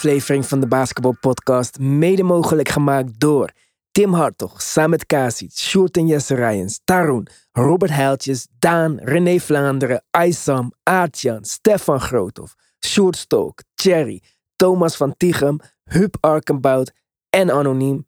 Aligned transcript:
aflevering 0.00 0.46
van 0.46 0.60
de 0.60 0.66
Basketball 0.66 1.16
Podcast, 1.20 1.78
mede 1.78 2.22
mogelijk 2.22 2.68
gemaakt 2.68 3.20
door 3.20 3.50
Tim 3.90 4.12
Hartog, 4.12 4.62
Samet 4.62 5.06
Kasic, 5.06 5.52
Sjoerd 5.52 5.96
en 5.96 6.06
Jesse 6.06 6.34
Rijens, 6.34 6.80
Tarun, 6.84 7.26
Robert 7.52 7.92
Heiltjes, 7.92 8.46
Daan, 8.58 8.98
René 8.98 9.38
Vlaanderen, 9.38 10.04
Aysam, 10.10 10.72
Aartjan, 10.82 11.44
Stefan 11.44 12.00
Groothoff, 12.00 12.54
Sjoerd 12.86 13.16
Stook, 13.16 13.62
Thierry, 13.74 14.22
Thomas 14.56 14.96
van 14.96 15.14
Tichem, 15.16 15.58
Huub 15.84 16.16
Arkenbout 16.20 16.92
en 17.30 17.50
Anoniem. 17.50 18.06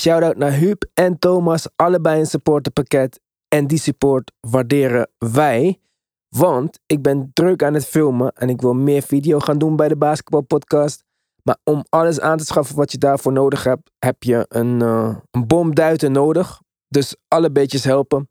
Shoutout 0.00 0.36
naar 0.36 0.52
Huub 0.52 0.84
en 0.94 1.18
Thomas, 1.18 1.68
allebei 1.76 2.20
een 2.20 2.26
supporterpakket. 2.26 3.20
En 3.48 3.66
die 3.66 3.78
support 3.78 4.32
waarderen 4.40 5.10
wij. 5.18 5.80
Want 6.28 6.80
ik 6.86 7.02
ben 7.02 7.30
druk 7.32 7.62
aan 7.62 7.74
het 7.74 7.86
filmen 7.86 8.32
en 8.32 8.48
ik 8.48 8.60
wil 8.60 8.74
meer 8.74 9.02
video 9.02 9.38
gaan 9.38 9.58
doen 9.58 9.76
bij 9.76 9.88
de 9.88 9.96
basketbalpodcast. 9.96 11.04
Maar 11.44 11.56
om 11.64 11.84
alles 11.88 12.20
aan 12.20 12.38
te 12.38 12.44
schaffen 12.44 12.76
wat 12.76 12.92
je 12.92 12.98
daarvoor 12.98 13.32
nodig 13.32 13.64
hebt, 13.64 13.90
heb 13.98 14.22
je 14.22 14.46
een, 14.48 14.80
uh, 14.80 15.16
een 15.30 15.46
bomduiten 15.46 16.12
nodig. 16.12 16.60
Dus 16.88 17.16
alle 17.28 17.50
beetjes 17.50 17.84
helpen. 17.84 18.28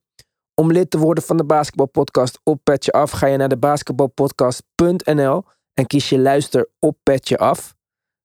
Om 0.55 0.71
lid 0.71 0.89
te 0.89 0.97
worden 0.97 1.23
van 1.23 1.37
de 1.37 1.45
basketbalpodcast 1.45 2.39
op 2.43 2.59
Petje 2.63 2.91
Af, 2.91 3.11
ga 3.11 3.27
je 3.27 3.37
naar 3.37 3.49
de 3.49 3.57
basketbalpodcast.nl 3.57 5.43
en 5.73 5.87
kies 5.87 6.09
je 6.09 6.19
luister 6.19 6.69
op 6.79 6.97
Petje 7.03 7.37
Af. 7.37 7.75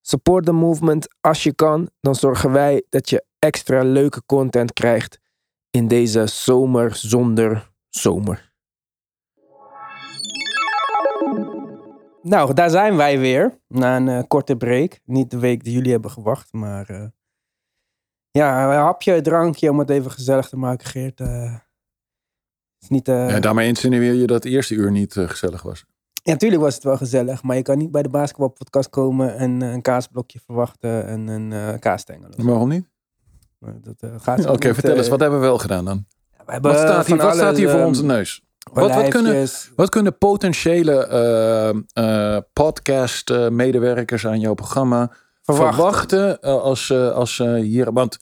Support 0.01 0.45
the 0.45 0.53
movement 0.53 1.09
als 1.21 1.43
je 1.43 1.55
kan. 1.55 1.91
Dan 2.01 2.15
zorgen 2.15 2.53
wij 2.53 2.85
dat 2.89 3.11
je 3.11 3.25
extra 3.39 3.83
leuke 3.83 4.23
content 4.27 4.73
krijgt 4.73 5.19
in 5.71 5.89
deze 5.89 6.27
zomer 6.27 6.95
zonder 6.95 7.71
zomer. 7.89 8.48
Nou, 12.23 12.55
daar 12.55 12.71
zijn 12.71 12.97
wij 12.97 13.19
weer. 13.19 13.59
Na 13.69 13.97
een 13.97 14.07
uh, 14.07 14.23
korte 14.29 14.57
break. 14.57 15.01
Niet 15.05 15.31
de 15.31 15.39
week 15.39 15.65
die 15.65 15.73
jullie 15.73 15.93
hebben 15.93 16.11
gewacht, 16.11 16.53
maar... 16.53 16.91
Uh, 16.91 17.07
ja, 18.31 18.65
een 18.65 18.79
hapje, 18.79 19.21
drankje 19.21 19.71
om 19.71 19.79
het 19.79 19.91
even 19.91 20.11
gezellig 20.11 20.49
te 20.49 20.57
maken, 20.57 20.87
Geert. 20.87 21.21
Uh, 21.21 21.55
is 22.81 22.89
niet, 22.89 23.07
ja, 23.07 23.41
daarmee 23.41 23.69
insinueer 23.69 24.13
je 24.13 24.27
dat 24.27 24.45
het 24.45 24.53
eerste 24.53 24.75
uur 24.75 24.91
niet 24.91 25.13
gezellig 25.13 25.63
was. 25.63 25.85
Ja, 26.23 26.33
natuurlijk 26.33 26.63
was 26.63 26.75
het 26.75 26.85
wel 26.85 26.97
gezellig, 26.97 27.43
maar 27.43 27.57
je 27.57 27.63
kan 27.63 27.79
niet 27.79 27.91
bij 27.91 28.03
de 28.03 28.09
basketbalpodcast 28.09 28.91
komen 28.91 29.37
en 29.37 29.61
een 29.61 29.83
kaasblokje 29.83 30.41
verwachten 30.45 31.07
en 31.07 31.29
een 31.29 31.79
kaasstengel. 31.79 32.31
Waarom 32.37 32.69
niet? 32.69 32.89
Oké, 33.61 34.51
okay, 34.51 34.75
vertel 34.75 34.97
eens, 34.97 35.09
wat 35.09 35.21
hebben 35.21 35.41
we 35.41 35.47
wel 35.47 35.59
gedaan 35.59 35.85
dan? 35.85 36.07
We 36.49 36.53
hebben 36.53 36.73
wat 36.73 36.81
staat 36.81 37.07
hier, 37.07 37.17
wat 37.17 37.35
staat 37.35 37.57
hier 37.57 37.71
voor 37.71 37.85
onze 37.85 38.05
neus? 38.05 38.43
Wat, 38.73 38.95
wat, 38.95 39.09
kunnen, 39.09 39.49
wat 39.77 39.89
kunnen 39.89 40.19
potentiële 40.19 41.09
uh, 41.95 42.05
uh, 42.05 42.37
podcast-medewerkers 42.53 44.27
aan 44.27 44.41
jouw 44.41 44.55
programma 44.55 45.11
verwachten, 45.43 45.75
verwachten 45.75 46.41
als, 46.41 46.93
als 46.93 47.39
hier. 47.61 47.93
Want 47.93 48.19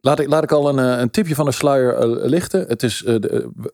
laat 0.00 0.18
ik, 0.20 0.28
laat 0.28 0.42
ik 0.42 0.52
al 0.52 0.68
een, 0.68 1.00
een 1.00 1.10
tipje 1.10 1.34
van 1.34 1.44
de 1.44 1.52
sluier 1.52 2.06
lichten. 2.26 2.64
Het 2.68 2.82
is 2.82 3.06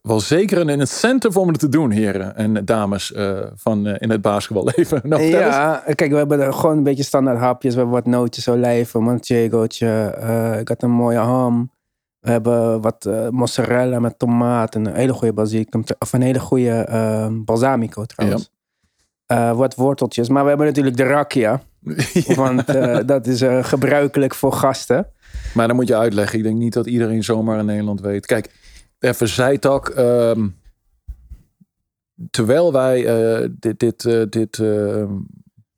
wel 0.03 0.21
zeker 0.21 0.59
een 0.59 0.69
incentive 0.69 1.41
om 1.41 1.49
het 1.49 1.59
te 1.59 1.69
doen, 1.69 1.91
heren 1.91 2.37
en 2.37 2.65
dames 2.65 3.13
van 3.55 3.87
in 3.87 4.11
het 4.11 4.21
basketballeven. 4.21 5.01
nou, 5.09 5.23
ja, 5.23 5.83
kijk, 5.95 6.11
we 6.11 6.17
hebben 6.17 6.41
er 6.41 6.53
gewoon 6.53 6.77
een 6.77 6.83
beetje 6.83 7.05
standaard 7.05 7.39
hapjes. 7.39 7.73
We 7.73 7.81
hebben 7.81 7.97
wat 7.97 8.07
nootjes, 8.07 8.49
olijven, 8.49 9.03
manchegootje. 9.03 10.17
ik 10.61 10.69
had 10.69 10.83
een 10.83 10.91
mooie 10.91 11.19
ham. 11.19 11.75
We 12.27 12.33
hebben 12.33 12.81
wat 12.81 13.07
uh, 13.09 13.29
mozzarella 13.29 13.99
met 13.99 14.19
tomaat 14.19 14.75
en 14.75 14.87
een 14.87 14.95
hele 14.95 15.13
goede 15.13 15.33
basilicum. 15.33 15.85
Of 15.99 16.13
een 16.13 16.23
hele 16.23 16.39
goede 16.39 16.87
uh, 16.91 17.29
balsamico 17.45 18.05
trouwens. 18.05 18.51
Ja. 19.27 19.51
Uh, 19.51 19.57
wat 19.57 19.75
worteltjes. 19.75 20.29
Maar 20.29 20.43
we 20.43 20.49
hebben 20.49 20.67
natuurlijk 20.67 20.97
de 20.97 21.03
rakia. 21.03 21.63
ja. 22.13 22.35
Want 22.35 22.75
uh, 22.75 22.99
dat 23.07 23.27
is 23.27 23.43
gebruikelijk 23.67 24.35
voor 24.35 24.53
gasten. 24.53 25.07
Maar 25.55 25.67
dan 25.67 25.77
moet 25.77 25.89
je 25.89 25.97
uitleggen. 25.97 26.39
Ik 26.39 26.45
denk 26.45 26.57
niet 26.57 26.73
dat 26.73 26.87
iedereen 26.87 27.25
zomaar 27.25 27.59
in 27.59 27.65
Nederland 27.65 28.01
weet. 28.01 28.27
Kijk, 28.27 28.55
even 28.99 29.29
zijtak. 29.29 29.89
Um, 29.99 30.57
terwijl 32.31 32.73
wij 32.73 33.03
dit, 33.59 33.79
dit, 33.79 34.03
dit, 34.31 34.59
ehm, 34.59 35.13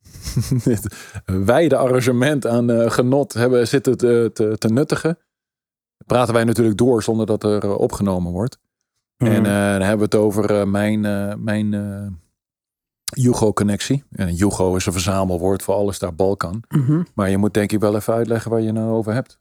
dit 0.69 0.95
wijde 1.25 1.75
arrangement 1.75 2.47
aan 2.47 2.91
genot 2.91 3.33
hebben 3.33 3.67
zitten 3.67 3.97
te, 3.97 4.29
te, 4.33 4.57
te 4.57 4.67
nuttigen 4.67 5.17
praten 6.09 6.33
wij 6.33 6.43
natuurlijk 6.43 6.77
door 6.77 7.03
zonder 7.03 7.25
dat 7.25 7.43
er 7.43 7.63
eh, 7.63 7.79
opgenomen 7.79 8.31
wordt. 8.31 8.57
En 9.17 9.41
mhm. 9.41 9.45
eh, 9.45 9.71
dan 9.71 9.81
hebben 9.81 9.97
we 9.97 10.03
het 10.03 10.15
over 10.15 10.59
eh, 10.59 10.65
mijn, 10.65 11.01
mijn 11.43 11.69
Jugo-connectie. 13.03 14.03
En 14.11 14.33
Jugo 14.33 14.75
is 14.75 14.85
een 14.85 14.91
verzamelwoord 14.91 15.63
voor 15.63 15.73
alles 15.73 15.99
daar 15.99 16.15
Balkan. 16.15 16.63
Mhm. 16.69 17.03
Maar 17.13 17.29
je 17.29 17.37
moet 17.37 17.53
denk 17.53 17.71
ik 17.71 17.79
wel 17.79 17.95
even 17.95 18.13
uitleggen 18.13 18.51
waar 18.51 18.61
je 18.61 18.71
nou 18.71 18.91
over 18.91 19.13
hebt. 19.13 19.39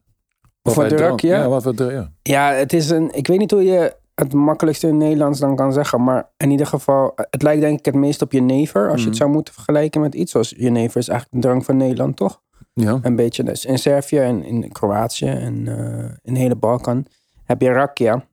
Wat 0.62 0.74
voor 0.74 0.98
ja? 0.98 1.14
Ja, 1.16 1.48
wat 1.48 1.64
we, 1.64 1.84
ja. 1.84 2.12
ja, 2.22 2.52
het 2.52 2.72
is 2.72 2.90
een... 2.90 3.14
Ik 3.14 3.26
weet 3.26 3.38
niet 3.38 3.50
hoe 3.50 3.64
je 3.64 3.96
het 4.14 4.32
makkelijkste 4.32 4.88
in 4.88 4.96
Nederlands 4.96 5.40
dan 5.40 5.56
kan 5.56 5.72
zeggen. 5.72 6.04
Maar 6.04 6.30
in 6.36 6.50
ieder 6.50 6.66
geval, 6.66 7.12
het 7.14 7.42
lijkt 7.42 7.60
denk 7.60 7.78
ik 7.78 7.84
het 7.84 7.94
meest 7.94 8.22
op 8.22 8.32
jenever. 8.32 8.82
Als 8.82 9.00
je 9.00 9.06
het 9.06 9.14
mhm. 9.14 9.16
zou 9.16 9.30
moeten 9.30 9.54
vergelijken 9.54 10.00
met 10.00 10.14
iets. 10.14 10.32
Zoals 10.32 10.54
jenever 10.56 11.00
is 11.00 11.08
eigenlijk 11.08 11.32
een 11.32 11.50
drank 11.50 11.64
van 11.64 11.76
Nederland, 11.76 12.16
toch? 12.16 12.40
Ja. 12.80 12.98
Een 13.02 13.16
beetje 13.16 13.42
dus 13.42 13.64
in 13.64 13.78
Servië 13.78 14.18
en 14.18 14.44
in 14.44 14.72
Kroatië 14.72 15.26
en 15.26 15.66
uh, 15.66 16.10
in 16.22 16.34
de 16.34 16.40
hele 16.40 16.56
Balkan 16.56 17.06
heb 17.44 17.60
je 17.60 17.72
rakia, 17.72 18.24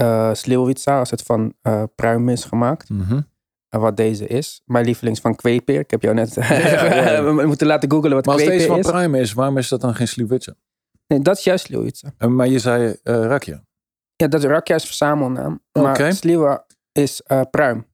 uh, 0.00 0.34
Slivovica, 0.34 0.98
als 0.98 1.10
het 1.10 1.22
van 1.22 1.54
uh, 1.62 1.82
pruim 1.94 2.28
is 2.28 2.44
gemaakt. 2.44 2.88
Mm 2.88 3.00
-hmm. 3.00 3.26
wat 3.68 3.96
deze 3.96 4.26
is. 4.26 4.62
Mijn 4.64 4.84
lievelings 4.84 5.20
van 5.20 5.34
kweeper. 5.34 5.78
Ik 5.78 5.90
heb 5.90 6.02
jou 6.02 6.14
net 6.14 6.34
ja, 6.38 7.20
moeten 7.46 7.66
laten 7.66 7.90
googlen 7.90 8.14
wat 8.14 8.26
maar 8.26 8.34
kweeper 8.34 8.56
is. 8.56 8.66
Maar 8.66 8.76
als 8.76 8.86
deze 8.86 8.92
van 8.92 9.00
pruim 9.00 9.22
is, 9.22 9.32
waarom 9.32 9.58
is 9.58 9.68
dat 9.68 9.80
dan 9.80 9.94
geen 9.94 10.08
Slivovica? 10.08 10.54
Nee, 11.06 11.20
dat 11.20 11.36
is 11.36 11.44
juist 11.44 11.64
Slivovica. 11.64 12.28
maar 12.28 12.48
je 12.48 12.58
zei 12.58 12.96
rakia. 13.02 13.64
Ja, 14.16 14.28
dat 14.28 14.44
rakia 14.44 14.74
is 14.74 14.84
verzamelnaam. 14.84 15.62
Maar 15.72 15.90
okay. 15.90 16.12
Sliwa 16.12 16.66
is 16.92 17.22
pruim. 17.50 17.86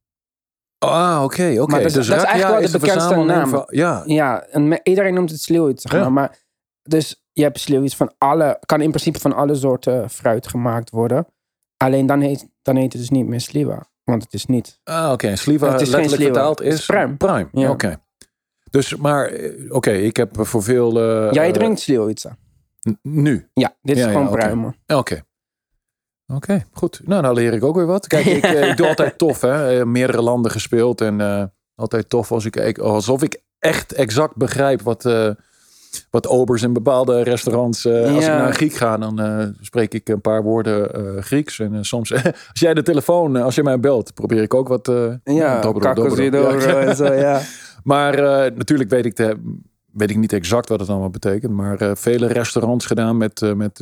Ah, 0.78 1.20
oké, 1.24 1.50
oké. 1.50 1.60
Okay. 1.62 1.82
Dus 1.82 1.92
dat 1.92 2.04
is 2.04 2.08
eigenlijk 2.10 2.60
wel 2.60 2.70
de, 2.70 2.78
bekendste 2.78 3.14
naam. 3.14 3.48
Van, 3.48 3.64
ja. 3.66 4.02
ja, 4.06 4.42
en 4.42 4.80
iedereen 4.82 5.14
noemt 5.14 5.30
het 5.30 5.40
sleeuwit, 5.40 5.80
zeg 5.80 5.92
maar. 5.92 6.00
Ja. 6.00 6.08
maar. 6.08 6.38
Dus 6.82 7.22
je 7.32 7.42
hebt 7.42 7.60
sleeuwit 7.60 7.94
van 7.94 8.14
alle, 8.18 8.58
kan 8.66 8.80
in 8.80 8.88
principe 8.88 9.20
van 9.20 9.32
alle 9.32 9.54
soorten 9.54 10.10
fruit 10.10 10.46
gemaakt 10.46 10.90
worden. 10.90 11.26
Alleen 11.76 12.06
dan 12.06 12.20
heet, 12.20 12.48
dan 12.62 12.76
heet 12.76 12.92
het 12.92 13.00
dus 13.00 13.10
niet 13.10 13.26
meer 13.26 13.40
sliwa. 13.40 13.86
Want 14.04 14.22
het 14.22 14.34
is 14.34 14.46
niet. 14.46 14.80
Ah, 14.84 15.04
oké. 15.04 15.12
Okay. 15.12 15.36
Sliwa, 15.36 15.72
het 15.72 15.80
is 15.80 15.88
letterlijk 15.88 16.22
vertaald 16.22 16.62
is... 16.62 16.86
pruim. 16.86 17.16
Pruim, 17.16 17.48
ja. 17.52 17.70
oké. 17.70 18.00
Dus, 18.70 18.96
maar, 18.96 19.26
eh, 19.26 19.74
oké, 19.74 19.90
ik 19.90 20.16
heb 20.16 20.46
voor 20.46 20.62
veel... 20.62 21.00
Uh, 21.26 21.32
Jij 21.32 21.52
drinkt 21.52 21.80
sleeuwitsa. 21.80 22.36
Nu? 23.02 23.48
Ja, 23.54 23.76
dit 23.82 23.96
is 23.96 24.02
ja, 24.02 24.08
gewoon 24.08 24.24
ja, 24.24 24.30
pruim. 24.30 24.74
Oké. 26.34 26.36
Okay. 26.36 26.64
Goed. 26.72 27.00
Nou, 27.04 27.22
nou 27.22 27.34
leer 27.34 27.52
ik 27.52 27.64
ook 27.64 27.76
weer 27.76 27.86
wat. 27.86 28.06
Kijk, 28.06 28.24
ik, 28.24 28.44
eh, 28.44 28.68
ik 28.68 28.76
doe 28.76 28.88
altijd 28.96 29.18
tof, 29.18 29.40
hè. 29.40 29.78
Eh, 29.78 29.84
meerdere 29.84 30.22
landen 30.22 30.50
gespeeld 30.50 31.00
en 31.00 31.20
uh, 31.20 31.42
altijd 31.74 32.08
tof 32.08 32.32
als 32.32 32.44
ik, 32.44 32.78
alsof 32.78 33.22
ik 33.22 33.42
echt 33.58 33.92
exact 33.92 34.36
begrijp 34.36 34.82
wat, 34.82 35.04
uh, 35.04 35.30
wat 36.10 36.26
obers 36.26 36.62
in 36.62 36.72
bepaalde 36.72 37.22
restaurants. 37.22 37.84
Uh, 37.84 38.06
ja. 38.06 38.14
Als 38.14 38.24
ik 38.24 38.30
naar 38.30 38.46
een 38.46 38.54
Griek 38.54 38.74
ga, 38.74 38.96
dan 38.96 39.54
spreek 39.60 39.94
ik 39.94 40.08
een 40.08 40.20
paar 40.20 40.42
woorden 40.42 41.22
Grieks. 41.22 41.58
En 41.58 41.84
soms, 41.84 42.12
als 42.50 42.60
jij 42.60 42.74
de 42.74 42.82
telefoon, 42.82 43.36
als 43.36 43.54
je 43.54 43.62
mij 43.62 43.80
belt, 43.80 44.14
probeer 44.14 44.42
ik 44.42 44.54
ook 44.54 44.68
wat. 44.68 44.92
ja, 45.24 45.60
dobro, 45.60 45.94
en 46.78 46.96
zo, 46.96 47.12
ja. 47.28 47.40
maar 47.82 48.16
natuurlijk 48.52 48.90
weet 48.90 49.04
ik, 49.04 49.16
de, 49.16 49.54
weet 49.92 50.10
ik 50.10 50.16
niet 50.16 50.32
exact 50.32 50.68
wat 50.68 50.80
het 50.80 50.88
allemaal 50.88 51.10
betekent. 51.10 51.52
Maar 51.52 51.96
vele 51.96 52.26
restaurants 52.26 52.86
gedaan 52.86 53.16
met. 53.16 53.54
met 53.54 53.80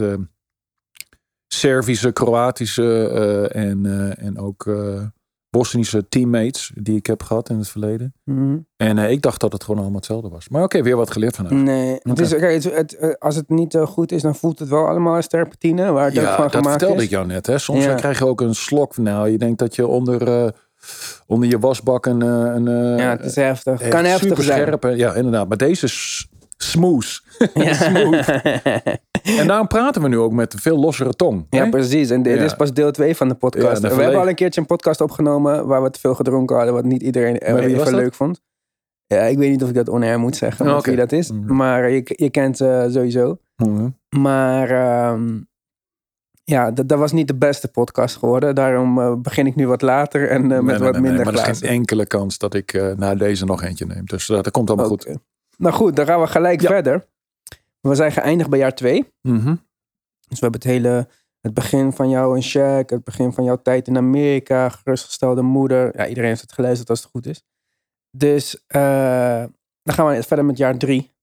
Servische, 1.49 2.13
Kroatische 2.13 3.11
uh, 3.53 3.63
en, 3.63 3.85
uh, 3.85 4.25
en 4.25 4.39
ook 4.39 4.65
uh, 4.65 5.03
Bosnische 5.51 6.09
teammates 6.09 6.73
die 6.75 6.97
ik 6.97 7.07
heb 7.07 7.23
gehad 7.23 7.49
in 7.49 7.59
het 7.59 7.69
verleden. 7.69 8.15
Mm. 8.25 8.67
En 8.77 8.99
ik 8.99 9.23
dacht 9.23 9.41
dat 9.41 9.53
het 9.53 9.65
gewoon 9.65 9.81
allemaal 9.81 9.97
hetzelfde 9.97 10.29
was. 10.29 10.49
Maar 10.49 10.63
oké, 10.63 10.77
okay, 10.77 10.87
weer 10.87 10.97
wat 10.97 11.11
geleerd 11.11 11.37
vandaag. 11.37 11.59
Nee, 11.59 11.95
okay. 11.95 12.01
het 12.03 12.21
is, 12.21 12.29
kijk, 12.29 12.63
het, 12.63 12.75
het, 12.99 13.21
als 13.21 13.37
het 13.37 13.49
niet 13.49 13.77
goed 13.77 14.13
is, 14.13 14.23
dan 14.23 14.35
voelt 14.35 14.59
het 14.59 14.69
wel 14.69 14.87
allemaal 14.87 15.15
als 15.15 15.29
terpentine. 15.29 15.93
Waar 15.93 16.05
het 16.05 16.15
ja, 16.15 16.37
van 16.37 16.49
dat 16.63 16.71
vertelde 16.71 17.03
ik 17.03 17.11
jou 17.11 17.27
net. 17.27 17.47
Hè? 17.47 17.59
Soms 17.59 17.85
ja. 17.85 17.95
krijg 17.95 18.19
je 18.19 18.27
ook 18.27 18.41
een 18.41 18.55
slok. 18.55 18.97
Nou, 18.97 19.29
je 19.29 19.39
denkt 19.39 19.59
dat 19.59 19.75
je 19.75 19.87
onder 19.87 20.53
onder 21.27 21.49
je 21.49 21.59
wasbak 21.59 22.07
een... 22.07 22.21
een 22.21 22.97
ja, 22.99 23.11
het 23.11 23.25
is 23.25 23.35
heftig. 23.35 23.89
Kan 23.89 24.05
heftig 24.05 24.43
zijn. 24.43 24.61
Scherp, 24.61 24.97
ja, 24.97 25.15
inderdaad. 25.15 25.49
Maar 25.49 25.57
deze 25.57 25.85
is 25.85 26.29
smooth. 26.77 27.23
Ja. 27.65 27.73
smooth. 27.73 28.29
en 29.41 29.47
daarom 29.47 29.67
praten 29.67 30.03
we 30.03 30.09
nu 30.09 30.19
ook 30.19 30.33
met 30.33 30.53
een 30.53 30.59
veel 30.59 30.79
lossere 30.79 31.13
tong. 31.13 31.47
Ja, 31.51 31.69
precies. 31.69 32.11
En 32.11 32.23
dit 32.23 32.39
ja. 32.39 32.45
is 32.45 32.55
pas 32.55 32.73
deel 32.73 32.91
2 32.93 33.17
van 33.17 33.29
de 33.29 33.35
podcast. 33.35 33.83
We 33.83 33.89
hebben 33.89 34.21
al 34.21 34.29
een 34.29 34.35
keertje 34.35 34.61
een 34.61 34.67
podcast 34.67 35.01
opgenomen 35.01 35.67
waar 35.67 35.83
we 35.83 35.91
te 35.91 36.01
veel 36.01 36.15
gedronken 36.15 36.57
hadden, 36.57 36.75
wat 36.75 36.85
niet 36.85 37.03
iedereen 37.03 37.37
even 37.37 37.95
leuk 37.95 38.15
vond. 38.15 38.41
Ja, 39.07 39.23
ik 39.23 39.39
weet 39.39 39.51
niet 39.51 39.63
of 39.63 39.69
ik 39.69 39.75
dat 39.75 39.89
on 39.89 40.21
moet 40.21 40.37
zeggen, 40.37 40.67
oh, 40.67 40.77
okay. 40.77 40.95
wie 40.95 40.97
dat 40.97 41.13
is. 41.13 41.31
Mm 41.31 41.47
-hmm. 41.47 41.57
Maar 41.57 41.91
je, 41.91 42.03
je 42.05 42.31
kent 42.31 42.61
uh, 42.61 42.85
sowieso. 42.89 43.39
Maar 44.17 44.71
um, 45.13 45.49
Ja, 46.45 46.71
dat, 46.71 46.89
dat 46.89 46.99
was 46.99 47.13
niet 47.13 47.29
de 47.29 47.35
beste 47.35 47.69
podcast 47.69 48.17
geworden. 48.17 48.55
Daarom 48.55 48.99
uh, 48.99 49.15
begin 49.15 49.47
ik 49.47 49.55
nu 49.55 49.67
wat 49.67 49.83
later 49.83 50.29
en 50.29 50.51
uh, 50.51 50.61
met 50.61 50.81
wat 50.81 50.93
minder 50.93 51.13
nee, 51.13 51.25
Maar 51.25 51.35
er 51.35 51.51
is 51.51 51.59
geen 51.59 51.71
enkele 51.71 52.07
kans 52.07 52.39
dat 52.39 52.55
ik 52.55 52.95
na 52.97 53.15
deze 53.15 53.45
nog 53.45 53.63
eentje 53.63 53.87
neem. 53.87 54.05
Dus 54.05 54.27
dat 54.27 54.51
komt 54.51 54.69
allemaal 54.69 54.91
okay. 54.91 55.13
goed. 55.13 55.23
Nou 55.57 55.75
goed, 55.75 55.97
dan 55.97 56.07
gaan 56.07 56.21
we 56.21 56.27
gelijk 56.27 56.61
ja. 56.61 56.69
verder. 56.69 57.07
We 57.81 57.95
zijn 57.95 58.13
geëindigd 58.13 58.51
bij 58.51 58.59
jaar 58.59 58.75
twee. 58.75 59.13
Mm 59.23 59.39
-hmm. 59.39 59.65
Dus 60.29 60.39
we 60.41 60.47
hebben 60.49 60.61
het 60.61 60.71
hele, 60.71 61.09
het 61.41 61.55
begin 61.55 61.93
van 61.93 62.09
jou 62.09 62.37
en 62.37 62.45
Shaq, 62.45 62.87
het 62.87 63.05
begin 63.05 63.33
van 63.33 63.45
jouw 63.45 63.63
tijd 63.63 63.89
in 63.89 63.97
Amerika, 63.97 64.69
gerustgestelde 64.69 65.43
moeder. 65.43 65.97
Ja, 65.97 66.07
iedereen 66.07 66.29
heeft 66.29 66.41
het 66.41 66.53
geluisterd 66.53 66.91
als 66.91 67.01
het 67.01 67.11
goed 67.11 67.27
is. 67.27 67.43
Dus 68.11 68.65
dan 69.83 69.95
gaan 69.95 70.07
we 70.07 70.23
verder 70.23 70.45
met 70.45 70.57
jaar 70.57 70.79
drie 70.79 71.15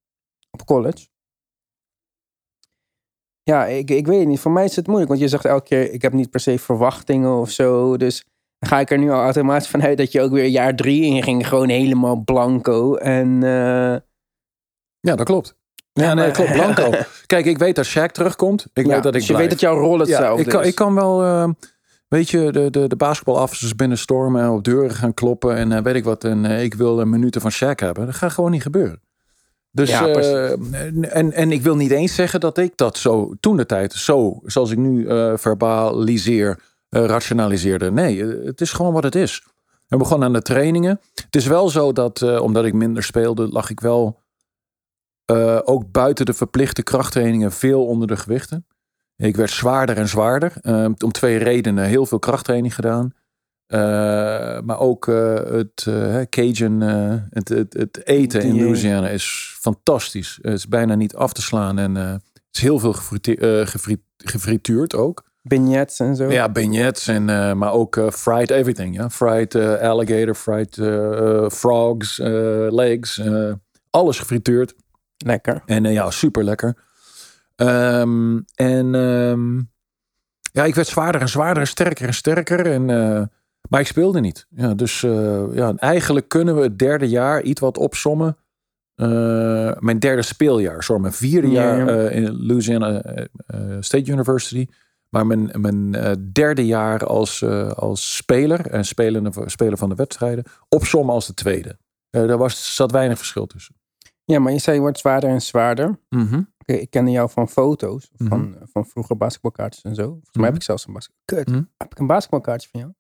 op 0.52 0.66
college. 0.66 1.08
Ja, 3.44 3.66
ik, 3.66 3.90
ik 3.90 4.08
weet 4.08 4.28
niet. 4.28 4.40
Voor 4.40 4.52
mij 4.52 4.64
is 4.64 4.76
het 4.76 4.88
moeilijk. 4.88 5.10
Want 5.10 5.22
je 5.22 5.28
zegt 5.28 5.46
elke 5.46 5.68
keer, 5.68 5.92
ik 5.92 6.02
heb 6.02 6.14
niet 6.14 6.30
per 6.30 6.40
se 6.40 6.60
verwachtingen 6.60 7.36
of 7.40 7.50
zo. 7.50 7.98
Dus 7.98 8.26
ga 8.60 8.80
ik 8.80 8.92
er 8.92 8.98
nu 8.98 9.12
al 9.12 9.22
automatisch 9.22 9.68
vanuit 9.68 9.98
dat 9.98 10.12
je 10.12 10.22
ook 10.22 10.32
weer 10.32 10.46
jaar 10.46 10.76
drie 10.76 11.04
in 11.04 11.24
ging. 11.24 11.48
Gewoon 11.48 11.70
helemaal 11.70 12.24
blanco. 12.24 12.96
En 12.96 13.42
uh... 13.42 13.96
Ja, 15.08 15.16
dat 15.16 15.26
klopt. 15.26 15.56
Ja, 15.94 16.14
nee, 16.14 16.32
klopt. 16.32 16.52
Blanco. 16.52 16.92
Kijk, 17.26 17.46
ik 17.46 17.58
weet 17.58 17.76
dat 17.76 17.88
Shaq 17.88 18.12
terugkomt. 18.12 18.66
Ik 18.74 18.86
weet 18.86 19.04
dat 19.04 19.06
ik 19.06 19.20
dus 19.20 19.28
je 19.28 19.38
weet 19.38 19.50
dat 19.50 19.60
jouw 19.60 19.78
rol 19.78 20.00
hetzelfde 20.00 20.44
ik 20.44 20.50
kan, 20.50 20.64
Ik 20.64 20.76
kan 20.76 20.96
wel, 20.96 21.24
uh, 21.24 21.50
weet 22.08 22.30
je, 22.30 22.52
de, 22.52 22.70
de, 22.70 22.88
de 22.88 22.96
basketbalaffiches 22.96 23.76
binnenstormen 23.76 24.42
en 24.42 24.50
op 24.50 24.64
deuren 24.64 24.96
gaan 24.96 25.14
kloppen 25.14 25.56
en 25.56 25.72
uh, 25.72 25.80
weet 25.80 25.96
ik 25.96 26.04
wat. 26.04 26.24
En 26.24 26.46
ik 26.46 26.74
wil 26.74 27.00
een 27.00 27.10
minuten 27.10 27.42
van 27.42 27.52
Shaq 27.52 27.76
hebben. 27.76 28.06
Dat 28.06 28.16
gaat 28.16 28.32
gewoon 28.32 28.52
niet 28.52 28.62
gebeuren. 28.62 29.02
Dus, 29.72 29.90
ja, 29.90 30.08
uh, 30.08 30.52
en, 31.16 31.32
en 31.32 31.52
ik 31.52 31.62
wil 31.62 31.76
niet 31.76 31.92
eens 31.92 32.16
zeggen 32.16 32.40
dat 32.40 32.58
ik 32.58 32.72
dat 32.76 32.98
zo 32.98 33.34
toen 33.40 33.58
de 33.58 33.66
tijd, 33.66 33.94
zo 33.94 34.40
zoals 34.44 34.72
ik 34.72 34.78
nu 34.78 35.06
verbaliseer, 35.38 36.60
rationaliseerde. 36.90 37.92
Nee, 37.92 38.24
het 38.24 38.62
is 38.62 38.72
gewoon 38.72 38.94
wat 38.94 39.04
het 39.04 39.16
is. 39.16 39.44
We 39.88 39.98
begonnen 39.98 40.28
aan 40.28 40.34
de 40.34 40.42
trainingen. 40.42 41.00
Het 41.14 41.36
is 41.36 41.46
wel 41.46 41.70
zo 41.70 41.92
dat, 41.92 42.40
omdat 42.40 42.66
ik 42.66 42.74
minder 42.74 43.04
speelde, 43.04 43.48
lag 43.48 43.70
ik 43.70 43.80
wel 43.80 44.23
ook 45.64 45.92
buiten 45.92 46.26
de 46.26 46.34
verplichte 46.34 46.84
krachttrainingen 46.84 47.52
veel 47.52 47.86
onder 47.86 48.08
de 48.08 48.18
gewichten. 48.18 48.68
Ik 49.18 49.36
werd 49.36 49.52
zwaarder 49.52 49.98
en 49.98 50.08
zwaarder. 50.08 50.54
om 51.04 51.12
twee 51.12 51.38
redenen. 51.38 51.86
Heel 51.86 52.06
veel 52.06 52.20
krachttraining 52.20 52.76
gedaan. 52.76 53.14
Uh, 53.68 53.80
maar 54.60 54.80
ook 54.80 55.08
uh, 55.08 55.34
het 55.36 55.88
Cajun, 56.30 56.82
het, 56.82 57.50
het, 57.50 57.74
het, 57.74 58.06
eten 58.06 58.42
in 58.42 58.60
Louisiana 58.60 59.10
is 59.10 59.56
fantastisch. 59.60 60.40
Het 60.42 60.54
is 60.54 60.68
bijna 60.68 60.96
niet 60.96 61.16
af 61.16 61.34
te 61.34 61.42
slaan 61.42 61.78
en 61.78 61.96
het 61.96 62.22
is 62.52 62.62
heel 62.62 62.80
veel 62.80 62.94
gefrituurd, 62.94 63.76
gefrituurd 64.18 64.96
ook. 64.96 65.24
Beignets 65.42 66.00
en 66.00 66.16
zo. 66.16 66.32
Ja, 66.32 66.50
beignets 66.50 67.08
en 67.08 67.26
maar 67.58 67.72
ook 67.72 68.08
fried 68.12 68.50
everything. 68.50 68.96
Ja? 68.96 69.10
Fried 69.10 69.56
alligator, 69.56 70.36
fried 70.36 70.82
frogs, 71.54 72.18
legs, 72.70 73.22
alles 73.90 74.20
gefrituurd. 74.20 74.76
Lekker. 75.18 75.62
En 75.66 75.84
ja, 75.84 76.12
super 76.12 76.44
lekker. 76.44 76.78
Um, 77.56 78.46
en 78.56 78.94
um, 78.96 79.72
ja, 80.52 80.64
ik 80.64 80.76
werd 80.76 80.88
zwaarder 80.88 81.22
en 81.22 81.30
zwaarder 81.30 81.62
en 81.62 81.68
sterker 81.68 82.08
en 82.08 82.14
sterker 82.14 82.66
en 82.66 82.86
maar 83.70 83.80
ik 83.80 83.88
speelde 83.88 84.20
niet. 84.20 84.48
Ja, 84.50 84.74
dus 84.74 85.02
uh, 85.02 85.44
ja, 85.54 85.76
eigenlijk 85.76 86.28
kunnen 86.28 86.56
we 86.56 86.62
het 86.62 86.80
derde 86.80 87.10
jaar 87.10 87.42
iets 87.42 87.62
wat 87.62 87.78
opsommen. 87.78 88.38
Uh, 88.96 89.72
mijn 89.80 90.00
derde 90.00 90.22
speeljaar, 90.22 90.84
sorry, 90.84 91.02
mijn 91.02 91.14
vierde 91.14 91.48
jaar 91.48 91.90
in 92.12 92.46
Louisiana 92.46 93.02
State 93.80 94.12
University. 94.12 94.68
Maar 95.10 95.28
mijn, 95.28 95.52
mijn 95.58 95.92
derde 96.34 96.66
jaar 96.66 97.06
als, 97.06 97.44
als 97.76 98.16
speler 98.16 98.68
en 98.68 98.86
spelende, 98.86 99.32
speler 99.46 99.78
van 99.78 99.90
de 99.90 99.96
wedstrijden 99.96 100.44
opsommen 100.70 101.14
als 101.14 101.28
de 101.28 101.34
tweede. 101.34 101.78
daar 102.10 102.38
was, 102.38 102.76
zat 102.76 102.92
weinig 102.92 103.18
verschil 103.18 103.46
tussen. 103.46 103.76
Ja, 104.26 104.40
maar 104.40 104.52
je 104.52 104.60
zei 104.60 104.76
je 104.76 104.82
wordt 104.82 105.00
zwaarder 105.00 105.30
en 105.30 105.42
zwaarder. 105.42 106.00
Mm 106.10 106.28
-hmm. 106.28 106.54
ik 106.66 106.90
kende 106.90 107.12
jou 107.12 107.30
van 107.30 107.50
foto's, 107.50 108.10
van, 108.14 108.40
mm 108.40 108.54
-hmm. 108.54 108.68
van 108.68 108.86
vroeger 108.86 109.18
basketbalkaartjes 109.18 109.84
en 109.84 109.96
zo. 109.96 110.04
Volgens 110.04 110.36
mij 110.36 110.44
heb 110.44 110.54
mhm. 110.54 110.62
ik 110.62 110.64
zelfs 110.64 110.88
een 110.88 110.94
basketbalkaartje. 110.94 111.54
Mm 111.54 111.60
-hmm. 111.60 111.70
Heb 111.78 111.92
ik 111.92 112.00
een 112.00 112.08
basketbalkaartje 112.08 112.70
van 112.72 112.80
jou? 112.80 112.94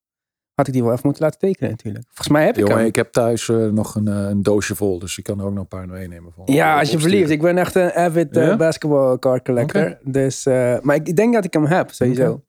had 0.55 0.67
ik 0.67 0.73
die 0.73 0.83
wel 0.83 0.91
even 0.91 1.05
moeten 1.05 1.23
laten 1.23 1.39
tekenen 1.39 1.69
natuurlijk. 1.69 2.05
Volgens 2.05 2.27
mij 2.27 2.45
heb 2.45 2.57
ik 2.57 2.67
Jongen, 2.67 2.85
ik 2.85 2.95
heb 2.95 3.11
thuis 3.11 3.47
uh, 3.47 3.67
nog 3.67 3.95
een, 3.95 4.07
uh, 4.07 4.29
een, 4.29 4.43
doosje 4.43 4.75
vol, 4.75 4.99
dus 4.99 5.17
ik 5.17 5.23
kan 5.23 5.39
er 5.39 5.45
ook 5.45 5.53
nog 5.53 5.61
een 5.61 5.67
paar 5.67 5.87
meenemen. 5.87 6.33
Van, 6.33 6.43
ja, 6.45 6.79
alsjeblieft. 6.79 7.29
Ik 7.29 7.41
ben 7.41 7.57
echt 7.57 7.75
een 7.75 7.91
avid 7.93 8.37
uh, 8.37 8.47
ja? 8.47 8.55
basketball 8.55 9.19
card 9.19 9.43
collector. 9.43 9.81
Okay. 9.81 9.99
Dus, 10.03 10.45
maar 10.81 10.95
ik, 10.95 11.07
ik, 11.07 11.15
denk 11.15 11.33
dat 11.33 11.45
ik 11.45 11.53
hem 11.53 11.65
heb, 11.65 11.91
sowieso. 11.91 12.31
Okay. 12.31 12.43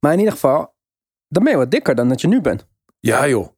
Maar 0.00 0.12
in 0.12 0.18
ieder 0.18 0.32
geval, 0.32 0.74
dan 1.28 1.42
ben 1.42 1.52
je 1.52 1.58
wat 1.58 1.70
dikker 1.70 1.94
dan 1.94 2.08
dat 2.08 2.20
je 2.20 2.28
nu 2.28 2.40
bent. 2.40 2.66
Ja, 3.00 3.28
joh. 3.28 3.48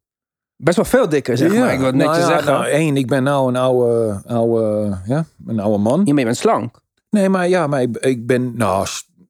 Best 0.63 0.77
wel 0.77 0.85
veel 0.85 1.09
dikker, 1.09 1.37
zeg 1.37 1.53
ja. 1.53 1.61
maar. 1.61 1.73
Ik 1.73 1.79
wil 1.79 1.93
netjes 1.93 2.17
nou, 2.17 2.31
zeggen. 2.31 2.53
Nou, 2.53 2.67
één, 2.67 2.97
ik 2.97 3.07
ben 3.07 3.23
nou 3.23 3.49
een 3.49 3.57
oude, 3.57 4.23
oude, 4.27 4.97
ja, 5.05 5.25
een 5.47 5.61
oude 5.61 5.79
man. 5.79 6.03
Je 6.05 6.15
bent 6.15 6.37
slank. 6.37 6.81
Nee, 7.11 7.29
maar 7.29 7.49
ja, 7.49 7.67
maar 7.67 7.83
ik, 7.83 7.97
ik 7.97 8.27
ben, 8.27 8.57
nou, 8.57 8.87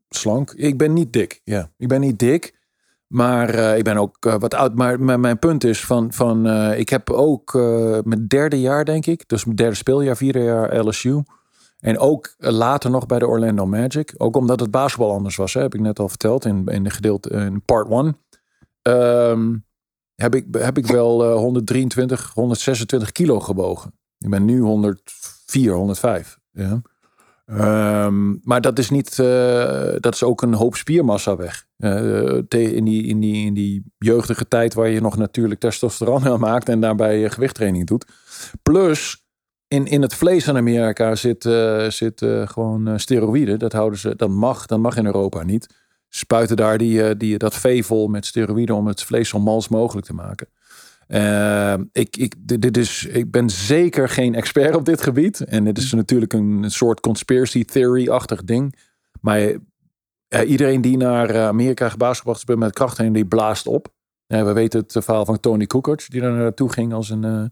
slank. 0.09 0.53
Ik 0.56 0.79
ben 0.79 0.93
niet 0.93 1.12
dik. 1.12 1.41
Ja, 1.44 1.71
ik 1.77 1.88
ben 1.88 2.00
niet 2.00 2.19
dik. 2.19 2.59
Maar 3.06 3.55
uh, 3.55 3.77
ik 3.77 3.85
ben 3.85 3.97
ook 3.97 4.25
uh, 4.27 4.35
wat 4.38 4.55
oud. 4.55 4.75
Maar 4.75 5.00
mijn 5.21 5.38
punt 5.38 5.65
is 5.65 5.85
van, 5.85 6.12
van 6.12 6.47
uh, 6.47 6.79
ik 6.79 6.88
heb 6.88 7.11
ook 7.11 7.53
mijn 8.05 8.25
derde 8.26 8.61
jaar, 8.61 8.85
denk 8.85 9.06
ik. 9.06 9.29
Dus 9.29 9.44
mijn 9.44 9.56
derde 9.56 9.75
speeljaar, 9.75 10.17
vierde 10.17 10.43
jaar 10.43 10.79
LSU. 10.87 11.23
En 11.81 11.99
ook 11.99 12.35
later 12.38 12.91
nog 12.91 13.06
bij 13.06 13.19
de 13.19 13.26
Orlando 13.26 13.67
Magic. 13.67 14.15
Ook 14.17 14.37
omdat 14.37 14.61
het 14.61 14.71
basketbal 14.71 15.12
anders 15.12 15.37
was, 15.37 15.55
hè, 15.55 15.61
heb 15.61 15.75
ik 15.75 15.81
net 15.81 15.99
al 15.99 16.09
verteld 16.09 16.44
in, 16.44 16.67
in 16.67 16.85
de 16.85 16.91
gedeelte 16.91 17.31
in 17.31 17.62
part 17.65 17.91
1. 17.91 18.17
Um, 18.83 19.65
heb, 20.21 20.35
ik, 20.35 20.47
heb 20.51 20.79
ik 20.79 20.87
wel 20.87 21.37
123, 21.39 22.31
126 22.35 23.13
kilo 23.13 23.41
gebogen. 23.41 23.93
Ik 24.19 24.31
ben 24.31 24.45
nu 24.45 24.61
104, 24.61 25.73
105. 25.73 26.39
Ja. 26.50 26.83
Um, 27.53 28.41
maar 28.43 28.61
dat 28.61 28.79
is 28.79 28.91
niet, 28.91 29.19
uh, 29.21 29.93
dat 30.00 30.15
is 30.15 30.23
ook 30.23 30.43
een 30.43 30.55
hoop 30.55 30.77
spiermassa 30.77 31.37
weg. 31.37 31.67
Uh, 31.79 32.37
in, 32.49 32.85
die, 32.85 33.03
in, 33.03 33.21
die, 33.21 33.47
in 33.47 33.55
die 33.55 33.93
jeugdige 33.99 34.49
tijd 34.49 34.75
waar 34.75 34.89
je 34.89 35.00
nog 35.00 35.17
natuurlijk 35.17 35.61
testosteron 35.61 36.41
maakt 36.41 36.69
en 36.69 36.81
daarbij 36.81 37.31
gewichttraining 37.31 37.87
doet. 37.87 38.07
Plus, 38.62 39.27
in, 39.69 39.87
in 39.87 40.03
het 40.03 40.15
vlees 40.15 40.47
in 40.47 40.57
Amerika 40.57 41.15
zit, 41.15 41.43
zit 41.89 42.27
gewoon 42.45 43.00
steroïden. 43.00 43.59
Dat, 43.59 43.73
houden 43.73 43.99
ze, 43.99 44.17
dat, 44.17 44.31
mag, 44.31 44.67
dat 44.67 44.79
mag 44.79 44.97
in 44.97 45.07
Europa 45.07 45.43
niet. 45.43 45.80
Spuiten 46.12 46.57
daar 46.57 46.79
die, 46.79 47.17
die, 47.17 47.38
dat 47.38 47.55
vee 47.55 47.85
vol 47.85 48.09
met 48.09 48.26
steroïden 48.26 48.76
om 48.76 48.87
het 48.87 49.02
vlees 49.02 49.29
zo 49.29 49.38
mals 49.38 49.69
mogelijk 49.69 50.07
te 50.07 50.14
maken. 50.14 50.49
Uh, 51.11 51.75
ik, 51.93 52.17
ik, 52.17 52.35
dit 52.61 52.76
is, 52.76 53.07
ik 53.07 53.31
ben 53.31 53.50
zeker 53.50 54.09
geen 54.09 54.35
expert 54.35 54.75
op 54.75 54.85
dit 54.85 55.02
gebied. 55.02 55.40
En 55.40 55.67
het 55.67 55.79
is 55.79 55.93
natuurlijk 55.93 56.33
een 56.33 56.64
soort 56.67 57.00
conspiracy 57.00 57.64
theory-achtig 57.64 58.45
ding. 58.45 58.76
Maar 59.21 59.40
uh, 59.40 59.59
iedereen 60.47 60.81
die 60.81 60.97
naar 60.97 61.31
eh, 61.31 61.47
Amerika 61.47 61.88
gebaasgebracht 61.88 62.49
is 62.49 62.55
met 62.55 62.73
kracht 62.73 62.99
heen, 62.99 63.12
die 63.12 63.26
blaast 63.26 63.67
op. 63.67 63.88
we 64.26 64.52
weten 64.52 64.81
het 64.81 65.05
verhaal 65.05 65.25
van 65.25 65.40
Tony 65.40 65.67
Kukoc, 65.67 66.11
die 66.11 66.21
daar 66.21 66.33
naartoe 66.33 66.73
ging 66.73 66.93
als 66.93 67.11
een, 67.11 67.50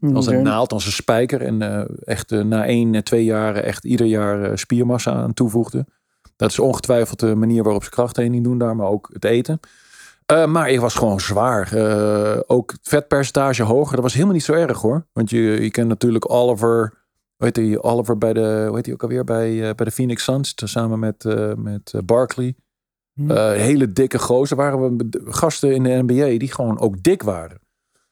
uh, 0.00 0.14
als 0.14 0.26
een 0.26 0.42
naald, 0.42 0.72
als 0.72 0.86
een 0.86 0.92
spijker. 0.92 1.42
En 1.42 1.88
echt 2.04 2.30
na 2.30 2.66
één, 2.66 3.04
twee 3.04 3.24
jaren 3.24 3.64
echt 3.64 3.84
ieder 3.84 4.06
jaar 4.06 4.58
spiermassa 4.58 5.12
aan 5.12 5.34
toevoegde. 5.34 5.86
Dat 6.36 6.50
is 6.50 6.58
ongetwijfeld 6.58 7.20
de 7.20 7.34
manier 7.34 7.62
waarop 7.62 7.84
ze 7.84 7.90
krachttraining 7.90 8.44
doen 8.44 8.58
daar, 8.58 8.76
maar 8.76 8.86
ook 8.86 9.10
het 9.12 9.24
eten. 9.24 9.60
Uh, 10.32 10.46
maar 10.46 10.70
ik 10.70 10.80
was 10.80 10.94
gewoon 10.94 11.20
zwaar. 11.20 11.74
Uh, 11.74 12.40
ook 12.46 12.70
het 12.70 12.80
vetpercentage 12.82 13.62
hoger. 13.62 13.94
Dat 13.94 14.02
was 14.02 14.12
helemaal 14.12 14.34
niet 14.34 14.44
zo 14.44 14.52
erg 14.52 14.80
hoor. 14.80 15.06
Want 15.12 15.30
je, 15.30 15.62
je 15.62 15.70
kent 15.70 15.88
natuurlijk 15.88 16.30
Oliver. 16.30 17.02
Weet 17.36 17.56
je, 17.56 17.82
Oliver 17.82 18.18
bij 18.18 18.32
de. 18.32 18.64
Hoe 18.66 18.76
heet 18.76 18.84
hij 18.84 18.94
ook 18.94 19.02
alweer? 19.02 19.24
Bij, 19.24 19.52
uh, 19.52 19.60
bij 19.60 19.84
de 19.84 19.90
Phoenix 19.90 20.24
Suns. 20.24 20.52
Samen 20.56 20.98
met, 20.98 21.24
met 21.56 21.92
Barkley. 22.04 22.54
Hm. 23.14 23.32
hele 23.52 23.92
dikke 23.92 24.18
gozer. 24.18 24.56
Waren 24.56 24.96
we 24.96 25.20
gasten 25.24 25.74
in 25.74 25.82
de 25.82 26.02
NBA 26.06 26.38
die 26.38 26.52
gewoon 26.52 26.78
ook 26.78 27.02
dik 27.02 27.22
waren. 27.22 27.60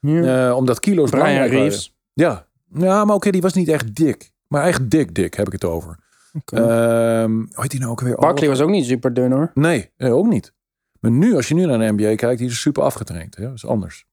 Ja. 0.01 0.55
omdat 0.55 0.81
kilo's 0.81 1.11
Brian 1.11 1.49
Reeves. 1.49 1.97
Ja. 2.13 2.47
ja, 2.75 3.05
maar 3.05 3.17
oké, 3.17 3.31
die 3.31 3.41
was 3.41 3.53
niet 3.53 3.69
echt 3.69 3.95
dik. 3.95 4.31
Maar 4.49 4.65
echt 4.65 4.91
dik, 4.91 5.15
dik 5.15 5.35
heb 5.35 5.47
ik 5.47 5.53
het 5.53 5.65
over. 5.65 5.99
Okay. 6.33 7.23
Um, 7.23 7.49
hoe 7.53 7.63
heet 7.63 7.71
die 7.71 7.81
nou 7.81 7.93
ook 7.93 8.01
weer? 8.01 8.17
Barkley 8.17 8.49
was 8.49 8.61
ook 8.61 8.71
niet 8.71 8.85
super 8.85 9.15
dun 9.15 9.33
hoor. 9.33 9.51
Nee, 9.55 9.91
ook 9.99 10.27
niet. 10.27 10.53
Maar 11.01 11.11
nu, 11.11 11.35
als 11.35 11.49
je 11.49 11.55
nu 11.55 11.67
naar 11.67 11.79
de 11.79 11.93
NBA 11.93 12.15
kijkt, 12.15 12.39
die 12.39 12.49
is 12.49 12.61
super 12.61 12.83
afgetraind. 12.83 13.37
Hè? 13.37 13.43
Dat 13.45 13.55
is 13.55 13.67
anders. 13.67 14.07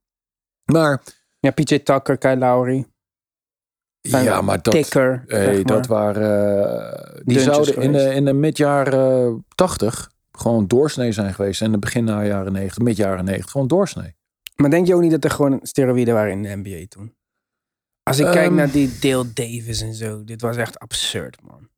Maar... 0.65 1.03
Ja, 1.39 1.51
PJ 1.51 1.79
Tucker, 1.79 2.17
Kyle 2.17 2.37
Lowry. 2.37 2.85
Ja, 4.01 4.41
maar 4.41 4.61
dat, 4.61 4.73
tikker, 4.73 5.23
hey, 5.27 5.63
dat 5.63 5.87
waren... 5.87 7.15
Uh, 7.15 7.21
die 7.23 7.39
zouden 7.39 7.75
in 7.75 7.91
de, 7.91 8.13
in 8.13 8.25
de 8.25 8.33
midjaren 8.33 9.31
uh, 9.31 9.39
80 9.55 10.11
gewoon 10.31 10.67
doorsnee 10.67 11.11
zijn 11.11 11.33
geweest. 11.33 11.61
En 11.61 11.71
de 11.71 11.79
begin 11.79 12.03
na 12.03 12.25
jaren 12.25 12.51
90, 12.51 12.83
mid 12.83 12.97
jaren 12.97 13.25
90, 13.25 13.51
gewoon 13.51 13.67
doorsnee. 13.67 14.15
Maar 14.55 14.69
denk 14.69 14.87
je 14.87 14.95
ook 14.95 15.01
niet 15.01 15.11
dat 15.11 15.23
er 15.23 15.31
gewoon 15.31 15.59
steroïden 15.61 16.13
waren 16.13 16.31
in 16.31 16.41
de 16.41 16.55
NBA 16.55 16.85
toen? 16.87 17.15
Als 18.03 18.19
ik 18.19 18.25
um, 18.25 18.31
kijk 18.31 18.51
naar 18.51 18.71
die 18.71 18.99
Dale 18.99 19.33
Davis 19.33 19.81
en 19.81 19.93
zo, 19.93 20.23
dit 20.23 20.41
was 20.41 20.57
echt 20.57 20.79
absurd, 20.79 21.37
man. 21.41 21.69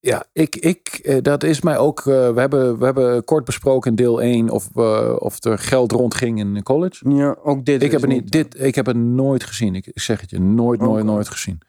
Ja, 0.00 0.24
ik, 0.32 0.56
ik, 0.56 1.18
dat 1.22 1.42
is 1.42 1.60
mij 1.60 1.78
ook. 1.78 2.02
we, 2.02 2.32
hebben, 2.34 2.78
we 2.78 2.84
hebben 2.84 3.24
kort 3.24 3.44
besproken 3.44 3.90
in 3.90 3.96
deel 3.96 4.22
1 4.22 4.50
of, 4.50 4.68
of 5.18 5.44
er 5.44 5.58
geld 5.58 5.92
rondging 5.92 6.38
in 6.38 6.62
college. 6.62 7.10
Ja, 7.10 7.36
ook 7.42 7.64
dit. 7.64 7.82
Ik 7.82 7.90
heb, 7.90 8.00
het 8.00 8.10
niet, 8.10 8.30
dit, 8.30 8.60
ik 8.60 8.74
heb 8.74 8.86
het 8.86 8.96
nooit 8.96 9.44
gezien. 9.44 9.74
Ik, 9.74 9.90
zeg 9.94 10.20
het 10.20 10.30
je, 10.30 10.40
nooit, 10.40 10.80
nooit, 10.80 11.04
nooit 11.04 11.28
gezien. 11.28 11.60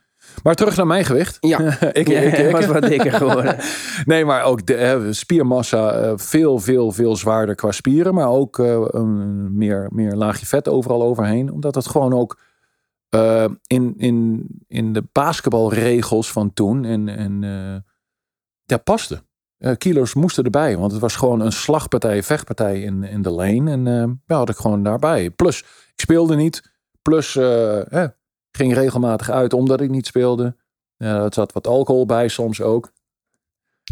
Maar 0.44 0.56
terug 0.56 0.76
naar 0.76 0.88
mijn 0.88 1.06
gewicht. 1.06 1.38
Ja, 1.40 1.60
ik, 1.92 2.10
ik, 2.10 2.38
ik, 2.38 2.52
was 2.52 2.66
wat 2.66 2.82
dikker 2.82 3.12
geworden. 3.12 3.58
nee, 4.06 4.26
maar 4.26 4.44
ook 4.44 4.66
de 4.66 5.08
spiermassa 5.10 6.18
veel, 6.18 6.60
veel, 6.60 6.92
veel 6.92 7.16
zwaarder 7.16 7.56
qua 7.56 7.72
spieren. 7.72 8.14
Maar 8.14 8.30
ook 8.30 8.58
uh, 8.58 8.86
een 8.88 9.58
meer, 9.58 9.90
meer 9.94 10.16
laagje 10.16 10.46
vet 10.46 10.68
overal 10.68 11.04
overheen. 11.04 11.52
Omdat 11.52 11.76
het 11.76 11.88
gewoon 11.88 12.14
ook 12.14 12.40
uh, 13.16 13.46
in, 13.68 13.94
in, 13.98 14.46
in 14.68 14.94
de 14.94 15.04
basketbalregels 15.12 16.32
van 16.32 16.54
toen 16.54 16.86
en, 16.86 17.08
en 17.08 17.44
ja, 18.66 18.78
paste. 18.78 19.24
kilo's 19.78 20.14
moesten 20.14 20.44
erbij, 20.44 20.78
want 20.78 20.92
het 20.92 21.02
was 21.02 21.16
gewoon 21.16 21.40
een 21.40 21.52
slagpartij, 21.52 22.24
vechtpartij 22.24 22.82
in, 22.82 23.04
in 23.04 23.22
de 23.22 23.30
lane. 23.30 23.72
En 23.72 23.84
ja, 24.26 24.36
had 24.36 24.50
ik 24.50 24.56
gewoon 24.56 24.84
daarbij. 24.84 25.30
Plus, 25.30 25.60
ik 25.94 26.00
speelde 26.00 26.36
niet. 26.36 26.72
Plus, 27.02 27.38
Ging 28.52 28.74
regelmatig 28.74 29.30
uit 29.30 29.54
omdat 29.54 29.82
ik 29.82 29.90
niet 29.90 30.06
speelde. 30.06 30.56
Ja, 30.98 31.24
het 31.24 31.34
zat 31.34 31.52
wat 31.52 31.68
alcohol 31.68 32.06
bij 32.06 32.28
soms 32.28 32.62
ook. 32.62 32.92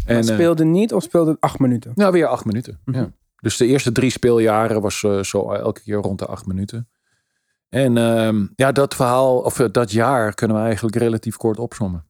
En, 0.04 0.16
eh, 0.16 0.22
speelde 0.22 0.64
niet 0.64 0.92
of 0.94 1.02
speelde 1.02 1.30
het 1.30 1.40
acht 1.40 1.58
minuten? 1.58 1.92
Nou, 1.94 2.12
weer 2.12 2.26
acht 2.26 2.44
minuten. 2.44 2.80
ja. 2.84 3.00
Mhm. 3.00 3.08
Dus 3.36 3.56
de 3.56 3.66
eerste 3.66 3.92
drie 3.92 4.10
speeljaren 4.10 4.80
was 4.80 5.02
uh, 5.02 5.22
zo 5.22 5.52
elke 5.52 5.82
keer 5.82 5.96
rond 5.96 6.18
de 6.18 6.26
acht 6.26 6.46
minuten. 6.46 6.88
En 7.68 7.96
uh, 7.96 8.48
ja, 8.56 8.72
dat 8.72 8.94
verhaal, 8.94 9.38
of 9.38 9.58
eh, 9.58 9.66
dat 9.72 9.90
jaar 9.90 10.34
kunnen 10.34 10.56
we 10.56 10.62
eigenlijk 10.62 10.96
relatief 10.96 11.36
kort 11.36 11.58
opzommen. 11.58 12.06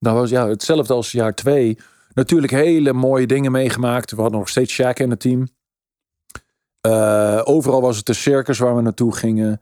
Dat 0.00 0.14
was 0.14 0.30
ja, 0.30 0.48
hetzelfde 0.48 0.94
als 0.94 1.12
jaar 1.12 1.34
twee. 1.34 1.78
Natuurlijk 2.14 2.52
hele 2.52 2.92
mooie 2.92 3.26
dingen 3.26 3.52
meegemaakt. 3.52 4.10
We 4.10 4.20
hadden 4.20 4.38
nog 4.38 4.48
steeds 4.48 4.80
Shaq 4.80 4.94
in 4.94 5.10
het 5.10 5.20
team. 5.20 5.48
Uh, 6.86 7.40
overal 7.44 7.80
was 7.80 7.96
het 7.96 8.06
de 8.06 8.12
circus 8.12 8.58
waar 8.58 8.76
we 8.76 8.82
naartoe 8.82 9.14
gingen. 9.14 9.60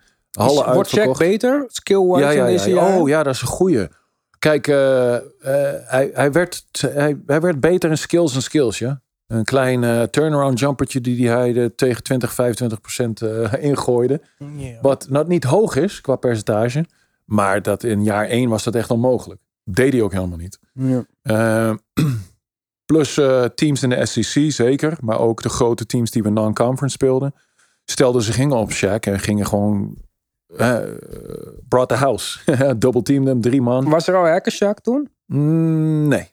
Wordt 0.73 0.91
Jack 0.91 1.19
beter, 1.19 1.65
skill-wise 1.67 2.25
ja, 2.25 2.31
ja, 2.31 2.47
in 2.47 2.53
deze 2.53 2.71
ja, 2.71 2.99
Oh 2.99 3.09
ja, 3.09 3.23
dat 3.23 3.35
is 3.35 3.41
een 3.41 3.47
goeie. 3.47 3.89
Kijk, 4.39 4.67
uh, 4.67 4.77
uh, 4.77 5.21
hij, 5.85 6.11
hij, 6.13 6.33
werd, 6.33 6.65
hij, 6.81 7.21
hij 7.27 7.41
werd 7.41 7.61
beter 7.61 7.91
in 7.91 7.99
skills 7.99 8.35
en 8.35 8.43
skills, 8.43 8.79
ja. 8.79 9.01
Een 9.27 9.45
klein 9.45 9.83
uh, 9.83 10.03
turnaround 10.03 10.59
jumpertje 10.59 11.01
die 11.01 11.29
hij 11.29 11.53
de 11.53 11.75
tegen 11.75 12.03
20, 12.03 12.33
25 12.33 12.81
procent 12.81 13.23
ingooide. 13.71 14.21
Yeah. 14.57 14.83
Wat 14.83 15.07
nou, 15.09 15.27
niet 15.27 15.45
hoog 15.45 15.77
is 15.77 16.01
qua 16.01 16.17
percentage. 16.17 16.85
Maar 17.25 17.63
dat 17.63 17.83
in 17.83 18.05
jaar 18.05 18.27
1 18.27 18.49
was 18.49 18.65
dat 18.65 18.75
echt 18.75 18.91
onmogelijk. 18.91 19.41
Deed 19.71 19.93
hij 19.93 20.03
ook 20.03 20.13
helemaal 20.13 20.39
niet. 20.39 20.59
Yeah. 20.73 21.75
plus 22.93 23.15
teams 23.55 23.83
in 23.83 23.89
de 23.89 24.07
SEC 24.07 24.53
zeker. 24.53 24.97
Maar 25.01 25.19
ook 25.19 25.43
de 25.43 25.49
grote 25.49 25.87
teams 25.87 26.11
die 26.11 26.23
we 26.23 26.31
non-conference 26.31 26.95
speelden. 26.95 27.35
Stelden 27.85 28.23
zich 28.23 28.35
gingen 28.35 28.57
op 28.57 28.73
Shaq 28.73 29.01
en 29.01 29.21
gingen 29.21 29.47
gewoon 29.47 29.97
uh, 30.57 30.79
brought 31.69 31.89
the 31.89 31.95
house. 31.95 32.39
Double 32.79 33.03
team 33.03 33.27
hem, 33.27 33.41
drie 33.41 33.63
man. 33.63 33.89
Was 33.89 34.09
er 34.09 34.17
al 34.17 34.41
Shaq 34.51 34.83
toen? 34.83 35.09
Mm, 35.27 36.09
nee. 36.09 36.33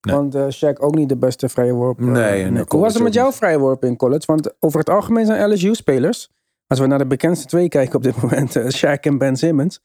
nee. 0.00 0.14
Want 0.14 0.34
uh, 0.34 0.46
Shaq 0.50 0.78
ook 0.78 0.94
niet 0.94 1.08
de 1.08 1.16
beste 1.16 1.48
vrije 1.48 1.72
worp. 1.72 1.98
Nee. 1.98 2.50
nee. 2.50 2.64
Hoe 2.68 2.80
was 2.80 2.94
het 2.94 3.02
met 3.02 3.14
jouw 3.14 3.32
vrije 3.32 3.58
worp 3.58 3.84
in 3.84 3.96
college? 3.96 4.26
Want 4.26 4.62
over 4.62 4.78
het 4.78 4.90
algemeen 4.90 5.26
zijn 5.26 5.52
LSU-spelers, 5.52 6.30
als 6.66 6.78
we 6.78 6.86
naar 6.86 6.98
de 6.98 7.06
bekendste 7.06 7.46
twee 7.46 7.68
kijken 7.68 7.96
op 7.96 8.02
dit 8.02 8.20
moment, 8.22 8.76
Shaq 8.76 9.00
en 9.00 9.18
Ben 9.18 9.36
Simmons, 9.36 9.80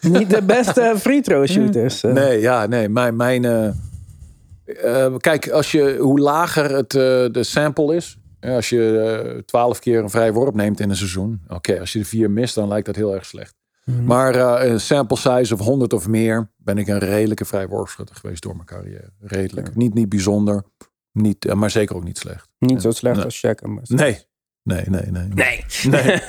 niet 0.00 0.30
de 0.30 0.42
beste 0.42 0.94
free 1.04 1.22
throw 1.22 1.46
shooters. 1.46 2.00
Nee, 2.00 2.40
ja, 2.40 2.66
nee. 2.66 2.88
Mijn, 2.88 3.16
mijn 3.16 3.42
kijk, 5.18 5.48
als 5.48 5.72
je, 5.72 5.96
hoe 6.00 6.20
lager 6.20 6.70
het, 6.74 6.90
de 6.90 7.42
sample 7.42 7.94
is, 7.94 8.18
als 8.54 8.68
je 8.68 8.98
eh, 8.98 9.38
twaalf 9.38 9.78
keer 9.78 10.02
een 10.02 10.10
vrij 10.10 10.32
worp 10.32 10.54
neemt 10.54 10.80
in 10.80 10.90
een 10.90 10.96
seizoen. 10.96 11.40
Oké, 11.48 11.80
als 11.80 11.92
je 11.92 11.98
de 11.98 12.04
vier 12.04 12.30
mist, 12.30 12.54
dan 12.54 12.68
lijkt 12.68 12.86
dat 12.86 12.96
heel 12.96 13.14
erg 13.14 13.26
slecht. 13.26 13.54
Mhm. 13.84 14.04
Maar 14.04 14.36
uh, 14.36 14.70
een 14.70 14.80
sample 14.80 15.16
size 15.16 15.54
of 15.54 15.60
100 15.60 15.92
of 15.92 16.08
meer 16.08 16.50
ben 16.56 16.78
ik 16.78 16.86
een 16.86 16.98
redelijke 16.98 17.44
vrijworpschutter 17.44 18.16
geweest 18.16 18.42
door 18.42 18.54
mijn 18.54 18.66
carrière. 18.66 19.10
Redelijk. 19.20 19.74
Niet, 19.74 19.94
niet 19.94 20.08
bijzonder, 20.08 20.62
niet, 21.12 21.44
eh, 21.44 21.54
maar 21.54 21.70
zeker 21.70 21.96
ook 21.96 22.04
niet 22.04 22.18
slecht. 22.18 22.48
Niet 22.58 22.82
zo 22.82 22.90
slecht 22.90 23.24
als 23.24 23.46
Shaq 23.46 23.62
en 23.62 23.80
Nee. 23.82 24.24
Nee, 24.62 24.84
nee, 24.86 25.10
nee. 25.10 25.28
Nee. 25.34 25.64
Nee. 25.88 26.20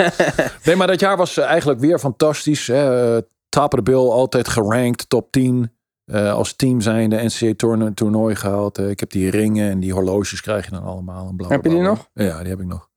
nee, 0.63 0.75
maar 0.77 0.87
dat 0.87 0.99
jaar 0.99 1.17
was 1.17 1.37
eigenlijk 1.37 1.79
weer 1.79 1.99
fantastisch. 1.99 2.67
Hè. 2.67 3.15
Top 3.57 3.73
of 3.73 3.79
the 3.79 3.91
bill, 3.91 4.09
altijd 4.09 4.47
gerankt, 4.47 5.09
top 5.09 5.31
10. 5.31 5.71
Uh, 6.05 6.33
als 6.33 6.55
team 6.55 6.81
zijn 6.81 7.09
de 7.09 7.23
NCAA 7.23 7.91
toernooi 7.93 8.35
gehaald. 8.35 8.79
Uh, 8.79 8.89
ik 8.89 8.99
heb 8.99 9.09
die 9.09 9.29
ringen 9.29 9.69
en 9.69 9.79
die 9.79 9.93
horloges 9.93 10.41
krijg 10.41 10.65
je 10.65 10.71
dan 10.71 10.83
allemaal. 10.83 11.33
Bla, 11.35 11.47
heb 11.47 11.63
je 11.63 11.69
die 11.69 11.81
nog? 11.81 12.09
Ja, 12.13 12.39
die 12.39 12.49
heb 12.49 12.59
ik 12.59 12.65
nog. 12.65 12.89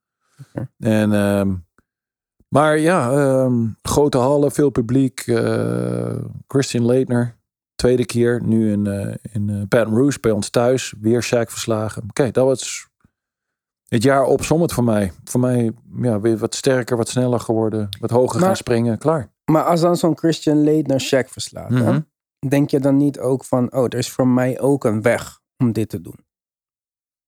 En, 0.79 1.13
um, 1.13 1.67
maar 2.49 2.79
ja, 2.79 3.13
um, 3.43 3.77
grote 3.83 4.19
hallen, 4.19 4.53
veel 4.53 4.71
publiek. 4.71 5.27
Uh, 5.27 6.17
Christian 6.47 6.87
Leitner, 6.87 7.37
tweede 7.75 8.07
keer. 8.07 8.43
Nu 8.45 8.73
in, 8.73 9.19
in 9.33 9.67
Baton 9.69 9.95
Rouge 9.95 10.21
bij 10.21 10.31
ons 10.31 10.51
thuis. 10.51 10.95
Weer 11.01 11.25
Shaq 11.25 11.51
verslagen. 11.51 12.03
Oké, 12.09 12.31
dat 12.31 12.45
was 12.45 12.89
het 13.89 14.03
jaar 14.03 14.25
opzommend 14.25 14.73
voor 14.73 14.85
mij. 14.85 15.13
Voor 15.25 15.41
mij 15.41 15.73
ja, 16.01 16.21
weer 16.21 16.37
wat 16.37 16.55
sterker, 16.55 16.97
wat 16.97 17.09
sneller 17.09 17.41
geworden. 17.41 17.89
Wat 18.01 18.11
hoger 18.11 18.41
gaan 18.41 18.57
springen. 18.57 18.99
Klaar. 18.99 19.31
Maar 19.51 19.65
als 19.65 19.81
dan 19.81 19.97
zo'n 19.97 20.19
Christian 20.19 20.63
Leitner 20.65 21.03
Shaq 21.03 21.29
verslaat. 21.29 21.71
Mm 21.71 21.77
-hmm 21.77 22.09
denk 22.49 22.71
je 22.71 22.81
dan 22.81 22.97
niet 22.97 23.19
ook 23.19 23.45
van, 23.45 23.73
oh, 23.73 23.85
er 23.85 23.95
is 23.95 24.11
voor 24.11 24.29
mij 24.29 24.61
ook 24.61 24.85
een 24.85 25.03
weg 25.03 25.41
om 25.57 25.73
dit 25.73 25.89
te 25.89 26.01
doen? 26.01 26.19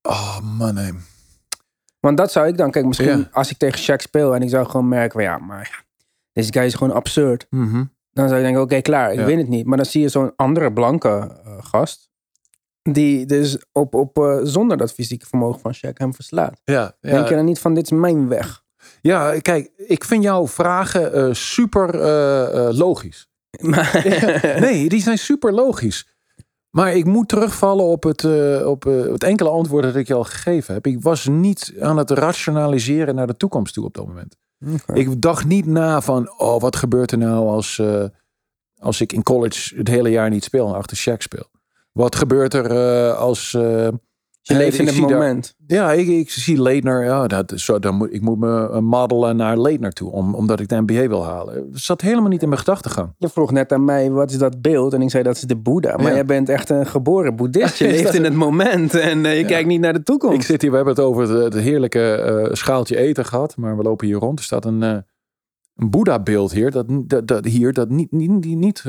Oh 0.02 0.40
man, 0.40 0.74
nee. 0.74 0.92
Want 2.00 2.16
dat 2.16 2.32
zou 2.32 2.46
ik 2.46 2.56
dan, 2.56 2.70
kijk, 2.70 2.86
misschien 2.86 3.32
als 3.32 3.50
ik 3.50 3.56
tegen 3.56 3.80
Shaq 3.80 4.02
speel 4.02 4.34
en 4.34 4.42
ik 4.42 4.48
zou 4.48 4.66
gewoon 4.66 4.88
merken, 4.88 5.12
van, 5.12 5.22
ja, 5.22 5.38
maar 5.38 5.68
ja, 5.72 5.84
deze 6.32 6.52
guy 6.52 6.62
is 6.62 6.74
gewoon 6.74 6.94
absurd. 6.94 7.46
Mhm. 7.50 7.84
Dan 8.10 8.28
zou 8.28 8.38
je 8.38 8.44
denken, 8.44 8.62
oké, 8.62 8.80
klaar, 8.80 9.12
ik 9.12 9.18
ja. 9.18 9.24
win 9.24 9.38
het 9.38 9.48
niet. 9.48 9.66
Maar 9.66 9.76
dan 9.76 9.86
zie 9.86 10.00
je 10.00 10.08
zo'n 10.08 10.32
andere 10.36 10.72
blanke 10.72 11.40
uh, 11.46 11.56
gast, 11.58 12.10
die 12.82 13.26
dus 13.26 13.64
op, 13.72 13.94
op, 13.94 14.18
uh, 14.18 14.38
zonder 14.42 14.76
dat 14.76 14.92
fysieke 14.92 15.26
vermogen 15.26 15.60
van 15.60 15.74
Shaq 15.74 15.92
hem 15.92 16.14
verslaat. 16.14 16.60
Ja, 16.64 16.96
Denk 17.00 17.28
je 17.28 17.34
dan 17.34 17.44
niet 17.44 17.58
van, 17.58 17.74
dit 17.74 17.84
is 17.84 17.98
mijn 17.98 18.28
weg? 18.28 18.61
Ja, 19.02 19.40
kijk, 19.40 19.70
ik 19.76 20.04
vind 20.04 20.22
jouw 20.22 20.48
vragen 20.48 21.18
uh, 21.18 21.34
super 21.34 21.96
logisch. 22.74 23.28
nee, 24.66 24.88
die 24.88 25.02
zijn 25.02 25.18
super 25.18 25.52
logisch. 25.52 26.10
Maar 26.70 26.94
ik 26.94 27.04
moet 27.04 27.28
terugvallen 27.28 27.84
op 27.84 28.02
het, 28.02 28.22
uh, 28.22 28.66
op 28.66 28.82
het 28.82 29.24
enkele 29.24 29.48
antwoord 29.48 29.84
dat 29.84 29.94
ik 29.94 30.06
je 30.06 30.14
al 30.14 30.24
gegeven 30.24 30.74
heb. 30.74 30.86
Ik 30.86 31.02
was 31.02 31.26
niet 31.26 31.74
aan 31.80 31.96
het 31.96 32.10
rationaliseren 32.10 33.14
naar 33.14 33.26
de 33.26 33.36
toekomst 33.36 33.74
toe 33.74 33.84
op 33.84 33.94
dat 33.94 34.06
moment. 34.06 34.36
Ik 34.94 35.20
dacht 35.20 35.44
niet 35.44 35.66
na 35.66 36.00
van, 36.00 36.38
oh, 36.38 36.60
wat 36.60 36.76
gebeurt 36.76 37.12
er 37.12 37.18
nou 37.18 37.48
als, 37.48 37.82
als 38.78 39.00
ik 39.00 39.12
in 39.12 39.22
college 39.22 39.76
het 39.76 39.88
hele 39.88 40.10
jaar 40.10 40.30
niet 40.30 40.44
speel 40.44 40.68
en 40.68 40.74
achter 40.74 40.96
Shaq 40.96 41.16
speel? 41.16 41.50
Wat 41.92 42.16
gebeurt 42.16 42.54
er 42.54 43.12
als 43.12 43.56
je 44.42 44.56
leeft 44.56 44.78
in 44.78 44.86
het 44.86 44.98
moment. 44.98 45.54
ja, 45.66 45.92
ik, 45.92 46.08
ik 46.08 46.30
zie 46.30 46.62
Leitner. 46.62 47.04
Ja, 47.04 47.26
dat, 47.26 47.52
zo, 47.56 47.78
dan 47.78 47.94
moet, 47.94 48.12
ik 48.12 48.20
moet 48.20 48.38
me 48.38 48.80
modellen 48.80 49.36
naar 49.36 49.58
Leitner 49.58 49.92
toe. 49.92 50.10
Om, 50.10 50.34
omdat 50.34 50.60
ik 50.60 50.68
de 50.68 50.80
NBA 50.80 51.08
wil 51.08 51.24
halen. 51.24 51.70
Dat 51.70 51.80
zat 51.80 52.00
helemaal 52.00 52.28
niet 52.28 52.42
in 52.42 52.48
mijn 52.48 52.60
gedachtegang. 52.60 53.14
Je 53.18 53.28
vroeg 53.28 53.52
net 53.52 53.72
aan 53.72 53.84
mij, 53.84 54.10
wat 54.10 54.30
is 54.30 54.38
dat 54.38 54.60
beeld? 54.60 54.92
En 54.92 55.02
ik 55.02 55.10
zei, 55.10 55.22
dat 55.22 55.36
is 55.36 55.42
de 55.42 55.56
Boeddha. 55.56 55.96
Maar 55.96 56.14
jij 56.14 56.24
bent 56.24 56.48
echt 56.48 56.70
een 56.70 56.86
geboren 56.86 57.36
boeddhist. 57.36 57.76
Je 57.76 57.86
leeft 57.96 58.14
in 58.14 58.24
het 58.24 58.34
moment. 58.34 58.94
En 58.94 59.24
uh, 59.24 59.38
je 59.38 59.44
kijkt 59.44 59.68
niet 59.68 59.80
naar 59.80 59.92
de 59.92 60.02
toekomst. 60.02 60.36
Ik 60.36 60.42
zit 60.42 60.62
hier, 60.62 60.70
we 60.70 60.76
hebben 60.76 60.94
het 60.94 61.04
over 61.04 61.22
het, 61.22 61.54
het 61.54 61.62
heerlijke 61.62 62.44
uh, 62.48 62.54
schaaltje 62.54 62.96
eten 62.96 63.24
gehad. 63.24 63.56
Maar 63.56 63.76
we 63.76 63.82
lopen 63.82 64.06
hier 64.06 64.16
rond. 64.16 64.38
Er 64.38 64.44
staat 64.44 64.64
een, 64.64 64.82
uh, 64.82 64.96
een 65.76 65.90
Boeddha-beeld 65.90 66.52
hier. 66.52 66.70
Dat, 66.70 66.86
dat, 66.88 67.26
dat, 67.26 67.44
hier, 67.44 67.72
dat 67.72 67.88
niet... 67.88 68.12
niet, 68.12 68.44
niet 68.44 68.84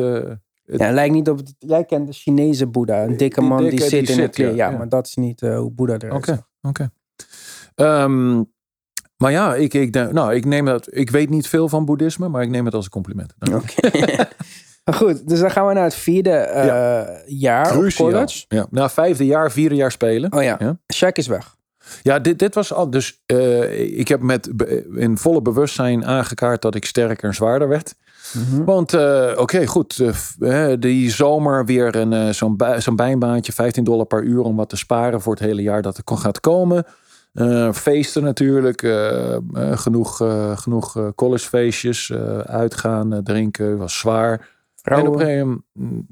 ja, 0.63 0.91
lijkt 0.91 1.13
niet 1.13 1.29
op. 1.29 1.39
jij 1.59 1.85
kent 1.85 2.07
de 2.07 2.13
Chinese 2.13 2.67
Boeddha, 2.67 3.03
een 3.03 3.17
dikke 3.17 3.41
man 3.41 3.69
die, 3.69 3.81
zit 3.81 4.09
in 4.09 4.19
het 4.19 4.35
kleer. 4.35 4.55
Ja, 4.55 4.69
maar 4.69 4.89
dat 4.89 5.07
is 5.07 5.15
niet 5.15 5.41
uh, 5.41 5.57
hoe 5.57 5.71
Boeddha 5.71 5.95
eruit 5.95 6.13
Oké, 6.13 6.45
oké. 6.61 6.89
Ehm, 7.75 8.41
maar 9.17 9.31
ja, 9.31 9.55
ik, 9.55 9.73
ik, 9.73 9.93
nou, 10.11 10.33
ik 10.33 10.45
neem 10.45 10.65
dat. 10.65 10.95
Ik 10.95 11.09
weet 11.09 11.29
niet 11.29 11.47
veel 11.47 11.69
van 11.69 11.85
boeddhisme, 11.85 12.27
maar 12.27 12.43
ik 12.43 12.49
neem 12.49 12.65
het 12.65 12.73
als 12.73 12.85
een 12.85 12.91
compliment. 12.91 13.33
Oké. 13.51 14.27
Goed, 14.97 15.27
dus 15.27 15.39
dan 15.39 15.51
gaan 15.51 15.67
we 15.67 15.73
naar 15.73 15.83
het 15.83 15.95
vierde 15.95 16.49
uh, 16.49 16.55
ja. 16.55 17.21
jaar 17.25 17.67
Crucial. 17.67 18.09
college. 18.09 18.45
Ja, 18.47 18.67
na 18.69 18.89
vijfde 18.89 19.25
jaar, 19.25 19.51
vierde 19.51 19.75
jaar 19.75 19.91
spelen. 19.91 20.33
Oh 20.33 20.43
ja, 20.43 20.55
ja. 20.59 20.77
Shaq 20.95 21.11
is 21.13 21.27
weg. 21.27 21.55
Ja, 22.01 22.19
dit, 22.19 22.39
dit 22.39 22.55
was 22.55 22.73
al. 22.73 22.89
Dus 22.89 23.21
uh, 23.27 23.97
ik 23.99 24.07
heb 24.07 24.21
met 24.21 24.49
in 24.95 25.17
volle 25.17 25.41
bewustzijn 25.41 26.05
aangekaart 26.05 26.61
dat 26.61 26.75
ik 26.75 26.85
sterker 26.85 27.27
en 27.27 27.35
zwaarder 27.35 27.67
werd. 27.67 27.95
Mhm. 28.33 28.63
Want 28.63 28.93
uh, 28.93 29.31
oké, 29.35 29.67
goed. 29.67 29.99
Uh, 30.39 30.73
die 30.79 31.11
zomer 31.11 31.65
weer 31.65 31.95
een, 31.95 32.11
uh, 32.11 32.29
zo'n, 32.29 32.57
zo'n 32.77 32.95
bijnbaantje, 32.95 33.53
15 33.53 33.83
dollar 33.83 34.05
per 34.05 34.23
uur 34.23 34.41
om 34.41 34.55
wat 34.55 34.69
te 34.69 34.77
sparen 34.77 35.21
voor 35.21 35.33
het 35.33 35.43
hele 35.43 35.61
jaar 35.61 35.81
dat 35.81 35.97
er 35.97 36.17
gaat 36.17 36.39
komen. 36.39 36.85
feesten 37.73 38.23
natuurlijk, 38.23 38.79
genoeg, 39.55 40.17
genoeg 40.55 41.11
collegefeestjes, 41.15 42.13
uitgaan, 42.45 43.23
drinken, 43.23 43.77
was 43.77 43.99
zwaar. 43.99 44.49
En 44.81 45.07
op 45.07 45.19
een 45.19 45.63
mm, 45.73 46.07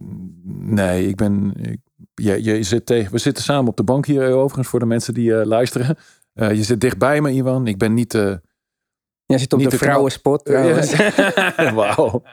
nee, 0.59 1.07
ik 1.07 1.15
ben, 1.15 1.53
ik, 1.55 1.79
je, 2.13 2.43
je 2.43 2.63
zit 2.63 2.85
tegen, 2.85 3.11
we 3.11 3.17
zitten 3.17 3.43
samen 3.43 3.69
op 3.69 3.77
de 3.77 3.83
bank 3.83 4.05
hier 4.05 4.31
overigens 4.31 4.67
voor 4.67 4.79
de 4.79 4.85
mensen 4.85 5.13
die 5.13 5.45
luisteren. 5.45 5.97
je 6.33 6.63
zit 6.63 6.81
dichtbij 6.81 7.21
me, 7.21 7.31
Ivan. 7.31 7.67
Ik 7.67 7.77
ben 7.77 7.93
niet... 7.93 8.39
Jij 9.31 9.39
zit 9.39 9.53
op 9.53 9.59
de, 9.59 9.69
de 9.69 9.77
vrouwenspot. 9.77 10.47
Wauw. 11.75 12.23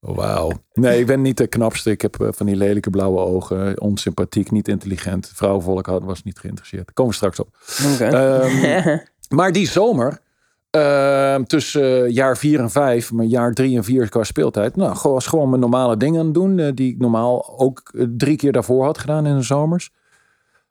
Wauw. 0.00 0.52
Nee, 0.72 1.00
ik 1.00 1.06
ben 1.06 1.22
niet 1.22 1.36
de 1.36 1.46
knapste. 1.46 1.90
Ik 1.90 2.02
heb 2.02 2.16
van 2.30 2.46
die 2.46 2.56
lelijke 2.56 2.90
blauwe 2.90 3.18
ogen. 3.18 3.80
Onsympathiek, 3.80 4.50
niet 4.50 4.68
intelligent. 4.68 5.32
Vrouwenvolk 5.34 5.86
was 5.86 6.22
niet 6.22 6.38
geïnteresseerd. 6.38 6.84
Daar 6.84 6.94
komen 6.94 7.12
we 7.12 7.18
straks 7.18 7.40
op. 7.40 7.48
Ehm, 8.00 8.98
maar 9.36 9.52
die 9.52 9.68
zomer 9.68 10.24
Ehm, 10.76 11.42
tussen 11.44 12.04
eh, 12.04 12.10
jaar 12.10 12.36
4 12.36 12.60
en 12.60 12.70
5, 12.70 13.12
maar 13.12 13.24
jaar 13.24 13.52
3 13.52 13.76
en 13.76 13.84
4 13.84 14.08
qua 14.08 14.24
speeltijd. 14.24 14.76
Nou, 14.76 14.96
was 15.02 15.26
gewoon 15.26 15.48
mijn 15.48 15.60
normale 15.60 15.96
dingen 15.96 16.18
aan 16.20 16.24
het 16.24 16.34
doen. 16.34 16.58
Uh, 16.58 16.68
die 16.74 16.92
ik 16.92 16.98
normaal 16.98 17.58
ook 17.58 17.90
eh, 17.94 18.06
drie 18.16 18.36
keer 18.36 18.52
daarvoor 18.52 18.84
had 18.84 18.98
gedaan 18.98 19.26
in 19.26 19.36
de 19.36 19.42
zomers. 19.42 19.90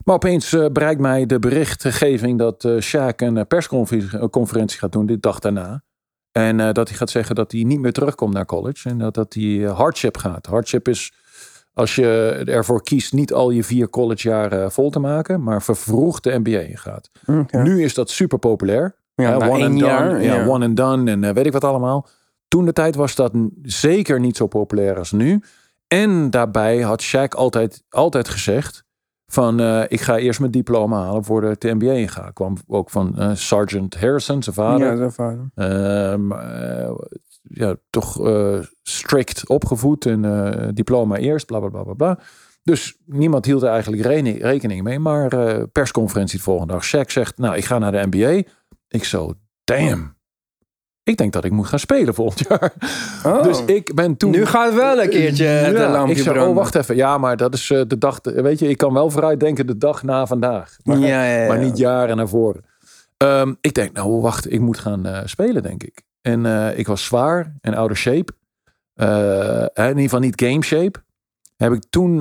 Maar 0.03 0.15
opeens 0.15 0.49
bereikt 0.49 1.01
mij 1.01 1.25
de 1.25 1.39
berichtgeving 1.39 2.39
dat 2.39 2.67
Shaq 2.81 3.15
een 3.15 3.47
persconferentie 3.47 4.79
gaat 4.79 4.91
doen, 4.91 5.05
de 5.05 5.19
dag 5.19 5.39
daarna. 5.39 5.83
En 6.31 6.57
dat 6.57 6.87
hij 6.87 6.97
gaat 6.97 7.09
zeggen 7.09 7.35
dat 7.35 7.51
hij 7.51 7.63
niet 7.63 7.79
meer 7.79 7.93
terugkomt 7.93 8.33
naar 8.33 8.45
college. 8.45 8.89
En 8.89 8.97
dat, 8.97 9.13
dat 9.13 9.33
hij 9.33 9.61
hardship 9.61 10.17
gaat. 10.17 10.45
Hardship 10.45 10.87
is 10.87 11.13
als 11.75 11.95
je 11.95 12.41
ervoor 12.45 12.83
kiest 12.83 13.13
niet 13.13 13.33
al 13.33 13.49
je 13.49 13.63
vier 13.63 13.89
collegejaren 13.89 14.71
vol 14.71 14.89
te 14.89 14.99
maken, 14.99 15.43
maar 15.43 15.63
vervroegd 15.63 16.23
de 16.23 16.39
NBA 16.43 16.77
gaat. 16.77 17.11
Nu 17.51 17.83
is 17.83 17.93
dat 17.93 18.09
super 18.09 18.39
populair. 18.39 18.95
Ja, 19.15 19.35
one 19.35 19.65
and 19.65 19.79
done. 19.79 20.21
Ja, 20.21 20.47
one 20.47 20.65
and 20.65 20.77
done 20.77 21.11
en 21.11 21.23
uh, 21.23 21.29
weet 21.29 21.45
ik 21.45 21.51
wat 21.51 21.63
allemaal. 21.63 22.07
Toen 22.47 22.65
de 22.65 22.73
tijd 22.73 22.95
was 22.95 23.15
dat 23.15 23.33
zeker 23.61 24.19
niet 24.19 24.37
zo 24.37 24.47
populair 24.47 24.97
als 24.97 25.11
nu. 25.11 25.41
En 25.87 26.29
daarbij 26.29 26.79
had 26.79 27.03
Shaq 27.03 27.29
altijd, 27.29 27.83
altijd 27.89 28.29
gezegd 28.29 28.84
van 29.27 29.61
uh, 29.61 29.83
ik 29.87 30.01
ga 30.01 30.17
eerst 30.17 30.39
mijn 30.39 30.51
diploma 30.51 31.01
halen 31.01 31.23
voor 31.23 31.41
de 31.41 31.57
TNBA 31.57 31.91
in 31.91 32.09
ga. 32.09 32.31
Kwam 32.33 32.57
ook 32.67 32.89
van 32.89 33.15
uh, 33.17 33.31
Sergeant 33.33 33.99
Harrison, 33.99 34.43
zijn 34.43 34.55
vader. 34.55 34.87
Ja, 34.87 34.95
zijn 34.95 35.11
vader. 35.11 35.49
Ehm, 35.55 36.31
ja, 37.41 37.75
toch 37.89 38.19
strikt 38.81 39.49
opgevoed 39.49 40.05
en 40.05 40.71
diploma 40.73 41.17
eerst, 41.17 41.45
bla 41.45 41.59
bla 41.59 41.69
bla 41.69 41.83
bla 41.83 41.93
bla. 41.93 42.19
Dus 42.63 42.97
niemand 43.05 43.45
hield 43.45 43.61
er 43.61 43.69
eigenlijk 43.69 44.03
rekening 44.41 44.83
mee. 44.83 44.99
Maar 44.99 45.27
persconferentie 45.67 46.37
de 46.37 46.43
volgende 46.43 46.73
dag. 46.73 46.85
Shaq 46.85 47.11
zegt, 47.11 47.37
nou 47.37 47.55
ik 47.55 47.65
ga 47.65 47.77
naar 47.77 47.91
de 47.91 48.07
NBA. 48.09 48.49
Ik 48.87 49.03
zo, 49.03 49.33
damn. 49.63 50.14
Ik 51.05 51.17
denk 51.17 51.33
dat 51.33 51.45
ik 51.45 51.51
moet 51.51 51.67
gaan 51.67 51.79
spelen 51.79 52.13
volgend 52.13 52.47
jaar. 52.47 52.73
Oh. 53.25 53.43
Dus 53.43 53.61
ik 53.65 53.95
ben 53.95 54.17
toen... 54.17 54.31
Nu 54.31 54.45
gaat 54.45 54.73
wel 54.73 55.01
een 55.01 55.09
keertje 55.09 55.45
ja, 55.45 55.69
de 55.69 55.87
lampje 55.87 56.15
ik 56.15 56.21
zei, 56.21 56.39
Oh, 56.39 56.55
wacht 56.55 56.75
even. 56.75 56.95
Ja, 56.95 57.17
maar 57.17 57.37
dat 57.37 57.53
is 57.53 57.69
eh, 57.71 57.81
de 57.87 57.97
dag... 57.97 58.19
Weet 58.21 58.59
je, 58.59 58.67
ik 58.67 58.77
kan 58.77 58.93
wel 58.93 59.09
vooruit 59.09 59.39
denken 59.39 59.67
de 59.67 59.77
dag 59.77 60.03
na 60.03 60.25
vandaag. 60.25 60.77
Maar, 60.83 60.97
ja, 60.97 61.23
ja, 61.23 61.47
maar 61.47 61.59
niet 61.59 61.77
jaren 61.77 62.17
naar 62.17 62.27
voren. 62.27 62.65
Ehm, 63.17 63.53
ik 63.61 63.73
denk, 63.73 63.93
nou 63.93 64.21
wacht, 64.21 64.51
ik 64.51 64.59
moet 64.59 64.77
gaan 64.77 65.07
uh, 65.07 65.19
spelen, 65.25 65.63
denk 65.63 65.83
ik. 65.83 66.01
En 66.21 66.45
uh, 66.45 66.77
ik 66.77 66.87
was 66.87 67.05
zwaar 67.05 67.55
en 67.61 67.73
oude 67.73 67.95
shape. 67.95 68.33
in 69.73 69.87
ieder 69.87 70.01
geval 70.01 70.19
niet 70.19 70.41
game 70.41 70.63
shape. 70.63 71.03
Heb 71.55 71.73
ik 71.73 71.83
toen 71.89 72.17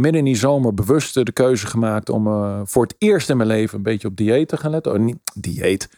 midden 0.00 0.14
in 0.14 0.24
die 0.24 0.36
zomer 0.36 0.74
bewust 0.74 1.14
de 1.14 1.32
keuze 1.32 1.66
gemaakt 1.66 2.08
om 2.08 2.24
voor 2.66 2.82
het 2.82 2.94
eerst 2.98 3.30
in 3.30 3.36
mijn 3.36 3.48
leven 3.48 3.76
een 3.76 3.82
beetje 3.82 4.08
op 4.08 4.16
dieet 4.16 4.48
te 4.48 4.56
gaan 4.56 4.70
letten. 4.70 4.92
Oh, 4.92 4.98
niet 4.98 5.18
dieet 5.34 5.88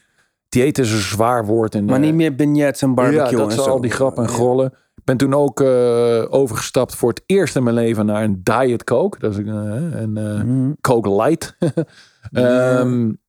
dieet 0.48 0.78
is 0.78 0.92
een 0.92 0.98
zwaar 0.98 1.46
woord. 1.46 1.74
En, 1.74 1.84
maar 1.84 1.98
niet 1.98 2.14
meer 2.14 2.34
beignets 2.34 2.82
en 2.82 2.94
barbecue 2.94 3.30
ja, 3.30 3.36
dat 3.36 3.50
en 3.50 3.62
zo. 3.62 3.70
al 3.70 3.80
die 3.80 3.90
grappen 3.90 4.22
en 4.22 4.28
grollen. 4.28 4.72
Ik 4.94 5.04
ben 5.04 5.16
toen 5.16 5.34
ook 5.34 5.60
uh, 5.60 6.24
overgestapt 6.28 6.94
voor 6.94 7.08
het 7.08 7.22
eerst 7.26 7.56
in 7.56 7.62
mijn 7.62 7.74
leven 7.74 8.06
naar 8.06 8.24
een 8.24 8.40
Diet 8.42 8.84
Coke. 8.84 9.18
Dat 9.18 9.32
is 9.32 9.38
een, 9.38 9.46
uh, 9.46 10.00
een 10.00 10.16
uh, 10.18 10.72
Coke 10.80 11.10
Light. 11.10 11.56
um, 12.32 13.20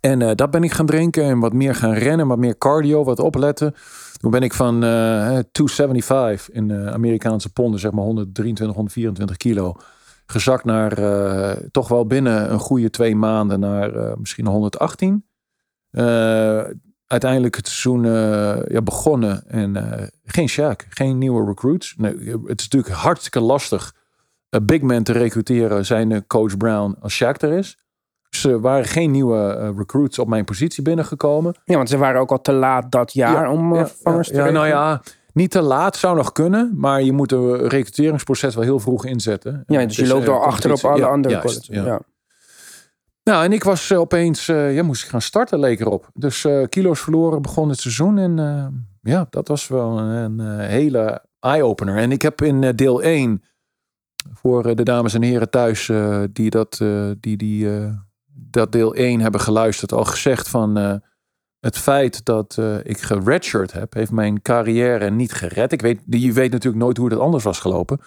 en 0.00 0.36
dat 0.36 0.50
ben 0.50 0.62
ik 0.62 0.72
gaan 0.72 0.86
drinken 0.86 1.24
en 1.24 1.38
wat 1.38 1.52
meer 1.52 1.74
gaan 1.74 1.92
rennen, 1.92 2.26
wat 2.26 2.38
meer 2.38 2.58
cardio, 2.58 3.04
wat 3.04 3.18
opletten. 3.18 3.74
Toen 4.20 4.30
ben 4.30 4.42
ik 4.42 4.52
van 4.52 4.78
275 4.80 6.50
in 6.50 6.72
Amerikaanse 6.72 7.52
ponden, 7.52 7.80
zeg 7.80 7.92
maar 7.92 8.04
123, 8.04 8.76
124 8.76 9.36
kilo, 9.36 9.74
gezakt 10.26 10.64
naar 10.64 10.96
toch 11.70 11.88
wel 11.88 12.06
binnen 12.06 12.52
een 12.52 12.58
goede 12.58 12.90
twee 12.90 13.16
maanden 13.16 13.60
naar 13.60 14.18
misschien 14.18 14.46
118. 14.46 15.24
Uh, 15.90 16.64
uiteindelijk 17.06 17.56
het 17.56 17.68
seizoen 17.68 18.04
uh, 18.04 18.66
ja, 18.66 18.82
begonnen 18.82 19.48
en 19.48 19.76
uh, 19.76 20.06
geen 20.24 20.50
Shaq, 20.50 20.88
geen 20.88 21.18
nieuwe 21.18 21.46
recruits. 21.46 21.94
Nee, 21.96 22.12
het 22.46 22.60
is 22.60 22.68
natuurlijk 22.68 22.94
hartstikke 22.94 23.40
lastig 23.40 23.94
big 24.62 24.80
man 24.80 25.02
te 25.02 25.12
recruteren, 25.12 25.86
zijn 25.86 26.26
coach 26.26 26.56
Brown 26.56 26.96
als 27.00 27.22
Shaq 27.22 27.36
er 27.38 27.52
is. 27.52 27.78
Ze 28.30 28.60
waren 28.60 28.84
geen 28.84 29.10
nieuwe 29.10 29.72
recruits 29.76 30.18
op 30.18 30.28
mijn 30.28 30.44
positie 30.44 30.82
binnengekomen. 30.82 31.54
Ja, 31.64 31.76
want 31.76 31.88
ze 31.88 31.96
waren 31.96 32.20
ook 32.20 32.30
al 32.30 32.40
te 32.40 32.52
laat 32.52 32.92
dat 32.92 33.12
jaar 33.12 33.50
om 33.50 33.74
ja, 33.74 33.86
vangers 34.02 34.28
te 34.28 34.34
ja, 34.34 34.50
Nou 34.50 34.66
ja, 34.66 35.02
niet 35.32 35.50
te 35.50 35.60
laat 35.60 35.96
zou 35.96 36.16
nog 36.16 36.32
kunnen, 36.32 36.72
maar 36.76 37.02
je 37.02 37.12
moet 37.12 37.32
een 37.32 37.68
recruteringsproces 37.68 38.54
wel 38.54 38.64
heel 38.64 38.80
vroeg 38.80 39.04
inzetten. 39.04 39.62
Ja, 39.66 39.86
dus, 39.86 39.96
je 39.96 40.06
loopt 40.06 40.28
al 40.28 40.42
achter 40.42 40.72
op 40.72 40.84
alle 40.84 41.06
andere 41.06 41.40
colleges. 41.40 41.66
Ja. 41.66 42.00
Nou, 43.30 43.44
en 43.44 43.52
ik 43.52 43.64
was 43.64 43.90
uh, 43.90 43.98
opeens, 43.98 44.48
uh, 44.48 44.74
ja, 44.74 44.82
moest 44.82 45.02
ik 45.02 45.08
gaan 45.08 45.20
starten, 45.20 45.58
leek 45.58 45.80
erop. 45.80 46.10
Dus 46.14 46.44
uh, 46.44 46.64
kilo's 46.68 47.00
verloren, 47.00 47.42
begon 47.42 47.68
het 47.68 47.80
seizoen. 47.80 48.18
En 48.18 48.36
ja, 49.02 49.26
dat 49.30 49.48
was 49.48 49.68
wel 49.68 49.98
een, 49.98 50.60
hele 50.60 51.24
eye-opener. 51.40 51.96
En 51.96 52.12
ik 52.12 52.22
heb 52.22 52.42
in 52.42 52.76
deel 52.76 53.02
1, 53.02 53.42
voor 54.34 54.76
de 54.76 54.82
dames 54.82 55.14
en 55.14 55.22
heren 55.22 55.50
thuis 55.50 55.90
die, 56.32 56.50
dat, 56.50 56.76
die, 57.20 57.36
die 57.36 57.68
dat 58.26 58.72
deel 58.72 58.94
1 58.94 59.20
hebben 59.20 59.40
geluisterd, 59.40 59.92
al 59.92 60.04
gezegd 60.04 60.48
van 60.48 60.76
het 61.60 61.78
feit 61.78 62.24
dat 62.24 62.58
ik 62.82 63.00
geredshirt 63.00 63.72
heb, 63.72 63.94
heeft 63.94 64.10
mijn 64.10 64.42
carrière 64.42 65.10
niet 65.10 65.32
gered. 65.32 65.72
Ik 65.72 65.82
weet, 65.82 66.00
je 66.06 66.32
weet 66.32 66.50
natuurlijk 66.50 66.82
nooit 66.82 66.96
hoe 66.96 67.10
het 67.10 67.18
anders 67.18 67.44
was 67.44 67.58
gelopen. 67.58 68.00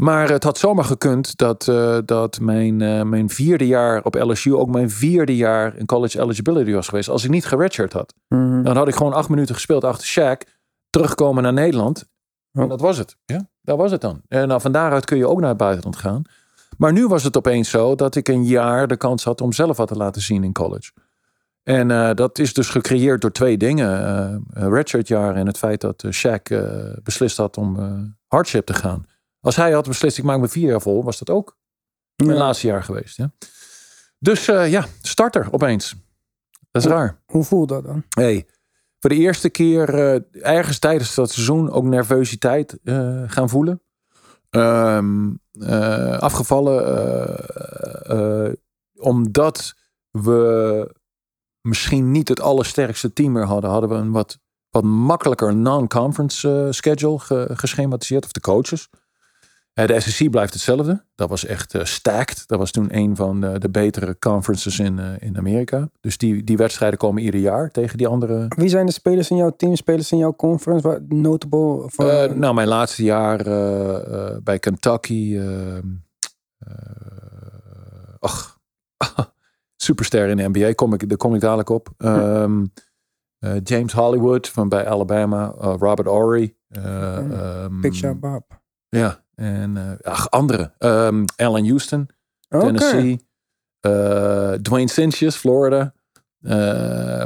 Maar 0.00 0.30
het 0.30 0.44
had 0.44 0.58
zomaar 0.58 0.84
gekund 0.84 1.36
dat, 1.36 1.66
uh, 1.66 1.98
dat 2.04 2.40
mijn, 2.40 2.80
uh, 2.80 3.02
mijn 3.02 3.30
vierde 3.30 3.66
jaar 3.66 4.04
op 4.04 4.14
LSU 4.14 4.54
ook 4.54 4.68
mijn 4.68 4.90
vierde 4.90 5.36
jaar 5.36 5.76
in 5.76 5.86
college 5.86 6.20
eligibility 6.20 6.72
was 6.72 6.88
geweest. 6.88 7.08
Als 7.08 7.24
ik 7.24 7.30
niet 7.30 7.46
geredshirt 7.46 7.92
had. 7.92 8.14
Mm. 8.28 8.62
Dan 8.62 8.76
had 8.76 8.88
ik 8.88 8.94
gewoon 8.94 9.12
acht 9.12 9.28
minuten 9.28 9.54
gespeeld 9.54 9.84
achter 9.84 10.06
Shaq. 10.06 10.48
Terugkomen 10.90 11.42
naar 11.42 11.52
Nederland. 11.52 12.04
En 12.52 12.68
dat 12.68 12.80
was 12.80 12.98
het. 12.98 13.16
Ja, 13.24 13.48
dat 13.62 13.76
was 13.76 13.90
het 13.90 14.00
dan. 14.00 14.20
En 14.28 14.48
nou, 14.48 14.60
van 14.60 14.72
daaruit 14.72 15.04
kun 15.04 15.16
je 15.16 15.28
ook 15.28 15.40
naar 15.40 15.48
het 15.48 15.58
buitenland 15.58 15.96
gaan. 15.96 16.22
Maar 16.76 16.92
nu 16.92 17.06
was 17.06 17.22
het 17.24 17.36
opeens 17.36 17.70
zo 17.70 17.94
dat 17.94 18.16
ik 18.16 18.28
een 18.28 18.44
jaar 18.44 18.86
de 18.86 18.96
kans 18.96 19.24
had 19.24 19.40
om 19.40 19.52
zelf 19.52 19.76
wat 19.76 19.88
te 19.88 19.96
laten 19.96 20.22
zien 20.22 20.44
in 20.44 20.52
college. 20.52 20.90
En 21.62 21.90
uh, 21.90 22.10
dat 22.14 22.38
is 22.38 22.54
dus 22.54 22.68
gecreëerd 22.68 23.20
door 23.20 23.32
twee 23.32 23.56
dingen. 23.56 23.90
Uh, 24.56 24.68
redshirt 24.68 25.08
jaar 25.08 25.34
en 25.34 25.46
het 25.46 25.58
feit 25.58 25.80
dat 25.80 26.04
Shaq 26.06 26.42
beslist 27.02 27.36
had 27.36 27.56
om 27.56 27.78
hardship 28.26 28.66
te 28.66 28.74
gaan. 28.74 29.04
Als 29.40 29.56
hij 29.56 29.72
had 29.72 29.86
beslist, 29.86 30.18
ik 30.18 30.24
maak 30.24 30.40
me 30.40 30.48
vier 30.48 30.70
jaar 30.70 30.80
vol, 30.80 31.04
was 31.04 31.18
dat 31.18 31.30
ook 31.30 31.58
mijn 32.16 32.38
laatste 32.38 32.66
jaar 32.66 32.82
geweest. 32.82 33.16
Ja? 33.16 33.32
Dus 34.18 34.48
uh, 34.48 34.70
ja, 34.70 34.86
starter 35.02 35.48
opeens. 35.50 35.94
Dat 36.70 36.84
is 36.84 36.88
raar. 36.88 37.22
Hoe 37.26 37.44
voelt 37.44 37.68
dat 37.68 37.84
dan? 37.84 38.04
Hey, 38.08 38.46
voor 38.98 39.10
de 39.10 39.16
eerste 39.16 39.48
keer 39.48 39.94
uh, 39.94 40.20
ergens 40.32 40.78
tijdens 40.78 41.14
dat 41.14 41.30
seizoen 41.30 41.70
ook 41.70 41.84
nervositeit 41.84 42.78
uh, 42.82 43.22
gaan 43.26 43.48
voelen. 43.48 43.82
Um, 44.50 45.40
afgevallen 46.18 47.46
omdat 48.94 49.74
we 50.10 50.94
misschien 51.60 52.10
niet 52.10 52.28
het 52.28 52.40
allersterkste 52.40 53.12
team 53.12 53.32
meer 53.32 53.44
hadden. 53.44 53.70
Hadden 53.70 53.90
we 53.90 53.96
een 53.96 54.10
wat, 54.10 54.38
wat 54.70 54.84
makkelijker 54.84 55.56
non-conference 55.56 56.68
schedule 56.70 57.48
geschematiseerd. 57.52 58.24
Of 58.24 58.32
de 58.32 58.40
coaches. 58.40 58.88
Eh, 59.80 59.86
de 59.86 60.00
SEC 60.00 60.30
blijft 60.30 60.52
hetzelfde. 60.52 61.04
Dat 61.14 61.28
was 61.28 61.46
echt 61.46 61.74
uh, 61.74 61.84
stacked. 61.84 62.42
Dat 62.46 62.58
was 62.58 62.70
toen 62.70 62.96
een 62.96 63.16
van 63.16 63.40
de, 63.40 63.58
de 63.58 63.70
betere 63.70 64.18
conferences 64.18 64.78
in, 64.78 64.98
uh, 64.98 65.06
in 65.18 65.38
Amerika. 65.38 65.88
Dus 66.00 66.18
die, 66.18 66.44
die 66.44 66.56
wedstrijden 66.56 66.98
komen 66.98 67.22
ieder 67.22 67.40
jaar 67.40 67.70
tegen 67.70 67.98
die 67.98 68.06
andere. 68.06 68.46
Wie 68.48 68.68
zijn 68.68 68.86
de 68.86 68.92
spelers 68.92 69.30
in 69.30 69.36
jouw 69.36 69.50
team, 69.50 69.76
spelers 69.76 70.12
in 70.12 70.18
jouw 70.18 70.34
conference? 70.36 70.88
Wat 70.88 71.00
notable? 71.08 71.84
Voor... 71.86 72.36
nou, 72.36 72.54
mijn 72.54 72.68
laatste 72.68 73.02
jaar 73.02 73.44
bij 74.42 74.58
Kentucky. 74.58 75.40
ach, 78.18 78.58
superster 79.76 80.28
in 80.28 80.36
de 80.36 80.48
NBA. 80.48 80.72
Kom 80.72 80.94
ik, 80.94 81.08
daar 81.08 81.18
kom 81.18 81.34
ik 81.34 81.40
dadelijk 81.40 81.68
op. 81.68 81.88
Um, 81.98 82.72
James 83.62 83.92
Hollywood 83.92 84.48
van 84.48 84.68
bij 84.68 84.86
Alabama. 84.86 85.46
Robert 85.58 86.08
Ory. 86.08 86.54
Um, 86.68 87.80
Big 87.80 87.94
Shot 87.94 88.20
Bob. 88.20 88.60
Ja, 88.88 89.24
en 89.40 89.76
uh, 89.76 89.92
ach, 90.02 90.30
andere. 90.30 90.72
Um, 90.78 91.24
Allen 91.36 91.66
Houston, 91.66 92.08
Tennessee. 92.48 93.28
Uh, 93.86 94.52
Dwayne 94.52 94.88
Sinches, 94.88 95.36
Florida. 95.36 95.94
Uh, 96.40 97.24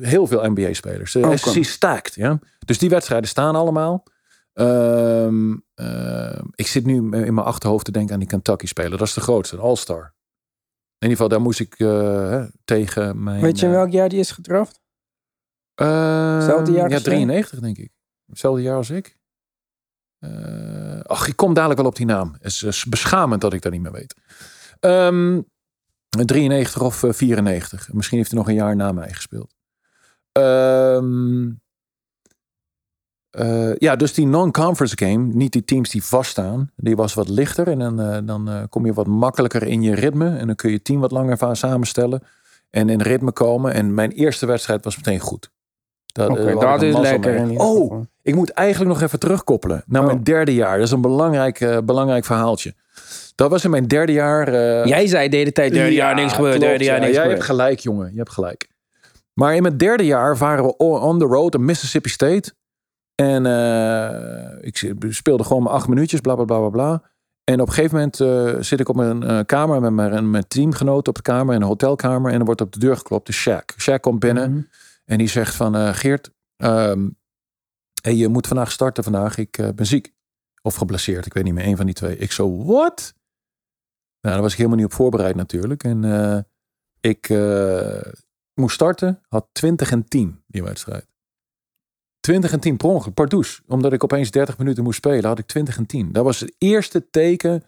heel 0.00 0.26
veel 0.26 0.50
NBA-spelers. 0.50 1.12
De 1.12 1.36
SEC 1.36 1.64
staakt. 1.64 2.14
Ja? 2.14 2.38
Dus 2.64 2.78
die 2.78 2.88
wedstrijden 2.88 3.28
staan 3.28 3.56
allemaal. 3.56 4.04
Ehm, 4.52 5.52
ik 6.54 6.66
zit 6.66 6.84
nu 6.84 6.94
in 6.96 7.34
mijn 7.34 7.46
achterhoofd 7.46 7.84
te 7.84 7.92
denken 7.92 8.14
aan 8.14 8.20
die 8.20 8.28
Kentucky 8.28 8.66
speler. 8.66 8.98
Dat 8.98 9.06
is 9.06 9.14
de 9.14 9.20
grootste, 9.20 9.56
All-Star. 9.56 10.14
In 10.98 11.08
ieder 11.08 11.16
geval, 11.16 11.28
daar 11.28 11.40
moest 11.40 11.60
ik 11.60 11.74
tegen 12.64 13.22
mijn... 13.22 13.40
Weet 13.40 13.58
je 13.58 13.66
in 13.66 13.72
welk 13.72 13.90
jaar 13.90 14.08
die 14.08 14.18
is 14.18 14.30
gedraft? 14.30 14.80
Hetzelfde 15.74 16.72
jaar? 16.72 16.90
Ja, 16.90 17.00
93 17.00 17.60
denk 17.60 17.78
ik. 17.78 17.92
Hetzelfde 18.26 18.62
jaar 18.62 18.76
als 18.76 18.90
ik. 18.90 19.16
Ach, 21.02 21.28
ik 21.28 21.36
kom 21.36 21.54
dadelijk 21.54 21.80
wel 21.80 21.88
op 21.88 21.96
die 21.96 22.06
naam. 22.06 22.36
Het 22.40 22.62
is 22.62 22.84
beschamend 22.84 23.40
dat 23.40 23.52
ik 23.52 23.62
dat 23.62 23.72
niet 23.72 23.82
meer 23.82 23.92
weet. 23.92 24.14
Um, 24.80 25.46
93 26.24 26.82
of 26.82 27.04
94. 27.08 27.92
Misschien 27.92 28.18
heeft 28.18 28.30
hij 28.30 28.38
nog 28.38 28.48
een 28.48 28.54
jaar 28.54 28.76
na 28.76 28.92
mij 28.92 29.12
gespeeld. 29.12 29.54
Um, 30.32 31.60
uh, 33.38 33.76
ja, 33.76 33.96
dus 33.96 34.14
die 34.14 34.26
non-conference 34.26 34.96
game, 34.98 35.24
niet 35.32 35.52
die 35.52 35.64
teams 35.64 35.90
die 35.90 36.04
vaststaan, 36.04 36.70
die 36.76 36.96
was 36.96 37.14
wat 37.14 37.28
lichter. 37.28 37.68
En 37.68 37.78
dan, 37.78 38.00
uh, 38.00 38.18
dan 38.24 38.50
uh, 38.50 38.62
kom 38.68 38.86
je 38.86 38.92
wat 38.92 39.06
makkelijker 39.06 39.62
in 39.62 39.82
je 39.82 39.94
ritme. 39.94 40.36
En 40.36 40.46
dan 40.46 40.56
kun 40.56 40.70
je 40.70 40.82
team 40.82 41.00
wat 41.00 41.10
langer 41.10 41.56
samenstellen. 41.56 42.22
En 42.70 42.88
in 42.88 43.00
ritme 43.00 43.32
komen. 43.32 43.72
En 43.72 43.94
mijn 43.94 44.10
eerste 44.10 44.46
wedstrijd 44.46 44.84
was 44.84 44.96
meteen 44.96 45.20
goed. 45.20 45.50
Dat, 46.06 46.30
okay, 46.30 46.54
dat 46.54 46.82
is 46.82 46.96
lekker. 46.96 47.50
Oh, 47.50 48.04
ik 48.26 48.34
moet 48.34 48.50
eigenlijk 48.50 48.90
nog 48.90 49.02
even 49.02 49.18
terugkoppelen 49.18 49.82
naar 49.86 50.00
oh. 50.00 50.06
mijn 50.06 50.22
derde 50.22 50.54
jaar. 50.54 50.76
Dat 50.76 50.86
is 50.86 50.92
een 50.92 51.00
belangrijk, 51.00 51.80
belangrijk 51.84 52.24
verhaaltje. 52.24 52.74
Dat 53.34 53.50
was 53.50 53.64
in 53.64 53.70
mijn 53.70 53.86
derde 53.86 54.12
jaar. 54.12 54.52
Jij 54.88 55.06
zei 55.06 55.28
de 55.28 55.36
hele 55.36 55.52
tijd 55.52 55.72
derde 55.72 55.94
jaar 55.94 56.14
niks 56.14 56.32
gebeurd. 56.32 56.60
Derde 56.60 56.84
jaar 56.84 57.00
niks 57.00 57.14
Jij 57.14 57.28
hebt 57.28 57.44
gelijk, 57.44 57.78
jongen. 57.78 58.10
Je 58.10 58.18
hebt 58.18 58.32
gelijk. 58.32 58.68
Maar 59.38 59.54
in 59.54 59.62
mijn 59.62 59.76
derde 59.76 60.04
jaar 60.04 60.36
waren 60.36 60.64
we 60.64 60.76
on 60.76 61.18
the 61.18 61.24
road 61.24 61.54
in 61.54 61.64
Mississippi 61.64 62.08
State. 62.08 62.52
En 63.14 63.44
uh, 63.44 64.66
ik 64.66 64.94
speelde 65.08 65.44
gewoon 65.44 65.62
maar 65.62 65.72
acht 65.72 65.88
minuutjes, 65.88 66.20
bla 66.20 66.34
bla 66.34 66.44
bla 66.44 66.58
bla 66.58 66.68
bla. 66.68 67.02
En 67.44 67.60
op 67.60 67.66
een 67.66 67.72
gegeven 67.72 67.96
moment 67.96 68.20
uh, 68.20 68.62
zit 68.62 68.80
ik 68.80 68.88
op 68.88 68.96
een 68.96 69.22
uh, 69.22 69.40
kamer 69.46 69.80
met 69.80 69.92
mijn, 69.92 70.30
mijn 70.30 70.48
teamgenoten 70.48 71.08
op 71.08 71.14
de 71.14 71.22
kamer, 71.22 71.54
in 71.54 71.60
een 71.60 71.66
hotelkamer. 71.66 72.32
En 72.32 72.38
er 72.38 72.44
wordt 72.44 72.60
op 72.60 72.72
de 72.72 72.78
deur 72.78 72.96
geklopt, 72.96 73.26
de 73.26 73.34
Shaq. 73.34 73.82
Shaq 73.82 74.00
komt 74.00 74.18
binnen 74.18 74.50
mm 74.50 74.54
-hmm. 74.54 74.68
en 75.04 75.18
die 75.18 75.28
zegt 75.28 75.54
van, 75.54 75.94
Geert, 75.94 76.30
um, 76.56 77.15
hey, 78.06 78.14
je 78.14 78.28
moet 78.28 78.46
vandaag 78.46 78.72
starten 78.72 79.04
vandaag, 79.04 79.38
ik 79.38 79.72
ben 79.74 79.86
ziek. 79.86 80.14
Of 80.62 80.74
geblesseerd, 80.74 81.26
ik 81.26 81.34
weet 81.34 81.44
niet 81.44 81.54
meer, 81.54 81.66
een 81.66 81.76
van 81.76 81.86
die 81.86 81.94
twee. 81.94 82.16
Ik 82.16 82.32
zo, 82.32 82.64
wat? 82.64 83.14
Nou, 84.20 84.34
daar 84.34 84.42
was 84.42 84.50
ik 84.52 84.58
helemaal 84.58 84.78
niet 84.78 84.86
op 84.86 84.92
voorbereid 84.92 85.34
natuurlijk. 85.34 85.84
En 85.84 86.04
ik 87.00 87.28
moest 88.54 88.74
starten, 88.74 89.22
had 89.28 89.46
20 89.52 89.90
en 89.90 90.08
10 90.08 90.42
die 90.46 90.62
wedstrijd. 90.62 91.06
20 92.20 92.52
en 92.52 92.60
10 92.60 92.76
per 92.76 92.88
ongeluk, 92.88 93.14
Pardoes. 93.14 93.62
Omdat 93.66 93.92
ik 93.92 94.04
opeens 94.04 94.30
30 94.30 94.58
minuten 94.58 94.84
moest 94.84 94.96
spelen, 94.96 95.24
had 95.24 95.38
ik 95.38 95.46
20 95.46 95.76
en 95.76 95.86
10. 95.86 96.12
Dat 96.12 96.24
was 96.24 96.40
het 96.40 96.54
eerste 96.58 97.10
teken 97.10 97.64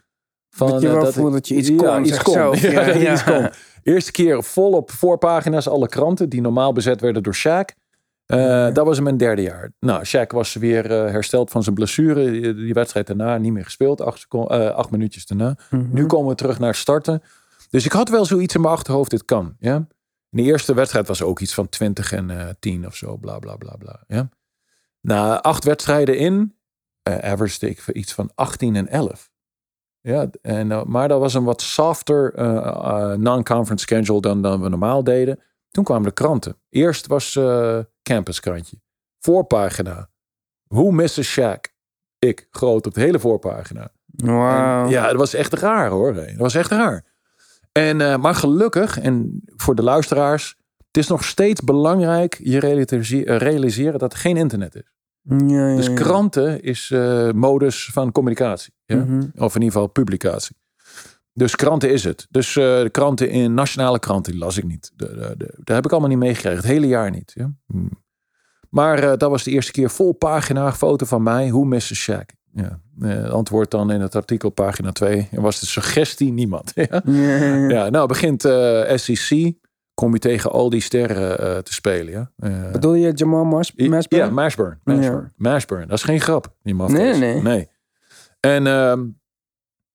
van 0.50 0.70
dat 0.70 0.80
je 0.80 0.88
wel 0.88 1.26
uh, 1.26 1.32
dat, 1.32 1.48
je 1.48 1.54
iets 1.54 1.68
kon. 1.68 1.86
Ja, 1.86 2.00
iets 2.00 2.22
kon. 2.22 2.34
Ja, 2.60 2.86
ja, 2.86 3.12
iets 3.12 3.24
kon. 3.24 3.50
Eerste 3.82 4.12
keer 4.12 4.44
vol 4.44 4.72
op 4.72 4.90
voorpagina's 4.90 5.68
alle 5.68 5.88
kranten 5.88 6.28
die 6.28 6.40
normaal 6.40 6.72
bezet 6.72 7.00
werden 7.00 7.22
door 7.22 7.36
Shaq. 7.36 7.87
Uh, 8.34 8.72
dat 8.72 8.86
was 8.86 9.00
mijn 9.00 9.16
derde 9.16 9.42
jaar. 9.42 9.72
Nou, 9.80 10.04
Shaq 10.04 10.26
was 10.26 10.54
weer 10.54 10.90
uh, 10.90 11.10
hersteld 11.10 11.50
van 11.50 11.62
zijn 11.62 11.74
blessure. 11.74 12.30
Die, 12.30 12.54
die, 12.54 12.72
wedstrijd 12.72 13.06
daarna 13.06 13.36
niet 13.36 13.52
meer 13.52 13.64
gespeeld. 13.64 14.00
Acht, 14.00 14.26
uh, 14.32 14.46
acht 14.70 14.90
minuutjes 14.90 15.26
daarna. 15.26 15.56
Mm 15.70 15.80
-hmm. 15.80 15.88
Nu 15.92 16.06
komen 16.06 16.28
we 16.28 16.34
terug 16.34 16.58
naar 16.58 16.74
starten. 16.74 17.22
Dus 17.70 17.84
ik 17.84 17.92
had 17.92 18.08
wel 18.08 18.24
zoiets 18.24 18.54
in 18.54 18.60
mijn 18.60 18.72
achterhoofd. 18.72 19.10
Dit 19.10 19.24
kan. 19.24 19.56
Ja? 19.58 19.76
In 19.76 19.86
de 20.30 20.42
eerste 20.42 20.74
wedstrijd 20.74 21.08
was 21.08 21.22
ook 21.22 21.40
iets 21.40 21.54
van 21.54 21.68
20 21.68 22.12
en 22.12 22.56
10 22.60 22.86
of 22.86 22.96
zo. 22.96 23.16
Bla 23.16 23.38
bla 23.38 23.56
bla 23.56 23.76
bla. 23.78 24.04
Ja? 24.06 24.28
Na 25.00 25.42
acht 25.42 25.64
wedstrijden 25.64 26.18
in, 26.18 26.54
averaged 27.02 27.62
ik 27.62 27.86
iets 27.86 28.12
van 28.12 28.30
18 28.34 28.76
en 28.76 28.88
11. 28.88 29.30
Ja, 30.00 30.30
en, 30.42 30.90
maar 30.90 31.08
dat 31.08 31.20
was 31.20 31.34
een 31.34 31.44
wat 31.44 31.62
softer 31.62 32.32
non-conference 33.18 33.84
schedule 33.84 34.20
dan, 34.20 34.42
dan 34.42 34.62
we 34.62 34.68
normaal 34.68 35.04
deden. 35.04 35.38
Toen 35.70 35.84
kwamen 35.84 36.08
de 36.08 36.14
kranten. 36.14 36.56
Eerst 36.68 37.06
was 37.06 37.34
uh, 37.34 37.78
Campus 38.02 38.40
krantje. 38.40 38.80
Voorpagina. 39.18 40.10
Hoe 40.66 40.92
missen 40.92 41.24
Shaq? 41.24 41.76
Ik, 42.18 42.48
groot 42.50 42.86
op 42.86 42.94
de 42.94 43.00
hele 43.00 43.18
voorpagina. 43.18 43.92
Wow. 44.06 44.90
ja, 44.90 45.06
dat 45.06 45.16
was 45.16 45.34
echt 45.34 45.52
raar 45.52 45.88
hoor. 45.88 46.14
Dat 46.14 46.36
was 46.36 46.54
echt 46.54 46.70
raar. 46.70 47.04
En, 47.72 48.20
maar 48.20 48.34
gelukkig, 48.34 48.98
en 48.98 49.42
voor 49.56 49.74
de 49.74 49.82
luisteraars, 49.82 50.56
het 50.86 50.96
is 50.96 51.08
nog 51.08 51.24
steeds 51.24 51.60
belangrijk 51.60 52.40
je 52.42 52.58
realiseren 53.38 53.98
dat 53.98 54.12
er 54.12 54.18
geen 54.18 54.36
internet 54.36 54.74
is. 54.74 54.92
Ja, 55.22 55.68
ja, 55.68 55.76
dus 55.76 55.94
kranten 55.94 56.62
is 56.62 56.90
uh, 56.90 57.30
modus 57.30 57.90
van 57.92 58.12
communicatie. 58.12 58.74
Ja? 58.84 58.96
Mhm. 58.96 59.20
Of 59.36 59.54
in 59.54 59.60
ieder 59.62 59.72
geval 59.72 59.86
publicatie. 59.86 60.56
Dus 61.38 61.56
kranten 61.56 61.90
is 61.90 62.04
het. 62.04 62.26
Dus 62.30 62.56
uh, 62.56 62.64
de 62.64 62.88
kranten 62.90 63.30
in 63.30 63.54
nationale 63.54 63.98
kranten 63.98 64.32
die 64.32 64.40
las 64.40 64.56
ik 64.56 64.64
niet. 64.64 64.92
De, 64.96 65.34
de, 65.64 65.72
heb 65.72 65.84
ik 65.84 65.90
allemaal 65.90 66.10
niet 66.10 66.18
meegekregen. 66.18 66.58
Het 66.58 66.66
hele 66.66 66.86
jaar 66.86 67.10
niet. 67.10 67.32
Ja? 67.34 67.52
Hmm. 67.66 67.90
Maar 68.70 69.02
uh, 69.02 69.12
dat 69.16 69.30
was 69.30 69.42
de 69.42 69.50
eerste 69.50 69.72
keer 69.72 69.90
vol 69.90 70.12
pagina, 70.12 70.72
foto 70.72 71.06
van 71.06 71.22
mij. 71.22 71.48
Hoe 71.48 71.66
missen 71.66 71.96
Shaq? 71.96 72.36
Ja. 72.52 72.80
antwoord 73.30 73.70
dan 73.70 73.90
in 73.90 74.00
het 74.00 74.14
artikel 74.14 74.50
pagina 74.50 74.92
2. 74.92 75.28
Er 75.32 75.40
was 75.40 75.60
de 75.60 75.66
suggestie 75.66 76.32
niemand. 76.32 76.72
ja? 76.90 77.02
ja, 77.76 77.88
nou 77.90 78.06
begint 78.06 78.42
SEC 78.94 79.56
kom 79.94 80.12
je 80.12 80.18
tegen 80.18 80.50
al 80.50 80.70
die 80.70 80.80
sterren 80.80 81.44
uh, 81.44 81.58
te 81.58 81.72
spelen. 81.72 82.12
Ja? 82.12 82.30
Uh, 82.48 82.70
Bedoel 82.70 82.94
je 82.94 83.12
Jamal 83.12 83.44
Mas 83.44 83.72
Mashburn? 83.74 84.24
Ja, 84.24 84.30
Mashburn. 84.30 84.78
Mashburn. 85.36 85.88
Dat 85.88 85.98
is 85.98 86.04
geen 86.04 86.20
grap. 86.20 86.54
Die 86.62 86.74
nee, 86.74 87.14
nee. 87.14 87.42
nee. 87.42 87.68
En 88.40 88.66
um, 88.66 89.17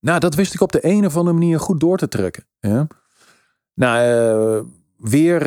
nou, 0.04 0.20
dat 0.20 0.36
wist 0.36 0.54
ik 0.54 0.62
op 0.62 0.72
de 0.72 0.86
een 0.86 1.06
of 1.06 1.18
andere 1.18 1.38
manier 1.38 1.60
goed 1.60 1.80
door 1.80 1.98
te 1.98 2.08
trekken. 2.08 2.46
Ja? 2.60 2.88
Nou, 3.74 4.08
uh, 4.58 4.64
weer, 4.98 5.42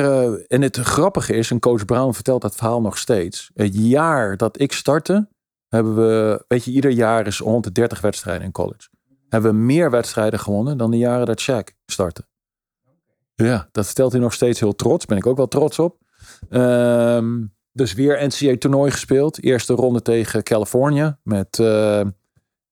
en 0.47 0.61
het 0.61 0.77
grappige 0.77 1.33
is, 1.33 1.51
en 1.51 1.59
coach 1.59 1.85
Brown 1.85 2.13
vertelt 2.13 2.41
dat 2.41 2.55
verhaal 2.55 2.81
nog 2.81 2.97
steeds. 2.97 3.51
Het 3.53 3.75
jaar 3.75 4.37
dat 4.37 4.61
ik 4.61 4.71
startte, 4.71 5.27
hebben 5.67 5.95
we, 5.95 6.43
weet 6.47 6.63
je, 6.63 6.71
ieder 6.71 6.91
jaar 6.91 7.27
is 7.27 7.39
rond 7.39 7.63
de 7.63 7.71
30 7.71 8.01
wedstrijden 8.01 8.45
in 8.45 8.51
college. 8.51 8.89
Hebben 9.29 9.51
we 9.51 9.57
meer 9.57 9.91
wedstrijden 9.91 10.39
gewonnen 10.39 10.77
dan 10.77 10.91
de 10.91 10.97
jaren 10.97 11.25
dat 11.25 11.41
Shaq 11.41 11.75
startte. 11.85 12.25
Ja, 13.35 13.69
dat 13.71 13.85
stelt 13.85 14.11
hij 14.11 14.21
nog 14.21 14.33
steeds 14.33 14.59
heel 14.59 14.75
trots. 14.75 15.05
Ben 15.05 15.17
ik 15.17 15.25
ook 15.25 15.37
wel 15.37 15.47
trots 15.47 15.79
op. 15.79 15.97
Um, 16.49 17.55
dus 17.71 17.93
weer 17.93 18.25
NCAA-toernooi 18.27 18.91
gespeeld. 18.91 19.43
Eerste 19.43 19.73
ronde 19.73 20.01
tegen 20.01 20.43
California 20.43 21.19
met 21.23 21.57
uh, 21.59 22.01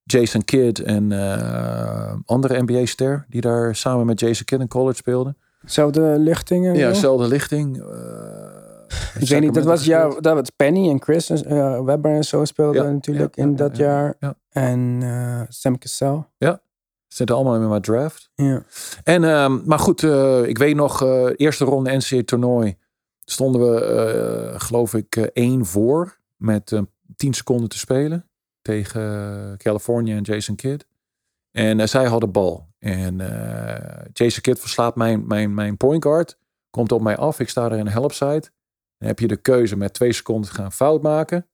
Jason 0.05 0.43
Kidd 0.43 0.79
en 0.79 1.11
uh, 1.11 2.13
andere 2.25 2.61
NBA-ster 2.61 3.25
die 3.29 3.41
daar 3.41 3.75
samen 3.75 4.05
met 4.05 4.19
Jason 4.19 4.45
Kidd 4.45 4.61
in 4.61 4.67
college 4.67 4.95
speelde. 4.97 5.35
Zelfde 5.63 6.15
lichting? 6.19 6.77
Ja, 6.77 6.93
zelfde 6.93 7.27
lichting. 7.27 7.77
Uh, 7.77 7.85
ik 9.19 9.27
weet 9.27 9.41
niet, 9.41 9.53
dat 9.53 9.63
was, 9.63 9.85
ja, 9.85 10.07
dat 10.19 10.33
was 10.33 10.49
Penny 10.55 10.89
en 10.89 11.01
Chris 11.01 11.29
uh, 11.29 11.81
Webber 11.81 12.15
en 12.15 12.23
zo 12.23 12.45
speelden 12.45 12.83
ja, 12.83 12.91
natuurlijk 12.91 13.35
ja, 13.35 13.43
in 13.43 13.55
dat 13.55 13.77
jaar. 13.77 14.15
En 14.49 15.01
Sam 15.49 15.77
Cassell. 15.77 16.23
Ja, 16.37 16.61
Zitten 17.07 17.35
allemaal 17.35 17.55
in 17.55 17.69
mijn 17.69 17.81
draft. 17.81 18.29
Ja. 18.35 18.63
En, 19.03 19.23
um, 19.23 19.61
maar 19.65 19.79
goed, 19.79 20.03
ik 20.45 20.57
weet 20.57 20.75
nog, 20.75 21.03
eerste 21.35 21.65
ronde 21.65 21.95
NCAA 21.95 22.21
toernooi. 22.25 22.77
Stonden 23.19 23.61
we, 23.61 24.53
geloof 24.57 24.93
ik, 24.93 25.15
één 25.15 25.65
voor. 25.65 26.17
Met 26.35 26.81
tien 27.15 27.33
seconden 27.33 27.69
te 27.69 27.77
spelen. 27.77 28.25
Tegen 28.65 29.57
California 29.57 30.15
en 30.15 30.21
Jason 30.21 30.55
Kidd. 30.55 30.85
En 31.51 31.89
zij 31.89 32.05
hadden 32.05 32.31
bal. 32.31 32.67
En 32.79 33.17
Jason 34.13 34.41
Kidd 34.41 34.59
verslaat 34.59 34.95
mijn, 34.95 35.27
mijn, 35.27 35.53
mijn 35.53 35.77
point 35.77 36.03
guard. 36.03 36.37
Komt 36.69 36.91
op 36.91 37.01
mij 37.01 37.17
af. 37.17 37.39
Ik 37.39 37.49
sta 37.49 37.65
er 37.65 37.71
in 37.71 37.79
een 37.79 37.91
helpside. 37.91 38.49
Dan 38.97 39.07
heb 39.07 39.19
je 39.19 39.27
de 39.27 39.37
keuze 39.37 39.75
met 39.75 39.93
twee 39.93 40.13
seconden 40.13 40.49
gaan 40.49 40.71
fout 40.71 41.01
maken. 41.01 41.47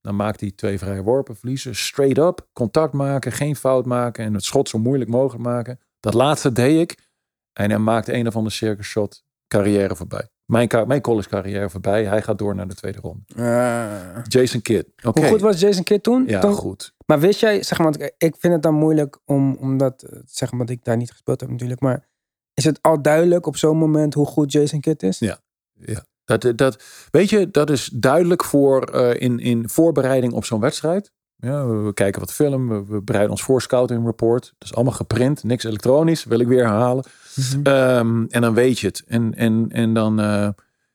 Dan 0.00 0.16
maakt 0.16 0.40
hij 0.40 0.50
twee 0.50 0.78
vrije 0.78 1.02
worpen, 1.02 1.36
verliezen. 1.36 1.76
Straight 1.76 2.18
up, 2.18 2.48
contact 2.52 2.92
maken, 2.92 3.32
geen 3.32 3.56
fout 3.56 3.86
maken 3.86 4.24
en 4.24 4.34
het 4.34 4.44
schot 4.44 4.68
zo 4.68 4.78
moeilijk 4.78 5.10
mogelijk 5.10 5.44
maken. 5.44 5.80
Dat 6.00 6.14
laatste 6.14 6.52
deed 6.52 6.80
ik. 6.80 7.08
En 7.52 7.70
hij 7.70 7.78
maakt 7.78 8.08
een 8.08 8.26
of 8.26 8.36
andere 8.36 8.54
circus 8.54 8.86
shot 8.86 9.24
carrière 9.48 9.96
voorbij. 9.96 10.28
Mijn, 10.50 10.68
mijn 10.86 11.00
college 11.00 11.28
carrière 11.28 11.70
voorbij. 11.70 12.04
Hij 12.04 12.22
gaat 12.22 12.38
door 12.38 12.54
naar 12.54 12.68
de 12.68 12.74
tweede 12.74 12.98
ronde. 13.00 13.22
Uh, 13.36 14.24
Jason 14.28 14.62
Kidd. 14.62 14.88
Hoe 15.02 15.24
goed 15.26 15.40
was 15.40 15.60
Jason 15.60 15.82
Kidd 15.82 16.02
toen? 16.02 16.24
Ja, 16.26 16.40
toen? 16.40 16.52
goed. 16.52 16.94
Maar 17.06 17.20
wist 17.20 17.40
jij, 17.40 17.62
zeg 17.62 17.78
maar, 17.78 17.94
ik 18.18 18.34
vind 18.38 18.52
het 18.52 18.62
dan 18.62 18.74
moeilijk 18.74 19.18
om, 19.24 19.56
omdat, 19.60 20.04
zeg 20.24 20.52
maar, 20.52 20.70
ik 20.70 20.84
daar 20.84 20.96
niet 20.96 21.10
gespeeld 21.10 21.40
heb 21.40 21.50
natuurlijk. 21.50 21.80
Maar 21.80 22.08
is 22.54 22.64
het 22.64 22.78
al 22.82 23.02
duidelijk 23.02 23.46
op 23.46 23.56
zo'n 23.56 23.76
moment 23.76 24.14
hoe 24.14 24.26
goed 24.26 24.52
Jason 24.52 24.80
Kidd 24.80 25.02
is? 25.02 25.18
Ja, 25.18 25.38
ja. 25.74 26.04
Dat, 26.24 26.58
dat, 26.58 26.82
weet 27.10 27.30
je, 27.30 27.50
dat 27.50 27.70
is 27.70 27.90
duidelijk 27.94 28.44
voor 28.44 28.94
uh, 28.94 29.20
in, 29.20 29.38
in 29.38 29.68
voorbereiding 29.68 30.32
op 30.32 30.44
zo'n 30.44 30.60
wedstrijd. 30.60 31.12
Ja, 31.36 31.66
we, 31.66 31.94
kijken 31.94 32.20
wat 32.20 32.32
film, 32.32 32.68
we, 32.68 32.84
we, 32.84 33.02
bereiden 33.02 33.32
ons 33.32 33.42
voor 33.42 33.62
scouting 33.62 34.04
report. 34.04 34.54
Dat 34.58 34.68
is 34.68 34.74
allemaal 34.74 34.92
geprint, 34.92 35.44
niks 35.44 35.64
elektronisch, 35.64 36.24
wil 36.24 36.40
ik 36.40 36.46
weer 36.46 36.64
herhalen. 36.64 37.04
Mm 37.36 37.66
um, 37.66 38.26
en 38.28 38.40
dan 38.40 38.54
weet 38.54 38.78
je 38.78 38.86
het. 38.86 39.02
En, 39.06 39.34
en, 39.34 39.66
en, 39.68 39.94
dan, 39.94 40.20
uh, 40.20 40.44
en 40.44 40.54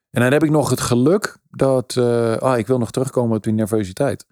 dan 0.10 0.32
heb 0.32 0.44
ik 0.44 0.50
nog 0.50 0.70
het 0.70 0.82
geluk 0.82 1.38
dat, 1.50 1.96
uh, 1.98 2.36
ah, 2.36 2.58
ik 2.58 2.68
wil 2.68 2.78
nog 2.78 2.92
terugkomen 2.92 3.38
op 3.38 3.44
die 3.44 3.54
nervositeit. 3.54 4.26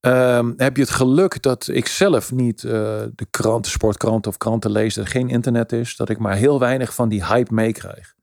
Ehm, 0.00 0.52
heb 0.56 0.76
je 0.76 0.82
het 0.82 0.90
geluk 0.90 1.42
dat 1.42 1.68
ik 1.68 1.86
zelf 1.86 2.32
niet 2.32 2.62
uh, 2.62 2.72
de 3.14 3.26
kranten, 3.30 3.70
sportkranten 3.70 4.30
of 4.30 4.36
kranten 4.36 4.70
lees, 4.70 4.94
dat 4.94 5.04
er 5.04 5.10
geen 5.10 5.28
internet 5.28 5.72
is, 5.72 5.96
dat 5.96 6.08
ik 6.08 6.18
maar 6.18 6.36
heel 6.36 6.58
weinig 6.58 6.94
van 6.94 7.08
die 7.08 7.24
hype 7.24 7.54
meekrijg. 7.54 8.14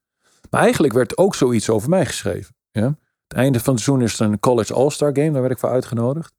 Maar 0.50 0.60
eigenlijk 0.60 0.92
werd 0.92 1.18
ook 1.18 1.34
zoiets 1.34 1.70
over 1.70 1.88
mij 1.88 2.06
geschreven. 2.06 2.54
Ja? 2.70 2.96
Het 3.28 3.38
einde 3.38 3.60
van 3.60 3.74
het 3.74 3.82
seizoen 3.82 4.06
is 4.06 4.20
er 4.20 4.26
een 4.26 4.40
College 4.40 4.74
All-Star 4.74 5.10
Game, 5.12 5.30
daar 5.30 5.40
werd 5.40 5.52
ik 5.52 5.58
voor 5.58 5.70
uitgenodigd. 5.70 6.34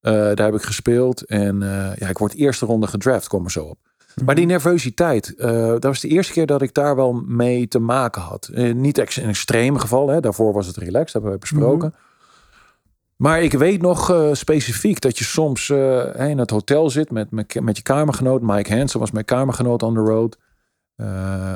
Daar 0.00 0.36
heb 0.36 0.54
ik 0.54 0.62
gespeeld 0.62 1.24
en 1.24 1.60
ja, 1.98 2.08
ik 2.08 2.18
word 2.18 2.34
eerste 2.34 2.66
ronde 2.66 2.86
gedraft, 2.86 3.28
kom 3.28 3.44
er 3.44 3.50
zo 3.50 3.64
op. 3.64 3.78
Maar 4.24 4.34
die 4.34 4.46
nervositeit, 4.46 5.34
dat 5.36 5.84
was 5.84 6.00
de 6.00 6.08
eerste 6.08 6.32
keer 6.32 6.46
dat 6.46 6.62
ik 6.62 6.74
daar 6.74 6.96
wel 6.96 7.12
mee 7.12 7.68
te 7.68 7.78
maken 7.78 8.22
had. 8.22 8.50
niet 8.74 9.16
in 9.16 9.28
extreme 9.28 9.78
geval, 9.78 10.08
hè? 10.08 10.20
daarvoor 10.20 10.52
was 10.52 10.66
het 10.66 10.76
relaxed, 10.76 11.12
hebben 11.12 11.32
we 11.32 11.38
besproken. 11.38 11.88
Mhm. 11.88 12.02
Maar 13.16 13.42
ik 13.42 13.52
weet 13.52 13.82
nog 13.82 14.10
uh, 14.10 14.32
specifiek 14.32 15.00
dat 15.00 15.18
je 15.18 15.24
soms 15.24 15.70
in 15.70 16.38
het 16.38 16.50
hotel 16.50 16.90
zit 16.90 17.10
met, 17.10 17.30
met, 17.30 17.60
met 17.60 17.76
je 17.76 17.82
kamergenoot. 17.82 18.42
Mike 18.42 18.76
Hansen 18.76 19.00
was 19.00 19.10
mijn 19.10 19.24
kamergenoot 19.24 19.82
on 19.82 19.94
the 19.94 20.00
road. 20.00 20.38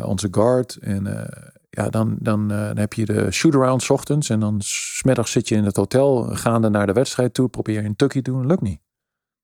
Onze 0.05 0.29
guard. 0.31 0.79
En 0.81 1.29
ja, 1.71 1.89
dan, 1.89 2.17
dan, 2.21 2.49
dan 2.49 2.77
heb 2.77 2.93
je 2.93 3.05
de 3.05 3.31
shoot-around 3.31 3.83
s 3.83 3.91
ochtends. 3.91 4.31
En 4.31 4.41
dan 4.41 4.57
smiddags 4.65 5.33
zit 5.33 5.49
je 5.49 5.55
in 5.55 5.65
het 5.65 5.77
hotel 5.77 6.23
gaande 6.23 6.69
naar 6.69 6.87
de 6.87 6.93
wedstrijd 6.93 7.35
toe. 7.35 7.49
Probeer 7.49 7.83
je 7.83 7.89
een 7.89 7.97
tukkie 7.97 8.23
te 8.23 8.31
doen. 8.31 8.47
Lukt 8.47 8.63
niet. 8.63 8.81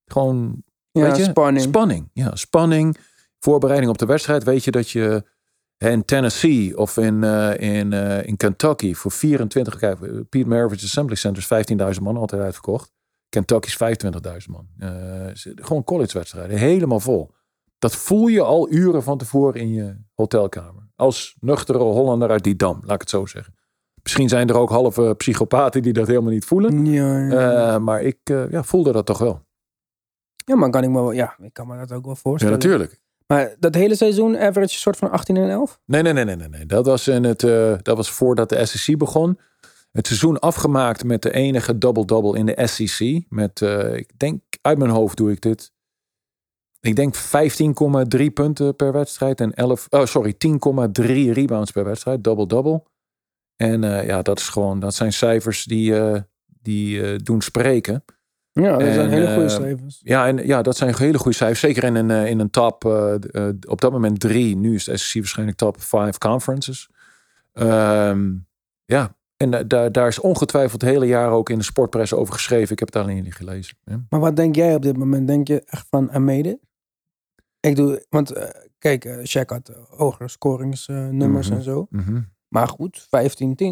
Gewoon 0.06 0.62
ja, 1.00 1.06
weet 1.06 1.16
je, 1.16 1.22
spanning. 1.22 1.66
Spanning. 1.66 2.10
Ja, 2.12 2.36
spanning. 2.36 2.96
Voorbereiding 3.38 3.90
op 3.90 3.98
de 3.98 4.06
wedstrijd. 4.06 4.44
Weet 4.44 4.64
je 4.64 4.70
dat 4.70 4.90
je 4.90 5.24
in 5.78 6.04
Tennessee 6.04 6.78
of 6.78 6.96
in, 6.96 7.22
uh, 7.22 7.58
in, 7.58 7.92
uh, 7.92 8.26
in 8.26 8.36
Kentucky 8.36 8.94
voor 8.94 9.10
24, 9.10 9.76
kijk, 9.76 10.28
Pete 10.28 10.48
Maravich 10.48 10.82
Assembly 10.82 11.14
Center 11.14 11.42
is 11.58 11.94
15.000 11.96 12.02
man 12.02 12.16
altijd 12.16 12.42
uitverkocht. 12.42 12.92
Kentucky 13.28 13.66
is 13.66 13.98
25.000 14.46 14.50
man. 14.50 14.68
Uh, 14.78 14.90
gewoon 15.54 15.84
collegewedstrijden, 15.84 16.58
helemaal 16.58 17.00
vol. 17.00 17.30
Dat 17.78 17.96
voel 17.96 18.26
je 18.26 18.42
al 18.42 18.72
uren 18.72 19.02
van 19.02 19.18
tevoren 19.18 19.60
in 19.60 19.72
je 19.72 19.96
hotelkamer. 20.14 20.88
Als 20.96 21.36
nuchtere 21.40 21.78
Hollander 21.78 22.30
uit 22.30 22.44
die 22.44 22.56
dam, 22.56 22.80
laat 22.82 22.94
ik 22.94 23.00
het 23.00 23.10
zo 23.10 23.26
zeggen. 23.26 23.54
Misschien 24.02 24.28
zijn 24.28 24.48
er 24.48 24.56
ook 24.56 24.70
halve 24.70 25.14
psychopaten 25.16 25.82
die 25.82 25.92
dat 25.92 26.06
helemaal 26.06 26.30
niet 26.32 26.44
voelen. 26.44 26.86
Ja, 26.86 27.18
ja. 27.18 27.78
maar 27.78 28.02
ik 28.02 28.18
ja, 28.50 28.62
voelde 28.62 28.92
dat 28.92 29.06
toch 29.06 29.18
wel. 29.18 29.42
Ja, 30.44 30.56
maar 30.56 30.70
kan 30.70 30.82
ik 30.82 30.90
me 30.90 31.00
wel, 31.00 31.12
ja, 31.12 31.36
ik 31.42 31.52
kan 31.52 31.66
me 31.66 31.76
dat 31.76 31.92
ook 31.92 32.04
wel 32.04 32.16
voorstellen. 32.16 32.60
Ja, 32.60 32.66
natuurlijk. 32.66 33.02
Maar 33.26 33.54
dat 33.58 33.74
hele 33.74 33.94
seizoen 33.94 34.38
average 34.38 34.78
soort 34.78 34.96
van 34.96 35.10
18 35.10 35.36
en 35.36 35.50
11? 35.50 35.80
Nee, 35.84 36.02
nee, 36.02 36.12
nee, 36.12 36.24
nee, 36.24 36.36
nee. 36.36 36.48
nee. 36.48 36.66
Dat, 36.66 36.86
was 36.86 37.08
in 37.08 37.24
het, 37.24 37.42
uh, 37.42 37.74
dat 37.82 37.96
was 37.96 38.10
voordat 38.10 38.48
de 38.48 38.66
SEC 38.66 38.98
begon. 38.98 39.38
Het 39.92 40.06
seizoen 40.06 40.38
afgemaakt 40.38 41.04
met 41.04 41.22
de 41.22 41.32
enige 41.32 41.78
double-double 41.78 42.38
in 42.38 42.46
de 42.46 42.66
SEC. 42.66 43.24
Met, 43.28 43.60
uh, 43.60 43.94
ik 43.94 44.18
denk, 44.18 44.42
uit 44.60 44.78
mijn 44.78 44.90
hoofd 44.90 45.16
doe 45.16 45.30
ik 45.30 45.40
dit. 45.40 45.72
Ik 46.80 46.96
denk 46.96 47.16
15,3 47.16 48.24
punten 48.34 48.76
per 48.76 48.92
wedstrijd 48.92 49.40
en 49.40 49.54
11, 49.54 49.86
oh 49.90 50.04
sorry, 50.04 50.34
10,3 50.46 51.04
rebounds 51.32 51.70
per 51.70 51.84
wedstrijd, 51.84 52.24
double-double. 52.24 52.82
En 53.56 53.82
uh, 53.82 54.06
ja, 54.06 54.22
dat 54.22 54.38
is 54.38 54.48
gewoon, 54.48 54.80
dat 54.80 54.94
zijn 54.94 55.12
cijfers 55.12 55.64
die, 55.64 55.94
die 56.46 57.16
doen 57.16 57.42
spreken. 57.42 58.04
Ja, 58.54 58.76
dat 58.76 58.94
zijn 58.94 59.10
hele 59.10 59.26
goede 59.26 59.42
eh, 59.42 59.56
cijfers. 59.56 60.00
Ja, 60.02 60.26
en, 60.26 60.46
ja, 60.46 60.62
dat 60.62 60.76
zijn 60.76 60.94
hele 60.96 61.18
goede 61.18 61.36
cijfers. 61.36 61.60
Zeker 61.60 61.84
in 61.84 61.94
een, 61.94 62.10
eh, 62.10 62.26
in 62.26 62.38
een 62.40 62.50
top, 62.50 62.84
uh, 62.84 63.14
op 63.68 63.80
dat 63.80 63.92
moment 63.92 64.20
drie. 64.20 64.56
Nu 64.56 64.74
is 64.74 64.84
de 64.84 64.96
SEC 64.96 65.20
waarschijnlijk 65.20 65.58
top 65.58 65.76
five 65.80 66.18
conferences. 66.18 66.90
Um, 67.52 68.46
ja, 68.84 69.16
en 69.36 69.68
daar, 69.68 69.92
daar 69.92 70.08
is 70.08 70.18
ongetwijfeld 70.18 70.80
het 70.80 70.90
hele 70.90 71.06
jaar 71.06 71.30
ook 71.30 71.50
in 71.50 71.58
de 71.58 71.64
sportpress 71.64 72.12
over 72.12 72.34
geschreven. 72.34 72.72
Ik 72.72 72.78
heb 72.78 72.92
het 72.92 73.02
alleen 73.02 73.22
niet 73.22 73.34
gelezen. 73.34 73.76
Maar 74.08 74.20
wat 74.20 74.36
denk 74.36 74.54
jij 74.54 74.74
op 74.74 74.82
dit 74.82 74.96
moment? 74.96 75.26
Denk 75.26 75.48
je 75.48 75.62
echt 75.66 75.86
van 75.90 76.12
Amede? 76.12 76.58
Ik 77.60 77.76
doe, 77.76 78.06
want 78.08 78.32
kijk, 78.78 79.04
uh, 79.04 79.16
Shaq 79.16 79.46
had 79.46 79.72
hogere 79.88 80.28
scoringsnummers 80.28 81.50
mm 81.50 81.56
en 81.56 81.62
zo. 81.62 81.86
Mm 81.90 82.32
maar 82.48 82.68
goed, 82.68 83.06
15-10 83.06 83.06